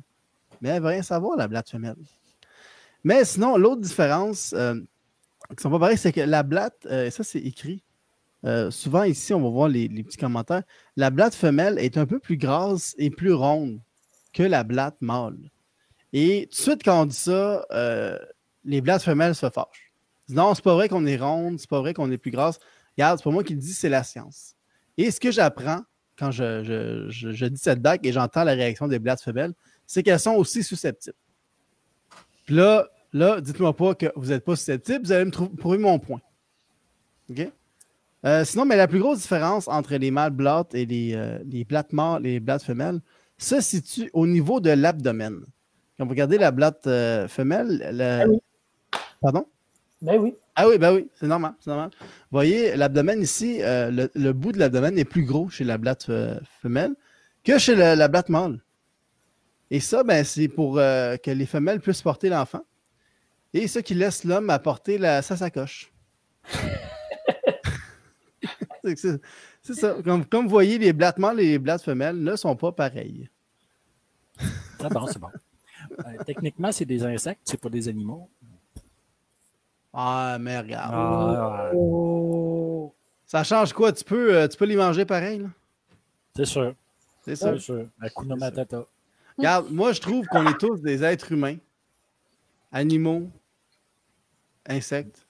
Mais 0.61 0.71
elle 0.71 0.83
veut 0.83 0.89
rien 0.89 1.03
savoir, 1.03 1.37
la 1.37 1.49
blatte 1.49 1.71
femelle. 1.71 1.97
Mais 3.05 3.25
sinon, 3.25 3.57
l'autre 3.57 3.81
différence, 3.81 4.53
euh, 4.57 4.75
qui 5.57 5.63
sont 5.63 5.71
pas 5.71 5.79
pareilles, 5.79 5.99
c'est 5.99 6.13
que 6.13 6.21
la 6.21 6.43
blatte, 6.43 6.87
euh, 6.87 7.11
ça 7.11 7.25
c'est 7.25 7.41
écrit, 7.41 7.83
euh, 8.45 8.71
souvent 8.71 9.03
ici, 9.03 9.35
on 9.35 9.43
va 9.43 9.49
voir 9.49 9.69
les, 9.69 9.89
petits 9.89 10.17
commentaires, 10.17 10.63
la 10.97 11.11
blatte 11.11 11.35
femelle 11.35 11.79
est 11.79 11.97
un 11.97 12.07
peu 12.07 12.19
plus 12.19 12.37
grasse 12.37 12.95
et 12.99 13.11
plus 13.11 13.33
ronde 13.33 13.81
que 14.33 14.43
la 14.43 14.63
blatte 14.63 14.97
mâle. 15.01 15.39
Et 16.13 16.49
tout 16.51 16.57
de 16.57 16.63
suite, 16.63 16.83
quand 16.85 17.03
on 17.03 17.07
dit 17.07 17.17
ça, 17.17 17.67
euh, 17.73 18.19
les 18.65 18.81
blattes 18.81 19.03
femelles 19.03 19.35
se 19.35 19.49
fâchent. 19.51 19.93
Non, 20.29 20.55
c'est 20.55 20.65
pas 20.65 20.75
vrai 20.75 20.89
qu'on 20.89 21.07
est 21.07 21.17
ronde, 21.17 21.59
c'est 21.59 21.69
pas 21.69 21.81
vrai 21.81 21.95
qu'on 21.95 22.11
est 22.11 22.19
plus 22.19 22.31
grasse. 22.31 22.59
Regarde, 22.97 23.19
c'est 23.19 23.25
pas 23.25 23.31
moi 23.31 23.45
qui 23.45 23.55
le 23.55 23.61
dis, 23.61 23.73
c'est 23.73 23.89
la 23.89 24.03
science. 24.03 24.55
Et 24.97 25.11
ce 25.11 25.21
que 25.21 25.31
j'apprends 25.31 25.83
quand 26.19 26.31
je, 26.31 27.47
dis 27.49 27.61
cette 27.61 27.81
bague 27.81 28.05
et 28.05 28.13
j'entends 28.13 28.45
la 28.45 28.53
réaction 28.53 28.89
des 28.89 28.99
blattes 28.99 29.23
femelles, 29.23 29.55
c'est 29.87 30.03
qu'elles 30.03 30.19
sont 30.21 30.35
aussi 30.35 30.63
susceptibles. 30.63 31.17
Puis 32.45 32.57
là, 32.57 32.89
là 33.13 33.41
dites-moi 33.41 33.75
pas 33.77 33.95
que 33.95 34.07
vous 34.17 34.27
n'êtes 34.29 34.45
pas 34.45 34.57
susceptible, 34.57 35.05
vous 35.05 35.13
allez 35.13 35.25
me 35.25 35.31
prouver 35.57 35.79
mon 35.79 35.99
point. 35.99 36.21
OK? 37.31 37.51
Euh, 38.25 38.45
sinon, 38.45 38.65
mais 38.65 38.77
la 38.77 38.89
plus 38.89 38.99
grosse 38.99 39.21
différence 39.21 39.69
entre 39.69 39.95
les 39.95 40.11
mâles 40.11 40.33
blattes 40.33 40.75
et 40.75 40.87
les, 40.87 41.15
euh, 41.15 41.39
les 41.47 41.65
blattes 41.65 41.93
mâles 41.93 42.27
et 42.27 42.33
les 42.33 42.41
blattes 42.41 42.65
femelles 42.65 43.01
se 43.39 43.61
situe 43.61 44.11
au 44.13 44.27
niveau 44.27 44.59
de 44.61 44.71
l'abdomen. 44.71 45.41
Quand 45.97 46.05
vous 46.05 46.11
regardez 46.11 46.37
la 46.39 46.51
blatte 46.51 46.87
euh, 46.89 47.29
femelle, 47.29 47.89
le- 47.93 48.21
Ah 48.23 48.27
oui. 48.29 48.39
Pardon? 49.21 49.47
Ben 50.03 50.17
oui. 50.19 50.35
Ah 50.57 50.69
oui, 50.69 50.79
ben 50.79 50.95
oui, 50.95 51.09
c'est 51.15 51.27
normal, 51.29 51.55
c'est 51.61 51.71
normal. 51.71 51.91
Vous 52.01 52.07
voyez, 52.33 52.75
l'abdomen 52.77 53.21
ici, 53.23 53.59
le, 53.61 54.09
le 54.15 54.33
bout 54.33 54.53
de 54.53 54.59
l'abdomen 54.59 54.99
est 54.99 55.05
plus 55.05 55.25
gros 55.25 55.49
chez 55.49 55.65
la 55.65 55.79
blatte 55.79 56.11
femelle 56.61 56.95
que 57.45 57.59
chez 57.59 57.75
le- 57.77 57.95
la 57.95 58.09
blatte 58.09 58.29
mâle. 58.29 58.61
Et 59.71 59.81
ça, 59.81 60.03
ben, 60.03 60.25
c'est 60.25 60.49
pour 60.49 60.75
que 60.77 61.31
les 61.31 61.47
femelles 61.47 61.81
puissent 61.81 62.03
porter 62.03 62.29
l'enfant. 62.29 62.63
Et 63.55 63.67
ça 63.67 63.83
qui 63.83 63.95
laisse 63.95 64.25
l'homme 64.25 64.51
apporter 64.51 64.99
la, 64.99 65.23
sa 65.23 65.37
sacoche. 65.37 65.91
c'est 68.85 69.19
ça. 69.75 69.97
Comme, 70.05 70.25
comme 70.27 70.45
vous 70.45 70.51
voyez, 70.51 70.79
les 70.79 70.93
blattements, 70.93 71.33
les 71.33 71.59
blattes 71.59 71.83
femelles 71.83 72.23
ne 72.23 72.37
sont 72.37 72.55
pas 72.57 72.73
pareils. 72.73 73.29
C'est 74.81 74.89
bon, 74.91 75.07
c'est 75.07 75.19
bon. 75.19 75.29
Euh, 76.01 76.23
techniquement, 76.25 76.71
c'est 76.71 76.85
des 76.85 77.03
insectes, 77.05 77.41
c'est 77.45 77.61
pas 77.61 77.69
des 77.69 77.89
animaux. 77.89 78.29
Ah, 79.93 80.37
mais 80.41 80.59
regarde. 80.59 80.93
Ah, 80.95 81.71
Oh. 81.75 82.95
Ça 83.27 83.43
change 83.45 83.73
quoi? 83.73 83.93
Tu 83.93 84.05
peux, 84.05 84.35
euh, 84.37 84.49
tu 84.49 84.57
peux 84.57 84.65
les 84.65 84.77
manger 84.77 85.05
pareil, 85.05 85.45
c'est 86.35 86.45
sûr, 86.47 86.75
C'est 87.25 87.37
ça. 87.37 87.53
c'est 87.55 87.59
sûr. 87.59 87.89
Matata. 88.39 88.85
Regarde, 89.37 89.67
moi, 89.71 89.93
je 89.93 90.01
trouve 90.01 90.27
qu'on 90.29 90.47
est 90.47 90.57
tous 90.59 90.81
des 90.81 91.03
êtres 91.05 91.33
humains, 91.33 91.57
animaux, 92.73 93.29
insectes, 94.69 95.27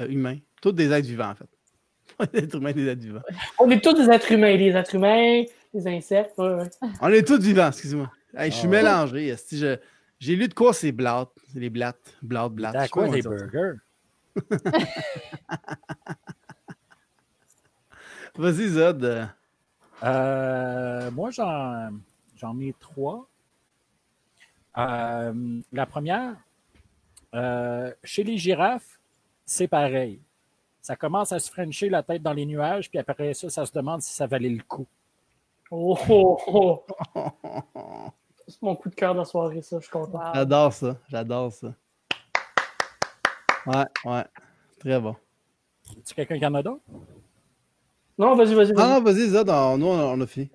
euh, 0.00 0.08
humains, 0.08 0.38
tous 0.62 0.72
des 0.72 0.90
êtres 0.92 1.06
vivants, 1.08 1.30
en 1.30 1.34
fait. 1.34 1.48
Pas 2.18 2.26
des 2.26 2.38
êtres 2.40 2.56
humains, 2.56 2.72
des 2.72 2.86
êtres 2.88 3.02
vivants. 3.02 3.22
On 3.58 3.70
est 3.70 3.82
tous 3.82 3.94
des 3.94 4.08
êtres 4.10 4.32
humains, 4.32 4.56
des 4.56 4.70
êtres 4.70 4.94
humains, 4.94 5.44
des 5.74 5.86
insectes. 5.86 6.36
ouais, 6.38 6.54
ouais. 6.54 6.70
On 7.00 7.08
est 7.08 7.26
tous 7.26 7.40
vivants, 7.40 7.68
excuse-moi. 7.68 8.10
Hey, 8.36 8.50
je 8.50 8.56
suis 8.56 8.66
Ah. 8.66 8.70
mélangé. 8.70 9.34
je- 9.52 9.76
J'ai 10.20 10.34
lu 10.36 10.48
de 10.48 10.54
quoi 10.54 10.72
c'est 10.72 10.90
blattes. 10.92 11.30
Les 11.54 11.70
blattes. 11.70 12.16
Blattes, 12.22 12.52
blattes. 12.52 12.82
Sais 12.82 12.88
quoi 12.88 13.08
des 13.08 13.22
burgers? 13.22 13.74
Vas-y, 18.36 18.68
Zod. 18.68 19.28
euh, 20.04 21.10
moi, 21.10 21.30
j'en, 21.30 21.90
j'en 22.36 22.58
ai 22.60 22.74
trois. 22.78 23.28
Euh, 24.76 25.60
la 25.72 25.86
première, 25.86 26.36
euh, 27.34 27.92
chez 28.04 28.24
les 28.24 28.36
girafes, 28.38 28.98
c'est 29.44 29.68
pareil. 29.68 30.20
Ça 30.80 30.96
commence 30.96 31.32
à 31.32 31.38
se 31.38 31.50
frencher 31.50 31.88
la 31.88 32.02
tête 32.02 32.22
dans 32.22 32.32
les 32.32 32.46
nuages, 32.46 32.88
puis 32.88 32.98
après 32.98 33.34
ça, 33.34 33.50
ça 33.50 33.66
se 33.66 33.72
demande 33.72 34.00
si 34.02 34.14
ça 34.14 34.26
valait 34.26 34.48
le 34.48 34.62
coup. 34.62 34.86
Oh, 35.70 35.98
oh, 36.08 36.38
oh. 36.46 36.84
C'est 38.50 38.62
mon 38.62 38.74
coup 38.74 38.88
de 38.88 38.94
cœur 38.94 39.12
de 39.12 39.18
la 39.18 39.26
soirée, 39.26 39.60
ça, 39.60 39.76
je 39.78 39.82
suis 39.82 39.90
content. 39.92 40.32
J'adore 40.34 40.72
ça. 40.72 40.96
J'adore 41.10 41.52
ça. 41.52 41.74
Ouais, 43.66 43.84
ouais. 44.06 44.24
Très 44.80 44.98
bon. 44.98 45.14
Tu 46.06 46.14
quelqu'un 46.14 46.38
qui 46.38 46.46
en 46.46 46.54
a 46.54 46.62
d'autres? 46.62 46.80
Non, 48.16 48.34
vas-y, 48.34 48.54
vas-y, 48.54 48.72
vas-y. 48.72 48.82
Ah 48.86 48.98
non, 48.98 49.02
vas-y, 49.02 49.28
Zod. 49.28 49.50
on- 49.50 49.76
nous, 49.76 49.86
on 49.86 49.98
a, 50.00 50.04
on 50.04 50.20
a 50.22 50.26
fini. 50.26 50.50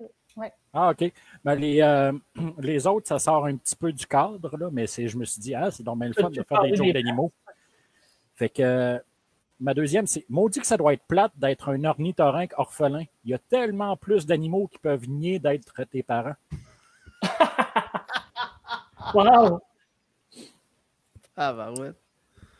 Ah, 0.74 0.90
OK. 0.90 1.12
Ben, 1.44 1.54
les, 1.54 1.80
euh, 1.80 2.12
les 2.58 2.86
autres, 2.86 3.06
ça 3.06 3.18
sort 3.20 3.46
un 3.46 3.56
petit 3.56 3.76
peu 3.76 3.92
du 3.92 4.06
cadre, 4.06 4.56
là, 4.56 4.68
mais 4.72 4.88
c'est, 4.88 5.06
je 5.06 5.16
me 5.16 5.24
suis 5.24 5.40
dit, 5.40 5.54
ah, 5.54 5.70
c'est 5.70 5.84
donc 5.84 6.00
bien 6.00 6.08
le 6.08 6.14
fun 6.14 6.30
de 6.30 6.42
faire 6.42 6.62
des 6.62 6.74
jokes 6.74 6.92
d'animaux. 6.92 7.32
Fait 8.34 8.48
que 8.48 8.62
euh, 8.62 8.98
ma 9.60 9.72
deuxième, 9.72 10.08
c'est 10.08 10.26
maudit 10.28 10.58
que 10.58 10.66
ça 10.66 10.76
doit 10.76 10.92
être 10.92 11.04
plate 11.06 11.32
d'être 11.36 11.68
un 11.68 11.84
ornithorynque 11.84 12.52
orphelin. 12.58 13.04
Il 13.24 13.30
y 13.30 13.34
a 13.34 13.38
tellement 13.38 13.96
plus 13.96 14.26
d'animaux 14.26 14.66
qui 14.66 14.78
peuvent 14.78 15.08
nier 15.08 15.38
d'être 15.38 15.84
tes 15.84 16.02
parents. 16.02 16.34
Wow. 19.14 19.60
Ah, 21.36 21.52
bah 21.52 21.72
ouais. 21.78 21.92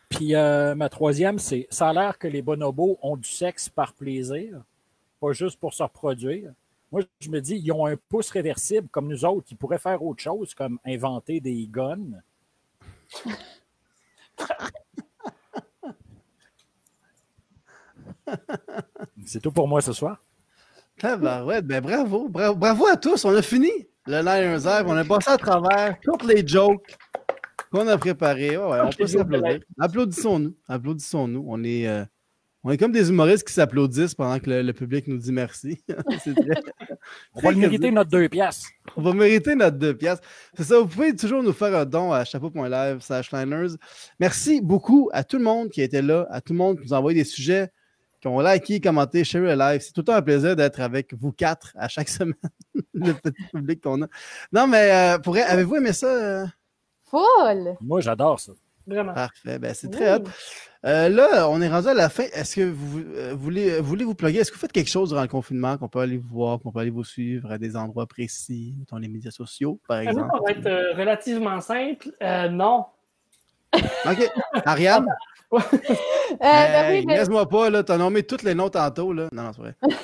Puis 0.09 0.37
euh, 0.37 0.77
ma 0.77 0.89
troisième, 0.89 1.39
c'est 1.39 1.67
ça 1.71 1.89
a 1.89 1.93
l'air 1.93 2.19
que 2.19 2.29
les 2.29 2.43
bonobos 2.43 2.99
ont 3.03 3.17
du 3.17 3.29
sexe 3.29 3.69
par 3.69 3.95
plaisir, 3.95 4.63
pas 5.21 5.33
juste 5.33 5.59
pour 5.59 5.75
se 5.75 5.83
reproduire. 5.83 6.53
Moi, 6.95 7.03
je 7.19 7.29
me 7.29 7.41
dis, 7.41 7.57
ils 7.57 7.73
ont 7.73 7.87
un 7.87 7.97
pouce 7.97 8.31
réversible 8.31 8.87
comme 8.89 9.09
nous 9.09 9.25
autres, 9.25 9.49
ils 9.51 9.57
pourraient 9.57 9.81
faire 9.81 10.01
autre 10.01 10.23
chose, 10.23 10.55
comme 10.55 10.79
inventer 10.85 11.41
des 11.41 11.67
guns. 11.69 12.21
C'est 19.27 19.43
tout 19.43 19.51
pour 19.51 19.67
moi 19.67 19.81
ce 19.81 19.93
soir. 19.93 20.23
Ouais. 21.03 21.63
Ben 21.63 21.81
bravo, 21.81 22.29
bravo. 22.29 22.55
Bravo 22.55 22.87
à 22.87 22.97
tous. 22.97 23.25
On 23.25 23.35
a 23.35 23.43
fini 23.43 23.73
le 24.07 24.23
Lions 24.23 24.59
Live. 24.65 24.85
On 24.87 24.97
a 24.97 25.05
passé 25.05 25.31
à 25.31 25.37
travers 25.37 25.99
toutes 26.01 26.23
les 26.23 26.47
jokes 26.47 26.97
qu'on 27.73 27.89
a 27.89 27.99
préparées. 27.99 28.57
Ouais, 28.57 28.67
ouais, 28.67 28.81
on 28.85 28.91
peut 28.91 29.09
s'applaudir. 29.09 29.59
Applaudissons-nous. 29.81 30.55
Applaudissons-nous. 30.69 31.45
On 31.45 31.65
est. 31.65 31.89
euh, 31.89 32.05
on 32.65 32.71
est 32.71 32.79
comme 32.79 32.93
des 32.93 33.11
humoristes 33.11 33.47
qui 33.47 33.53
s'applaudissent 33.53 34.15
pendant 34.15 34.39
que 34.41 34.49
le, 34.51 34.63
le 34.63 34.73
public 34.73 35.07
nous 35.07 35.19
dit 35.19 35.33
merci. 35.33 35.83
Très- 35.89 36.33
On 37.35 37.41
va 37.41 37.53
mériter 37.53 37.91
notre 37.91 38.11
deux 38.11 38.29
piastres. 38.29 38.69
On 38.97 39.03
va 39.03 39.13
mériter 39.13 39.55
notre 39.55 39.77
deux 39.77 39.95
piastres. 39.97 40.27
C'est 40.55 40.65
ça, 40.65 40.79
vous 40.81 40.87
pouvez 40.87 41.15
toujours 41.15 41.43
nous 41.43 41.53
faire 41.53 41.75
un 41.77 41.85
don 41.85 42.13
à 42.13 42.25
chapeau.live 42.25 43.01
slash 43.01 43.31
liners. 43.33 43.75
Merci 44.19 44.61
beaucoup 44.61 45.11
à 45.13 45.25
tout 45.25 45.37
le 45.39 45.45
monde 45.45 45.69
qui 45.71 45.83
était 45.83 46.03
là, 46.03 46.27
à 46.31 46.41
tout 46.41 46.53
le 46.55 46.59
monde 46.59 46.79
qui 46.79 46.87
nous 46.87 46.95
a 46.95 46.99
envoyé 46.99 47.19
des 47.21 47.25
sujets, 47.29 47.71
qui 48.21 48.29
ont 48.29 48.41
liké, 48.41 48.81
commenté, 48.81 49.23
share 49.25 49.43
le 49.43 49.55
live. 49.55 49.81
C'est 49.83 49.93
tout 49.93 50.01
le 50.01 50.05
temps 50.07 50.15
un 50.15 50.23
plaisir 50.23 50.57
d'être 50.57 50.81
avec 50.81 51.13
vous 51.15 51.33
quatre 51.33 51.73
à 51.77 51.89
chaque 51.89 52.09
semaine, 52.19 52.35
le 52.95 53.13
petit 53.13 53.43
public 53.53 53.83
qu'on 53.83 54.03
a. 54.03 54.07
Non, 54.53 54.67
mais 54.67 54.91
euh, 54.91 55.19
pour 55.19 55.37
avez-vous 55.37 55.77
aimé 55.77 55.93
ça? 55.93 56.07
euh? 56.07 56.47
Full! 57.11 57.77
Moi, 57.83 58.01
j'adore 58.01 58.41
ça. 58.41 58.53
Vraiment. 58.87 59.15
Parfait, 59.15 59.59
ben, 59.59 59.73
c'est 59.75 59.91
très 59.91 60.15
hot. 60.15 60.25
Euh, 60.85 61.09
là, 61.09 61.49
on 61.49 61.63
est 61.63 61.69
rendu 61.69 61.89
à 61.89 61.95
la 61.95 62.11
fin. 62.11 62.25
Est-ce 62.35 62.57
que 62.57 62.71
vous 62.71 63.01
euh, 63.01 63.35
voulez, 63.35 63.71
euh, 63.71 63.81
voulez 63.81 64.05
vous 64.05 64.15
plugger? 64.15 64.41
Est-ce 64.41 64.51
que 64.51 64.57
vous 64.57 64.61
faites 64.61 64.73
quelque 64.73 64.91
chose 64.91 65.09
durant 65.11 65.23
le 65.23 65.29
confinement 65.29 65.79
qu'on 65.79 65.89
peut 65.89 66.01
aller 66.01 66.19
vous 66.19 66.29
voir, 66.29 66.61
qu'on 66.61 66.73
peut 66.73 66.81
aller 66.81 66.91
vous 66.91 67.05
suivre 67.05 67.51
à 67.51 67.57
des 67.57 67.75
endroits 67.75 68.07
précis, 68.07 68.75
dans 68.91 68.99
les 68.99 69.09
médias 69.09 69.31
sociaux, 69.31 69.81
par 69.89 70.01
exemple? 70.01 70.31
ça 70.31 70.41
va 70.45 70.51
être 70.51 70.67
euh, 70.67 70.93
relativement 70.95 71.61
simple. 71.63 72.11
Euh, 72.23 72.49
non. 72.49 72.85
OK. 73.75 74.31
Ariane? 74.65 75.07
Euh, 76.31 76.37
ben 76.41 77.05
ben- 77.07 77.17
Laisse-moi 77.17 77.49
pas, 77.49 77.71
là. 77.71 77.85
T'as 77.85 77.97
nommé 77.97 78.25
tous 78.25 78.43
les 78.43 78.55
noms 78.55 78.71
tantôt, 78.71 79.13
là. 79.13 79.29
Non, 79.31 79.45
non, 79.45 79.53
c'est 79.53 79.61
vrai. 79.61 79.75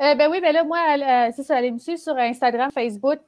Euh, 0.00 0.14
ben 0.16 0.28
oui, 0.30 0.40
ben 0.40 0.52
là, 0.52 0.64
moi, 0.64 0.78
euh, 0.78 1.30
c'est 1.36 1.42
ça, 1.42 1.56
allez 1.56 1.70
me 1.70 1.78
suivre 1.78 2.00
sur 2.00 2.16
Instagram, 2.16 2.70
Facebook. 2.72 3.20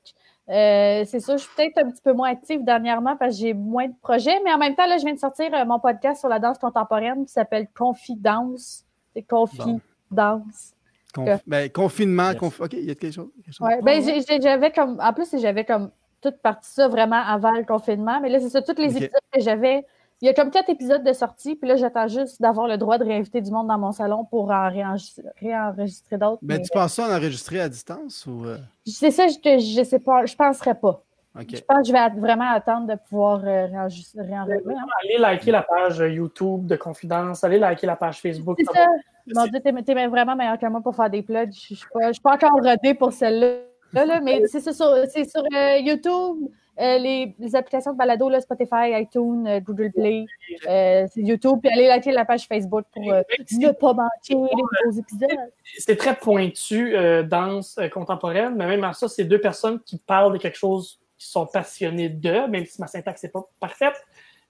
Euh, 0.51 1.05
c'est 1.07 1.21
sûr, 1.21 1.39
je 1.39 1.45
suis 1.45 1.51
peut-être 1.57 1.79
un 1.79 1.91
petit 1.91 2.03
peu 2.03 2.13
moins 2.13 2.29
active 2.31 2.63
dernièrement 2.65 3.17
parce 3.17 3.35
que 3.35 3.41
j'ai 3.41 3.55
moins 3.55 3.89
de 3.89 3.95
projets, 4.03 4.39
mais 4.45 4.53
en 4.53 4.59
même 4.59 4.75
temps, 4.75 4.87
là, 4.87 4.99
je 4.99 5.05
viens 5.05 5.15
de 5.15 5.19
sortir 5.19 5.53
euh, 5.55 5.65
mon 5.65 5.79
podcast 5.81 6.21
sur 6.21 6.29
la 6.29 6.39
danse 6.39 6.59
contemporaine 6.59 7.25
qui 7.25 7.33
s'appelle 7.33 7.67
Confidence. 7.75 8.85
C'est 9.15 9.23
Confidence. 9.23 10.75
Conf- 11.15 11.41
ben, 11.47 11.71
confinement. 11.71 12.31
Yes. 12.33 12.41
conf- 12.41 12.63
OK, 12.63 12.73
il 12.75 12.85
y 12.85 12.91
a 12.91 12.95
quelque 12.95 13.15
chose. 13.15 13.31
chose? 13.51 13.61
Ouais, 13.67 13.81
ben, 13.83 14.03
j'avais 14.43 14.71
comme, 14.73 15.01
en 15.01 15.13
plus, 15.13 15.35
j'avais 15.41 15.65
comme 15.65 15.91
toute 16.21 16.39
partie 16.43 16.71
ça 16.71 16.89
vraiment 16.89 17.23
avant 17.25 17.53
le 17.53 17.65
confinement, 17.65 18.21
mais 18.21 18.29
là, 18.29 18.41
c'est 18.41 18.51
ça, 18.51 18.61
tous 18.63 18.77
les 18.79 18.89
Ok. 18.97 19.03
épisodes 19.03 19.21
que 19.33 19.41
j'avais. 19.41 19.87
Il 20.25 20.27
y 20.27 20.31
a 20.31 20.33
comme 20.33 20.51
quatre 20.51 20.71
épisodes 20.71 21.05
de 21.05 21.13
sortie, 21.13 21.55
puis 21.55 21.69
là, 21.69 21.77
j'attends 21.77 22.09
juste 22.09 22.41
d'avoir 22.41 22.67
le 22.67 22.79
droit 22.79 22.97
de 22.97 23.05
réinviter 23.05 23.43
du 23.43 23.51
monde 23.51 23.69
dans 23.69 23.77
mon 23.77 23.93
salon 23.93 24.25
pour 24.25 24.51
en 24.51 24.71
réenregistrer, 24.71 25.25
réenregistrer 25.39 26.17
d'autres. 26.17 26.39
Ben, 26.41 26.57
mais- 26.57 26.63
tu 26.63 26.71
penses 26.73 26.95
ça 26.95 27.07
en 27.11 27.15
enregistrer 27.15 27.61
à 27.61 27.69
distance 27.69 28.25
ou. 28.27 28.47
euh, 28.47 28.57
C'est 28.87 29.11
ça, 29.11 29.29
je, 29.29 29.35
te- 29.35 29.59
je 29.59 29.85
sais 29.85 29.99
pas, 29.99 30.25
je 30.25 30.35
penserais 30.35 30.77
pas. 30.77 31.03
Je 31.37 31.61
pense 31.61 31.83
que 31.83 31.89
je 31.89 31.93
vais 31.93 32.21
vraiment 32.21 32.51
attendre 32.51 32.87
de 32.87 32.95
pouvoir 33.07 33.41
euh, 33.45 33.67
réenregistrer. 33.67 34.23
réenregistrer. 34.23 34.73
Allez 35.03 35.19
liker 35.19 35.51
la 35.51 35.63
page 35.63 36.01
euh, 36.01 36.09
YouTube 36.09 36.65
de 36.65 36.77
Confidence. 36.77 37.45
Allez 37.45 37.59
liker 37.59 37.87
la 37.87 37.97
page 37.97 38.23
Facebook. 38.23 38.57
C'est 38.59 38.73
ça. 38.75 38.87
Mon 39.27 39.45
Dieu, 39.47 39.61
t'es 39.61 40.07
vraiment 40.07 40.37
meilleur 40.37 40.59
que 40.59 40.65
moi 40.69 40.81
pour 40.81 40.97
faire 40.97 41.11
des 41.11 41.21
plugs. 41.21 41.53
Je 41.53 41.75
je 41.75 42.13
suis 42.13 42.23
pas, 42.23 42.33
encore 42.37 42.53
rodée 42.63 42.95
pour 42.95 43.13
celle-là, 43.13 44.07
là, 44.07 44.21
mais 44.23 44.47
c'est 44.47 44.61
ça, 44.61 44.73
sur, 44.73 44.87
c'est 45.13 45.29
sur 45.29 45.43
euh, 45.55 45.77
YouTube, 45.81 46.49
euh, 46.81 46.99
les, 46.99 47.35
les 47.39 47.57
applications 47.57 47.93
de 47.93 47.99
balado, 47.99 48.29
là, 48.29 48.41
Spotify, 48.41 48.93
iTunes, 48.93 49.47
euh, 49.47 49.61
Google 49.61 49.93
Play, 49.93 50.27
euh, 50.69 51.07
YouTube, 51.17 51.61
puis 51.63 51.71
allez 51.71 51.87
liker 51.87 52.13
la 52.13 52.25
page 52.25 52.47
Facebook 52.47 52.85
pour 52.93 53.13
euh, 53.13 53.23
ne 53.53 53.71
pas 53.71 53.93
manquer 53.93 54.35
les 54.35 54.39
nouveaux 54.39 54.99
épisodes. 54.99 55.39
C'est 55.79 55.97
très 55.97 56.17
pointu, 56.17 56.97
euh, 56.97 57.23
danse 57.23 57.79
euh, 57.79 57.89
contemporaine, 57.89 58.55
mais 58.57 58.67
même 58.67 58.85
à 58.85 58.93
ça, 58.93 59.09
c'est 59.09 59.25
deux 59.25 59.41
personnes 59.41 59.81
qui 59.81 59.99
parlent 59.99 60.33
de 60.33 60.39
quelque 60.39 60.59
chose 60.59 61.01
qui 61.17 61.29
sont 61.29 61.47
passionnés 61.47 62.09
de, 62.09 62.47
même 62.49 62.67
si 62.67 62.81
ma 62.81 62.87
syntaxe 62.87 63.23
n'est 63.23 63.31
pas 63.31 63.43
parfaite. 63.61 63.95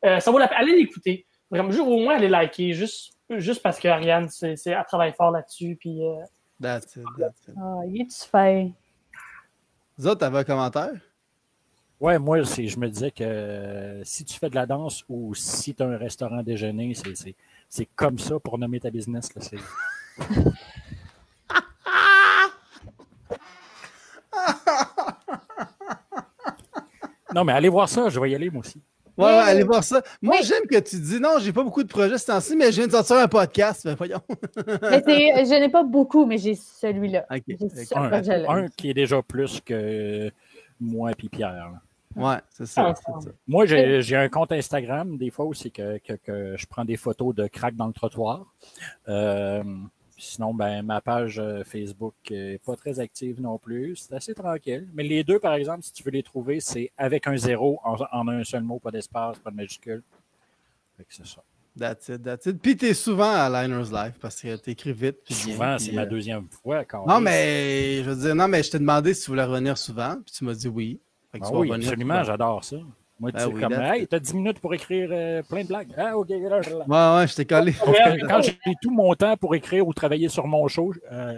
Euh, 0.05 0.21
ça 0.21 0.31
vaut 0.31 0.39
la 0.39 0.49
peine. 0.49 0.59
Allez 0.61 0.77
l'écouter. 0.77 1.27
Vraiment, 1.51 1.71
juste, 1.71 1.83
au 1.87 1.99
moins, 1.99 2.17
allez 2.17 2.29
liker, 2.29 2.73
juste, 2.73 3.15
juste 3.31 3.63
parce 3.63 3.79
que 3.79 3.89
Ariane, 3.89 4.29
c'est, 4.29 4.57
elle 4.67 4.85
travaille 4.89 5.13
fort 5.13 5.31
là-dessus. 5.31 5.77
Puis, 5.79 6.05
euh, 6.05 6.15
That's 6.63 6.97
it, 6.97 7.05
that's 7.19 7.49
it. 7.49 7.55
Ah, 7.59 7.81
il 7.87 8.03
est-tu 8.03 8.29
fin? 8.29 8.71
Zot, 10.01 10.15
t'avais 10.15 10.39
un 10.39 10.45
commentaire? 10.45 10.93
Ouais, 12.05 12.19
moi, 12.19 12.45
c'est, 12.45 12.67
je 12.69 12.79
me 12.79 12.87
disais 12.91 13.11
que 13.11 13.25
euh, 13.25 14.05
si 14.05 14.27
tu 14.27 14.39
fais 14.39 14.51
de 14.51 14.55
la 14.55 14.67
danse 14.67 15.05
ou 15.09 15.35
si 15.35 15.75
tu 15.75 15.83
as 15.83 15.87
un 15.87 15.97
restaurant 15.97 16.43
déjeuner, 16.43 16.93
c'est, 16.93 17.17
c'est, 17.17 17.35
c'est 17.71 17.89
comme 17.97 18.19
ça 18.19 18.39
pour 18.39 18.59
nommer 18.59 18.79
ta 18.79 18.91
business. 18.91 19.35
Là, 19.35 19.41
c'est... 19.41 19.57
non, 27.35 27.45
mais 27.45 27.53
allez 27.53 27.69
voir 27.69 27.89
ça, 27.89 28.09
je 28.09 28.21
vais 28.21 28.31
y 28.31 28.35
aller 28.35 28.51
moi 28.51 28.61
aussi. 28.61 28.81
Ouais, 29.17 29.27
allez 29.27 29.63
voir 29.63 29.85
ça. 29.85 30.03
Moi, 30.21 30.37
Oui. 30.41 30.47
j'aime 30.47 30.67
que 30.67 30.79
tu 30.81 30.99
dis 30.99 31.21
non, 31.21 31.39
j'ai 31.41 31.53
pas 31.53 31.63
beaucoup 31.63 31.85
de 31.85 31.89
projets 31.89 32.19
ce 32.19 32.27
temps-ci, 32.27 32.57
mais 32.57 32.73
je 32.73 32.79
viens 32.79 32.87
de 32.87 32.93
sortir 32.93 33.17
un 33.17 33.29
podcast. 33.29 33.83
Ben, 33.85 33.95
voyons. 33.95 34.21
Mais 34.83 35.03
c'est- 35.07 35.45
je 35.47 35.61
n'ai 35.61 35.69
pas 35.69 35.85
beaucoup, 35.85 36.27
mais 36.27 36.37
j'ai 36.37 36.57
celui-là. 36.57 37.25
Un, 37.31 38.69
qui 38.77 38.91
est 38.91 38.95
déjà 38.95 39.23
plus 39.23 39.61
que 39.61 40.31
moi 40.81 41.13
et 41.13 41.29
Pierre. 41.29 41.53
là. 41.53 41.81
Ouais, 42.17 42.37
c'est 42.51 42.67
ça. 42.67 42.89
Ah, 42.89 42.95
ça. 42.95 43.31
Moi, 43.47 43.67
j'ai 43.67 44.17
un 44.17 44.29
compte 44.29 44.53
Instagram, 44.53 45.17
des 45.17 45.31
fois 45.31 45.45
aussi, 45.47 45.71
que, 45.71 45.99
que, 45.99 46.15
que 46.15 46.57
je 46.57 46.67
prends 46.67 46.85
des 46.85 46.97
photos 46.97 47.35
de 47.35 47.47
crack 47.47 47.75
dans 47.75 47.87
le 47.87 47.93
trottoir. 47.93 48.47
Euh, 49.09 49.63
sinon, 50.17 50.55
ben, 50.55 50.83
ma 50.83 51.01
page 51.01 51.39
euh, 51.39 51.65
Facebook 51.65 52.15
n'est 52.31 52.59
pas 52.59 52.77
très 52.77 53.01
active 53.01 53.41
non 53.41 53.59
plus. 53.59 53.97
C'est 53.97 54.15
assez 54.15 54.35
tranquille. 54.35 54.89
Mais 54.95 55.03
les 55.03 55.25
deux, 55.25 55.39
par 55.39 55.55
exemple, 55.55 55.83
si 55.83 55.93
tu 55.93 56.03
veux 56.03 56.13
les 56.13 56.23
trouver, 56.23 56.61
c'est 56.61 56.93
avec 56.97 57.27
un 57.27 57.37
zéro 57.37 57.81
en, 57.85 57.97
en 58.13 58.29
un 58.29 58.45
seul 58.45 58.63
mot, 58.63 58.79
pas 58.79 58.91
d'espace, 58.91 59.39
pas 59.39 59.51
de 59.51 59.57
majuscule. 59.57 60.03
Fait 60.97 61.05
que 61.05 61.15
c'est 61.15 61.27
ça. 61.27 61.43
That's 61.77 62.09
it, 62.09 62.23
that's 62.23 62.47
it. 62.47 62.61
Puis 62.63 62.77
t'es 62.77 62.95
souvent 62.95 63.33
à 63.33 63.49
Liners 63.51 63.91
Live 63.91 64.13
parce 64.21 64.41
que 64.41 64.55
t'écris 64.57 64.93
vite. 64.93 65.17
puis 65.25 65.35
Souvent, 65.35 65.77
c'est 65.77 65.91
ma 65.91 66.03
euh, 66.03 66.07
deuxième 66.07 66.47
fois. 66.49 66.85
quand 66.85 67.05
Non, 67.05 67.21
mais 67.21 68.05
je 68.05 68.11
veux 68.11 68.17
dire, 68.27 68.35
non, 68.37 68.47
mais 68.47 68.63
je 68.63 68.71
t'ai 68.71 68.79
demandé 68.79 69.13
si 69.13 69.25
tu 69.25 69.31
voulais 69.31 69.43
revenir 69.43 69.77
souvent, 69.77 70.15
puis 70.25 70.33
tu 70.33 70.45
m'as 70.45 70.55
dit 70.55 70.69
oui. 70.69 71.01
Fait 71.35 71.41
que 71.41 71.45
Ah 71.45 71.49
tu 71.49 71.53
vas 71.55 71.61
oui, 71.61 71.69
revenir 71.69 71.89
absolument, 71.89 72.23
j'adore 72.23 72.63
ça. 72.63 72.77
Moi, 73.19 73.33
tu 73.33 73.39
Ben 73.39 73.45
sais, 73.45 73.53
oui, 73.53 73.61
comme, 73.61 73.73
hey, 73.73 74.07
t'as 74.07 74.19
10 74.21 74.35
minutes 74.35 74.61
pour 74.61 74.73
écrire 74.73 75.09
euh, 75.11 75.43
plein 75.43 75.63
de 75.63 75.67
blagues. 75.67 75.89
Ah, 75.97 76.17
ok, 76.17 76.29
là, 76.29 76.49
là, 76.49 76.61
là. 76.61 77.17
Ouais, 77.17 77.21
ouais, 77.21 77.27
je 77.27 77.35
t'ai 77.35 77.45
collé. 77.45 77.75
Quand 78.29 78.41
j'ai 78.41 78.57
tout 78.81 78.91
mon 78.93 79.13
temps 79.15 79.37
pour 79.37 79.53
écrire 79.57 79.87
ou 79.87 79.93
travailler 79.93 80.29
sur 80.29 80.47
mon 80.47 80.69
show, 80.69 80.93
euh, 81.11 81.37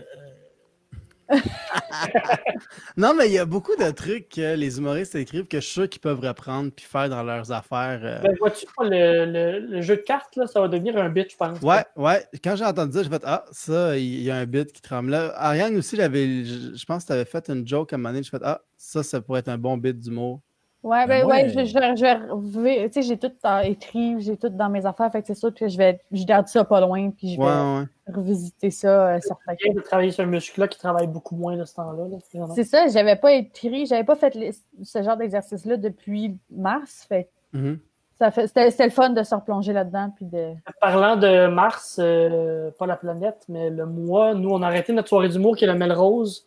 Non, 2.97 3.15
mais 3.15 3.27
il 3.27 3.33
y 3.33 3.39
a 3.39 3.45
beaucoup 3.45 3.75
de 3.77 3.91
trucs 3.91 4.29
que 4.31 4.55
les 4.55 4.79
humoristes 4.79 5.15
écrivent 5.15 5.47
que 5.47 5.59
je 5.61 5.65
suis 5.65 5.73
sûr 5.73 5.89
qu'ils 5.89 6.01
peuvent 6.01 6.21
reprendre 6.21 6.71
puis 6.75 6.85
faire 6.85 7.09
dans 7.09 7.23
leurs 7.23 7.53
affaires. 7.53 8.01
euh. 8.03 8.21
Ben, 8.23 8.35
vois-tu, 8.39 8.67
le, 8.81 9.25
le, 9.27 9.59
le 9.61 9.81
jeu 9.83 9.97
de 9.97 10.03
cartes, 10.03 10.37
là, 10.37 10.47
ça 10.47 10.61
va 10.61 10.69
devenir 10.69 10.97
un 10.97 11.09
bit, 11.09 11.31
je 11.31 11.37
pense. 11.37 11.61
Ouais, 11.61 11.85
ouais. 11.97 12.25
Quand 12.43 12.57
j'ai 12.57 12.65
entendu 12.65 12.93
ça, 12.97 13.03
j'ai 13.03 13.11
fait 13.11 13.23
Ah, 13.25 13.45
ça, 13.53 13.97
il 13.99 14.23
y 14.23 14.31
a 14.31 14.37
un 14.37 14.47
bit 14.47 14.73
qui 14.73 14.81
tremble 14.81 15.11
là. 15.11 15.33
Ariane 15.37 15.77
aussi, 15.77 15.97
je 15.97 16.85
pense 16.85 17.03
que 17.03 17.09
tu 17.09 17.13
avais 17.13 17.25
fait 17.25 17.49
une 17.51 17.67
joke 17.67 17.93
à 17.93 17.97
un 17.97 17.99
moment 17.99 18.11
donné. 18.11 18.23
J'ai 18.23 18.31
fait 18.31 18.43
Ah, 18.45 18.63
ça, 18.77 19.03
ça 19.03 19.21
pourrait 19.21 19.41
être 19.41 19.49
un 19.49 19.59
bon 19.59 19.77
bit 19.77 19.99
d'humour. 19.99 20.41
Ouais, 20.87 21.05
Ben 21.07 21.23
ben, 21.23 21.29
ouais, 21.29 21.49
je, 21.49 21.65
je 21.65 21.75
vais, 21.75 21.97
je 21.97 22.01
vais 22.03 22.15
rever- 22.31 22.87
tu 22.91 22.93
sais, 22.93 23.03
j'ai 23.03 23.17
tout 23.19 23.33
écrit, 23.65 24.21
j'ai 24.21 24.37
tout 24.37 24.49
dans 24.51 24.69
mes 24.69 24.87
affaires, 24.87 25.11
fait 25.11 25.21
que 25.21 25.27
c'est 25.27 25.35
sûr 25.35 25.53
que 25.53 25.67
je 25.67 25.77
vais, 25.77 26.01
je 26.13 26.25
garde 26.25 26.47
ça 26.47 26.65
pas 26.65 26.81
loin, 26.81 27.11
puis 27.11 27.35
je 27.35 27.41
vais 27.41 27.45
Ouais, 27.47 27.79
ouais. 27.81 28.15
revisiter 28.15 28.71
ça, 28.71 29.15
euh, 29.15 29.19
certains 29.21 29.55
Bien 29.65 29.75
de 29.75 29.81
travailler 29.81 30.13
sur 30.13 30.23
un 30.23 30.29
muscle-là 30.29 30.69
qui 30.69 30.79
travaille 30.79 31.09
beaucoup 31.09 31.35
moins 31.35 31.57
de 31.57 31.65
ce 31.65 31.75
temps-là. 31.75 32.05
là. 32.09 32.49
C'est 32.55 32.63
ça, 32.65 32.87
j'avais 32.87 33.17
pas 33.17 33.33
écrit, 33.33 33.87
j'avais 33.87 34.05
pas 34.05 34.15
fait 34.15 34.35
les- 34.37 34.53
ce 34.85 35.03
genre 35.03 35.17
d'exercice-là 35.17 35.77
depuis 35.77 36.37
mars, 36.53 37.05
fait 37.09 37.29
que 37.53 37.59
Mhm. 37.59 37.79
ça 38.21 38.31
fait, 38.31 38.47
c'était, 38.47 38.71
c'était 38.71 38.85
le 38.85 38.91
fun 38.91 39.11
de 39.11 39.25
se 39.25 39.35
replonger 39.35 39.73
là-dedans, 39.73 40.13
puis 40.15 40.27
de... 40.27 40.53
Parlant 40.81 41.17
de 41.17 41.49
Mars, 41.49 41.99
euh, 42.01 42.71
pas 42.79 42.87
la 42.87 42.97
planète, 42.97 43.45
mais 43.49 43.71
le 43.71 43.87
mois, 43.87 44.35
nous, 44.35 44.51
on 44.51 44.63
a 44.63 44.67
arrêté 44.69 44.93
notre 44.93 45.09
soirée 45.09 45.31
d'humour 45.31 45.57
qui 45.57 45.65
est 45.65 45.69
le 45.69 45.75
Melrose. 45.75 46.47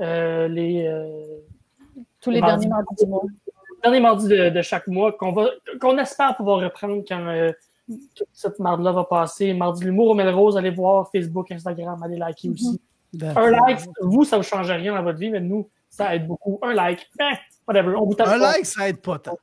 Euh, 0.00 0.48
les 0.48 0.86
euh, 0.88 1.22
tous 2.20 2.30
les 2.30 2.40
Mardi. 2.40 2.66
derniers 2.66 2.68
mardis 2.68 3.04
du 3.04 3.10
mois. 3.10 3.22
Derniers 3.84 4.00
mardis 4.00 4.28
de, 4.28 4.48
de 4.50 4.62
chaque 4.62 4.86
mois, 4.88 5.12
qu'on 5.12 5.32
va 5.32 5.48
qu'on 5.80 5.96
espère 5.98 6.34
pouvoir 6.36 6.60
reprendre 6.60 7.02
quand 7.06 7.26
euh, 7.28 7.52
toute 8.16 8.28
cette 8.32 8.58
marde-là 8.58 8.92
va 8.92 9.04
passer. 9.04 9.52
Mardi 9.54 9.80
de 9.82 9.86
l'humour 9.86 10.08
au 10.08 10.14
Melrose, 10.14 10.56
allez 10.56 10.70
voir 10.70 11.08
Facebook, 11.12 11.50
Instagram, 11.52 12.02
allez 12.02 12.16
liker 12.16 12.48
aussi. 12.50 12.80
Un 13.22 13.50
like, 13.50 13.78
vous, 14.00 14.24
ça 14.24 14.38
ne 14.38 14.42
change 14.42 14.70
rien 14.70 14.94
dans 14.94 15.02
votre 15.02 15.18
vie, 15.18 15.30
mais 15.30 15.40
nous, 15.40 15.68
ça 15.88 16.14
aide 16.16 16.26
beaucoup. 16.26 16.58
Un 16.62 16.74
like, 16.74 17.08
eh, 17.20 17.34
whatever, 17.68 17.94
on 17.96 18.06
vous 18.06 18.14
tape 18.14 18.26
Un 18.26 18.38
pas. 18.40 18.52
like, 18.54 18.66
ça 18.66 18.88
aide 18.88 19.00
pas 19.00 19.18
tant. 19.18 19.38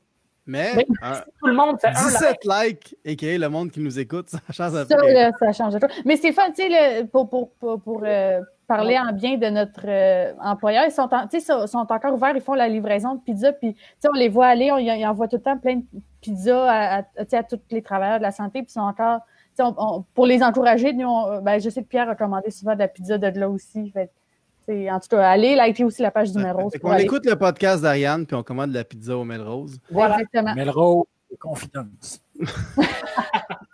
Mais 0.46 0.74
Mais- 0.76 0.88
un- 1.04 1.22
Tout 1.40 1.48
le 1.48 1.54
monde 1.54 1.80
fait 1.80 1.88
un 1.88 1.92
like. 1.94 2.04
17 2.04 2.38
likes, 2.46 2.98
et 3.24 3.38
le 3.38 3.48
monde 3.48 3.70
qui 3.72 3.80
nous 3.80 3.98
écoute, 4.00 4.30
ça 4.30 4.40
change 4.50 4.76
un 4.76 4.86
peu. 4.86 4.96
Ça, 4.98 5.14
là, 5.14 5.32
ça 5.40 5.54
change 5.54 5.80
tout. 5.80 5.88
Mais 6.04 6.18
c'est 6.18 6.34
fun, 6.34 6.52
tu 6.52 6.64
sais, 6.64 7.06
pour, 7.12 7.30
pour, 7.30 7.52
pour, 7.80 8.02
euh, 8.04 8.40
parler 8.76 8.98
en 9.00 9.12
bien 9.14 9.38
de 9.38 9.48
notre 9.48 9.82
euh, 9.86 10.34
employeur, 10.42 10.86
ils 10.86 10.92
sont, 10.92 11.10
en- 11.12 11.28
tu 11.28 11.40
sais, 11.40 11.68
sont, 11.68 11.78
encore 11.78 12.14
ouverts, 12.14 12.36
ils 12.36 12.42
font 12.42 12.54
la 12.54 12.68
livraison 12.68 13.16
de 13.16 13.22
pizza, 13.22 13.52
puis 13.54 13.74
tu 13.74 13.82
sais, 14.00 14.08
on 14.14 14.18
les 14.18 14.30
voit 14.30 14.48
aller, 14.48 14.72
on, 14.72 14.78
ils 14.78 15.06
envoient 15.06 15.28
tout 15.28 15.38
le 15.38 15.42
temps 15.42 15.58
plein 15.58 15.78
de 15.78 15.84
pizzas 16.22 16.70
à, 16.70 16.98
à, 16.98 17.04
tu 17.04 17.10
sais, 17.30 17.38
à 17.38 17.44
tous 17.44 17.60
les 17.72 17.82
travailleurs 17.82 18.18
de 18.20 18.24
la 18.24 18.32
santé, 18.32 18.62
puis 18.64 18.68
ils 18.70 18.74
sont 18.74 18.80
encore, 18.82 19.20
tu 19.20 19.56
sais, 19.56 19.64
on- 19.64 19.76
on- 19.78 20.06
pour 20.14 20.26
les 20.26 20.42
encourager, 20.44 20.94
nous, 20.94 21.08
on- 21.08 21.42
ben, 21.42 21.60
je 21.60 21.70
sais 21.70 21.82
que 21.84 21.88
Pierre 21.88 22.10
a 22.10 22.16
commandé 22.16 22.50
souvent 22.52 22.74
de 22.74 22.80
la 22.80 22.88
pizza 22.88 23.18
de 23.18 23.40
là 23.40 23.50
aussi. 23.50 23.90
Fait, 23.92 24.10
en 24.90 25.00
tout 25.00 25.10
cas, 25.10 25.30
allez 25.30 25.56
liker 25.56 25.84
aussi 25.84 26.02
la 26.02 26.12
page 26.12 26.32
du 26.32 26.38
Melrose. 26.38 26.72
Aller- 26.92 27.04
écoute 27.04 27.26
le 27.26 27.36
podcast 27.36 27.82
d'Ariane, 27.84 28.26
puis 28.26 28.36
on 28.36 28.44
commande 28.44 28.70
de 28.70 28.76
la 28.76 28.84
pizza 28.86 29.18
au 29.18 29.24
Melrose. 29.26 29.78
Voilà. 29.90 30.16
Exactement. 30.22 30.56
Melrose, 30.56 31.06
confidence. 31.40 32.22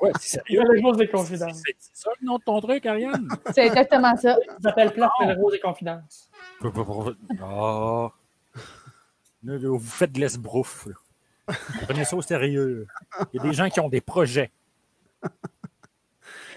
ouais, 0.00 0.10
c'est 0.20 0.40
sérieux. 0.40 0.60
a 0.62 0.72
les 0.74 0.82
choses 0.82 0.96
des 0.96 1.06
C'est 1.06 1.12
confidences. 1.12 1.62
ça 1.92 2.10
le 2.20 2.26
nom 2.26 2.38
de 2.38 2.42
ton 2.44 2.60
truc, 2.60 2.84
Ariane? 2.86 3.28
C'est 3.54 3.66
exactement 3.66 4.16
ça. 4.16 4.36
Ils 4.58 4.62
s'appellent 4.62 4.92
Place 4.92 5.10
Melrose 5.20 5.54
et 5.54 5.60
Confidences. 5.60 6.30
Ah. 7.40 8.08
Là, 9.44 9.54
là, 9.58 9.58
Vous 9.68 9.78
faites 9.78 10.12
de 10.12 10.20
l'esbrouf. 10.20 10.88
Prenez 11.82 12.04
ça 12.04 12.16
au 12.16 12.22
sérieux. 12.22 12.86
Il 13.32 13.38
y 13.38 13.40
a 13.40 13.42
des 13.42 13.52
gens 13.52 13.68
qui 13.70 13.80
ont 13.80 13.88
des 13.88 14.00
projets. 14.00 14.50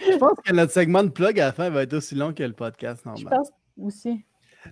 Je 0.06 0.18
pense 0.18 0.34
que 0.44 0.52
notre 0.53 0.72
segment 0.73 1.03
de 1.03 1.10
plug 1.10 1.40
à 1.40 1.45
la 1.48 1.52
fin 1.53 1.69
va 1.69 1.84
être 1.84 1.94
aussi 1.94 2.15
long 2.15 2.34
que 2.34 2.44
le 2.44 2.53
podcast 2.53 3.02
Je 3.06 3.10
normal. 3.23 3.34
pense 3.38 3.49
aussi. 3.80 4.26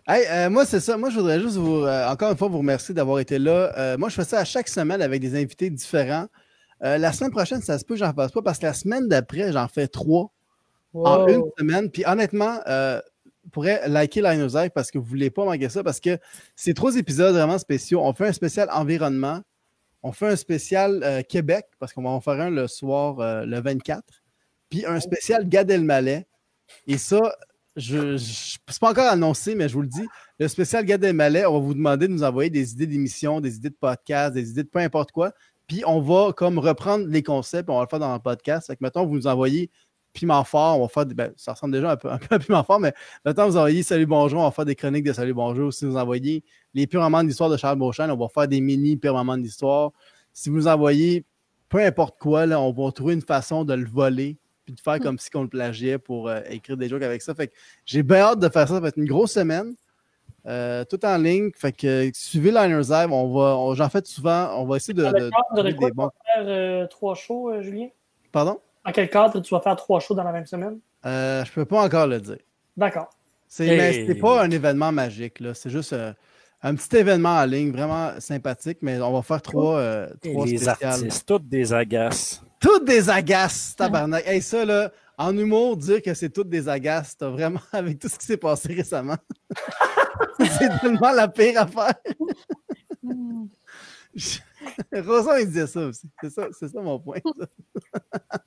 Hey, 0.07 0.26
euh, 0.30 0.49
moi, 0.49 0.65
c'est 0.65 0.80
ça. 0.80 0.97
Moi, 0.97 1.10
je 1.10 1.15
voudrais 1.18 1.39
juste 1.39 1.56
vous, 1.57 1.84
euh, 1.84 2.07
encore 2.10 2.31
une 2.31 2.38
fois, 2.38 2.47
vous 2.47 2.60
remercier 2.60 2.93
d'avoir 2.93 3.19
été 3.19 3.39
là. 3.39 3.73
Euh, 3.77 3.97
moi, 3.97 4.10
je 4.10 4.15
fais 4.15 4.23
ça 4.23 4.39
à 4.39 4.45
chaque 4.45 4.68
semaine 4.68 5.01
avec 5.01 5.22
des 5.22 5.35
invités 5.39 5.69
différents. 5.69 6.27
Euh, 6.84 6.97
la 6.97 7.11
semaine 7.14 7.31
prochaine, 7.31 7.61
ça 7.61 7.77
se 7.77 7.85
peut 7.85 7.95
que 7.95 7.99
j'en 7.99 8.14
fasse 8.14 8.31
pas 8.31 8.41
parce 8.41 8.60
que 8.60 8.65
la 8.65 8.73
semaine 8.73 9.07
d'après, 9.07 9.51
j'en 9.51 9.68
fais 9.68 9.88
trois 9.88 10.31
en 10.93 11.27
une 11.27 11.43
semaine. 11.57 11.89
Puis 11.89 12.03
honnêtement, 12.06 12.60
euh, 12.68 12.99
vous 13.43 13.49
pourrez 13.51 13.80
liker 13.88 14.22
Liners 14.22 14.53
Live 14.53 14.72
parce 14.73 14.91
que 14.91 14.97
vous 14.97 15.06
ne 15.06 15.10
voulez 15.10 15.30
pas 15.30 15.45
manquer 15.45 15.69
ça 15.69 15.84
parce 15.84 15.99
que 15.99 16.18
c'est 16.56 16.73
trois 16.73 16.95
épisodes 16.95 17.34
vraiment 17.34 17.57
spéciaux. 17.57 18.01
On 18.03 18.14
fait 18.14 18.27
un 18.27 18.34
spécial 18.34 18.69
environnement. 18.72 19.41
On 20.03 20.11
fait 20.11 20.27
un 20.27 20.35
spécial 20.35 21.01
euh, 21.03 21.22
Québec 21.23 21.65
parce 21.80 21.93
qu'on 21.93 22.03
va 22.03 22.10
en 22.10 22.22
faire 22.22 22.39
un 22.39 22.49
le 22.49 22.68
soir, 22.68 23.19
euh, 23.19 23.45
le 23.45 23.60
24. 23.60 24.03
Puis 24.69 24.85
un 24.85 24.99
spécial 24.99 25.47
Gad 25.47 25.69
Elmaleh. 25.69 26.26
Et 26.88 26.97
ça, 26.97 27.35
je, 27.76 28.18
je 28.18 28.57
c'est 28.68 28.80
pas 28.80 28.91
encore 28.91 29.07
annoncé, 29.07 29.56
mais 29.56 29.68
je 29.68 29.73
vous 29.73 29.81
le 29.81 29.88
dis. 29.88 30.06
Le 30.38 30.47
spécial 30.47 30.85
Gad 30.85 31.03
Elmaleh, 31.03 31.45
on 31.45 31.53
va 31.53 31.60
vous 31.60 31.73
demander 31.73 32.07
de 32.07 32.14
nous 32.14 32.23
envoyer 32.23 32.49
des 32.49 32.72
idées 32.72 32.88
d'émissions, 32.88 33.41
des 33.41 33.56
idées 33.56 33.72
de 33.72 33.76
podcast, 33.76 34.34
des 34.34 34.51
idées 34.51 34.64
de 34.64 34.69
peu 34.69 34.80
importe 34.80 35.11
quoi. 35.11 35.34
Puis 35.69 35.83
on 35.85 36.01
va 36.01 36.33
comme 36.33 36.57
reprendre 36.57 37.05
les 37.07 37.21
concepts, 37.23 37.69
on 37.69 37.75
va 37.75 37.83
le 37.83 37.87
faire 37.87 37.99
dans 37.99 38.11
le 38.11 38.19
podcast. 38.19 38.67
Fait 38.67 38.75
que 38.75 38.83
mettons, 38.83 39.05
vous 39.05 39.15
nous 39.15 39.27
envoyez 39.27 39.69
Piment 40.13 40.43
Fort, 40.43 40.79
on 40.79 40.81
va 40.81 40.87
faire 40.87 41.05
des, 41.05 41.13
ben, 41.13 41.31
ça 41.37 41.53
ressemble 41.53 41.73
déjà 41.73 41.91
un 41.91 41.95
peu, 41.95 42.09
un 42.11 42.17
peu 42.17 42.35
à 42.35 42.39
Piment 42.39 42.63
Fort, 42.63 42.79
mais 42.79 42.91
maintenant 43.23 43.47
vous 43.47 43.55
envoyez 43.55 43.83
Salut 43.83 44.07
Bonjour, 44.07 44.39
on 44.41 44.45
va 44.45 44.51
faire 44.51 44.65
des 44.65 44.75
chroniques 44.75 45.05
de 45.05 45.13
Salut 45.13 45.35
Bonjour. 45.35 45.71
Si 45.71 45.85
vous 45.85 45.95
envoyez 45.95 46.43
les 46.73 46.87
pires 46.87 47.01
moments 47.01 47.23
d'histoire 47.23 47.51
de 47.51 47.55
Charles 47.55 47.77
Beauchamp, 47.77 48.09
on 48.09 48.17
va 48.17 48.27
faire 48.29 48.47
des 48.47 48.59
mini 48.61 48.97
pires 48.97 49.13
moments 49.13 49.37
d'histoire. 49.37 49.91
Si 50.33 50.49
vous 50.49 50.55
nous 50.55 50.67
envoyez 50.67 51.23
peu 51.69 51.77
importe 51.77 52.17
quoi, 52.19 52.47
là, 52.47 52.59
on 52.59 52.73
va 52.73 52.91
trouver 52.91 53.13
une 53.13 53.21
façon 53.21 53.63
de 53.63 53.75
le 53.75 53.87
voler 53.87 54.37
puis 54.65 54.73
de 54.73 54.79
faire 54.79 54.99
comme 54.99 55.19
si 55.19 55.29
on 55.35 55.43
le 55.43 55.49
plagiait 55.49 55.99
pour 55.99 56.29
euh, 56.29 56.41
écrire 56.49 56.77
des 56.77 56.89
jokes 56.89 57.03
avec 57.03 57.21
ça. 57.21 57.35
Fait 57.35 57.47
que 57.47 57.53
j'ai 57.85 58.01
bien 58.01 58.17
hâte 58.17 58.39
de 58.39 58.49
faire 58.49 58.67
ça. 58.67 58.73
Ça 58.75 58.79
va 58.79 58.87
être 58.87 58.97
une 58.97 59.05
grosse 59.05 59.33
semaine. 59.33 59.75
Euh, 60.49 60.84
tout 60.85 61.05
en 61.05 61.17
ligne. 61.17 61.51
Fait 61.55 61.71
que 61.71 62.09
suivez 62.13 62.49
Liners 62.51 62.89
Live. 62.89 63.11
On 63.11 63.31
va, 63.34 63.55
on- 63.57 63.76
j'en 63.76 63.88
fais 63.89 64.01
souvent. 64.05 64.49
On 64.57 64.65
va 64.65 64.77
essayer 64.77 64.93
de. 64.93 65.03
Dans 65.03 65.11
quel 65.13 65.30
cadre 65.30 65.63
de 65.63 65.71
quoi 65.73 65.89
des 65.89 65.95
bons- 65.95 66.09
tu 66.09 66.17
vas 66.39 66.43
faire 66.43 66.45
euh, 66.47 66.88
trois 66.88 67.15
shows, 67.15 67.51
euh, 67.51 67.61
Julien? 67.61 67.88
Pardon? 68.31 68.59
Dans 68.85 68.91
quel 68.91 69.09
cadre 69.09 69.39
tu 69.41 69.53
vas 69.53 69.61
faire 69.61 69.76
trois 69.76 69.99
shows 69.99 70.15
dans 70.15 70.23
la 70.23 70.31
même 70.31 70.45
semaine? 70.45 70.80
Euh, 71.05 71.45
je 71.45 71.51
peux 71.51 71.65
pas 71.65 71.81
encore 71.84 72.07
le 72.07 72.19
dire. 72.19 72.38
D'accord. 72.76 73.09
C'est 73.47 73.65
Hey. 73.67 73.77
mais 73.77 74.05
c'est 74.07 74.15
pas 74.19 74.43
un 74.43 74.51
événement 74.51 74.91
magique. 74.91 75.39
là. 75.39 75.53
C'est 75.53 75.69
juste 75.69 75.93
euh, 75.93 76.13
un 76.61 76.76
petit 76.76 76.97
événement 76.97 77.38
en 77.38 77.45
ligne 77.45 77.71
vraiment 77.71 78.11
sympathique, 78.19 78.80
mais 78.81 78.99
on 79.01 79.11
va 79.13 79.21
faire 79.21 79.41
trois, 79.41 79.77
euh, 79.77 80.07
trois 80.23 80.45
les 80.45 80.57
spéciales. 80.57 80.77
artistes, 80.84 81.27
toutes 81.27 81.47
des 81.47 81.73
agaces. 81.73 82.41
Toutes 82.59 82.85
des 82.85 83.09
agaces, 83.09 83.76
tabarnak. 83.77 84.27
Hey, 84.27 84.41
ça, 84.41 84.65
là, 84.65 84.91
en 85.19 85.37
humour, 85.37 85.75
dire 85.77 86.01
que 86.01 86.13
c'est 86.13 86.29
toutes 86.29 86.49
des 86.49 86.67
agaces, 86.69 87.15
t'as 87.17 87.29
vraiment, 87.29 87.59
avec 87.73 87.99
tout 87.99 88.07
ce 88.09 88.17
qui 88.17 88.25
s'est 88.25 88.37
passé 88.37 88.73
récemment, 88.73 89.17
c'est 90.39 90.79
tellement 90.79 91.11
la 91.11 91.27
pire 91.27 91.61
affaire. 91.61 91.93
Hmm. 93.03 93.45
Je- 94.15 94.39
Rosan, 94.93 95.35
il 95.37 95.47
disait 95.47 95.67
ça 95.67 95.81
aussi. 95.81 96.09
C'est 96.21 96.29
ça, 96.31 96.47
c'est 96.57 96.67
ça 96.69 96.81
mon 96.81 96.99
point. 96.99 97.19
ça. 97.37 97.45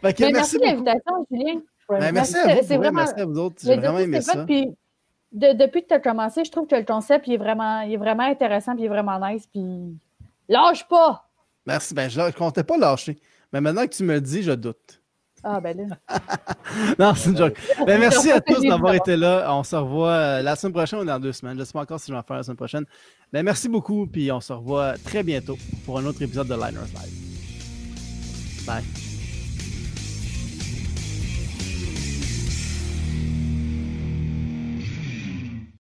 Fait 0.00 0.14
que 0.14 0.22
Ben, 0.22 0.32
merci 0.32 0.58
merci 0.58 0.58
de 0.58 0.62
l'invitation, 0.62 1.26
Julien. 1.30 1.60
Ben, 1.88 2.12
merci 2.12 2.34
Merci, 2.34 2.72
à 2.72 2.76
vous. 2.76 2.82
vraiment- 2.82 3.00
Merci 3.02 3.20
à 3.20 3.24
vous 3.26 3.38
autres. 3.38 3.56
J'ai 3.64 3.76
vraiment 3.76 3.98
aimé 3.98 4.20
ça. 4.20 4.44
puis 4.44 4.66
de- 5.32 5.52
depuis 5.56 5.82
que 5.82 5.88
tu 5.88 5.94
as 5.94 6.00
commencé, 6.00 6.44
je 6.44 6.50
trouve 6.50 6.66
que 6.68 6.76
le 6.76 6.84
concept 6.84 7.26
il 7.26 7.34
est, 7.34 7.38
vraiment, 7.38 7.80
il 7.80 7.94
est 7.94 7.98
vraiment 7.98 8.22
intéressant, 8.24 8.74
puis 8.74 8.82
il 8.82 8.86
est 8.86 8.90
vraiment 8.90 9.18
nice, 9.26 9.46
puis 9.46 9.96
lâche 10.48 10.86
pas! 10.88 11.28
Merci. 11.66 11.94
Ben, 11.94 12.08
je 12.08 12.20
ne 12.20 12.30
comptais 12.30 12.64
pas 12.64 12.76
lâcher. 12.78 13.18
Mais 13.52 13.60
maintenant 13.60 13.84
que 13.86 13.92
tu 13.94 14.04
me 14.04 14.14
le 14.14 14.20
dis, 14.20 14.42
je 14.42 14.52
doute. 14.52 14.97
Ah, 15.50 15.60
ben 15.60 15.76
là. 15.78 15.96
non, 16.98 17.14
c'est 17.14 17.30
une 17.30 17.36
joke. 17.38 17.58
Ben, 17.86 17.98
merci 17.98 18.30
à 18.30 18.40
tous 18.40 18.60
d'avoir 18.60 18.92
été 18.92 19.16
là. 19.16 19.46
On 19.54 19.62
se 19.62 19.76
revoit 19.76 20.10
euh, 20.10 20.42
la 20.42 20.56
semaine 20.56 20.74
prochaine 20.74 20.98
ou 21.00 21.04
dans 21.06 21.18
deux 21.18 21.32
semaines. 21.32 21.54
Je 21.54 21.60
ne 21.60 21.64
sais 21.64 21.72
pas 21.72 21.80
encore 21.80 21.98
si 21.98 22.08
je 22.08 22.12
vais 22.12 22.18
en 22.18 22.22
faire 22.22 22.36
la 22.36 22.42
semaine 22.42 22.56
prochaine. 22.56 22.84
Ben, 23.32 23.42
merci 23.42 23.68
beaucoup, 23.68 24.06
puis 24.06 24.30
on 24.30 24.40
se 24.40 24.52
revoit 24.52 24.94
très 24.98 25.22
bientôt 25.22 25.56
pour 25.86 25.98
un 25.98 26.04
autre 26.04 26.20
épisode 26.20 26.48
de 26.48 26.54
Liners 26.54 26.92
Live. 26.94 28.66
Bye. 28.66 29.07